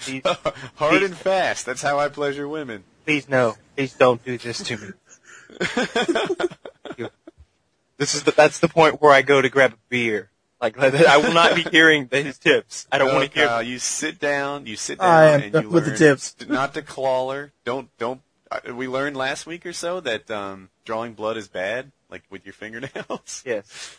Please, 0.00 0.22
Hard 0.76 1.02
and 1.02 1.16
fast. 1.16 1.64
That's 1.66 1.80
how 1.82 1.98
I 1.98 2.08
pleasure 2.08 2.46
women. 2.46 2.84
please 3.04 3.28
no. 3.28 3.56
Please 3.76 3.94
don't 3.94 4.22
do 4.24 4.36
this 4.36 4.62
to 4.64 4.76
me. 4.76 4.88
You- 8.02 8.06
this 8.06 8.14
is 8.14 8.22
the, 8.24 8.32
that's 8.32 8.58
the 8.58 8.68
point 8.68 9.00
where 9.00 9.12
I 9.12 9.22
go 9.22 9.40
to 9.40 9.48
grab 9.48 9.72
a 9.74 9.76
beer. 9.88 10.30
Like 10.60 10.78
I 10.78 11.16
will 11.18 11.32
not 11.32 11.54
be 11.56 11.62
hearing 11.62 12.08
his 12.10 12.38
tips. 12.38 12.86
I 12.92 12.98
don't 12.98 13.08
No, 13.08 13.14
want 13.14 13.32
to 13.32 13.38
hear. 13.38 13.48
Kyle, 13.48 13.62
you 13.62 13.78
sit 13.78 14.18
down. 14.20 14.66
You 14.66 14.76
sit 14.76 14.98
down 14.98 15.08
I 15.08 15.24
am 15.26 15.42
and 15.42 15.64
you 15.64 15.68
with 15.70 15.86
the 15.86 15.96
tips. 15.96 16.36
not 16.48 16.74
to 16.74 16.82
claw 16.82 17.32
her. 17.32 17.52
Don't 17.64 17.88
don't. 17.98 18.20
Uh, 18.50 18.74
we 18.74 18.86
learned 18.86 19.16
last 19.16 19.46
week 19.46 19.64
or 19.66 19.72
so 19.72 19.98
that 20.00 20.30
um, 20.30 20.68
drawing 20.84 21.14
blood 21.14 21.36
is 21.36 21.48
bad, 21.48 21.90
like 22.10 22.22
with 22.30 22.44
your 22.46 22.52
fingernails. 22.52 23.42
Yes. 23.46 23.96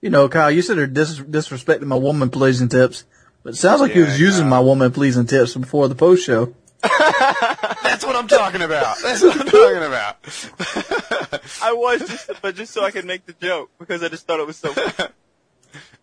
You 0.00 0.10
know, 0.10 0.28
Kyle, 0.28 0.50
you 0.50 0.62
said 0.62 0.78
they're 0.78 0.86
dis- 0.86 1.20
disrespecting 1.20 1.82
my 1.82 1.96
woman 1.96 2.28
pleasing 2.30 2.68
tips, 2.68 3.04
but 3.44 3.54
it 3.54 3.56
sounds 3.56 3.80
like 3.80 3.94
you 3.94 4.04
was 4.04 4.18
using 4.18 4.42
Kyle. 4.44 4.50
my 4.50 4.60
woman 4.60 4.90
pleasing 4.90 5.26
tips 5.26 5.54
before 5.54 5.86
the 5.88 5.94
post 5.94 6.24
show. 6.24 6.54
That's 7.82 8.04
what 8.04 8.16
I'm 8.16 8.26
talking 8.26 8.62
about. 8.62 8.96
That's 9.02 9.22
what 9.22 9.40
I'm 9.40 9.46
talking 9.46 9.84
about. 9.84 10.16
I 11.62 11.72
was 11.72 12.00
just, 12.00 12.42
but 12.42 12.56
just 12.56 12.72
so 12.72 12.84
I 12.84 12.90
could 12.90 13.04
make 13.04 13.24
the 13.24 13.34
joke 13.34 13.70
because 13.78 14.02
I 14.02 14.08
just 14.08 14.26
thought 14.26 14.40
it 14.40 14.46
was 14.46 14.56
so. 14.56 14.74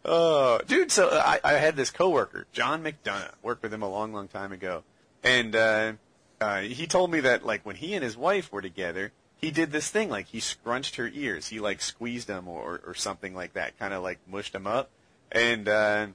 Oh, 0.05 0.59
dude! 0.65 0.91
So 0.91 1.09
I, 1.09 1.39
I 1.43 1.53
had 1.53 1.75
this 1.75 1.91
coworker, 1.91 2.47
John 2.53 2.82
McDonough. 2.82 3.34
Worked 3.43 3.63
with 3.63 3.73
him 3.73 3.84
a 3.84 3.89
long, 3.89 4.13
long 4.13 4.30
time 4.30 4.53
ago, 4.53 4.84
and 5.23 5.55
uh, 5.55 5.93
uh, 6.39 6.61
he 6.61 6.88
told 6.88 7.11
me 7.11 7.19
that 7.19 7.45
like 7.45 7.65
when 7.65 7.75
he 7.75 7.93
and 7.93 8.03
his 8.03 8.15
wife 8.15 8.51
were 8.51 8.61
together, 8.61 9.11
he 9.36 9.51
did 9.51 9.71
this 9.71 9.89
thing 9.89 10.09
like 10.09 10.27
he 10.27 10.39
scrunched 10.39 10.95
her 10.95 11.09
ears. 11.13 11.47
He 11.49 11.59
like 11.59 11.82
squeezed 11.82 12.27
them 12.27 12.47
or 12.47 12.82
or 12.88 12.95
something 12.95 13.36
like 13.36 13.53
that, 13.53 13.77
kind 13.77 13.93
of 13.93 14.01
like 14.01 14.19
mushed 14.25 14.53
them 14.53 14.65
up, 14.65 14.89
and 15.32 15.67
uh, 15.67 16.07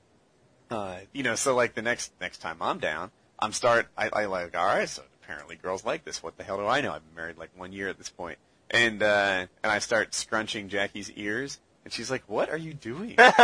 uh, 0.71 0.97
you 1.13 1.23
know, 1.23 1.35
so 1.35 1.55
like 1.55 1.75
the 1.75 1.83
next 1.83 2.13
next 2.21 2.39
time 2.39 2.57
I'm 2.61 2.79
down, 2.79 3.11
I'm 3.45 3.53
start 3.53 3.87
I, 3.97 4.09
I 4.13 4.25
like 4.27 4.57
all 4.57 4.67
right. 4.67 4.89
So 4.89 5.03
apparently 5.23 5.57
girls 5.57 5.85
like 5.85 6.05
this. 6.05 6.23
What 6.23 6.37
the 6.37 6.45
hell 6.45 6.57
do 6.57 6.67
I 6.67 6.81
know? 6.81 6.93
I've 6.93 7.07
been 7.07 7.15
married 7.17 7.39
like 7.39 7.51
one 7.57 7.73
year 7.73 7.89
at 7.89 7.99
this 7.99 8.09
point. 8.09 8.39
And, 8.71 9.03
uh, 9.03 9.47
and 9.63 9.73
I 9.73 9.79
start 9.79 10.15
scrunching 10.15 10.69
Jackie's 10.69 11.11
ears. 11.13 11.61
And 11.85 11.93
she's 11.93 12.11
like, 12.11 12.23
what 12.27 12.49
are 12.49 12.57
you 12.57 12.73
doing? 12.73 13.15
like, 13.19 13.37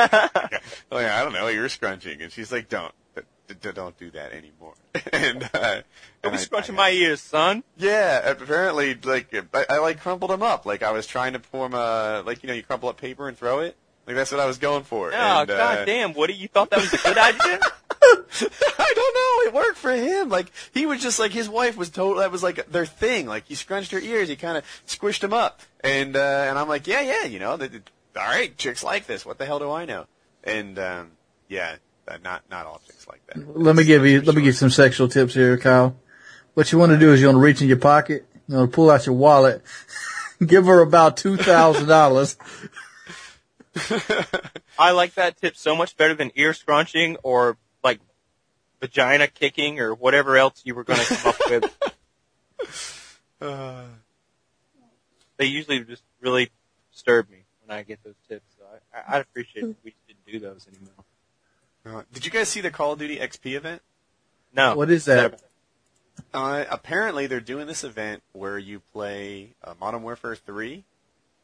I 0.91 1.23
don't 1.23 1.35
know, 1.35 1.49
You're 1.49 1.69
scrunching. 1.69 2.23
And 2.23 2.33
she's 2.33 2.51
like, 2.51 2.69
don't, 2.71 2.93
d- 3.15 3.71
don't 3.75 3.97
do 3.99 4.11
that 4.13 4.33
anymore. 4.33 4.75
and, 5.13 5.49
uh, 5.53 5.83
Don't 6.23 6.33
be 6.33 6.39
scrunching 6.39 6.75
my 6.75 6.91
ears, 6.91 7.21
son. 7.21 7.63
yeah, 7.77 8.31
apparently, 8.31 8.95
like 8.95 9.35
I, 9.55 9.67
I 9.69 9.79
like 9.79 10.01
crumpled 10.01 10.31
them 10.31 10.43
up. 10.43 10.65
Like 10.67 10.83
I 10.83 10.91
was 10.93 11.07
trying 11.07 11.35
to 11.35 11.39
form 11.39 11.75
a 11.75 12.23
like 12.27 12.43
you 12.43 12.49
know 12.49 12.55
you 12.55 12.63
crumple 12.63 12.89
up 12.89 12.97
paper 12.97 13.29
and 13.29 13.37
throw 13.37 13.61
it. 13.61 13.77
Like 14.07 14.17
that's 14.17 14.33
what 14.33 14.41
I 14.41 14.47
was 14.47 14.59
going 14.59 14.83
for. 14.85 15.13
Oh, 15.13 15.15
and, 15.15 15.51
uh, 15.51 15.57
god 15.57 15.85
damn, 15.87 16.15
Woody, 16.15 16.35
you 16.35 16.49
thought 16.49 16.71
that 16.71 16.81
was 16.81 16.93
a 16.93 16.97
good 16.97 17.19
idea? 17.19 17.61
I 18.79 18.93
don't 18.95 19.15
know. 19.15 19.49
It 19.49 19.55
worked 19.55 19.79
for 19.79 19.93
him. 19.93 20.29
Like 20.29 20.53
he 20.73 20.87
was 20.87 21.03
just 21.03 21.19
like 21.19 21.33
his 21.33 21.49
wife 21.49 21.77
was 21.77 21.91
total. 21.91 22.21
That 22.21 22.33
was 22.33 22.43
like 22.43 22.71
their 22.71 22.87
thing. 22.87 23.27
Like 23.27 23.47
he 23.47 23.55
scrunched 23.55 23.93
her 23.93 23.99
ears. 23.99 24.29
He 24.29 24.37
kind 24.37 24.57
of 24.57 24.65
squished 24.87 25.21
them 25.21 25.33
up. 25.33 25.61
And 25.83 26.17
uh, 26.17 26.47
and 26.49 26.59
I'm 26.59 26.69
like, 26.69 26.87
yeah, 26.87 27.01
yeah. 27.01 27.25
You 27.25 27.39
know, 27.39 27.57
that 27.57 27.73
all 28.17 28.25
right. 28.25 28.57
Chicks 28.57 28.83
like 28.83 29.07
this. 29.07 29.25
What 29.25 29.39
the 29.39 29.47
hell 29.47 29.59
do 29.59 29.71
I 29.71 29.85
know? 29.85 30.07
And 30.45 30.79
um, 30.79 31.13
yeah, 31.49 31.77
uh, 32.09 32.19
not 32.23 32.43
not 32.51 32.67
all 32.67 32.81
chicks 32.87 33.07
like 33.09 33.25
that. 33.27 33.59
Let 33.59 33.77
me 33.77 33.85
give 33.85 34.05
you, 34.07 34.21
for 34.21 34.27
let 34.27 34.37
me 34.37 34.43
give 34.43 34.47
you 34.47 34.53
some 34.53 34.71
sexual 34.71 35.09
tips 35.09 35.35
here, 35.35 35.57
Kyle. 35.59 35.97
What 36.55 36.73
you 36.73 36.79
want 36.79 36.93
to 36.93 36.99
do 36.99 37.13
is 37.13 37.21
you 37.21 37.27
want 37.27 37.37
to 37.37 37.41
reach 37.41 37.63
in 37.63 37.69
your 37.69 37.77
pocket, 37.77 38.27
you 38.49 38.57
want 38.57 38.71
to 38.71 38.75
pull 38.75 38.91
out 38.91 39.07
your 39.07 39.15
wallet, 39.15 39.63
give 40.47 40.67
her 40.67 40.81
about 40.81 41.17
two 41.17 41.37
thousand 41.37 41.89
dollars. 41.89 42.37
I 44.79 44.93
like 44.93 45.15
that 45.15 45.41
tip 45.41 45.57
so 45.57 45.77
much 45.77 45.97
better 45.97 46.15
than 46.15 46.33
ear 46.35 46.55
scrunching 46.55 47.17
or 47.23 47.51
like 47.51 47.57
vagina 48.81 49.27
kicking 49.27 49.79
or 49.81 49.95
whatever 49.95 50.37
else 50.37 50.63
you 50.65 50.75
were 50.75 50.85
going 50.85 51.01
to 51.01 51.15
come 51.15 51.29
up 51.33 51.37
with. 51.51 51.95
Uh, 53.41 53.85
They 55.37 55.47
usually 55.47 55.81
just 55.85 56.03
really 56.21 56.51
disturb 56.93 57.31
me 57.31 57.39
when 57.65 57.77
I 57.77 57.83
get 57.83 58.03
those 58.05 58.15
tips. 58.29 58.45
So 58.59 58.65
I, 58.95 58.99
I, 58.99 59.17
I'd 59.17 59.21
appreciate 59.23 59.65
it 59.65 59.71
if 59.71 59.77
we 59.85 59.95
didn't 60.07 60.27
do 60.27 60.39
those 60.39 60.67
anymore. 60.69 62.01
uh, 62.01 62.03
did 62.13 62.25
you 62.25 62.31
guys 62.31 62.49
see 62.49 62.61
the 62.61 62.71
Call 62.71 62.93
of 62.93 62.99
Duty 62.99 63.19
XP 63.19 63.55
event? 63.57 63.83
No. 64.55 64.77
What 64.77 64.91
is 64.91 65.05
that? 65.07 65.41
Uh, 66.35 66.65
apparently, 66.71 67.27
they're 67.27 67.41
doing 67.41 67.67
this 67.67 67.83
event 67.85 68.23
where 68.33 68.59
you 68.59 68.81
play 68.93 69.55
uh, 69.65 69.73
Modern 69.81 70.03
Warfare 70.03 70.37
3, 70.37 70.85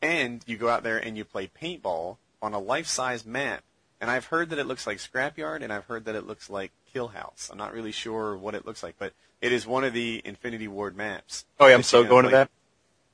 and 0.02 0.42
you 0.46 0.58
go 0.58 0.68
out 0.68 0.82
there 0.82 0.98
and 0.98 1.16
you 1.16 1.24
play 1.24 1.48
paintball 1.60 2.18
on 2.42 2.52
a 2.52 2.58
life-size 2.58 3.24
map. 3.24 3.62
And 4.00 4.10
I've 4.10 4.26
heard 4.26 4.50
that 4.50 4.58
it 4.58 4.66
looks 4.66 4.86
like 4.86 4.98
Scrapyard, 4.98 5.62
and 5.62 5.72
I've 5.72 5.86
heard 5.86 6.04
that 6.04 6.14
it 6.14 6.26
looks 6.26 6.50
like 6.50 6.70
Kill 6.92 7.08
House. 7.08 7.48
I'm 7.50 7.58
not 7.58 7.72
really 7.72 7.92
sure 7.92 8.36
what 8.36 8.54
it 8.54 8.66
looks 8.66 8.82
like, 8.82 8.96
but 8.98 9.14
it 9.40 9.52
is 9.52 9.66
one 9.66 9.84
of 9.84 9.92
the 9.94 10.20
Infinity 10.24 10.68
Ward 10.68 10.96
maps. 10.96 11.46
Oh, 11.58 11.66
yeah, 11.66 11.74
I'm 11.76 11.82
so 11.82 12.04
going 12.04 12.24
to 12.24 12.30
that. 12.30 12.50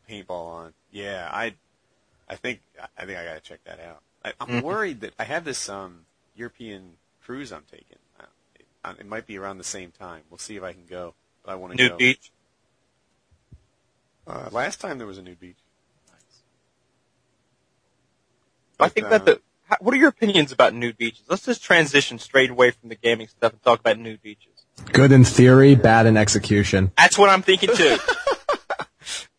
Paintball 0.08 0.30
on. 0.46 0.74
Yeah, 0.90 1.28
I, 1.32 1.54
I 2.28 2.36
think 2.36 2.60
I 2.98 3.04
think 3.06 3.18
I 3.18 3.24
gotta 3.24 3.40
check 3.40 3.60
that 3.64 3.80
out. 3.80 4.02
I, 4.24 4.32
I'm 4.40 4.48
Mhm. 4.48 4.62
worried 4.62 5.00
that 5.00 5.14
I 5.18 5.24
have 5.24 5.44
this 5.44 5.68
um, 5.68 6.06
European 6.36 6.96
cruise 7.24 7.52
I'm 7.52 7.64
taking. 7.70 7.98
Uh, 8.18 8.24
it, 8.56 9.00
it 9.00 9.06
might 9.06 9.26
be 9.26 9.38
around 9.38 9.58
the 9.58 9.64
same 9.64 9.92
time. 9.92 10.22
We'll 10.30 10.38
see 10.38 10.56
if 10.56 10.62
I 10.62 10.72
can 10.72 10.86
go. 10.86 11.14
But 11.44 11.52
I 11.52 11.54
want 11.54 11.72
to 11.72 11.78
Nude 11.78 11.90
go. 11.92 11.96
beach. 11.98 12.30
Uh, 14.26 14.48
last 14.52 14.80
time 14.80 14.98
there 14.98 15.06
was 15.06 15.18
a 15.18 15.22
nude 15.22 15.40
beach. 15.40 15.56
I 18.80 18.84
But, 18.84 18.92
think 18.92 19.06
uh, 19.06 19.10
that 19.10 19.24
the. 19.24 19.40
How- 19.72 19.78
What 19.84 19.94
are 19.94 19.98
your 19.98 20.08
opinions 20.08 20.52
about 20.52 20.74
nude 20.74 20.96
beaches? 20.98 21.22
Let's 21.28 21.44
just 21.44 21.62
transition 21.62 22.18
straight 22.18 22.50
away 22.50 22.70
from 22.70 22.88
the 22.88 22.94
gaming 22.96 23.28
stuff 23.28 23.52
and 23.52 23.62
talk 23.62 23.80
about 23.80 23.98
nude 23.98 24.22
beaches. 24.22 24.66
Good 24.92 25.12
in 25.12 25.24
theory, 25.24 25.74
bad 25.74 26.06
in 26.06 26.16
execution. 26.16 26.92
That's 26.96 27.16
what 27.18 27.28
I'm 27.30 27.42
thinking 27.42 27.70
too. 27.74 27.96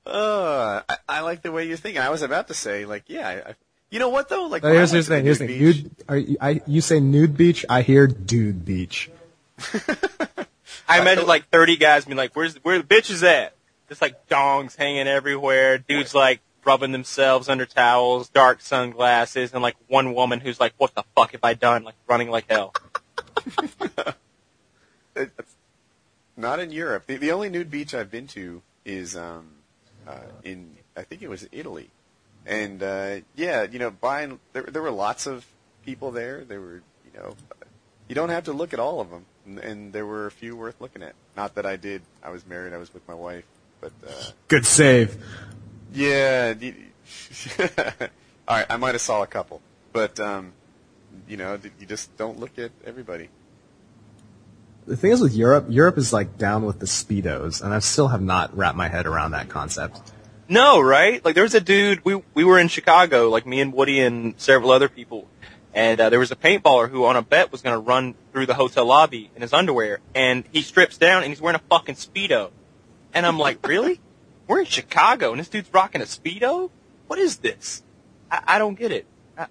Uh, 0.05 0.81
I, 0.87 0.97
I 1.07 1.19
like 1.21 1.41
the 1.41 1.51
way 1.51 1.65
you're 1.67 1.77
thinking. 1.77 2.01
I 2.01 2.09
was 2.09 2.21
about 2.21 2.49
to 2.49 2.53
say, 2.53 2.85
like, 2.85 3.05
yeah, 3.07 3.27
I, 3.27 3.49
I, 3.51 3.55
you 3.89 3.99
know 3.99 4.09
what 4.09 4.27
though? 4.29 4.45
Like, 4.47 4.61
when 4.61 4.73
I 4.73 4.75
here's, 4.75 4.91
went 4.91 4.95
here's 4.95 5.07
the 5.07 5.15
thing. 5.15 5.25
Here's 5.25 5.39
the 5.39 5.47
thing. 5.47 5.59
nude 5.59 5.91
are 6.09 6.17
you, 6.17 6.37
I, 6.39 6.61
you 6.67 6.81
say 6.81 6.99
nude 6.99 7.37
beach. 7.37 7.65
I 7.69 7.81
hear 7.81 8.05
dude 8.05 8.65
beach. 8.65 9.09
I 10.87 10.99
imagine 10.99 11.25
like 11.25 11.47
30 11.49 11.77
guys 11.77 12.05
being 12.05 12.17
like, 12.17 12.35
"Where's 12.35 12.55
where 12.57 12.77
the 12.79 12.83
bitches 12.83 13.23
at?" 13.23 13.55
Just 13.87 14.01
like 14.01 14.27
dongs 14.27 14.75
hanging 14.75 15.07
everywhere. 15.07 15.77
Dudes 15.77 16.13
like 16.13 16.41
rubbing 16.65 16.91
themselves 16.91 17.49
under 17.49 17.65
towels, 17.65 18.29
dark 18.29 18.61
sunglasses, 18.61 19.53
and 19.53 19.61
like 19.61 19.75
one 19.87 20.13
woman 20.13 20.39
who's 20.39 20.59
like, 20.59 20.73
"What 20.77 20.95
the 20.95 21.03
fuck 21.15 21.31
have 21.31 21.43
I 21.43 21.53
done?" 21.53 21.83
Like 21.83 21.95
running 22.07 22.29
like 22.29 22.49
hell. 22.49 22.73
It's 25.15 25.55
not 26.35 26.59
in 26.59 26.71
Europe. 26.71 27.05
The, 27.05 27.17
the 27.17 27.31
only 27.31 27.49
nude 27.49 27.69
beach 27.69 27.93
I've 27.93 28.09
been 28.09 28.27
to 28.27 28.61
is 28.85 29.15
um, 29.15 29.47
uh, 30.07 30.17
in 30.43 30.75
I 30.97 31.03
think 31.03 31.21
it 31.21 31.29
was 31.29 31.47
Italy, 31.51 31.89
and 32.45 32.81
uh, 32.81 33.17
yeah, 33.35 33.63
you 33.63 33.79
know, 33.79 33.91
buying 33.91 34.39
there 34.53 34.63
there 34.63 34.81
were 34.81 34.91
lots 34.91 35.27
of 35.27 35.45
people 35.85 36.11
there. 36.11 36.43
There 36.43 36.59
were 36.59 36.81
you 37.13 37.19
know, 37.19 37.35
you 38.07 38.15
don't 38.15 38.29
have 38.29 38.45
to 38.45 38.53
look 38.53 38.73
at 38.73 38.79
all 38.79 38.99
of 38.99 39.09
them, 39.09 39.25
and, 39.45 39.59
and 39.59 39.93
there 39.93 40.05
were 40.05 40.25
a 40.25 40.31
few 40.31 40.55
worth 40.55 40.79
looking 40.81 41.03
at. 41.03 41.13
Not 41.35 41.55
that 41.55 41.65
I 41.65 41.75
did. 41.75 42.01
I 42.23 42.29
was 42.29 42.45
married. 42.45 42.73
I 42.73 42.77
was 42.77 42.93
with 42.93 43.07
my 43.07 43.15
wife, 43.15 43.45
but 43.81 43.91
uh, 44.07 44.11
Good 44.47 44.65
save. 44.65 45.17
Yeah. 45.93 46.53
all 47.59 48.57
right, 48.57 48.65
I 48.69 48.77
might 48.77 48.93
have 48.93 49.01
saw 49.01 49.23
a 49.23 49.27
couple, 49.27 49.61
but 49.91 50.19
um, 50.19 50.53
you 51.27 51.37
know, 51.37 51.59
you 51.79 51.85
just 51.85 52.15
don't 52.17 52.39
look 52.39 52.57
at 52.57 52.71
everybody. 52.85 53.29
The 54.85 54.97
thing 54.97 55.11
is 55.11 55.21
with 55.21 55.33
Europe, 55.33 55.65
Europe 55.69 55.97
is 55.97 56.11
like 56.11 56.37
down 56.37 56.65
with 56.65 56.79
the 56.79 56.85
speedos, 56.85 57.61
and 57.63 57.73
I 57.73 57.79
still 57.79 58.09
have 58.09 58.21
not 58.21 58.55
wrapped 58.55 58.75
my 58.75 58.89
head 58.89 59.05
around 59.05 59.31
that 59.31 59.47
concept. 59.47 60.01
No, 60.49 60.81
right? 60.81 61.23
Like 61.23 61.35
there 61.35 61.43
was 61.43 61.55
a 61.55 61.61
dude. 61.61 62.03
We 62.03 62.21
we 62.33 62.43
were 62.43 62.59
in 62.59 62.67
Chicago, 62.67 63.29
like 63.29 63.45
me 63.45 63.61
and 63.61 63.73
Woody 63.73 64.01
and 64.01 64.33
several 64.37 64.71
other 64.71 64.89
people, 64.89 65.27
and 65.73 65.99
uh, 66.01 66.09
there 66.09 66.19
was 66.19 66.31
a 66.31 66.35
paintballer 66.35 66.89
who, 66.89 67.05
on 67.05 67.15
a 67.15 67.21
bet, 67.21 67.51
was 67.51 67.61
going 67.61 67.75
to 67.75 67.79
run 67.79 68.15
through 68.31 68.45
the 68.45 68.53
hotel 68.53 68.85
lobby 68.85 69.31
in 69.35 69.41
his 69.41 69.53
underwear, 69.53 69.99
and 70.13 70.43
he 70.51 70.61
strips 70.61 70.97
down 70.97 71.23
and 71.23 71.31
he's 71.31 71.39
wearing 71.39 71.55
a 71.55 71.63
fucking 71.69 71.95
speedo, 71.95 72.51
and 73.13 73.25
I'm 73.25 73.39
like, 73.39 73.65
really? 73.65 74.01
We're 74.47 74.59
in 74.59 74.65
Chicago, 74.65 75.31
and 75.31 75.39
this 75.39 75.47
dude's 75.49 75.73
rocking 75.73 76.01
a 76.01 76.05
speedo. 76.05 76.69
What 77.07 77.19
is 77.19 77.37
this? 77.37 77.83
I, 78.29 78.41
I 78.45 78.59
don't 78.59 78.77
get 78.77 78.91
it. 78.91 79.05
I, 79.37 79.47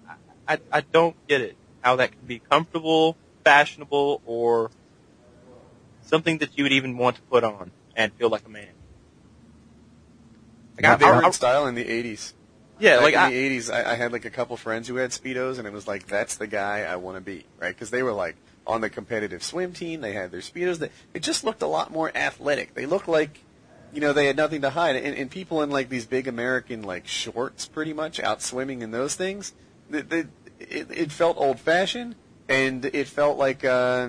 I 0.49 0.59
I 0.71 0.81
don't 0.81 1.17
get 1.29 1.41
it. 1.41 1.57
How 1.81 1.97
that 1.97 2.13
can 2.13 2.21
be 2.27 2.39
comfortable, 2.41 3.17
fashionable, 3.45 4.21
or 4.27 4.71
something 6.03 6.39
that 6.39 6.57
you 6.57 6.65
would 6.65 6.73
even 6.73 6.97
want 6.99 7.17
to 7.17 7.23
put 7.23 7.43
on 7.45 7.71
and 7.97 8.13
feel 8.15 8.29
like 8.29 8.47
a 8.47 8.51
man. 8.51 8.69
Like, 10.77 10.85
I- 10.85 10.97
they 10.97 11.05
I- 11.07 11.21
I- 11.27 11.31
style 11.31 11.67
in 11.67 11.75
the 11.75 11.85
'80s. 11.85 12.33
yeah, 12.79 12.97
Back 12.97 13.03
like 13.05 13.15
in 13.15 13.21
I, 13.21 13.31
the 13.31 13.59
'80s, 13.59 13.73
I, 13.73 13.93
I 13.93 13.95
had 13.95 14.13
like 14.13 14.25
a 14.25 14.31
couple 14.31 14.57
friends 14.57 14.89
who 14.89 14.97
had 14.97 15.11
speedos, 15.11 15.59
and 15.59 15.67
it 15.67 15.73
was 15.73 15.87
like, 15.87 16.07
that's 16.07 16.37
the 16.37 16.47
guy 16.47 16.81
I 16.83 16.97
want 16.97 17.17
to 17.17 17.21
be, 17.21 17.45
right? 17.59 17.75
Because 17.75 17.91
they 17.91 18.03
were 18.03 18.13
like 18.13 18.37
on 18.67 18.81
the 18.81 18.91
competitive 18.91 19.43
swim 19.43 19.73
team. 19.73 20.01
They 20.01 20.13
had 20.13 20.31
their 20.31 20.41
speedos. 20.41 20.79
They, 20.79 20.91
it 21.15 21.23
just 21.23 21.45
looked 21.45 21.63
a 21.63 21.67
lot 21.67 21.91
more 21.91 22.11
athletic. 22.17 22.75
They 22.75 22.87
looked 22.87 23.09
like, 23.09 23.41
you 23.93 24.01
know, 24.01 24.13
they 24.13 24.27
had 24.27 24.37
nothing 24.37 24.63
to 24.63 24.71
hide. 24.71 24.97
And, 24.97 25.17
and 25.17 25.31
people 25.31 25.63
in 25.63 25.71
like 25.71 25.89
these 25.89 26.07
big 26.07 26.29
American 26.29 26.83
like 26.83 27.07
shorts, 27.07 27.67
pretty 27.67 27.93
much 27.93 28.21
out 28.21 28.43
swimming 28.43 28.83
in 28.83 28.91
those 28.91 29.15
things, 29.15 29.53
they, 29.91 30.03
they, 30.03 30.25
it, 30.59 30.87
it 30.91 31.13
felt 31.13 31.37
old 31.37 31.59
fashioned, 31.59 32.15
and 32.49 32.85
it 32.85 33.09
felt 33.09 33.39
like, 33.39 33.65
uh, 33.65 34.09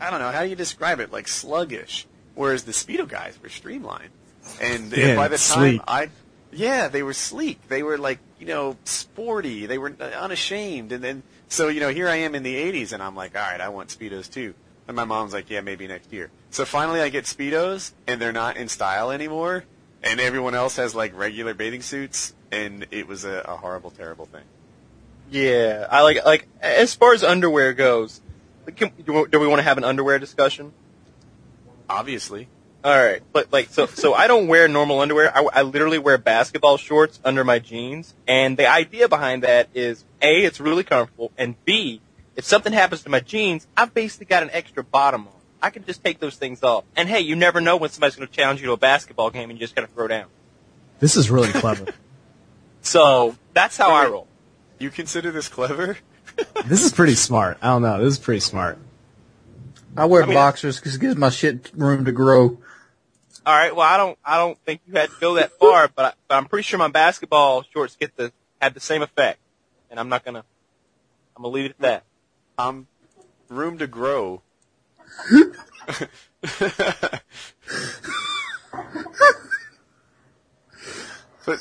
I 0.00 0.10
don't 0.10 0.20
know, 0.20 0.30
how 0.30 0.42
do 0.42 0.48
you 0.48 0.56
describe 0.56 1.00
it? 1.00 1.12
Like 1.12 1.28
sluggish. 1.28 2.06
Whereas 2.34 2.64
the 2.64 2.72
speedo 2.72 3.06
guys 3.06 3.38
were 3.42 3.50
streamlined, 3.50 4.08
and 4.60 4.90
Yeah, 4.96 5.16
by 5.16 5.28
the 5.28 5.36
time 5.36 5.58
sleek. 5.58 5.80
I 5.86 6.08
yeah, 6.52 6.88
they 6.88 7.02
were 7.02 7.14
sleek. 7.14 7.68
They 7.68 7.82
were 7.82 7.98
like, 7.98 8.18
you 8.38 8.46
know, 8.46 8.76
sporty. 8.84 9.66
They 9.66 9.78
were 9.78 9.94
unashamed. 9.98 10.92
And 10.92 11.02
then, 11.02 11.22
so, 11.48 11.68
you 11.68 11.80
know, 11.80 11.88
here 11.88 12.08
I 12.08 12.16
am 12.16 12.34
in 12.34 12.42
the 12.42 12.54
80s 12.54 12.92
and 12.92 13.02
I'm 13.02 13.16
like, 13.16 13.36
all 13.36 13.42
right, 13.42 13.60
I 13.60 13.70
want 13.70 13.88
Speedos 13.88 14.30
too. 14.30 14.54
And 14.88 14.96
my 14.96 15.04
mom's 15.04 15.32
like, 15.32 15.48
yeah, 15.50 15.60
maybe 15.60 15.86
next 15.86 16.12
year. 16.12 16.30
So 16.50 16.64
finally 16.64 17.00
I 17.00 17.08
get 17.08 17.24
Speedos 17.24 17.92
and 18.06 18.20
they're 18.20 18.32
not 18.32 18.56
in 18.56 18.68
style 18.68 19.10
anymore. 19.10 19.64
And 20.02 20.20
everyone 20.20 20.54
else 20.54 20.76
has 20.76 20.94
like 20.94 21.16
regular 21.16 21.54
bathing 21.54 21.82
suits. 21.82 22.34
And 22.50 22.86
it 22.90 23.06
was 23.06 23.24
a, 23.24 23.42
a 23.46 23.56
horrible, 23.56 23.90
terrible 23.90 24.26
thing. 24.26 24.42
yeah, 25.30 25.86
I 25.90 26.02
like 26.02 26.24
like 26.24 26.48
as 26.60 26.94
far 26.94 27.14
as 27.14 27.22
underwear 27.24 27.72
goes. 27.72 28.20
Can, 28.76 28.90
do 29.04 29.12
we- 29.12 29.28
do 29.28 29.40
we 29.40 29.46
want 29.46 29.60
to 29.60 29.64
have 29.64 29.78
an 29.78 29.84
underwear 29.84 30.18
discussion? 30.18 30.72
Obviously. 31.88 32.48
All 32.84 32.96
right, 32.96 33.22
but 33.32 33.52
like 33.52 33.68
so, 33.70 33.86
so 33.86 34.12
I 34.12 34.26
don't 34.26 34.48
wear 34.48 34.66
normal 34.66 34.98
underwear. 35.00 35.30
I, 35.36 35.46
I 35.52 35.62
literally 35.62 35.98
wear 36.00 36.18
basketball 36.18 36.76
shorts 36.78 37.20
under 37.24 37.44
my 37.44 37.60
jeans, 37.60 38.12
and 38.26 38.56
the 38.56 38.66
idea 38.68 39.08
behind 39.08 39.44
that 39.44 39.68
is 39.72 40.04
a, 40.20 40.42
it's 40.44 40.58
really 40.58 40.82
comfortable, 40.82 41.30
and 41.38 41.54
b, 41.64 42.00
if 42.36 42.44
something 42.44 42.72
happens 42.72 43.02
to 43.02 43.10
my 43.10 43.20
jeans, 43.20 43.66
I've 43.76 43.94
basically 43.94 44.26
got 44.26 44.42
an 44.42 44.50
extra 44.52 44.82
bottom 44.82 45.26
on. 45.26 45.34
I 45.60 45.70
can 45.70 45.84
just 45.84 46.02
take 46.02 46.18
those 46.18 46.36
things 46.36 46.62
off, 46.62 46.84
and 46.96 47.08
hey, 47.08 47.20
you 47.20 47.36
never 47.36 47.60
know 47.60 47.76
when 47.76 47.90
somebody's 47.90 48.16
going 48.16 48.26
to 48.26 48.34
challenge 48.34 48.60
you 48.60 48.66
to 48.66 48.72
a 48.72 48.76
basketball 48.76 49.30
game, 49.30 49.48
and 49.50 49.58
you 49.58 49.64
just 49.64 49.76
got 49.76 49.82
to 49.82 49.86
throw 49.86 50.08
down. 50.08 50.26
This 50.98 51.16
is 51.16 51.30
really 51.30 51.52
clever. 51.52 51.86
So 52.82 53.36
that's 53.54 53.76
how 53.76 53.90
I 53.92 54.06
roll. 54.06 54.26
You 54.78 54.90
consider 54.90 55.30
this 55.30 55.48
clever? 55.48 55.96
this 56.66 56.84
is 56.84 56.92
pretty 56.92 57.14
smart. 57.14 57.58
I 57.62 57.68
don't 57.68 57.82
know. 57.82 58.02
This 58.02 58.14
is 58.14 58.18
pretty 58.18 58.40
smart. 58.40 58.76
I 59.96 60.06
wear 60.06 60.24
I 60.24 60.26
mean- 60.26 60.34
boxers 60.34 60.80
because 60.80 60.96
it 60.96 61.00
gives 61.00 61.16
my 61.16 61.30
shit 61.30 61.70
room 61.74 62.04
to 62.04 62.12
grow. 62.12 62.58
All 63.44 63.54
right. 63.54 63.74
Well, 63.74 63.86
I 63.86 63.96
don't. 63.96 64.18
I 64.24 64.36
don't 64.36 64.58
think 64.64 64.80
you 64.86 64.94
had 64.94 65.10
to 65.10 65.16
go 65.20 65.34
that 65.34 65.52
far, 65.58 65.88
but, 65.88 66.04
I, 66.04 66.12
but 66.28 66.34
I'm 66.36 66.46
pretty 66.46 66.62
sure 66.62 66.78
my 66.78 66.88
basketball 66.88 67.62
shorts 67.62 67.96
get 67.96 68.16
the 68.16 68.32
had 68.60 68.74
the 68.74 68.80
same 68.80 69.02
effect, 69.02 69.40
and 69.90 69.98
I'm 69.98 70.08
not 70.08 70.24
gonna. 70.24 70.44
I'm 71.36 71.42
gonna 71.42 71.54
leave 71.54 71.66
it 71.66 71.70
at 71.70 71.78
that. 71.80 72.04
Um, 72.58 72.86
room 73.48 73.78
to 73.78 73.86
grow. 73.86 74.42
but 81.44 81.58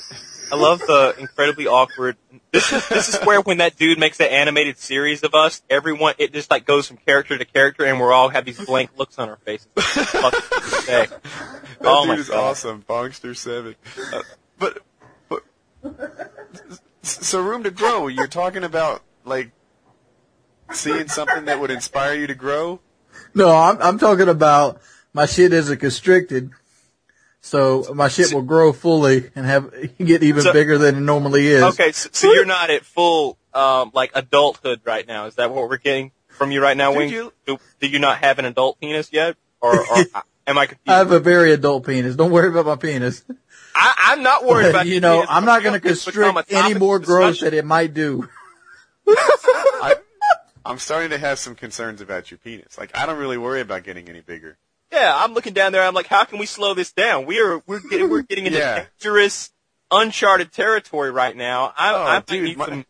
I 0.51 0.55
love 0.55 0.79
the 0.79 1.15
incredibly 1.17 1.67
awkward. 1.67 2.17
This 2.51 2.71
is 2.71 2.87
this 2.89 3.09
is 3.09 3.19
where 3.25 3.41
when 3.41 3.57
that 3.57 3.77
dude 3.77 3.97
makes 3.99 4.17
that 4.17 4.31
animated 4.31 4.77
series 4.77 5.23
of 5.23 5.33
us, 5.33 5.61
everyone 5.69 6.13
it 6.17 6.33
just 6.33 6.51
like 6.51 6.65
goes 6.65 6.87
from 6.87 6.97
character 6.97 7.37
to 7.37 7.45
character, 7.45 7.85
and 7.85 7.99
we're 7.99 8.11
all 8.13 8.29
have 8.29 8.45
these 8.45 8.63
blank 8.63 8.91
looks 8.97 9.17
on 9.17 9.29
our 9.29 9.37
faces. 9.37 9.67
That 11.81 11.87
Oh 11.89 12.05
dude 12.05 12.19
is 12.19 12.29
God. 12.29 12.37
awesome, 12.37 12.83
Bongster 12.87 13.35
Seven. 13.35 13.75
Uh, 14.13 14.21
but 14.59 14.77
but 15.29 15.43
so 17.01 17.41
room 17.41 17.63
to 17.63 17.71
grow. 17.71 18.07
You're 18.07 18.27
talking 18.27 18.63
about 18.63 19.01
like 19.25 19.51
seeing 20.73 21.07
something 21.07 21.45
that 21.45 21.59
would 21.59 21.71
inspire 21.71 22.13
you 22.15 22.27
to 22.27 22.35
grow. 22.35 22.79
No, 23.33 23.49
I'm 23.55 23.81
I'm 23.81 23.99
talking 23.99 24.27
about 24.29 24.81
my 25.13 25.25
shit 25.25 25.53
isn't 25.53 25.77
constricted, 25.79 26.51
so 27.41 27.85
my 27.93 28.07
shit 28.07 28.33
will 28.33 28.41
grow 28.41 28.73
fully 28.73 29.31
and 29.35 29.45
have 29.45 29.71
get 29.97 30.23
even 30.23 30.43
So- 30.43 30.53
bigger 30.53 30.77
than 30.77 30.95
it 30.95 31.01
normally 31.01 31.47
is. 31.47 31.63
Okay, 31.63 31.91
so, 31.91 32.09
so 32.11 32.33
you're 32.33 32.45
not 32.45 32.69
at 32.69 32.85
full 32.85 33.37
um, 33.53 33.91
like 33.93 34.11
adulthood 34.15 34.81
right 34.85 35.05
now. 35.07 35.25
Is 35.25 35.35
that 35.35 35.51
what 35.51 35.69
we're 35.69 35.77
getting 35.77 36.11
from 36.29 36.51
you 36.51 36.61
right 36.61 36.77
now, 36.77 36.89
Dude, 36.91 36.97
Wing? 36.97 37.09
you- 37.09 37.33
Do, 37.45 37.57
do 37.79 37.87
you 37.87 37.99
not 37.99 38.17
have 38.19 38.39
an 38.39 38.45
adult 38.45 38.79
penis 38.79 39.11
yet, 39.11 39.35
or, 39.59 39.77
or 39.79 39.97
am 40.47 40.57
I 40.57 40.65
confused? 40.67 40.89
I 40.89 40.97
have 40.97 41.11
a 41.11 41.19
very 41.19 41.51
adult 41.51 41.85
penis. 41.85 42.15
Don't 42.15 42.31
worry 42.31 42.49
about 42.49 42.65
my 42.65 42.75
penis. 42.75 43.23
I, 43.75 43.93
I'm 44.13 44.23
not 44.23 44.45
worried 44.45 44.69
about 44.69 44.85
you 44.87 44.99
know, 44.99 45.15
penis, 45.17 45.29
I'm 45.29 45.45
not 45.45 45.63
going 45.63 45.79
to 45.79 45.87
it's 45.89 46.05
become 46.05 46.37
a 46.37 46.43
constrict 46.43 46.65
any 46.65 46.73
more 46.79 46.99
growth 46.99 47.33
discussion. 47.33 47.45
that 47.51 47.57
it 47.57 47.65
might 47.65 47.93
do. 47.93 48.27
I, 49.07 49.95
I'm 50.65 50.77
starting 50.79 51.09
to 51.11 51.17
have 51.17 51.39
some 51.39 51.55
concerns 51.55 52.01
about 52.01 52.29
your 52.31 52.37
penis. 52.37 52.77
Like 52.77 52.95
I 52.97 53.05
don't 53.05 53.17
really 53.17 53.37
worry 53.37 53.61
about 53.61 53.83
getting 53.83 54.07
any 54.09 54.21
bigger. 54.21 54.57
Yeah, 54.91 55.13
I'm 55.15 55.33
looking 55.33 55.53
down 55.53 55.71
there. 55.71 55.83
I'm 55.83 55.93
like, 55.93 56.07
how 56.07 56.25
can 56.25 56.37
we 56.39 56.45
slow 56.45 56.73
this 56.73 56.91
down? 56.91 57.25
We 57.25 57.39
are 57.39 57.61
we're 57.65 57.79
getting 57.89 58.09
we're 58.09 58.21
getting 58.23 58.45
into 58.45 58.59
Yeah. 58.59 58.85
dangerous, 58.99 59.51
uncharted 59.89 60.51
territory 60.51 61.11
right 61.11 61.35
now. 61.35 61.73
I, 61.77 61.93
Oh, 61.93 62.03
I 62.03 62.13
might 62.15 62.25
dude, 62.27 62.43
need 62.43 62.57
my- 62.57 62.65
some. 62.67 62.85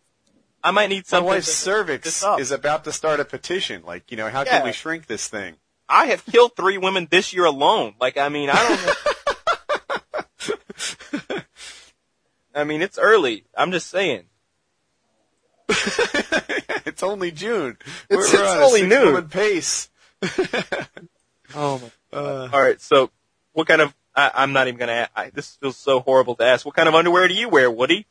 I 0.63 0.71
might 0.71 0.89
need 0.89 0.97
My 0.99 1.03
something. 1.07 1.27
wife's 1.27 1.51
cervix 1.53 2.23
is 2.39 2.51
about 2.51 2.83
to 2.83 2.91
start 2.91 3.19
a 3.19 3.25
petition. 3.25 3.83
Like 3.85 4.11
you 4.11 4.17
know, 4.17 4.29
how 4.29 4.41
Yeah. 4.43 4.57
can 4.57 4.65
we 4.65 4.73
shrink 4.73 5.07
this 5.07 5.27
thing? 5.27 5.55
I 5.89 6.07
have 6.07 6.25
killed 6.25 6.55
three 6.55 6.77
women 6.77 7.07
this 7.11 7.33
year 7.33 7.45
alone. 7.45 7.95
Like, 7.99 8.15
I 8.17 8.29
mean, 8.29 8.49
I 8.51 8.55
don't. 8.67 8.85
know. 11.27 11.35
I 12.55 12.63
mean, 12.63 12.81
it's 12.81 12.97
early. 12.97 13.45
I'm 13.55 13.71
just 13.71 13.89
saying. 13.89 14.23
it's 16.85 17.03
only 17.03 17.31
June. 17.31 17.77
It's- 18.09 18.31
we're, 18.33 18.39
we're 18.39 18.43
it's 18.61 18.63
only 18.63 18.85
noon. 18.87 19.27
pace. 19.29 19.89
Oh 21.53 21.79
my. 21.79 22.17
Uh, 22.17 22.49
All 22.53 22.61
right. 22.61 22.79
So, 22.79 23.09
what 23.53 23.67
kind 23.67 23.81
of? 23.81 23.93
I, 24.15 24.31
I'm 24.35 24.53
not 24.53 24.67
even 24.67 24.79
gonna. 24.79 25.09
I, 25.15 25.31
this 25.31 25.55
feels 25.57 25.75
so 25.77 25.99
horrible 25.99 26.35
to 26.35 26.43
ask. 26.45 26.65
What 26.65 26.75
kind 26.75 26.87
of 26.87 26.95
underwear 26.95 27.27
do 27.27 27.33
you 27.33 27.49
wear, 27.49 27.69
Woody? 27.69 28.05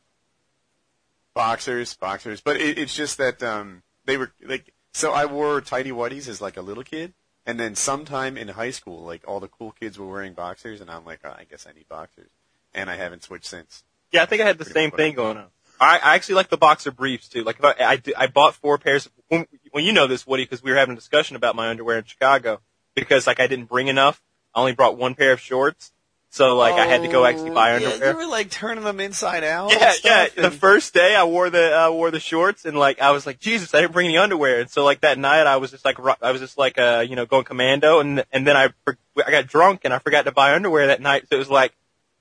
boxers, 1.35 1.95
boxers. 1.95 2.41
But 2.41 2.57
it, 2.57 2.79
it's 2.79 2.95
just 2.95 3.19
that 3.19 3.43
um, 3.43 3.83
they 4.05 4.17
were 4.17 4.31
like. 4.45 4.73
So 4.93 5.13
I 5.13 5.25
wore 5.27 5.61
tidy 5.61 5.91
whities 5.91 6.29
as 6.29 6.41
like 6.41 6.57
a 6.57 6.63
little 6.63 6.83
kid, 6.83 7.15
and 7.47 7.59
then 7.61 7.77
sometime 7.77 8.37
in 8.37 8.49
high 8.49 8.73
school, 8.73 9.05
like 9.05 9.23
all 9.27 9.39
the 9.41 9.49
cool 9.49 9.71
kids 9.73 9.99
were 9.99 10.07
wearing 10.07 10.33
boxers, 10.35 10.81
and 10.81 10.91
I'm 10.91 11.05
like, 11.05 11.21
oh, 11.25 11.31
I 11.31 11.45
guess 11.49 11.67
I 11.67 11.73
need 11.73 11.89
boxers, 11.89 12.29
and 12.75 12.91
I 12.91 12.97
haven't 12.97 13.23
switched 13.23 13.47
since. 13.47 13.85
Yeah, 14.13 14.23
I 14.23 14.27
think 14.27 14.43
I 14.43 14.47
had 14.47 14.59
the 14.59 14.65
Pretty 14.65 14.81
same 14.81 14.91
thing 14.91 15.15
going 15.15 15.37
on. 15.37 15.47
I, 15.81 15.97
I 15.99 16.15
actually 16.15 16.35
like 16.37 16.51
the 16.51 16.59
boxer 16.59 16.91
briefs 16.91 17.29
too. 17.29 17.43
Like 17.43 17.59
if 17.59 17.65
I, 17.65 17.75
I, 17.79 18.03
I 18.17 18.27
bought 18.27 18.55
four 18.55 18.77
pairs. 18.79 19.07
Of, 19.07 19.13
when, 19.29 19.47
when 19.73 19.85
you 19.85 19.93
know 19.93 20.07
this, 20.07 20.27
Woody, 20.27 20.45
because 20.45 20.63
we 20.63 20.71
were 20.71 20.77
having 20.77 20.93
a 20.93 20.97
discussion 20.97 21.37
about 21.37 21.57
my 21.57 21.69
underwear 21.69 21.99
in 21.99 22.05
Chicago. 22.05 22.61
Because 22.95 23.27
like 23.27 23.41
I 23.41 23.47
didn't 23.47 23.67
bring 23.67 23.89
enough. 23.89 24.23
I 24.55 24.61
only 24.61 24.73
brought 24.75 24.99
one 24.99 25.15
pair 25.15 25.33
of 25.33 25.41
shorts. 25.41 25.93
So 26.33 26.57
like 26.57 26.75
I 26.75 26.87
had 26.87 27.03
to 27.03 27.09
go 27.09 27.25
actually 27.25 27.51
buy 27.51 27.73
Oh, 27.73 27.79
yeah, 27.79 27.89
underwear. 27.89 28.11
You 28.13 28.17
were 28.19 28.27
like 28.27 28.51
turning 28.51 28.85
them 28.85 29.01
inside 29.01 29.43
out. 29.43 29.73
Yeah, 29.73 29.89
and 29.89 29.99
yeah. 30.05 30.27
stuff, 30.27 30.35
The 30.37 30.51
first 30.53 30.95
day 30.95 31.17
I 31.17 31.25
wore 31.25 31.51
the 31.51 31.87
uh, 31.87 31.91
wore 31.91 32.13
the 32.13 32.21
shorts 32.21 32.65
and 32.65 32.79
like 32.79 33.01
I 33.01 33.11
was 33.11 33.27
like 33.27 33.41
Jesus, 33.41 33.75
I 33.75 33.81
didn't 33.81 33.93
bring 33.93 34.07
any 34.07 34.17
underwear. 34.17 34.61
And 34.61 34.71
so 34.71 34.85
like 34.85 35.01
that 35.01 35.19
night 35.19 35.47
I 35.49 35.57
was 35.57 35.73
just 35.73 35.85
like 35.85 35.99
I 36.23 36.31
was 36.31 36.41
just 36.41 36.57
like 36.57 36.79
uh 36.79 37.05
you 37.09 37.17
know 37.17 37.27
going 37.27 37.45
commando 37.45 37.99
and 37.99 38.25
and 38.31 38.47
then 38.47 38.57
I 38.57 38.69
I 38.87 39.31
got 39.31 39.49
drunk 39.49 39.81
and 39.85 39.93
I 39.93 39.99
forgot 39.99 40.25
to 40.27 40.33
buy 40.33 40.55
underwear 40.55 40.87
that 40.89 41.01
night. 41.01 41.29
So 41.29 41.35
it 41.35 41.39
was 41.39 41.51
like, 41.51 41.73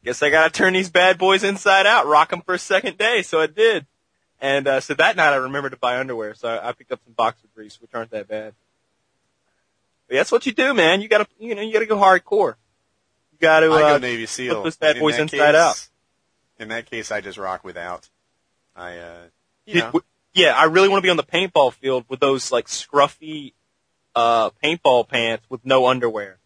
guess 0.06 0.22
I 0.24 0.30
gotta 0.30 0.50
turn 0.52 0.74
these 0.74 0.90
bad 0.90 1.18
boys 1.18 1.44
inside 1.44 1.86
out, 1.86 2.06
rock 2.08 2.30
them 2.30 2.42
for 2.42 2.54
a 2.54 2.60
second 2.60 2.98
day. 2.98 3.22
So 3.22 3.40
I 3.42 3.48
did. 3.48 3.86
And 4.42 4.68
uh, 4.68 4.80
so 4.80 4.94
that 4.94 5.16
night 5.18 5.34
I 5.34 5.36
remembered 5.38 5.72
to 5.72 5.78
buy 5.78 6.00
underwear. 6.00 6.34
So 6.34 6.48
I, 6.48 6.70
I 6.70 6.72
picked 6.72 6.92
up 6.92 7.02
some 7.04 7.14
boxer 7.14 7.48
briefs, 7.54 7.82
which 7.82 7.92
aren't 7.94 8.12
that 8.12 8.28
bad. 8.28 8.54
But 10.08 10.16
that's 10.16 10.32
what 10.32 10.46
you 10.46 10.54
do, 10.54 10.74
man. 10.74 11.02
You 11.02 11.08
gotta 11.08 11.28
you 11.40 11.56
know 11.56 11.62
you 11.62 11.74
gotta 11.74 11.86
go 11.86 11.98
hardcore. 11.98 12.56
You 13.32 13.38
gotta 13.40 13.68
I 13.68 13.80
go 13.80 13.96
uh, 13.96 13.98
Navy 14.00 14.26
SEAL. 14.26 14.56
put 14.56 14.64
those 14.64 14.78
bad 14.78 15.00
boys 15.00 15.18
inside 15.20 15.38
case- 15.54 15.56
out. 15.56 15.88
In 16.60 16.70
that 16.70 16.90
case, 16.90 17.12
I 17.12 17.22
just 17.22 17.38
rock 17.38 17.64
without. 17.64 18.10
I, 18.76 18.98
uh, 18.98 19.18
you 19.66 19.74
Did- 19.76 19.80
know, 19.80 19.86
w- 19.88 20.04
yeah, 20.34 20.54
I 20.56 20.66
really 20.66 20.90
want 20.90 21.00
to 21.00 21.04
be 21.04 21.10
on 21.10 21.18
the 21.18 21.24
paintball 21.24 21.74
field 21.74 22.06
with 22.10 22.20
those 22.20 22.52
like 22.52 22.68
scruffy 22.68 23.54
uh 24.16 24.50
paintball 24.64 25.08
pants 25.08 25.46
with 25.50 25.64
no 25.66 25.88
underwear. 25.88 26.39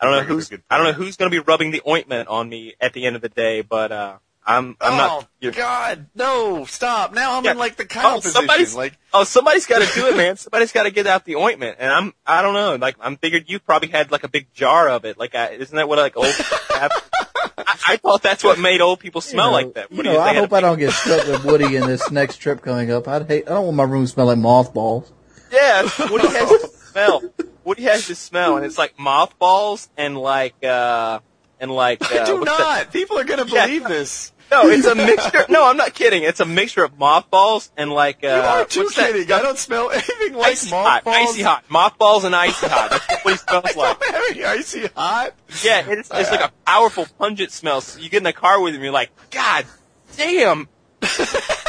I 0.00 0.04
don't 0.04 0.12
know 0.12 0.18
Bring 0.20 0.24
up 0.24 0.30
a 0.30 0.34
who's 0.34 0.52
I 0.70 0.76
don't 0.76 0.86
know 0.86 0.92
who's 0.92 1.16
going 1.16 1.30
to 1.30 1.34
be 1.34 1.44
rubbing 1.44 1.70
the 1.70 1.82
ointment 1.88 2.28
on 2.28 2.48
me 2.48 2.74
at 2.80 2.92
the 2.92 3.06
end 3.06 3.16
of 3.16 3.22
the 3.22 3.28
day, 3.28 3.62
but 3.62 3.92
uh 3.92 4.16
I'm 4.48 4.76
I'm 4.80 4.92
oh 4.92 4.96
not 4.96 5.28
you're- 5.40 5.56
God, 5.56 6.06
no! 6.14 6.64
Stop! 6.66 7.12
Now 7.12 7.36
I'm 7.36 7.44
Yeah. 7.44 7.50
in 7.52 7.58
like 7.58 7.74
the 7.74 7.84
Kyle 7.84 8.12
Oh, 8.12 8.16
position. 8.16 8.32
somebody's- 8.32 8.74
Like, 8.76 8.92
Oh, 9.12 9.24
somebody's 9.24 9.66
got 9.66 9.82
to 9.82 9.92
do 9.92 10.06
it, 10.06 10.16
man. 10.16 10.36
Somebody's 10.36 10.70
got 10.70 10.84
to 10.84 10.90
get 10.92 11.08
out 11.08 11.24
the 11.24 11.34
ointment, 11.34 11.78
and 11.80 11.90
I'm 11.92 12.14
I 12.24 12.42
don't 12.42 12.54
know. 12.54 12.76
Like 12.76 12.94
I'm 13.00 13.16
figured 13.16 13.46
you 13.48 13.58
probably 13.58 13.88
had 13.88 14.12
like 14.12 14.22
a 14.22 14.28
big 14.28 14.52
jar 14.54 14.88
of 14.88 15.04
it. 15.04 15.18
Like 15.18 15.34
I, 15.34 15.48
isn't 15.48 15.74
that 15.74 15.88
what 15.88 15.98
like 15.98 16.16
old 16.16 16.26
have? 16.70 16.92
I, 17.58 17.76
I 17.88 17.96
thought 17.96 18.22
that's 18.22 18.44
what 18.44 18.60
made 18.60 18.80
old 18.80 19.00
people 19.00 19.20
smell 19.20 19.46
you 19.46 19.50
know, 19.50 19.56
like 19.66 19.74
that. 19.74 19.90
You 19.90 19.96
What 19.96 20.02
do 20.04 20.10
know, 20.10 20.14
you 20.16 20.20
I 20.20 20.34
hope 20.34 20.52
I 20.52 20.60
don't 20.60 20.78
get 20.78 20.92
stuck 20.92 21.26
with 21.26 21.44
Woody 21.44 21.74
in 21.74 21.86
this 21.88 22.08
next 22.12 22.36
trip 22.36 22.62
coming 22.62 22.92
up. 22.92 23.08
I'd 23.08 23.26
hate. 23.26 23.44
I 23.48 23.54
don't 23.54 23.64
want 23.64 23.76
my 23.78 23.82
room 23.84 24.04
to 24.04 24.08
smell 24.08 24.26
like 24.26 24.38
mothballs. 24.38 25.10
Yeah, 25.50 25.82
Woody 26.08 26.28
has 26.28 26.48
this 26.50 26.72
smell. 26.92 27.22
Woody 27.66 27.82
has 27.82 28.06
this 28.08 28.18
smell, 28.20 28.56
and 28.56 28.64
it's 28.64 28.78
like 28.78 28.98
mothballs 28.98 29.88
and 29.96 30.16
like 30.16 30.64
uh 30.64 31.18
and 31.60 31.70
like 31.70 32.00
uh, 32.10 32.20
I 32.20 32.24
do 32.24 32.40
not. 32.40 32.58
that- 32.58 32.92
People 32.92 33.18
are 33.18 33.24
gonna 33.24 33.44
Yeah. 33.46 33.66
believe 33.66 33.84
this. 33.84 34.32
No, 34.48 34.68
it's 34.68 34.86
a 34.86 34.94
mixture. 34.94 35.44
No, 35.48 35.66
I'm 35.68 35.76
not 35.76 35.92
kidding. 35.92 36.22
It's 36.22 36.38
a 36.38 36.44
mixture 36.44 36.84
of 36.84 36.96
mothballs 36.96 37.68
and 37.76 37.90
like 37.90 38.22
uh 38.22 38.28
You 38.28 38.32
are 38.34 38.64
too 38.64 38.82
what's 38.84 38.94
that 38.94 39.10
kidding. 39.10 39.32
I 39.32 39.42
don't 39.42 39.58
smell 39.58 39.90
anything 39.90 40.34
like 40.34 40.52
Icy 40.52 40.70
hot, 40.70 41.04
mothballs. 41.04 41.16
icy 41.30 41.42
hot, 41.42 41.64
mothballs 41.68 42.22
and 42.24 42.36
icy 42.36 42.68
hot. 42.68 42.90
That's 42.90 43.08
what 43.08 43.22
he 43.24 43.30
I 43.32 43.36
smells 43.36 43.76
like. 43.76 43.98
don't 44.00 44.14
have 44.14 44.22
any 44.30 44.44
icy 44.44 44.86
hot. 44.94 45.34
Yeah, 45.64 45.84
it's 45.90 46.08
it's 46.14 46.30
like 46.30 46.40
a 46.42 46.52
powerful 46.64 47.06
pungent 47.18 47.50
smell. 47.50 47.80
So 47.80 47.98
you 47.98 48.08
get 48.08 48.18
in 48.18 48.22
the 48.22 48.32
car 48.32 48.60
with 48.60 48.76
him, 48.76 48.84
you're 48.84 48.92
like, 48.92 49.10
God 49.32 49.64
damn. 50.16 50.68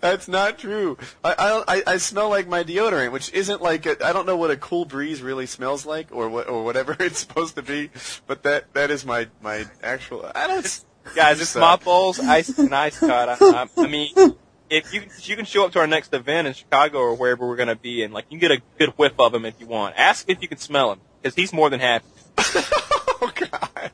That's 0.00 0.28
not 0.28 0.58
true. 0.58 0.96
I, 1.24 1.62
I 1.66 1.82
I 1.94 1.96
smell 1.96 2.28
like 2.28 2.46
my 2.48 2.62
deodorant, 2.64 3.12
which 3.12 3.32
isn't 3.32 3.60
like 3.62 3.86
a, 3.86 4.04
I 4.06 4.12
don't 4.12 4.26
know 4.26 4.36
what 4.36 4.50
a 4.50 4.56
cool 4.56 4.84
breeze 4.84 5.22
really 5.22 5.46
smells 5.46 5.84
like, 5.86 6.08
or 6.12 6.28
what 6.28 6.48
or 6.48 6.64
whatever 6.64 6.96
it's 7.00 7.18
supposed 7.20 7.56
to 7.56 7.62
be. 7.62 7.90
But 8.26 8.42
that 8.44 8.72
that 8.74 8.90
is 8.90 9.04
my 9.04 9.28
my 9.42 9.66
actual. 9.82 10.30
I 10.34 10.46
don't. 10.46 10.84
Guys, 11.14 11.40
it's 11.40 11.50
So- 11.50 11.60
mothballs, 11.60 12.20
ice, 12.20 12.56
and 12.58 12.74
ice. 12.74 13.02
I, 13.02 13.36
I, 13.40 13.66
I 13.76 13.86
mean, 13.86 14.12
if 14.68 14.92
you 14.94 15.02
if 15.02 15.28
you 15.28 15.36
can 15.36 15.44
show 15.46 15.64
up 15.64 15.72
to 15.72 15.80
our 15.80 15.86
next 15.86 16.12
event 16.14 16.46
in 16.46 16.54
Chicago 16.54 16.98
or 16.98 17.14
wherever 17.14 17.46
we're 17.48 17.56
gonna 17.56 17.74
be, 17.74 18.02
and 18.02 18.12
like 18.14 18.26
you 18.30 18.38
can 18.38 18.48
get 18.48 18.58
a 18.58 18.62
good 18.78 18.90
whiff 18.90 19.12
of 19.18 19.34
him 19.34 19.44
if 19.44 19.54
you 19.60 19.66
want. 19.66 19.96
Ask 19.96 20.28
if 20.28 20.40
you 20.42 20.48
can 20.48 20.58
smell 20.58 20.92
him 20.92 21.00
because 21.22 21.34
he's 21.34 21.52
more 21.52 21.70
than 21.70 21.80
happy. 21.80 22.06
Oh 23.22 23.30
God. 23.34 23.90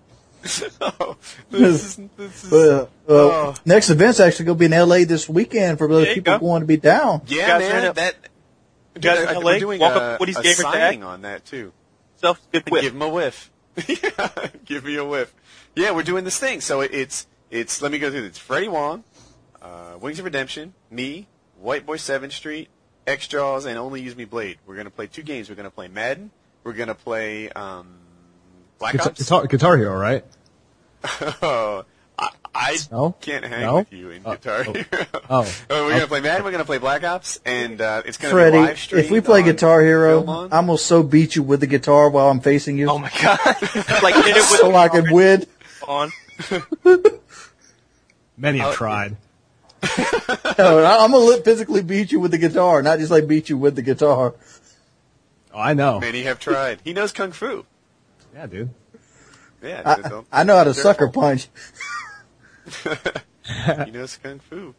Oh, 0.80 1.16
this 1.50 1.98
is 1.98 2.08
this 2.16 2.44
is. 2.44 2.52
Uh, 2.52 2.82
uh, 2.82 2.86
Oh. 3.08 3.54
Next 3.64 3.90
event's 3.90 4.20
actually 4.20 4.46
going 4.46 4.58
to 4.58 4.60
be 4.60 4.66
in 4.66 4.72
L.A. 4.72 5.04
this 5.04 5.28
weekend 5.28 5.78
for 5.78 5.88
those 5.88 6.08
people 6.08 6.34
go. 6.34 6.38
going 6.38 6.60
to 6.60 6.66
be 6.66 6.76
down. 6.76 7.22
yeah, 7.26 7.46
guys 7.46 7.60
man. 7.60 7.84
in. 7.86 7.94
That. 7.94 8.14
Dude, 8.94 9.02
guys 9.02 9.30
in 9.30 9.36
LA? 9.36 9.40
we're 9.44 9.58
doing 9.58 9.80
Walk 9.80 9.92
a, 9.92 9.96
up 10.00 10.18
to 10.18 10.22
Woody's 10.22 10.36
a 10.38 10.42
gamer 10.42 10.54
tag. 10.54 10.72
signing 10.72 11.04
on 11.04 11.22
that 11.22 11.44
too. 11.44 11.72
Self 12.16 12.40
good 12.50 12.68
whiff. 12.70 12.82
Give 12.82 12.94
him 12.94 13.02
a 13.02 13.08
whiff. 13.08 13.50
yeah, 13.86 14.48
give 14.64 14.84
me 14.84 14.96
a 14.96 15.04
whiff. 15.04 15.34
Yeah, 15.74 15.92
we're 15.92 16.02
doing 16.02 16.24
this 16.24 16.38
thing. 16.38 16.60
So 16.60 16.80
it, 16.80 16.92
it's 16.94 17.26
it's. 17.50 17.82
Let 17.82 17.92
me 17.92 17.98
go 17.98 18.10
through 18.10 18.22
this. 18.28 18.38
Freddie 18.38 18.68
Wong, 18.68 19.04
uh, 19.60 19.98
Wings 20.00 20.18
of 20.18 20.24
Redemption, 20.24 20.72
me, 20.90 21.26
White 21.60 21.84
Boy 21.84 21.98
Seventh 21.98 22.32
Street, 22.32 22.68
X 23.06 23.28
Jaws, 23.28 23.66
and 23.66 23.78
Only 23.78 24.00
Use 24.00 24.16
Me 24.16 24.24
Blade. 24.24 24.58
We're 24.66 24.76
gonna 24.76 24.90
play 24.90 25.06
two 25.08 25.22
games. 25.22 25.50
We're 25.50 25.56
gonna 25.56 25.70
play 25.70 25.88
Madden. 25.88 26.30
We're 26.64 26.72
gonna 26.72 26.94
play 26.94 27.50
um, 27.50 27.98
Black 28.78 28.92
Guitar, 28.92 29.08
Ops. 29.08 29.18
guitar, 29.22 29.46
guitar 29.46 29.76
Hero, 29.76 29.96
right? 29.96 30.24
Oh, 31.42 31.84
I, 32.18 32.28
I 32.54 32.76
No? 32.90 33.14
can't 33.20 33.44
hang 33.44 33.60
No? 33.62 33.76
with 33.76 33.92
you 33.92 34.10
in 34.10 34.22
Oh, 34.24 34.32
Guitar 34.32 34.64
oh. 34.66 34.72
Hero. 34.72 35.06
Oh. 35.30 35.54
we're 35.70 35.90
gonna 35.90 36.06
play 36.06 36.20
Madden. 36.20 36.44
We're 36.44 36.50
gonna 36.50 36.64
play 36.64 36.78
Black 36.78 37.04
Ops, 37.04 37.40
and 37.44 37.80
uh, 37.80 38.02
it's 38.04 38.16
gonna 38.18 38.32
be 38.32 38.34
Freddie, 38.34 38.58
live 38.58 38.78
streamed. 38.78 39.04
if 39.06 39.10
we 39.10 39.20
play 39.20 39.42
Guitar 39.42 39.82
Hero, 39.82 40.20
I'm 40.50 40.66
gonna 40.66 40.78
so 40.78 41.02
beat 41.02 41.36
you 41.36 41.42
with 41.42 41.60
the 41.60 41.66
guitar 41.66 42.08
while 42.10 42.28
I'm 42.28 42.40
facing 42.40 42.76
you, 42.78 42.88
Oh 42.90 42.98
my 42.98 43.10
god! 43.22 43.38
like 44.02 44.14
hit 44.14 44.36
it 44.36 44.50
with 44.50 44.60
so 44.60 44.74
I 44.74 44.88
can 44.88 45.12
win. 45.12 45.44
on. 45.86 46.10
Many 48.36 48.58
have 48.58 48.68
Oh, 48.68 48.72
tried. 48.74 49.16
No, 50.58 50.78
I- 50.82 51.04
I'm 51.04 51.12
gonna 51.12 51.24
li- 51.24 51.42
physically 51.42 51.82
beat 51.82 52.12
you 52.12 52.20
with 52.20 52.30
the 52.30 52.38
guitar, 52.38 52.82
not 52.82 52.98
just 52.98 53.10
like 53.10 53.26
beat 53.28 53.48
you 53.48 53.56
with 53.58 53.76
the 53.76 53.82
guitar. 53.82 54.34
Oh, 55.54 55.58
I 55.58 55.74
know. 55.74 56.00
Many 56.00 56.22
have 56.24 56.38
tried. 56.38 56.80
He 56.84 56.92
knows 56.92 57.12
kung 57.12 57.32
fu. 57.32 57.64
Yeah, 58.36 58.46
dude. 58.46 58.70
Yeah, 59.62 59.82
I, 59.86 60.08
don't- 60.08 60.26
I 60.30 60.44
know 60.44 60.56
how 60.56 60.64
to 60.64 60.74
careful. 60.74 60.82
sucker 60.82 61.08
punch. 61.08 61.48
he 63.86 63.90
knows 63.90 64.18
kung 64.22 64.40
fu. 64.40 64.74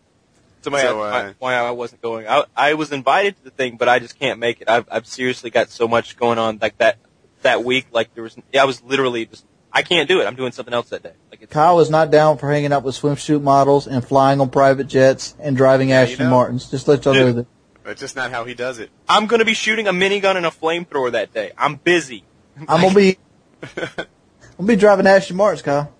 So, 0.62 0.70
my, 0.70 0.82
So, 0.82 1.01
I- 1.01 1.20
uh, 1.30 1.34
why 1.39 1.55
I 1.55 1.72
wasn't 1.72 2.03
going. 2.03 2.28
I, 2.28 2.43
I 2.55 2.76
was 2.76 2.91
invited 2.91 3.36
to 3.38 3.43
the 3.45 3.49
thing, 3.49 3.78
but 3.78 3.89
I 3.89 3.97
just 3.97 4.20
can't 4.20 4.39
make 4.39 4.62
it. 4.62 4.70
I've, 4.70 4.88
I've 4.91 5.08
seriously 5.08 5.49
got 5.49 5.70
so 5.72 5.88
much 5.88 6.18
going 6.18 6.38
on 6.38 6.60
like 6.62 6.78
that 6.78 6.97
that 7.41 7.64
week. 7.64 7.88
Like 7.91 8.14
there 8.14 8.24
was, 8.24 8.38
I 8.58 8.66
was 8.66 8.84
literally 8.84 9.26
just. 9.26 9.43
I 9.74 9.82
can't 9.82 10.08
do 10.08 10.22
it. 10.22 10.26
I'm 10.26 10.36
doing 10.36 10.51
something 10.51 10.74
else 10.74 10.89
that 10.89 11.01
day. 11.01 11.14
Like 11.32 11.41
it's, 11.41 11.51
Kyle 11.51 11.80
is 11.80 11.89
not 11.89 12.12
down 12.12 12.38
for 12.38 12.51
hanging 12.51 12.72
out 12.72 12.84
with 12.84 12.95
swimsuit 12.95 13.41
models 13.41 13.88
and 13.88 14.05
flying 14.05 14.39
on 14.39 14.49
private 14.51 14.88
jets 14.88 15.36
and 15.39 15.58
driving 15.58 15.89
Yeah, 15.89 16.03
you 16.03 16.12
Aston 16.12 16.26
know. 16.26 16.32
Martins. 16.32 16.70
Just 16.70 16.88
let 16.88 17.05
y'all 17.05 17.16
know 17.16 17.32
that. 17.32 17.47
That's 17.84 17.99
just 17.99 18.16
not 18.16 18.32
how 18.32 18.45
he 18.45 18.53
does 18.53 18.78
it. 18.80 18.91
I'm 19.10 19.26
going 19.28 19.39
to 19.39 19.45
be 19.45 19.53
shooting 19.53 19.88
a 19.88 19.93
minigun 19.93 20.36
and 20.36 20.45
a 20.45 20.49
flamethrower 20.51 21.12
that 21.14 21.34
day. 21.34 21.51
I'm 21.58 21.76
busy, 21.76 22.24
I'm 22.58 22.66
gonna 22.66 22.93
be, 22.93 23.18
I'm 23.62 24.66
gonna 24.66 24.68
be 24.68 24.76
driving 24.76 25.08
Aston 25.08 25.38
Martins, 25.38 25.62
Kyle. 25.62 25.93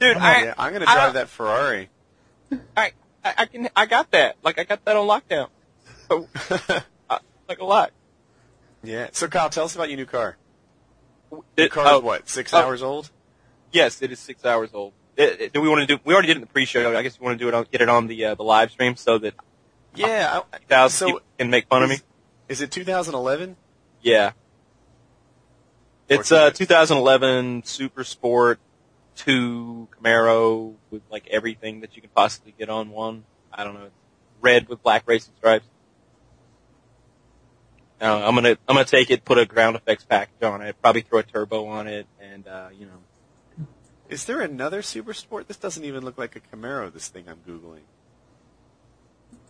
dude. 0.00 0.16
Oh, 0.16 0.20
I, 0.20 0.42
yeah, 0.44 0.54
I'm 0.58 0.72
gonna 0.72 0.84
I 0.88 0.94
drive 0.94 1.06
don't- 1.08 1.14
that 1.14 1.28
Ferrari. 1.28 1.88
I, 2.76 2.92
I, 3.24 3.34
I 3.38 3.46
can. 3.46 3.68
I 3.76 3.86
got 3.86 4.10
that. 4.12 4.36
Like 4.42 4.58
I 4.58 4.64
got 4.64 4.84
that 4.84 4.96
on 4.96 5.06
lockdown. 5.06 5.48
So, 6.08 6.28
uh, 7.10 7.18
like 7.48 7.58
a 7.58 7.64
lot. 7.64 7.92
Yeah. 8.82 9.08
So 9.12 9.28
Kyle, 9.28 9.50
tell 9.50 9.64
us 9.64 9.74
about 9.74 9.88
your 9.90 9.96
new 9.98 10.06
car. 10.06 10.36
Your 11.30 11.42
It- 11.56 11.70
car 11.72 11.84
oh, 11.88 11.98
is 11.98 12.02
what? 12.04 12.28
Six 12.28 12.54
oh. 12.54 12.58
hours 12.58 12.82
old. 12.82 13.10
Yes, 13.70 14.00
it 14.00 14.10
is 14.12 14.18
six 14.18 14.44
hours 14.46 14.70
old. 14.72 14.94
It- 15.16 15.40
it- 15.40 15.52
do 15.52 15.60
we 15.60 15.68
want 15.68 15.86
to 15.86 15.96
do? 15.96 16.00
We 16.04 16.14
already 16.14 16.28
did 16.28 16.36
it 16.36 16.40
in 16.40 16.40
the 16.42 16.46
pre-show. 16.46 16.96
I 16.96 17.02
guess 17.02 17.20
we 17.20 17.24
want 17.26 17.38
to 17.38 17.44
do 17.44 17.48
it 17.48 17.54
on, 17.54 17.66
get 17.70 17.82
it 17.82 17.88
on 17.88 18.06
the 18.06 18.24
uh, 18.24 18.34
the 18.34 18.44
live 18.44 18.70
stream 18.70 18.96
so 18.96 19.18
that 19.18 19.34
Yeah. 19.94 20.40
I, 20.70 20.88
so 20.88 21.20
can 21.38 21.50
make 21.50 21.68
fun 21.68 21.82
of 21.82 21.90
me. 21.90 21.96
is, 21.96 22.02
is 22.48 22.60
it 22.62 22.70
2011? 22.70 23.56
Yeah. 24.00 24.32
It's 26.08 26.32
uh 26.32 26.50
2011 26.50 27.64
Super 27.64 28.02
Sport 28.02 28.58
2 29.16 29.88
Camaro 29.90 30.74
with 30.90 31.02
like 31.10 31.26
everything 31.28 31.80
that 31.80 31.96
you 31.96 32.02
can 32.02 32.10
possibly 32.14 32.54
get 32.58 32.70
on 32.70 32.90
one. 32.90 33.24
I 33.52 33.64
don't 33.64 33.74
know. 33.74 33.84
It's 33.84 33.94
red 34.40 34.68
with 34.68 34.82
black 34.82 35.02
racing 35.06 35.34
stripes. 35.36 35.66
Know, 38.00 38.24
I'm 38.24 38.34
gonna 38.34 38.56
I'm 38.68 38.76
gonna 38.76 38.84
take 38.84 39.10
it, 39.10 39.24
put 39.24 39.38
a 39.38 39.44
ground 39.44 39.76
effects 39.76 40.04
package 40.04 40.42
on 40.42 40.62
it, 40.62 40.80
probably 40.80 41.02
throw 41.02 41.18
a 41.18 41.22
turbo 41.24 41.66
on 41.66 41.88
it, 41.88 42.06
and 42.20 42.46
uh, 42.46 42.68
you 42.72 42.86
know. 42.86 43.66
Is 44.08 44.24
there 44.24 44.40
another 44.40 44.80
Super 44.80 45.12
Sport? 45.12 45.48
This 45.48 45.56
doesn't 45.56 45.84
even 45.84 46.04
look 46.04 46.16
like 46.16 46.36
a 46.36 46.40
Camaro. 46.40 46.92
This 46.92 47.08
thing 47.08 47.24
I'm 47.28 47.40
googling. 47.46 47.82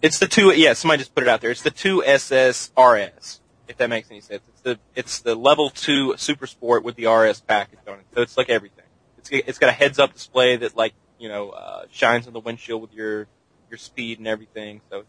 It's 0.01 0.19
the 0.19 0.27
two. 0.27 0.51
Yeah, 0.53 0.73
somebody 0.73 1.01
just 1.01 1.15
put 1.15 1.23
it 1.23 1.29
out 1.29 1.41
there. 1.43 1.51
It's 1.51 1.63
the 1.63 1.71
two 1.71 2.03
SS 2.05 2.73
RS. 2.77 3.41
If 3.69 3.77
that 3.77 3.91
makes 3.91 4.11
any 4.11 4.21
sense, 4.21 4.43
it's 4.49 4.58
the 4.75 4.79
it's 4.95 5.21
the 5.21 5.35
level 5.35 5.71
two 5.71 6.16
Super 6.16 6.47
Sport 6.47 6.85
with 6.85 6.97
the 6.97 7.07
RS 7.07 7.41
package 7.41 7.79
on 7.87 7.95
it. 8.01 8.07
So 8.14 8.23
it's 8.23 8.37
like 8.37 8.49
everything. 8.49 8.85
It's 9.19 9.31
it's 9.31 9.59
got 9.59 9.69
a 9.69 9.73
heads 9.73 9.99
up 9.99 10.12
display 10.14 10.57
that 10.57 10.77
like 10.77 10.95
you 11.19 11.29
know 11.29 11.51
uh, 11.51 11.83
shines 11.91 12.27
on 12.27 12.33
the 12.33 12.41
windshield 12.41 12.83
with 12.83 12.93
your 12.93 13.27
your 13.71 13.79
speed 13.79 14.19
and 14.19 14.27
everything. 14.29 14.81
So 14.91 15.05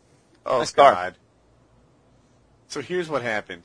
Oh 0.46 0.60
Nice 0.60 0.72
car. 0.72 0.94
God. 0.94 1.16
So 2.68 2.82
here's 2.82 3.10
what 3.10 3.22
happened. 3.22 3.64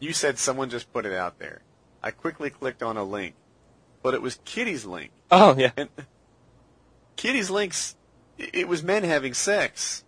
You 0.00 0.12
said 0.12 0.38
someone 0.38 0.68
just 0.70 0.92
put 0.92 1.06
it 1.06 1.12
out 1.12 1.38
there. 1.38 1.62
I 2.02 2.10
quickly 2.10 2.50
clicked 2.50 2.82
on 2.82 2.96
a 2.96 3.04
link, 3.04 3.34
but 4.02 4.14
it 4.14 4.22
was 4.22 4.38
Kitty's 4.44 4.84
link. 4.84 5.10
oh 5.30 5.54
yeah, 5.56 5.70
And 5.76 5.88
Kitty's 7.16 7.50
links, 7.50 7.94
it 8.38 8.66
was 8.66 8.82
men 8.82 9.04
having 9.04 9.34
sex. 9.34 10.04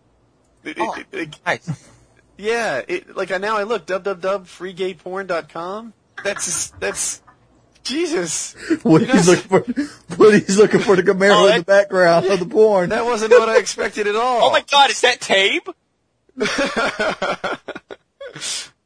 It- 0.65 0.77
Oh. 0.81 0.95
it- 0.95 1.07
it- 1.13 1.39
nice. 1.47 1.89
Yeah, 2.37 2.83
it, 2.87 3.17
like 3.17 3.31
I 3.31 3.39
now 3.39 3.57
I 3.57 3.63
look 3.65 3.87
www.freegayporn.com. 3.87 5.93
That's 6.23 6.71
that's 6.81 7.23
Jesus. 7.83 8.55
Woody's 8.85 9.09
You 9.09 9.15
know- 9.15 9.23
looking 9.23 9.49
for, 9.49 9.65
Woody's 10.17 10.57
looking 10.59 10.81
for 10.81 10.97
the 10.97 11.03
Camaro 11.03 11.35
Oh, 11.35 11.47
in 11.49 11.59
the 11.59 11.65
background 11.65 12.27
of 12.27 12.39
the 12.41 12.47
porn. 12.47 12.89
That 12.91 13.05
wasn't 13.05 13.33
what 13.33 13.49
I 13.49 13.59
expected 13.59 14.07
at 14.07 14.17
all. 14.17 14.41
Oh 14.49 14.53
my 14.53 14.65
God, 14.71 14.91
is 14.91 15.01
that 15.03 15.21
Tabe? 15.21 15.63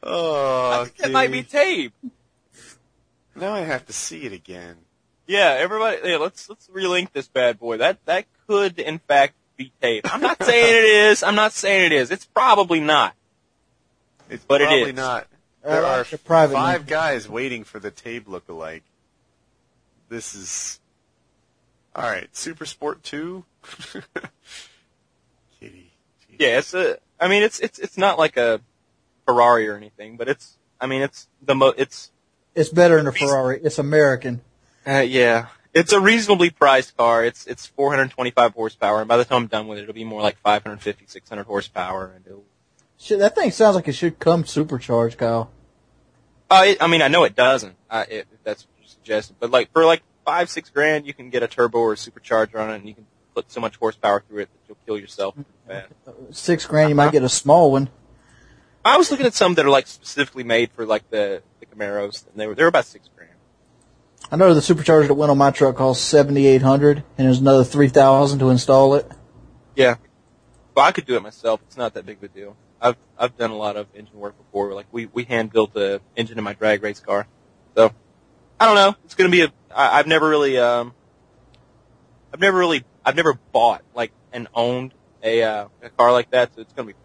oh, 0.02 0.80
I 0.80 0.84
think 0.84 0.96
That 0.98 1.10
might 1.12 1.30
be 1.30 1.42
Kitty. 1.42 1.90
Tabe. 1.92 2.10
Now 3.36 3.54
I 3.54 3.60
have 3.60 3.86
to 3.86 3.92
see 3.92 4.24
it 4.24 4.32
again. 4.32 4.76
Yeah, 5.26 5.54
everybody. 5.58 5.98
Yeah, 6.04 6.16
let's 6.16 6.48
let's 6.48 6.66
relink 6.68 7.12
this 7.12 7.28
bad 7.28 7.58
boy. 7.60 7.76
That 7.78 8.04
that 8.06 8.24
could 8.48 8.78
in 8.78 8.98
fact 8.98 9.34
be 9.56 9.72
Tabe. 9.80 10.04
I'm 10.06 10.20
not 10.20 10.42
saying 10.42 10.74
it 10.76 10.84
is. 10.84 11.22
I'm 11.22 11.34
not 11.36 11.52
saying 11.52 11.86
it 11.86 11.92
is. 11.92 12.10
It's 12.10 12.26
probably 12.26 12.80
not. 12.80 13.14
It's 14.30 14.44
But 14.44 14.60
probably 14.60 14.90
is. 14.90 14.94
not. 14.96 15.26
There 15.64 15.82
like 15.82 16.06
are 16.06 16.10
the 16.10 16.18
private 16.18 16.54
five 16.54 16.80
link. 16.80 16.88
guys 16.88 17.28
waiting 17.28 17.64
for 17.64 17.78
the 17.78 17.90
Tabe 17.90 18.26
lookalike. 18.28 18.82
This 20.08 20.34
is 20.34 20.80
all 21.94 22.04
right. 22.04 22.34
Super 22.36 22.64
Sport 22.64 23.02
Two. 23.02 23.44
Kitty. 25.60 25.92
Jeez. 26.30 26.36
Yeah, 26.38 26.58
it's 26.58 26.74
a. 26.74 26.98
I 27.20 27.28
mean, 27.28 27.42
it's 27.42 27.58
it's 27.60 27.78
it's 27.78 27.98
not 27.98 28.18
like 28.18 28.36
a 28.36 28.60
Ferrari 29.26 29.68
or 29.68 29.76
anything, 29.76 30.16
but 30.16 30.28
it's. 30.28 30.56
I 30.80 30.86
mean, 30.86 31.02
it's 31.02 31.28
the 31.42 31.54
mo. 31.54 31.72
It's. 31.76 32.10
It's 32.54 32.70
better 32.70 32.96
than 32.96 33.06
a 33.06 33.12
Ferrari. 33.12 33.60
It's 33.62 33.78
American. 33.78 34.40
Uh, 34.86 35.00
yeah, 35.00 35.46
it's 35.74 35.92
a 35.92 36.00
reasonably 36.00 36.50
priced 36.50 36.96
car. 36.96 37.24
It's 37.24 37.46
it's 37.46 37.66
425 37.66 38.54
horsepower, 38.54 39.00
and 39.00 39.08
by 39.08 39.16
the 39.16 39.24
time 39.24 39.42
I'm 39.42 39.46
done 39.48 39.68
with 39.68 39.78
it, 39.78 39.82
it'll 39.82 39.94
be 39.94 40.04
more 40.04 40.22
like 40.22 40.38
550, 40.38 41.04
600 41.06 41.44
horsepower, 41.46 42.12
and 42.16 42.26
it'll. 42.26 42.44
Shit, 42.98 43.20
that 43.20 43.36
thing 43.36 43.50
sounds 43.52 43.76
like 43.76 43.86
it 43.86 43.92
should 43.92 44.18
come 44.18 44.44
supercharged, 44.44 45.18
Kyle. 45.18 45.50
Uh, 46.50 46.64
it, 46.66 46.82
I 46.82 46.88
mean, 46.88 47.00
I 47.00 47.08
know 47.08 47.24
it 47.24 47.36
doesn't. 47.36 47.76
It, 47.90 48.26
that's 48.42 48.64
what 48.64 48.82
you 48.82 48.88
suggested, 48.88 49.36
but 49.38 49.50
like 49.50 49.72
for 49.72 49.84
like 49.84 50.02
five, 50.24 50.50
six 50.50 50.68
grand, 50.68 51.06
you 51.06 51.14
can 51.14 51.30
get 51.30 51.42
a 51.42 51.48
turbo 51.48 51.78
or 51.78 51.92
a 51.92 51.96
supercharger 51.96 52.56
on 52.56 52.70
it, 52.70 52.76
and 52.76 52.88
you 52.88 52.94
can 52.94 53.06
put 53.34 53.50
so 53.52 53.60
much 53.60 53.76
horsepower 53.76 54.22
through 54.28 54.42
it 54.42 54.48
that 54.52 54.58
you'll 54.68 54.78
kill 54.84 54.98
yourself. 54.98 55.34
Six 56.30 56.66
grand, 56.66 56.88
you 56.88 56.94
might 56.96 57.12
get 57.12 57.22
a 57.22 57.28
small 57.28 57.70
one. 57.70 57.88
I 58.84 58.96
was 58.96 59.10
looking 59.10 59.26
at 59.26 59.34
some 59.34 59.54
that 59.54 59.64
are 59.64 59.70
like 59.70 59.86
specifically 59.86 60.44
made 60.44 60.72
for 60.72 60.84
like 60.84 61.08
the 61.10 61.42
the 61.60 61.66
Camaros, 61.66 62.26
and 62.26 62.36
they 62.36 62.46
were 62.46 62.54
they 62.54 62.62
were 62.62 62.68
about 62.68 62.86
six 62.86 63.08
grand. 63.14 63.32
I 64.32 64.36
know 64.36 64.52
the 64.54 64.60
supercharger 64.60 65.06
that 65.06 65.14
went 65.14 65.30
on 65.30 65.38
my 65.38 65.50
truck 65.50 65.76
cost 65.76 66.04
seventy 66.04 66.46
eight 66.46 66.62
hundred, 66.62 67.04
and 67.16 67.26
there's 67.26 67.38
another 67.38 67.64
three 67.64 67.88
thousand 67.88 68.40
to 68.40 68.50
install 68.50 68.94
it. 68.94 69.10
Yeah. 69.76 69.96
Well, 70.74 70.86
I 70.86 70.92
could 70.92 71.06
do 71.06 71.16
it 71.16 71.22
myself. 71.22 71.60
It's 71.66 71.76
not 71.76 71.94
that 71.94 72.06
big 72.06 72.16
of 72.18 72.24
a 72.24 72.28
deal. 72.28 72.56
I've 72.80 72.96
I've 73.18 73.36
done 73.36 73.50
a 73.50 73.56
lot 73.56 73.76
of 73.76 73.86
engine 73.94 74.18
work 74.18 74.36
before. 74.36 74.72
Like 74.74 74.86
we 74.92 75.06
we 75.06 75.24
hand 75.24 75.52
built 75.52 75.74
the 75.74 76.00
engine 76.16 76.38
in 76.38 76.44
my 76.44 76.52
drag 76.52 76.82
race 76.82 77.00
car. 77.00 77.26
So 77.76 77.92
I 78.60 78.66
don't 78.66 78.74
know. 78.74 78.96
It's 79.04 79.14
gonna 79.14 79.30
be 79.30 79.42
a. 79.42 79.52
I, 79.74 79.98
I've 79.98 80.06
never 80.06 80.28
really 80.28 80.58
um. 80.58 80.94
I've 82.32 82.40
never 82.40 82.58
really 82.58 82.84
I've 83.04 83.16
never 83.16 83.38
bought 83.52 83.82
like 83.94 84.12
and 84.32 84.48
owned 84.54 84.92
a 85.22 85.42
uh, 85.42 85.68
a 85.82 85.90
car 85.90 86.12
like 86.12 86.30
that. 86.30 86.54
So 86.54 86.60
it's 86.60 86.72
gonna 86.72 86.88
be. 86.88 86.92
Fun. 86.92 87.02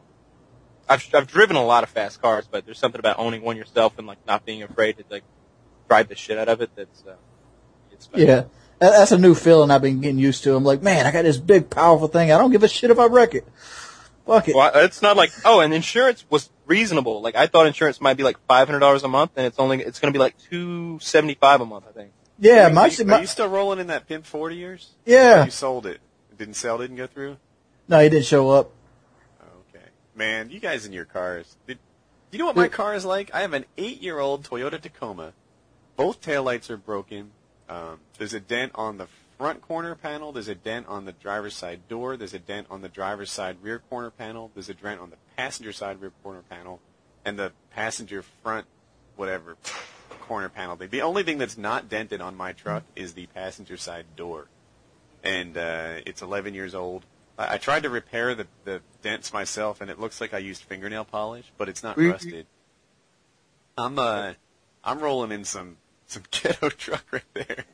I've 0.90 1.16
I've 1.16 1.28
driven 1.28 1.56
a 1.56 1.66
lot 1.66 1.84
of 1.84 1.90
fast 1.90 2.22
cars, 2.22 2.48
but 2.50 2.66
there's 2.66 2.78
something 2.78 3.00
about 3.00 3.20
owning 3.20 3.41
one 3.41 3.58
yourself 3.58 3.98
and 3.98 4.06
like 4.06 4.20
not 4.28 4.45
being 4.45 4.64
afraid 4.64 4.98
to 4.98 5.04
like 5.10 5.24
drive 5.88 6.10
the 6.10 6.16
shit 6.16 6.38
out 6.38 6.50
of 6.50 6.62
it. 6.62 6.72
That's 6.76 7.04
uh, 7.08 7.16
it's. 7.91 8.10
Yeah, 8.14 8.44
that's 8.80 9.12
a 9.12 9.18
new 9.18 9.34
feeling 9.34 9.72
I've 9.72 9.82
been 9.82 10.02
getting 10.02 10.20
used 10.20 10.44
to. 10.44 10.56
I'm 10.56 10.64
like, 10.64 10.82
man, 10.82 11.06
I 11.08 11.12
got 11.12 11.24
this 11.24 11.38
big, 11.38 11.70
powerful 11.70 12.08
thing. 12.08 12.32
I 12.32 12.38
don't 12.38 12.52
give 12.52 12.64
a 12.64 12.68
shit 12.68 12.91
if 12.91 13.00
I 13.00 13.06
wreck 13.06 13.34
it. 13.34 13.48
Fuck 14.26 14.48
it. 14.48 14.56
Well, 14.56 14.72
it's 14.76 15.02
not 15.02 15.18
like 15.18 15.32
oh, 15.45 15.60
and 15.60 15.74
insurance 15.74 16.26
was 16.30 16.50
reasonable. 16.66 17.22
Like 17.22 17.36
I 17.36 17.48
thought 17.48 17.68
insurance 17.68 18.00
might 18.00 18.16
be 18.16 18.24
like 18.24 18.38
five 18.48 18.68
hundred 18.68 18.80
dollars 18.80 19.04
a 19.04 19.08
month, 19.08 19.32
and 19.36 19.45
it's 19.45 19.60
only 19.60 19.82
it's 19.82 20.00
going 20.00 20.14
to 20.14 20.18
be 20.18 20.22
like 20.22 20.38
two 20.50 21.00
seventy 21.02 21.36
five 21.36 21.62
a 21.62 21.66
month, 21.66 21.86
I 21.90 21.91
think. 21.91 22.12
Yeah, 22.40 22.68
Are 22.68 22.74
my, 22.74 22.88
you, 22.88 23.10
are 23.12 23.22
you 23.22 23.28
still 23.28 23.48
rolling 23.48 23.80
in 23.80 23.88
that 23.88 24.08
Pimp 24.08 24.26
40 24.26 24.56
years? 24.56 24.90
yeah. 25.06 25.45
You 25.45 25.52
sold 25.52 25.86
it. 25.86 26.02
It 26.32 26.38
didn't 26.38 26.56
sell. 26.56 26.80
Didn't 26.80 26.95
go 26.95 27.08
through. 27.08 27.38
No, 27.88 28.00
he 28.00 28.10
didn't 28.10 28.26
show 28.26 28.50
up. 28.50 28.72
Okay, 29.70 29.86
man, 30.16 30.50
you 30.50 30.60
guys 30.60 30.86
in 30.86 30.94
your 30.94 31.06
cars. 31.06 31.56
Did, 31.68 31.78
you 32.32 32.40
know 32.40 32.45
what 32.45 32.56
my 32.56 32.68
car 32.68 32.95
is 32.95 33.06
like? 33.06 33.34
I 33.34 33.41
have 33.41 33.54
an 33.54 33.66
eight-year-old 33.78 34.44
Toyota 34.44 34.82
Tacoma. 34.82 35.34
Both 35.95 36.22
taillights 36.22 36.72
are 36.72 36.78
broken. 36.78 37.32
Um, 37.70 38.00
there's 38.18 38.34
a 38.34 38.40
dent 38.40 38.72
on 38.76 38.98
the 38.98 39.08
front 39.44 39.61
corner 39.61 39.94
panel. 39.94 40.32
There's 40.32 40.48
a 40.48 40.56
dent 40.56 40.88
on 40.88 41.03
the 41.03 41.11
driver's 41.11 41.53
side 41.53 41.90
door. 41.90 42.15
There's 42.15 42.34
a 42.34 42.40
dent 42.40 42.68
on 42.70 42.82
the 42.82 42.88
driver's 42.88 43.30
side 43.30 43.57
rear 43.61 43.80
corner 43.90 44.10
panel. 44.10 44.49
There's 44.53 44.70
a 44.70 44.74
dent 44.74 45.02
on 45.02 45.10
the 45.10 45.18
passenger 45.36 45.74
side 45.74 45.99
rear 45.99 46.14
corner 46.24 46.44
panel, 46.49 46.80
and 47.26 47.38
the 47.38 47.52
passenger 47.72 48.24
front, 48.41 48.68
whatever, 49.18 49.57
corner 50.22 50.48
panel. 50.48 50.78
The 50.78 51.02
only 51.02 51.24
thing 51.24 51.40
that's 51.40 51.57
not 51.57 51.90
dented 51.90 52.22
on 52.22 52.38
my 52.38 52.53
truck 52.53 52.84
is 52.95 53.15
the 53.15 53.26
passenger 53.28 53.76
side 53.76 54.06
door. 54.15 54.48
and 55.26 55.57
uh, 55.57 55.95
it's 56.06 56.22
11 56.22 56.53
years 56.53 56.74
old. 56.74 57.03
I, 57.38 57.56
I 57.56 57.57
tried 57.57 57.84
to 57.84 57.90
repair 57.90 58.36
the, 58.36 58.48
the 58.64 58.80
dents 59.02 59.34
myself, 59.34 59.82
and 59.82 59.91
it 59.91 59.99
looks 59.99 60.22
like 60.22 60.34
I 60.34 60.38
used 60.38 60.64
fingernail 60.64 61.03
polish, 61.03 61.52
but 61.57 61.68
it's 61.68 61.84
not 61.84 61.98
rusted. 61.98 62.45
I'm 63.78 63.99
uh, 63.99 64.36
I'm 64.86 64.99
rolling 64.99 65.34
in 65.34 65.44
some 65.44 65.76
some 66.14 66.23
ghetto 66.31 66.69
truck 66.69 67.03
right 67.11 67.23
there. 67.34 67.65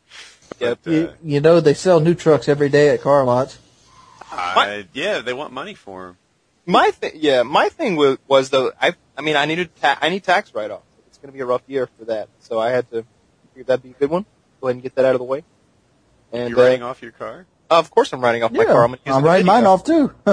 Yep. 0.59 0.79
But, 0.83 0.91
You, 0.91 1.07
uh, 1.07 1.13
you 1.23 1.41
know 1.41 1.59
they 1.59 1.73
sell 1.73 1.99
new 1.99 2.15
trucks 2.15 2.47
every 2.49 2.69
day 2.69 2.89
at 2.89 3.01
car 3.01 3.23
lots. 3.23 3.59
I, 4.31 4.87
yeah, 4.93 5.19
they 5.19 5.33
want 5.33 5.53
money 5.53 5.73
for 5.73 6.07
them. 6.07 6.17
My 6.65 6.91
thing, 6.91 7.13
yeah, 7.15 7.43
my 7.43 7.69
thing 7.69 7.95
was, 7.95 8.17
was 8.27 8.51
though, 8.51 8.71
I, 8.79 8.93
I 9.17 9.21
mean, 9.21 9.35
I 9.35 9.45
needed, 9.45 9.75
ta- 9.81 9.97
I 10.01 10.09
need 10.09 10.23
tax 10.23 10.53
write-off. 10.53 10.83
It's 11.07 11.17
going 11.17 11.29
to 11.29 11.33
be 11.33 11.39
a 11.39 11.45
rough 11.45 11.63
year 11.67 11.89
for 11.97 12.05
that, 12.05 12.29
so 12.39 12.59
I 12.59 12.69
had 12.69 12.89
to 12.91 13.05
figure 13.53 13.63
that'd 13.65 13.81
be 13.81 13.89
a 13.89 13.93
good 13.93 14.11
one. 14.11 14.25
Go 14.61 14.67
ahead 14.67 14.75
and 14.75 14.83
get 14.83 14.95
that 14.95 15.05
out 15.05 15.15
of 15.15 15.19
the 15.19 15.25
way. 15.25 15.43
And 16.31 16.51
You're 16.51 16.59
writing 16.59 16.83
uh, 16.83 16.87
off 16.87 17.01
your 17.01 17.11
car? 17.11 17.47
of 17.71 17.89
course, 17.91 18.13
I'm 18.13 18.21
writing 18.21 18.43
off 18.43 18.51
my 18.51 18.65
car. 18.65 18.83
I'm, 18.83 18.91
gonna 18.91 19.01
use 19.05 19.15
I'm 19.15 19.23
writing 19.23 19.45
video. 19.45 19.53
mine 19.61 19.65
off 19.65 19.83
too. 19.83 20.13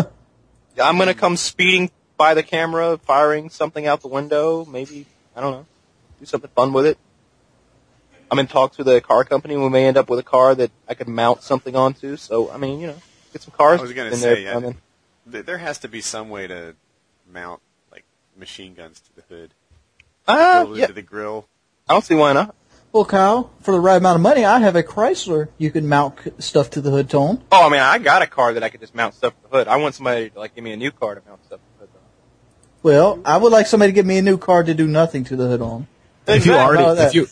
I'm 0.78 0.96
going 0.96 1.08
to 1.08 1.14
come 1.14 1.36
speeding 1.36 1.90
by 2.18 2.34
the 2.34 2.42
camera, 2.42 2.98
firing 2.98 3.48
something 3.48 3.86
out 3.86 4.02
the 4.02 4.08
window. 4.08 4.64
Maybe 4.66 5.06
I 5.34 5.40
don't 5.40 5.52
know, 5.52 5.66
do 6.18 6.26
something 6.26 6.50
fun 6.54 6.72
with 6.74 6.86
it. 6.86 6.98
I'm 8.31 8.39
in 8.39 8.47
talks 8.47 8.77
with 8.78 8.89
a 8.89 9.01
car 9.01 9.24
company. 9.24 9.57
We 9.57 9.69
may 9.69 9.86
end 9.86 9.97
up 9.97 10.09
with 10.11 10.19
a 10.19 10.23
car 10.24 10.55
that 10.55 10.70
I 10.89 10.94
could 10.94 11.09
mount 11.09 11.43
something 11.43 11.77
onto. 11.77 12.16
So 12.16 12.51
I 12.51 12.57
mean, 12.57 12.81
you 12.81 12.89
know, 12.89 12.97
get 13.32 13.43
some 13.43 13.53
cars 13.57 13.81
I 13.81 13.82
was 13.82 13.93
gonna 13.93 14.15
say, 14.16 14.35
there. 14.35 14.39
yeah. 14.40 14.57
and 14.57 14.65
then- 14.65 14.77
Th- 15.31 15.44
There 15.44 15.59
has 15.59 15.78
to 15.81 15.89
be 15.89 16.01
some 16.01 16.28
way 16.28 16.47
to 16.47 16.74
mount 17.32 17.61
like 17.90 18.05
machine 18.36 18.74
guns 18.74 19.01
to 19.01 19.16
the 19.16 19.23
hood, 19.35 19.51
Ah, 20.28 20.62
build 20.65 20.77
yeah, 20.78 20.86
to 20.86 20.93
the 20.93 21.03
grill. 21.03 21.47
I 21.89 21.93
don't 21.94 22.05
see 22.05 22.15
why 22.15 22.32
not. 22.32 22.55
well, 22.93 23.05
Kyle, 23.05 23.51
for 23.61 23.73
the 23.73 23.81
right 23.81 23.97
amount 23.97 24.16
of 24.16 24.23
money, 24.23 24.44
I 24.44 24.59
have 24.61 24.74
a 24.77 24.82
Chrysler. 24.82 25.48
You 25.59 25.70
can 25.70 25.89
mount 25.89 26.16
stuff 26.43 26.70
to 26.70 26.81
the 26.81 26.90
hood 26.90 27.11
tone. 27.11 27.43
Oh, 27.53 27.66
I 27.66 27.69
mean, 27.70 27.81
I 27.81 27.98
got 27.98 28.23
a 28.23 28.27
car 28.27 28.53
that 28.55 28.62
I 28.62 28.69
could 28.69 28.81
just 28.81 28.94
mount 28.94 29.15
stuff 29.15 29.35
to 29.35 29.43
the 29.51 29.57
hood. 29.57 29.69
I 29.69 29.77
want 29.77 29.94
somebody 29.97 30.31
to 30.31 30.39
like 30.39 30.55
give 30.55 30.65
me 30.65 30.73
a 30.73 30.77
new 30.77 30.90
car 30.93 31.15
to 31.16 31.23
mount 31.28 31.44
stuff 31.44 31.59
to 31.61 31.66
the 31.78 31.86
hood. 31.86 31.90
On. 31.94 32.01
Well, 32.82 33.20
I 33.24 33.36
would 33.36 33.53
like 33.53 33.66
somebody 33.66 33.90
to 33.93 33.94
give 33.94 34.07
me 34.07 34.19
a 34.19 34.23
new 34.23 34.39
car 34.39 34.62
to 34.65 34.74
do 34.74 34.86
nothing 34.86 35.24
to 35.24 35.36
the 35.36 35.47
hood 35.48 35.61
on. 35.62 35.86
If 36.28 36.47
you 36.47 36.55
already, 36.55 37.03
if 37.03 37.15
you, 37.15 37.28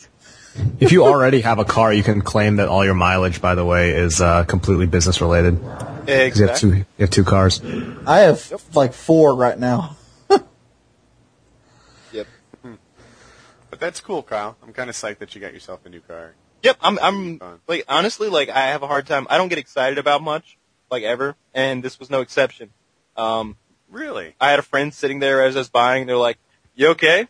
if 0.79 0.91
you 0.91 1.03
already 1.05 1.41
have 1.41 1.59
a 1.59 1.65
car, 1.65 1.91
you 1.93 2.03
can 2.03 2.21
claim 2.21 2.57
that 2.57 2.67
all 2.67 2.83
your 2.85 2.93
mileage, 2.93 3.41
by 3.41 3.55
the 3.55 3.65
way, 3.65 3.91
is 3.91 4.21
uh, 4.21 4.43
completely 4.45 4.85
business 4.87 5.21
related. 5.21 5.59
'Cause 5.61 6.39
you 6.39 6.47
have 6.47 6.57
two, 6.57 6.75
you 6.75 6.85
have 6.99 7.09
two 7.09 7.23
cars. 7.23 7.61
I 8.05 8.19
have 8.19 8.53
like 8.75 8.93
four 8.93 9.35
right 9.35 9.57
now. 9.57 9.95
Yep. 12.11 12.27
But 13.69 13.79
that's 13.79 13.99
cool, 13.99 14.23
Kyle. 14.23 14.55
I'm 14.63 14.71
kind 14.73 14.89
of 14.89 14.95
psyched 14.95 15.17
that 15.19 15.35
you 15.35 15.41
got 15.41 15.53
yourself 15.53 15.85
a 15.85 15.89
new 15.89 15.99
car. 15.99 16.33
Yep. 16.63 16.77
I'm. 16.81 16.97
I'm 17.01 17.59
like 17.67 17.83
honestly, 17.87 18.29
like 18.29 18.49
I 18.49 18.67
have 18.67 18.83
a 18.83 18.87
hard 18.87 19.05
time. 19.07 19.27
I 19.29 19.37
don't 19.37 19.49
get 19.49 19.57
excited 19.57 19.97
about 19.97 20.21
much, 20.23 20.57
like 20.89 21.03
ever, 21.03 21.35
and 21.53 21.83
this 21.83 21.99
was 21.99 22.09
no 22.09 22.21
exception. 22.21 22.69
Um, 23.17 23.57
Really? 23.89 24.35
I 24.41 24.49
had 24.49 24.59
a 24.59 24.63
friend 24.63 24.93
sitting 24.93 25.19
there 25.19 25.43
as 25.43 25.55
I 25.55 25.59
was 25.59 25.69
buying. 25.69 26.01
And 26.01 26.09
they're 26.09 26.17
like, 26.17 26.37
"You 26.75 26.87
okay?" 26.89 27.19
Like, 27.19 27.27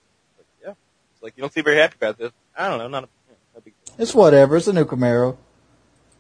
yeah. 0.63 0.73
It's 1.13 1.21
like 1.21 1.33
you 1.35 1.41
don't 1.41 1.53
seem 1.53 1.63
very 1.63 1.77
happy 1.77 1.95
about 1.99 2.17
this. 2.17 2.31
I 2.57 2.69
don't 2.69 2.79
know. 2.79 2.87
Not 2.87 3.03
a, 3.03 3.07
yeah, 3.29 3.35
no 3.53 3.61
big 3.61 3.73
deal. 3.73 3.81
It's 3.97 4.13
whatever. 4.13 4.57
It's 4.57 4.67
a 4.67 4.73
new 4.73 4.85
Camaro. 4.85 5.37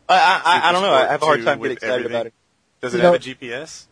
I, 0.07 0.15
I, 0.15 0.41
I, 0.45 0.69
I 0.69 0.71
don't 0.71 0.81
know. 0.81 0.93
I 0.93 1.07
have 1.07 1.21
a 1.21 1.25
hard 1.25 1.43
time 1.43 1.57
getting 1.59 1.73
excited 1.73 2.03
with 2.03 2.11
about 2.11 2.27
it. 2.27 2.33
Does 2.81 2.93
You 2.93 2.99
it 2.99 3.03
have 3.03 3.11
know- 3.11 3.15
a 3.15 3.19
GPS? 3.19 3.85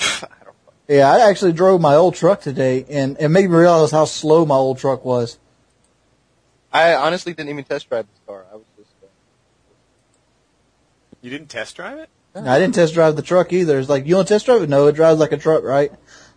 I 0.00 0.26
don't. 0.44 0.56
Yeah, 0.88 1.10
I 1.12 1.28
actually 1.28 1.52
drove 1.52 1.80
my 1.80 1.94
old 1.94 2.14
truck 2.14 2.40
today, 2.40 2.84
and 2.88 3.16
it 3.20 3.28
made 3.28 3.48
me 3.48 3.54
realize 3.56 3.90
how 3.92 4.06
slow 4.06 4.44
my 4.46 4.56
old 4.56 4.78
truck 4.78 5.04
was. 5.04 5.38
I 6.72 6.94
honestly 6.94 7.32
didn't 7.34 7.50
even 7.50 7.64
test 7.64 7.88
drive 7.88 8.06
this 8.06 8.20
car. 8.26 8.46
I 8.50 8.56
was 8.56 8.64
just. 8.76 8.90
Uh, 9.02 9.06
You 11.22 11.30
didn't 11.30 11.48
test 11.48 11.76
drive 11.76 11.98
it? 11.98 12.08
I 12.34 12.58
didn't 12.58 12.74
test 12.76 12.94
drive 12.94 13.16
the 13.16 13.22
truck 13.22 13.52
either. 13.52 13.78
It's 13.78 13.88
like, 13.88 14.06
you 14.06 14.14
want 14.14 14.28
to 14.28 14.34
test 14.34 14.46
drive 14.46 14.62
it? 14.62 14.68
No, 14.68 14.86
it 14.86 14.94
drives 14.94 15.18
like 15.20 15.32
a 15.32 15.36
truck, 15.36 15.64
right? 15.64 15.90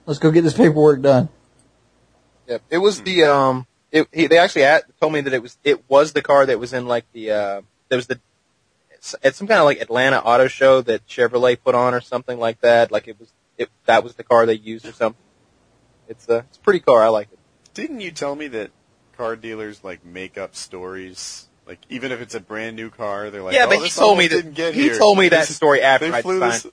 Let's 0.07 0.19
go 0.19 0.31
get 0.31 0.41
this 0.41 0.53
paperwork 0.57 1.01
done. 1.01 1.29
Yeah, 2.47 2.57
it 2.69 2.79
was 2.79 3.01
the 3.01 3.23
um. 3.23 3.65
It, 3.93 4.07
he, 4.11 4.27
they 4.27 4.37
actually 4.39 4.63
at, 4.65 4.83
told 4.99 5.13
me 5.13 5.21
that 5.21 5.33
it 5.33 5.41
was 5.41 5.57
it 5.63 5.87
was 5.89 6.11
the 6.13 6.21
car 6.21 6.45
that 6.47 6.59
was 6.59 6.73
in 6.73 6.85
like 6.87 7.05
the 7.13 7.31
uh. 7.31 7.61
There 7.89 7.95
was 7.97 8.07
the. 8.07 8.19
It's 9.21 9.37
some 9.37 9.47
kind 9.47 9.59
of 9.59 9.65
like 9.65 9.79
Atlanta 9.79 10.17
auto 10.19 10.47
show 10.47 10.81
that 10.81 11.05
Chevrolet 11.07 11.57
put 11.63 11.75
on 11.75 11.93
or 11.93 12.01
something 12.01 12.39
like 12.39 12.59
that. 12.61 12.91
Like 12.91 13.07
it 13.07 13.19
was 13.19 13.31
it 13.57 13.69
that 13.85 14.03
was 14.03 14.15
the 14.15 14.23
car 14.23 14.45
they 14.45 14.53
used 14.55 14.85
or 14.87 14.93
something. 14.93 15.21
It's 16.09 16.27
a 16.27 16.39
it's 16.49 16.57
a 16.57 16.61
pretty 16.61 16.79
car. 16.79 17.03
I 17.03 17.09
like 17.09 17.27
it. 17.31 17.37
Didn't 17.73 17.99
you 18.01 18.11
tell 18.11 18.35
me 18.35 18.47
that 18.47 18.71
car 19.15 19.35
dealers 19.35 19.83
like 19.83 20.03
make 20.03 20.37
up 20.37 20.55
stories? 20.55 21.47
Like 21.67 21.79
even 21.89 22.11
if 22.11 22.19
it's 22.19 22.33
a 22.33 22.39
brand 22.39 22.75
new 22.75 22.89
car, 22.89 23.29
they're 23.29 23.41
like, 23.43 23.53
yeah, 23.55 23.65
oh, 23.65 23.69
but 23.69 23.77
he 23.77 23.83
this 23.83 23.95
told 23.95 24.17
me 24.17 24.27
that 24.27 24.35
didn't 24.35 24.53
get 24.53 24.73
he 24.73 24.83
here. 24.83 24.97
told 24.97 25.17
me 25.19 25.29
that 25.29 25.47
story 25.47 25.81
after 25.81 26.11
I 26.13 26.21
flew 26.21 26.39
signed. 26.39 26.71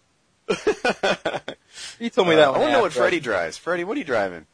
this. 0.49 0.81
He 1.99 2.11
told 2.11 2.29
me 2.29 2.35
Uh, 2.35 2.39
that. 2.39 2.45
I 2.49 2.51
want 2.51 2.63
to 2.65 2.73
know 2.73 2.81
what 2.83 2.93
Freddie 2.93 3.21
drives. 3.21 3.57
Freddie, 3.57 3.85
what 3.85 3.97
are 3.97 4.01
you 4.01 4.05
driving? 4.05 4.47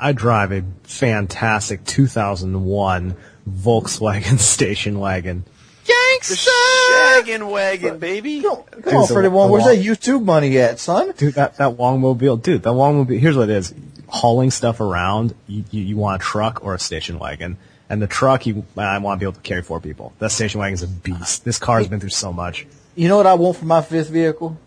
I 0.00 0.12
drive 0.12 0.52
a 0.52 0.64
fantastic 0.84 1.84
2001 1.84 3.16
Volkswagen 3.48 4.38
station 4.40 4.98
wagon. 4.98 5.44
The 5.86 6.34
shaggin' 6.36 7.50
wagon, 7.50 7.98
baby. 7.98 8.42
Come 8.42 8.58
on, 8.58 8.64
come 8.64 8.82
Dude, 8.82 8.94
on 8.94 9.06
Freddie 9.06 9.28
the 9.28 9.30
One. 9.30 9.50
Where's 9.50 9.64
wall- 9.64 9.74
that 9.74 9.82
YouTube 9.82 10.24
money 10.24 10.58
at, 10.58 10.78
son? 10.78 11.12
Dude, 11.16 11.34
that, 11.34 11.56
that 11.56 11.78
Longmobile, 11.78 12.42
dude, 12.42 12.62
that 12.62 12.70
Longmobile, 12.70 13.18
here's 13.18 13.36
what 13.36 13.48
it 13.48 13.56
is. 13.56 13.72
Hauling 14.08 14.50
stuff 14.50 14.80
around, 14.80 15.34
you, 15.46 15.64
you, 15.70 15.82
you 15.82 15.96
want 15.96 16.20
a 16.20 16.24
truck 16.24 16.62
or 16.62 16.74
a 16.74 16.78
station 16.78 17.18
wagon. 17.18 17.56
And 17.88 18.02
the 18.02 18.06
truck, 18.06 18.44
you, 18.46 18.64
I 18.76 18.98
want 18.98 19.18
to 19.18 19.24
be 19.24 19.28
able 19.28 19.40
to 19.40 19.40
carry 19.40 19.62
four 19.62 19.80
people. 19.80 20.12
That 20.18 20.30
station 20.30 20.60
wagon's 20.60 20.82
a 20.82 20.88
beast. 20.88 21.44
This 21.44 21.58
car's 21.58 21.88
been 21.88 22.00
through 22.00 22.10
so 22.10 22.32
much. 22.32 22.66
You 22.94 23.08
know 23.08 23.16
what 23.16 23.26
I 23.26 23.34
want 23.34 23.56
for 23.56 23.64
my 23.64 23.80
fifth 23.82 24.10
vehicle? 24.10 24.58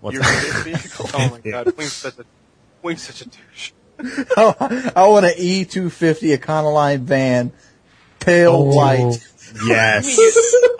What's 0.00 0.14
Your 0.14 0.22
that? 0.22 0.42
fifth 0.42 0.64
vehicle. 0.64 1.10
Oh 1.14 1.30
my 1.30 1.50
god, 1.50 1.66
Wing's 1.76 1.92
such 1.92 2.18
a 2.18 2.24
Wing's 2.82 3.02
such 3.02 3.20
a 3.22 3.24
douche. 3.28 3.72
I 3.98 5.06
want 5.08 5.26
an 5.26 5.32
E250 5.38 6.36
Econoline 6.36 7.00
van, 7.00 7.52
pale 8.20 8.52
Oh, 8.52 8.74
white. 8.74 9.26
Yes. 9.66 10.18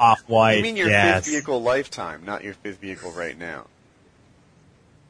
Off 0.01 0.21
white. 0.27 0.57
You 0.57 0.63
mean 0.63 0.77
your 0.77 0.89
yes. 0.89 1.25
fifth 1.25 1.33
vehicle 1.33 1.63
lifetime, 1.63 2.25
not 2.25 2.43
your 2.43 2.55
fifth 2.55 2.81
vehicle 2.81 3.13
right 3.13 3.39
now? 3.39 3.67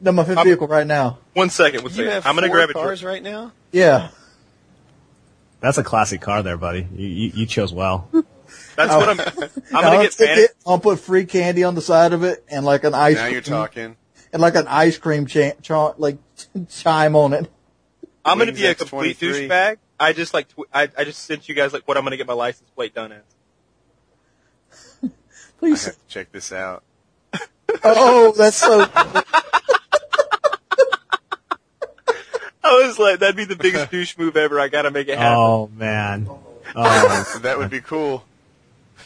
No, 0.01 0.13
my 0.13 0.25
5th 0.25 0.37
I'm- 0.39 0.47
vehicle 0.47 0.67
right 0.67 0.87
now. 0.87 1.19
One 1.33 1.51
second, 1.51 1.83
one 1.83 1.95
You 1.95 2.11
have 2.11 2.27
I'm 2.27 2.35
gonna 2.35 2.49
four 2.49 2.57
grab 2.57 2.71
a 2.71 2.73
cars 2.75 3.01
drink. 3.01 3.25
right 3.25 3.33
now. 3.33 3.53
Yeah. 3.73 4.09
That's 5.61 5.79
a 5.79 5.85
classic 5.85 6.21
car 6.21 6.43
there, 6.43 6.59
buddy. 6.59 6.87
You, 6.95 7.07
you, 7.09 7.31
you 7.35 7.47
chose 7.47 7.73
well. 7.73 8.09
That's 8.77 8.93
what 8.95 9.09
I'm. 9.09 9.21
I'm 9.75 9.83
gonna 9.83 10.03
get 10.03 10.13
take 10.13 10.29
panicked. 10.29 10.51
it, 10.51 10.57
I'll 10.67 10.79
put 10.79 11.01
free 11.01 11.25
candy 11.25 11.65
on 11.65 11.75
the 11.75 11.81
side 11.81 12.13
of 12.13 12.23
it 12.23 12.45
and 12.51 12.65
like 12.67 12.85
an 12.85 12.93
ice 12.93 13.17
Now 13.17 13.27
you're 13.27 13.41
cream, 13.41 13.53
talking. 13.55 13.97
and 14.33 14.43
like 14.43 14.57
an 14.57 14.67
ice 14.69 14.99
cream 14.99 15.27
cha- 15.27 15.53
cha- 15.63 15.95
like 15.97 16.19
chime 16.69 17.17
on 17.17 17.33
it. 17.33 17.51
I'm 18.25 18.39
gonna 18.39 18.53
be 18.53 18.67
a 18.67 18.75
complete 18.75 19.19
douchebag. 19.19 19.77
I 20.01 20.13
just 20.13 20.33
like 20.35 20.49
tw- 20.49 20.69
I 20.73 20.89
I 20.97 21.05
just 21.05 21.25
sent 21.25 21.49
you 21.49 21.55
guys 21.55 21.73
like 21.73 21.87
what 21.87 21.97
I'm 21.97 22.05
gonna 22.05 22.17
get 22.17 22.27
my 22.27 22.33
license 22.35 22.69
plate 22.71 22.95
done 22.95 23.13
as. 23.13 23.23
I 25.05 25.11
Please. 25.59 25.85
have 25.87 25.95
to 25.95 26.01
check 26.09 26.33
this 26.33 26.53
out. 26.53 26.83
Oh, 27.83 28.33
that's 28.37 28.57
so. 28.59 28.89
I 32.67 32.87
was 32.87 32.99
like, 32.99 33.19
that'd 33.19 33.37
be 33.37 33.45
the 33.45 33.57
biggest 33.57 33.91
douche 33.91 34.17
move 34.17 34.37
ever. 34.37 34.59
I 34.59 34.69
gotta 34.69 34.91
make 34.91 35.09
it 35.09 35.19
happen. 35.19 35.37
Oh, 35.37 35.71
man. 35.75 36.29
Oh, 36.75 37.39
That 37.43 37.59
would 37.59 37.71
be 37.71 37.81
cool. 37.81 38.25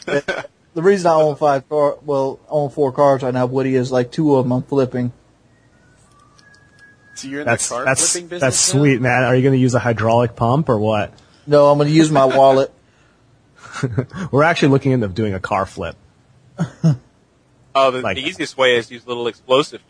The 0.05 0.45
reason 0.75 1.07
I 1.07 1.15
own 1.15 1.35
five 1.35 1.67
car, 1.67 1.97
well, 2.05 2.39
I 2.47 2.51
own 2.51 2.69
four 2.69 2.91
cars 2.93 3.21
right 3.23 3.33
now, 3.33 3.47
Woody, 3.47 3.75
is 3.75 3.91
like 3.91 4.11
two 4.11 4.35
of 4.35 4.45
them 4.45 4.53
I'm 4.53 4.61
flipping. 4.63 5.11
So 7.19 7.27
you're 7.27 7.41
in 7.41 7.45
that's, 7.45 7.67
the 7.69 7.75
car 7.75 7.85
that's, 7.85 8.11
flipping 8.11 8.27
business 8.27 8.41
that's 8.41 8.73
now? 8.73 8.79
sweet, 8.79 9.01
man. 9.01 9.23
Are 9.23 9.35
you 9.35 9.41
going 9.41 9.53
to 9.53 9.59
use 9.59 9.73
a 9.75 9.79
hydraulic 9.79 10.35
pump 10.35 10.69
or 10.69 10.77
what? 10.77 11.13
No, 11.47 11.69
I'm 11.71 11.77
going 11.77 11.87
to 11.89 11.93
use 11.93 12.11
my 12.11 12.25
wallet. 12.25 12.71
We're 14.31 14.43
actually 14.43 14.69
looking 14.69 14.91
into 14.91 15.07
doing 15.07 15.33
a 15.33 15.39
car 15.39 15.65
flip. 15.65 15.95
Oh, 17.75 17.91
the, 17.91 18.01
Like- 18.01 18.17
the 18.17 18.23
easiest 18.23 18.57
way 18.57 18.75
is 18.75 18.89
use 18.91 19.05
a 19.05 19.07
little 19.07 19.27
explosive. 19.27 19.81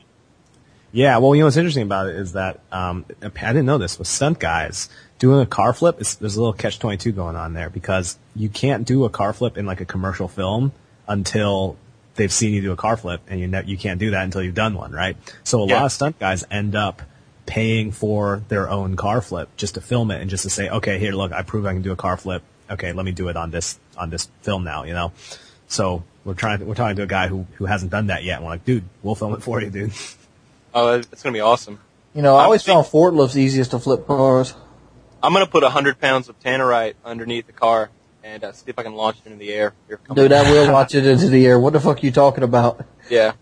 Yeah, 0.92 1.18
well, 1.20 1.36
you 1.36 1.42
know 1.42 1.46
what's 1.46 1.58
interesting 1.58 1.84
about 1.84 2.08
it 2.08 2.16
is 2.16 2.34
that 2.34 2.62
um, 2.72 3.06
I 3.22 3.30
didn't 3.30 3.66
know 3.68 3.78
this 3.78 4.00
with 4.00 4.08
stunt 4.08 4.40
guys 4.40 4.90
doing 5.20 5.40
a 5.40 5.46
car 5.46 5.72
flip. 5.72 5.98
It's, 6.00 6.16
there's 6.16 6.36
a 6.36 6.40
little 6.40 6.54
catch 6.54 6.80
twenty 6.80 6.98
two 6.98 7.12
going 7.12 7.36
on 7.36 7.54
there 7.54 7.70
because 7.70 8.18
you 8.36 8.50
can't 8.50 8.88
do 8.88 9.06
a 9.06 9.10
car 9.10 9.32
flip 9.32 9.56
in 9.56 9.68
like 9.68 9.82
a 9.82 9.86
commercial 9.86 10.28
film 10.28 10.72
until 11.08 11.78
they've 12.16 12.34
seen 12.34 12.54
you 12.56 12.62
do 12.64 12.72
a 12.72 12.76
car 12.76 12.98
flip, 12.98 13.22
and 13.28 13.40
you 13.40 13.48
ne- 13.48 13.66
you 13.66 13.78
can't 13.78 14.00
do 14.00 14.10
that 14.12 14.24
until 14.24 14.42
you've 14.42 14.56
done 14.56 14.74
one, 14.74 14.92
right? 14.92 15.16
So 15.44 15.62
a 15.62 15.68
Yeah. 15.68 15.76
lot 15.76 15.86
of 15.86 15.92
stunt 15.92 16.18
guys 16.18 16.44
end 16.50 16.76
up 16.76 17.04
paying 17.50 17.92
for 17.92 18.44
their 18.48 18.70
own 18.70 18.96
car 18.96 19.22
flip 19.22 19.50
just 19.58 19.74
to 19.74 19.82
film 19.82 20.12
it 20.12 20.22
and 20.22 20.30
just 20.30 20.44
to 20.44 20.52
say, 20.52 20.70
okay, 20.70 21.00
here, 21.00 21.14
look, 21.14 21.32
I 21.32 21.42
prove 21.42 21.66
I 21.66 21.74
can 21.74 21.82
do 21.82 21.92
a 21.92 21.96
car 21.96 22.16
flip. 22.16 22.44
Okay, 22.70 22.94
let 22.94 23.04
me 23.04 23.12
do 23.12 23.28
it 23.28 23.36
on 23.36 23.50
this 23.50 23.80
on 23.98 24.12
this 24.12 24.30
film 24.44 24.64
now, 24.64 24.84
you 24.84 24.94
know. 24.94 25.12
So 25.68 26.04
we're 26.24 26.36
trying 26.36 26.64
we're 26.66 26.76
talking 26.76 26.96
to 26.98 27.02
a 27.02 27.08
guy 27.08 27.28
who 27.28 27.48
who 27.56 27.66
hasn't 27.66 27.92
done 27.92 28.08
that 28.08 28.24
yet. 28.24 28.36
And 28.36 28.46
we're 28.46 28.52
like, 28.52 28.66
dude, 28.66 28.84
we'll 29.02 29.16
film 29.16 29.34
it 29.34 29.42
for 29.42 29.62
you, 29.62 29.70
dude. 29.70 29.92
Oh, 30.72 30.94
it's 30.94 31.24
gonna 31.24 31.34
be 31.34 31.40
awesome. 31.40 31.80
You 32.14 32.22
know, 32.22 32.36
I 32.36 32.44
always 32.44 32.62
found 32.62 32.86
found 32.86 32.94
forklifts 32.94 33.36
easiest 33.36 33.72
to 33.72 33.80
flip 33.80 34.06
cars. 34.06 34.54
I'm 35.24 35.34
gonna 35.34 35.48
put 35.48 35.64
a 35.64 35.70
hundred 35.72 36.00
pounds 36.00 36.30
of 36.30 36.40
tannerite 36.40 36.94
underneath 37.04 37.48
the 37.48 37.54
car 37.54 37.90
and 38.24 38.44
uh, 38.44 38.52
see 38.52 38.66
if 38.68 38.78
I 38.78 38.84
can 38.84 38.94
launch 38.94 39.18
it 39.18 39.26
into 39.26 39.40
the 39.40 39.52
air. 39.52 39.74
Here, 39.88 40.00
Dude, 40.14 40.32
on. 40.32 40.46
I 40.46 40.52
will 40.52 40.72
launch 40.72 40.94
it 40.94 41.08
into 41.08 41.28
the 41.28 41.44
air. 41.44 41.60
What 41.60 41.74
the 41.74 41.80
fuck 41.80 42.04
are 42.04 42.06
you 42.06 42.12
talking 42.12 42.44
about? 42.44 42.86
Yeah. 43.10 43.34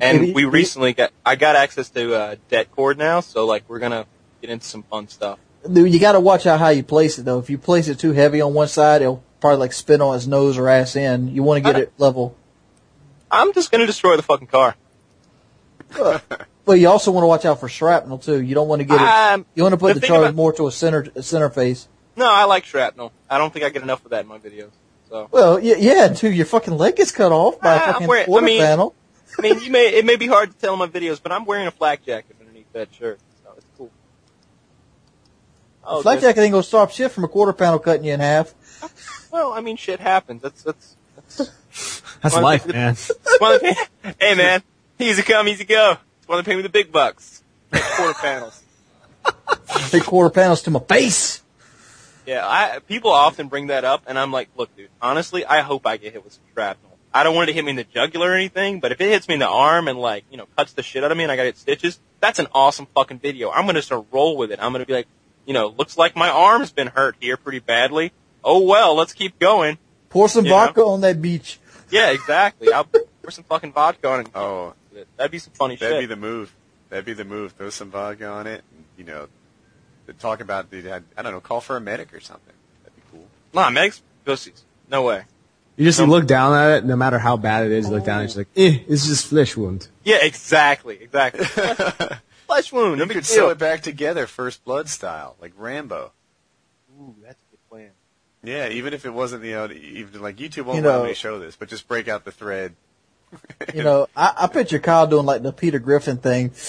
And 0.00 0.34
we 0.34 0.44
recently 0.44 0.92
got, 0.92 1.12
I 1.24 1.36
got 1.36 1.56
access 1.56 1.88
to 1.90 2.14
uh, 2.14 2.36
det 2.48 2.70
cord 2.72 2.98
now, 2.98 3.20
so 3.20 3.46
like 3.46 3.64
we're 3.68 3.78
gonna 3.78 4.06
get 4.40 4.50
into 4.50 4.66
some 4.66 4.82
fun 4.84 5.08
stuff. 5.08 5.38
Dude, 5.70 5.92
you 5.92 5.98
gotta 6.00 6.20
watch 6.20 6.46
out 6.46 6.58
how 6.60 6.68
you 6.68 6.82
place 6.82 7.18
it 7.18 7.24
though. 7.24 7.38
If 7.38 7.48
you 7.50 7.58
place 7.58 7.88
it 7.88 7.98
too 7.98 8.12
heavy 8.12 8.40
on 8.40 8.52
one 8.54 8.68
side, 8.68 9.02
it'll 9.02 9.22
probably 9.40 9.58
like 9.58 9.72
spin 9.72 10.00
on 10.02 10.16
its 10.16 10.26
nose 10.26 10.58
or 10.58 10.68
ass 10.68 10.96
end. 10.96 11.30
You 11.30 11.42
want 11.42 11.64
to 11.64 11.72
get 11.72 11.80
it 11.80 11.92
level. 11.98 12.36
I'm 13.30 13.52
just 13.52 13.70
gonna 13.70 13.86
destroy 13.86 14.16
the 14.16 14.22
fucking 14.22 14.48
car. 14.48 14.74
But 16.66 16.78
you 16.80 16.88
also 16.88 17.10
want 17.10 17.24
to 17.24 17.28
watch 17.28 17.44
out 17.44 17.60
for 17.60 17.68
shrapnel 17.68 18.18
too. 18.18 18.40
You 18.40 18.54
don't 18.54 18.68
want 18.68 18.80
to 18.80 18.84
get 18.86 19.00
it. 19.00 19.06
Um, 19.06 19.44
You 19.54 19.62
want 19.62 19.74
to 19.74 19.76
put 19.76 19.94
the 19.94 20.00
the, 20.00 20.06
charge 20.06 20.22
about- 20.22 20.34
more 20.34 20.52
to 20.54 20.66
a 20.66 20.72
center 20.72 21.06
a 21.14 21.22
center 21.22 21.50
face. 21.50 21.88
No, 22.16 22.26
I 22.30 22.44
like 22.44 22.64
shrapnel. 22.64 23.12
I 23.28 23.38
don't 23.38 23.52
think 23.52 23.64
I 23.64 23.68
get 23.70 23.82
enough 23.82 24.04
of 24.04 24.10
that 24.12 24.20
in 24.22 24.28
my 24.28 24.38
videos. 24.38 24.70
So, 25.10 25.28
Well, 25.30 25.58
yeah, 25.60 25.74
yeah, 25.76 26.08
dude, 26.08 26.34
your 26.34 26.46
fucking 26.46 26.76
leg 26.78 26.96
gets 26.96 27.10
cut 27.10 27.32
off 27.32 27.60
by 27.60 27.74
Ah, 27.76 27.78
a 27.78 27.86
I'm 27.86 27.92
fucking 27.94 28.08
wearing- 28.08 28.22
I 28.22 28.26
quarter 28.26 28.46
mean- 28.46 28.60
panel. 28.62 28.94
I 29.38 29.42
mean, 29.42 29.58
you 29.60 29.70
may 29.70 29.88
it 29.94 30.04
may 30.04 30.16
be 30.16 30.26
hard 30.26 30.50
to 30.52 30.56
tell 30.58 30.72
in 30.74 30.78
my 30.78 30.86
videos, 30.86 31.20
but 31.22 31.32
I'm 31.32 31.44
wearing 31.44 31.66
a 31.66 31.70
flak 31.70 32.04
jacket 32.04 32.36
underneath 32.40 32.72
that 32.72 32.94
shirt, 32.94 33.18
so 33.42 33.52
it's 33.56 33.66
cool. 33.76 33.90
Oh, 35.84 36.02
Flak 36.02 36.20
jacket 36.20 36.40
ain't 36.40 36.52
gonna 36.52 36.62
stop 36.62 36.90
shit 36.90 37.10
from 37.10 37.24
a 37.24 37.28
quarter 37.28 37.52
panel 37.52 37.78
cutting 37.78 38.04
you 38.04 38.12
in 38.12 38.20
half. 38.20 38.54
Well, 39.30 39.52
I 39.52 39.60
mean, 39.60 39.76
shit 39.76 40.00
happens. 40.00 40.42
That's 40.42 40.62
that's. 40.62 40.96
that's 41.36 41.50
That's 42.22 42.34
One 42.34 42.42
life, 42.42 42.62
thing- 42.64 42.72
man. 42.72 42.92
it's 42.92 43.10
one 43.38 43.60
hey, 44.20 44.34
man, 44.34 44.62
easy 44.98 45.22
come, 45.22 45.48
easy 45.48 45.64
go. 45.64 45.96
It's 46.18 46.28
one 46.28 46.38
of 46.38 46.44
the 46.44 46.50
pay 46.50 46.56
me 46.56 46.62
the 46.62 46.68
big 46.68 46.90
bucks. 46.92 47.42
Quarter 47.72 48.14
panels. 48.14 48.62
Big 49.90 50.04
quarter 50.04 50.30
panels 50.30 50.62
to 50.62 50.70
my 50.70 50.78
face. 50.80 51.42
Yeah, 52.26 52.46
I 52.46 52.78
people 52.80 53.10
often 53.10 53.48
bring 53.48 53.66
that 53.68 53.84
up, 53.84 54.04
and 54.06 54.18
I'm 54.18 54.30
like, 54.32 54.48
look, 54.56 54.74
dude, 54.76 54.88
honestly, 55.02 55.44
I 55.44 55.60
hope 55.62 55.86
I 55.86 55.96
get 55.96 56.12
hit 56.12 56.22
with 56.24 56.34
some 56.34 56.42
shrapnel. 56.52 56.93
I 57.14 57.22
don't 57.22 57.36
want 57.36 57.48
it 57.48 57.52
to 57.52 57.54
hit 57.54 57.64
me 57.64 57.70
in 57.70 57.76
the 57.76 57.84
jugular 57.84 58.32
or 58.32 58.34
anything, 58.34 58.80
but 58.80 58.90
if 58.90 59.00
it 59.00 59.08
hits 59.08 59.28
me 59.28 59.34
in 59.34 59.40
the 59.40 59.48
arm 59.48 59.86
and 59.86 59.98
like, 60.00 60.24
you 60.32 60.36
know, 60.36 60.46
cuts 60.56 60.72
the 60.72 60.82
shit 60.82 61.04
out 61.04 61.12
of 61.12 61.16
me 61.16 61.22
and 61.22 61.30
I 61.30 61.36
got 61.36 61.44
hit 61.44 61.56
stitches, 61.56 62.00
that's 62.20 62.40
an 62.40 62.48
awesome 62.52 62.86
fucking 62.92 63.20
video. 63.20 63.50
I'm 63.50 63.66
gonna 63.66 63.82
start 63.82 64.06
roll 64.10 64.36
with 64.36 64.50
it. 64.50 64.58
I'm 64.60 64.72
gonna 64.72 64.84
be 64.84 64.94
like, 64.94 65.06
you 65.46 65.54
know, 65.54 65.68
looks 65.68 65.96
like 65.96 66.16
my 66.16 66.28
arm's 66.28 66.72
been 66.72 66.88
hurt 66.88 67.14
here 67.20 67.36
pretty 67.36 67.60
badly. 67.60 68.12
Oh 68.42 68.60
well, 68.60 68.96
let's 68.96 69.12
keep 69.12 69.38
going. 69.38 69.78
Pour 70.10 70.28
some 70.28 70.44
You 70.44 70.50
know? 70.50 70.56
vodka 70.56 70.82
on 70.84 71.02
that 71.02 71.22
beach. 71.22 71.60
Yeah, 71.90 72.10
exactly. 72.10 72.72
I'll 72.72 72.84
pour 72.84 73.30
some 73.30 73.44
fucking 73.44 73.72
vodka 73.72 74.08
on 74.08 74.20
it. 74.22 74.28
Oh. 74.34 74.74
That'd 75.16 75.30
be 75.32 75.38
some 75.38 75.52
funny 75.52 75.76
shit. 75.76 75.80
that'd 75.90 76.00
be 76.00 76.06
the 76.06 76.16
move. 76.16 76.54
That'd 76.88 77.04
be 77.04 77.14
the 77.14 77.24
move. 77.24 77.52
Throw 77.52 77.70
some 77.70 77.90
vodka 77.90 78.26
on 78.26 78.46
it. 78.46 78.62
And, 78.74 78.84
you 78.96 79.04
know, 79.04 79.28
talk 80.18 80.40
about 80.40 80.70
the 80.70 81.02
I 81.16 81.22
don't 81.22 81.32
know, 81.32 81.40
call 81.40 81.60
for 81.60 81.76
a 81.76 81.80
medic 81.80 82.12
or 82.14 82.20
something. 82.20 82.54
That'd 82.82 82.96
be 82.96 83.02
cool. 83.12 83.26
Nah, 83.52 83.70
Meg's 83.70 84.02
pussies. 84.24 84.64
No 84.88 85.02
way. 85.02 85.24
You 85.76 85.84
just 85.84 85.98
No. 85.98 86.06
look 86.06 86.26
down 86.26 86.54
at 86.54 86.78
it, 86.78 86.84
no 86.84 86.94
matter 86.96 87.18
how 87.18 87.36
bad 87.36 87.66
it 87.66 87.72
is, 87.72 87.86
you 87.88 87.92
look 87.94 88.04
down 88.04 88.20
and 88.20 88.28
it's 88.28 88.36
like, 88.36 88.48
eh, 88.56 88.78
it's 88.88 89.06
just 89.06 89.26
flesh 89.26 89.56
wound. 89.56 89.88
Yeah, 90.04 90.18
exactly, 90.22 90.98
exactly. 91.02 91.44
Flesh 92.46 92.72
wound. 92.72 92.98
No 92.98 93.04
You 93.04 93.08
big 93.08 93.16
could 93.16 93.26
sew 93.26 93.48
it 93.48 93.58
back 93.58 93.82
together, 93.82 94.26
first 94.26 94.64
blood 94.64 94.88
style, 94.88 95.34
like 95.40 95.52
Rambo. 95.56 96.12
Ooh, 97.00 97.14
that's 97.24 97.40
a 97.42 97.50
good 97.50 97.68
plan. 97.70 97.90
Yeah, 98.44 98.68
even 98.68 98.92
if 98.94 99.04
it 99.06 99.12
wasn't 99.12 99.42
the 99.42 99.54
uh, 99.54 99.68
even 99.72 100.20
like 100.22 100.36
YouTube 100.36 100.66
won't 100.66 100.76
You 100.76 100.82
know- 100.82 100.98
allow 101.00 101.06
me 101.06 101.14
show 101.14 101.38
this, 101.40 101.56
but 101.56 101.68
just 101.68 101.88
break 101.88 102.06
out 102.06 102.24
the 102.24 102.30
thread. 102.32 102.74
You 103.74 103.82
know, 103.82 104.06
I, 104.16 104.32
I 104.42 104.46
picture 104.46 104.78
Kyle 104.78 105.06
doing 105.08 105.26
like 105.26 105.42
the 105.42 105.52
Peter 105.52 105.78
Griffin 105.80 106.18
thing. 106.18 106.52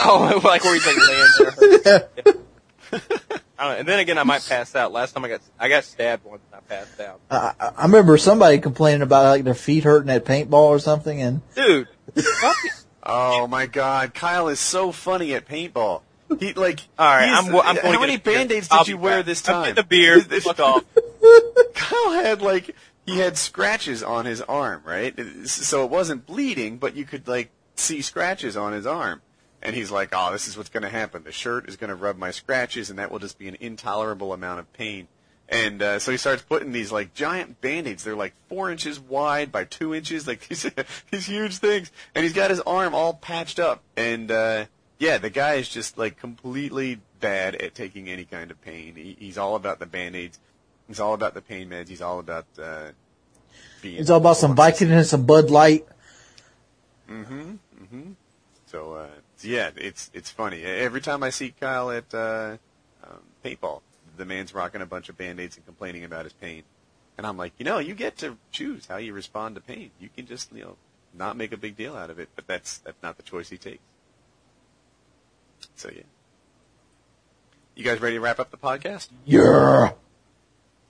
Oh, 0.00 0.40
like 0.44 0.62
where 0.64 0.74
he's 0.74 0.86
like 0.86 0.96
laying 1.08 1.82
there. 1.82 3.38
I 3.58 3.68
don't. 3.68 3.80
And 3.80 3.88
then 3.88 3.98
again, 3.98 4.18
I 4.18 4.22
might 4.22 4.46
pass 4.46 4.74
out. 4.76 4.92
Last 4.92 5.12
time 5.12 5.24
I 5.24 5.28
got 5.28 5.40
I 5.58 5.68
got 5.68 5.84
stabbed 5.84 6.24
once 6.24 6.42
and 6.52 6.60
I 6.62 6.74
passed 6.74 7.00
out. 7.00 7.20
I, 7.30 7.52
I 7.58 7.70
I 7.78 7.82
remember 7.84 8.16
somebody 8.18 8.58
complaining 8.58 9.02
about 9.02 9.24
like 9.24 9.44
their 9.44 9.54
feet 9.54 9.84
hurting 9.84 10.10
at 10.10 10.24
paintball 10.24 10.52
or 10.52 10.78
something, 10.78 11.20
and 11.20 11.40
Dude, 11.54 11.88
Oh 13.02 13.46
my 13.46 13.66
God, 13.66 14.14
Kyle 14.14 14.48
is 14.48 14.60
so 14.60 14.92
funny 14.92 15.34
at 15.34 15.46
paintball. 15.48 16.02
He 16.38 16.52
like. 16.52 16.80
all 16.98 17.06
right, 17.06 17.28
I'm, 17.30 17.46
I'm 17.46 17.52
going 17.52 17.84
how 17.84 17.92
to 17.92 17.98
many 18.00 18.12
get 18.18 18.24
band-aids 18.24 18.68
I'll 18.70 18.84
did 18.84 18.88
you 18.90 18.96
be 18.98 19.02
wear 19.02 19.18
back. 19.20 19.26
this 19.26 19.48
I'm 19.48 19.54
time? 19.54 19.74
getting 19.74 19.84
a 19.84 19.86
beer. 19.86 20.20
Fuck 20.40 20.60
off. 20.60 20.84
Kyle 21.74 22.12
had 22.12 22.42
like 22.42 22.76
he 23.06 23.18
had 23.18 23.38
scratches 23.38 24.02
on 24.02 24.26
his 24.26 24.42
arm, 24.42 24.82
right? 24.84 25.18
So 25.46 25.84
it 25.84 25.90
wasn't 25.90 26.26
bleeding, 26.26 26.76
but 26.76 26.94
you 26.94 27.04
could 27.06 27.26
like 27.26 27.50
see 27.76 28.02
scratches 28.02 28.56
on 28.58 28.72
his 28.74 28.86
arm. 28.86 29.22
And 29.62 29.74
he's 29.74 29.90
like, 29.90 30.10
"Oh, 30.12 30.32
this 30.32 30.46
is 30.46 30.56
what's 30.56 30.68
going 30.68 30.84
to 30.84 30.88
happen. 30.88 31.24
The 31.24 31.32
shirt 31.32 31.68
is 31.68 31.76
going 31.76 31.88
to 31.88 31.96
rub 31.96 32.16
my 32.16 32.30
scratches, 32.30 32.90
and 32.90 32.98
that 32.98 33.10
will 33.10 33.18
just 33.18 33.38
be 33.38 33.48
an 33.48 33.56
intolerable 33.60 34.32
amount 34.32 34.60
of 34.60 34.72
pain." 34.72 35.08
And 35.48 35.80
uh, 35.80 35.98
so 35.98 36.12
he 36.12 36.18
starts 36.18 36.42
putting 36.42 36.72
these 36.72 36.92
like 36.92 37.14
giant 37.14 37.60
band-aids. 37.60 38.04
They're 38.04 38.14
like 38.14 38.34
four 38.48 38.70
inches 38.70 39.00
wide 39.00 39.50
by 39.50 39.64
two 39.64 39.94
inches, 39.94 40.26
like 40.26 40.46
these 40.48 40.70
these 41.10 41.26
huge 41.26 41.56
things. 41.56 41.90
And 42.14 42.22
he's 42.22 42.34
got 42.34 42.50
his 42.50 42.60
arm 42.60 42.94
all 42.94 43.14
patched 43.14 43.58
up. 43.58 43.82
And 43.96 44.30
uh, 44.30 44.66
yeah, 44.98 45.18
the 45.18 45.30
guy 45.30 45.54
is 45.54 45.68
just 45.68 45.96
like 45.96 46.18
completely 46.18 47.00
bad 47.20 47.54
at 47.56 47.74
taking 47.74 48.08
any 48.08 48.24
kind 48.24 48.50
of 48.50 48.60
pain. 48.60 48.94
He, 48.94 49.16
he's 49.18 49.38
all 49.38 49.56
about 49.56 49.78
the 49.78 49.86
band-aids. 49.86 50.38
He's 50.86 51.00
all 51.00 51.14
about 51.14 51.34
the 51.34 51.42
pain 51.42 51.68
meds. 51.68 51.88
He's 51.88 52.02
all 52.02 52.18
about 52.18 52.46
uh, 52.60 52.88
being. 53.82 54.00
it's 54.00 54.10
all 54.10 54.18
about 54.18 54.36
some 54.36 54.54
Viking 54.54 54.90
and 54.90 55.06
some 55.06 55.24
Bud 55.24 55.50
Light. 55.50 55.86
Mm-hmm. 57.08 57.52
Mm-hmm. 57.82 58.10
So 58.66 58.94
uh, 58.94 59.08
yeah, 59.44 59.70
it's 59.76 60.10
it's 60.14 60.30
funny. 60.30 60.62
Every 60.64 61.00
time 61.00 61.22
I 61.22 61.30
see 61.30 61.50
Kyle 61.58 61.90
at 61.90 62.12
uh, 62.14 62.56
um, 63.04 63.18
paintball, 63.44 63.82
the 64.16 64.24
man's 64.24 64.54
rocking 64.54 64.80
a 64.82 64.86
bunch 64.86 65.08
of 65.08 65.16
band-aids 65.16 65.56
and 65.56 65.64
complaining 65.66 66.04
about 66.04 66.24
his 66.24 66.32
pain, 66.32 66.62
and 67.16 67.26
I'm 67.26 67.36
like, 67.36 67.52
you 67.58 67.64
know, 67.64 67.78
you 67.78 67.94
get 67.94 68.16
to 68.18 68.36
choose 68.50 68.86
how 68.86 68.96
you 68.96 69.12
respond 69.12 69.54
to 69.54 69.60
pain. 69.60 69.90
You 70.00 70.08
can 70.14 70.26
just 70.26 70.52
you 70.52 70.62
know 70.62 70.76
not 71.14 71.36
make 71.36 71.52
a 71.52 71.56
big 71.56 71.76
deal 71.76 71.96
out 71.96 72.10
of 72.10 72.18
it, 72.18 72.28
but 72.36 72.46
that's 72.46 72.78
that's 72.78 73.02
not 73.02 73.16
the 73.16 73.22
choice 73.22 73.48
he 73.50 73.58
takes. 73.58 73.82
So 75.76 75.90
yeah, 75.94 76.02
you 77.74 77.84
guys 77.84 78.00
ready 78.00 78.16
to 78.16 78.20
wrap 78.20 78.40
up 78.40 78.50
the 78.50 78.56
podcast? 78.56 79.08
Yeah. 79.24 79.92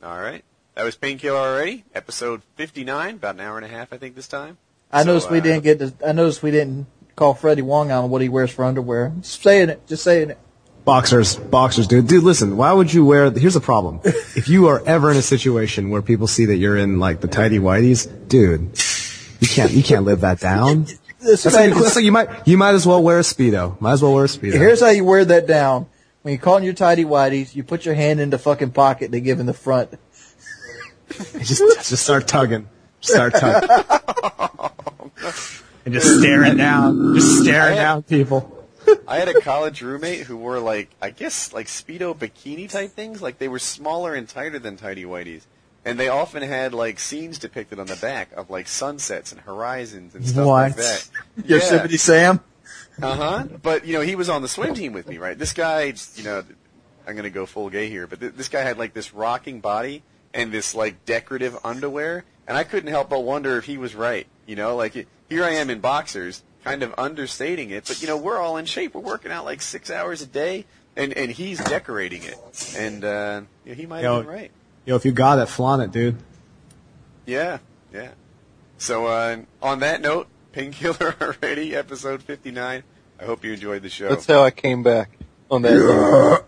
All 0.03 0.21
right, 0.21 0.45
that 0.75 0.85
was 0.85 0.95
painkiller 0.97 1.37
already. 1.37 1.85
Episode 1.95 2.43
59, 2.57 3.17
about 3.17 3.35
an 3.35 3.41
hour 3.41 3.57
and 3.57 3.65
a 3.67 3.69
half, 3.69 3.93
I 3.93 3.99
think 3.99 4.15
this 4.15 4.29
time. 4.29 4.59
I 4.93 5.03
So, 5.03 5.09
noticed 5.09 5.31
we 5.31 5.39
uh, 5.39 5.43
didn't 5.43 5.65
get. 5.65 5.79
To, 5.81 5.93
I 6.07 6.13
noticed 6.13 6.43
we 6.43 6.51
didn't 6.53 6.87
call 7.19 7.35
Freddie 7.35 7.63
Wong 7.63 7.91
on 7.91 8.09
what 8.11 8.23
he 8.23 8.29
wears 8.29 8.51
for 8.51 8.65
underwear. 8.65 9.13
Just 9.21 9.43
saying 9.43 9.69
it. 9.69 9.87
Just 9.87 10.05
saying 10.05 10.31
it. 10.31 10.39
Boxers, 10.85 11.37
boxers, 11.37 11.87
dude. 11.87 12.07
Dude, 12.07 12.23
listen, 12.23 12.57
why 12.57 12.73
would 12.73 12.95
you 12.95 13.05
wear, 13.05 13.31
here's 13.31 13.55
the 13.55 13.61
problem. 13.61 14.01
if 14.05 14.49
you 14.49 14.69
are 14.69 14.83
ever 14.87 15.11
in 15.11 15.17
a 15.19 15.23
situation 15.23 15.91
where 15.91 16.01
people 16.01 16.27
see 16.27 16.47
that 16.47 16.57
you're 16.57 16.79
in 16.79 16.99
like 16.99 17.21
the 17.21 17.29
tidy 17.29 17.59
whities, 17.59 18.09
dude, 18.29 18.71
you 19.41 19.49
can't, 19.49 19.73
you 19.73 19.83
can't 19.83 20.05
live 20.05 20.23
that 20.23 20.41
down. 20.41 20.87
That's 21.21 21.45
like, 21.45 21.75
that's 21.75 21.97
like 21.97 22.05
you 22.05 22.13
might, 22.13 22.47
you 22.47 22.57
might 22.57 22.75
as 22.75 22.87
well 22.87 23.03
wear 23.03 23.19
a 23.19 23.23
Speedo. 23.23 23.79
Might 23.81 23.93
as 23.93 24.03
well 24.03 24.15
wear 24.15 24.25
a 24.25 24.29
Speedo. 24.29 24.53
Here's 24.53 24.81
how 24.81 24.91
you 24.91 25.05
wear 25.05 25.25
that 25.25 25.47
down. 25.47 25.87
When 26.23 26.33
you 26.33 26.39
call 26.39 26.57
in 26.57 26.63
your 26.63 26.73
tidy 26.73 27.05
whities, 27.05 27.55
you 27.55 27.65
put 27.65 27.85
your 27.85 27.95
hand 27.95 28.21
in 28.21 28.31
the 28.31 28.39
fucking 28.39 28.71
pocket 28.71 29.11
they 29.11 29.21
give 29.21 29.41
in 29.41 29.47
the 29.47 29.55
front. 29.55 29.91
just, 31.11 31.61
just 31.89 32.03
start 32.03 32.29
tugging. 32.29 32.69
Start 33.01 33.35
tugging. 33.35 33.85
and 35.93 35.95
just 35.95 36.19
staring 36.21 36.57
down, 36.57 37.15
just 37.15 37.43
staring 37.43 37.77
down 37.77 38.03
people. 38.03 38.55
I 39.07 39.17
had 39.19 39.29
a 39.29 39.41
college 39.41 39.83
roommate 39.83 40.21
who 40.27 40.37
wore 40.37 40.59
like 40.61 40.91
I 41.03 41.11
guess 41.11 41.53
like 41.53 41.67
speedo 41.67 42.17
bikini 42.17 42.71
type 42.71 42.91
things. 42.93 43.21
Like 43.21 43.39
they 43.39 43.49
were 43.49 43.59
smaller 43.59 44.15
and 44.15 44.29
tighter 44.29 44.59
than 44.59 44.77
tidy 44.77 45.05
whities, 45.05 45.43
and 45.85 45.99
they 45.99 46.09
often 46.09 46.43
had 46.43 46.73
like 46.75 46.99
scenes 46.99 47.39
depicted 47.39 47.79
on 47.79 47.87
the 47.87 47.97
back 47.97 48.33
of 48.33 48.49
like 48.51 48.67
sunsets 48.69 49.33
and 49.33 49.41
horizons 49.43 50.15
and 50.15 50.27
stuff 50.27 50.47
like 50.47 50.77
What? 50.77 50.77
that. 50.79 51.09
Yosemite 51.45 51.97
Sam. 51.99 52.41
Uh 53.03 53.15
huh. 53.17 53.45
But 53.63 53.87
you 53.87 53.93
know 53.95 54.01
he 54.01 54.15
was 54.15 54.29
on 54.29 54.43
the 54.43 54.49
swim 54.49 54.75
team 54.75 54.93
with 54.93 55.07
me, 55.09 55.19
right? 55.19 55.39
This 55.39 55.53
guy, 55.53 55.93
you 56.17 56.25
know, 56.25 56.43
I'm 57.07 57.15
gonna 57.17 57.31
go 57.31 57.45
full 57.47 57.69
gay 57.71 57.89
here, 57.89 58.07
but 58.07 58.21
th- 58.21 58.33
this 58.35 58.49
guy 58.49 58.63
had 58.63 58.79
like 58.79 58.95
this 58.95 59.13
rocking 59.15 59.61
body 59.61 60.03
and 60.35 60.51
this 60.51 60.75
like 60.75 61.05
decorative 61.05 61.59
underwear, 61.63 62.25
and 62.47 62.57
I 62.57 62.65
couldn't 62.65 62.91
help 62.91 63.11
but 63.11 63.21
wonder 63.21 63.57
if 63.59 63.65
he 63.67 63.77
was 63.79 63.95
right. 63.95 64.27
You 64.47 64.57
know, 64.57 64.77
like 64.77 65.07
here 65.29 65.45
I 65.45 65.51
am 65.51 65.71
in 65.71 65.81
boxers, 65.81 66.43
kind 66.65 66.83
of 66.83 66.95
understating 66.99 67.71
it, 67.71 67.87
but 67.87 68.01
you 68.01 68.09
know 68.09 68.17
we're 68.17 68.39
all 68.39 68.57
in 68.57 68.67
shape. 68.67 68.95
We're 68.95 69.01
working 69.01 69.33
out 69.33 69.45
like 69.45 69.61
six 69.61 69.91
hours 69.91 70.23
a 70.23 70.27
day, 70.27 70.67
and 70.97 71.13
and 71.13 71.31
he's 71.31 71.59
decorating 71.59 72.23
it, 72.23 72.75
and 72.77 73.05
uh, 73.05 73.41
you 73.65 73.73
know, 73.73 73.77
he 73.77 73.87
might 73.87 74.03
Yo. 74.03 74.17
have 74.17 74.27
been 74.27 74.35
right. 74.35 74.51
Yo, 74.87 74.97
if 74.97 75.05
you 75.05 75.13
got 75.13 75.39
it, 75.39 75.47
flaunt 75.47 75.83
it, 75.83 75.93
dude. 75.93 76.17
Yeah, 77.27 77.59
yeah. 77.93 78.11
So 78.79 79.07
uh, 79.07 79.39
on 79.61 79.81
that 79.81 80.01
note, 80.01 80.29
painkiller 80.53 81.15
already, 81.21 81.75
episode 81.75 82.23
59. 82.23 82.83
I 83.21 83.25
hope 83.25 83.45
you 83.45 83.53
enjoyed 83.53 83.83
the 83.83 83.89
show. 83.89 84.09
That's 84.09 84.27
how 84.27 84.43
I 84.43 84.51
came 84.51 84.83
back 84.83 85.11
on 85.51 85.63
that. 85.63 86.45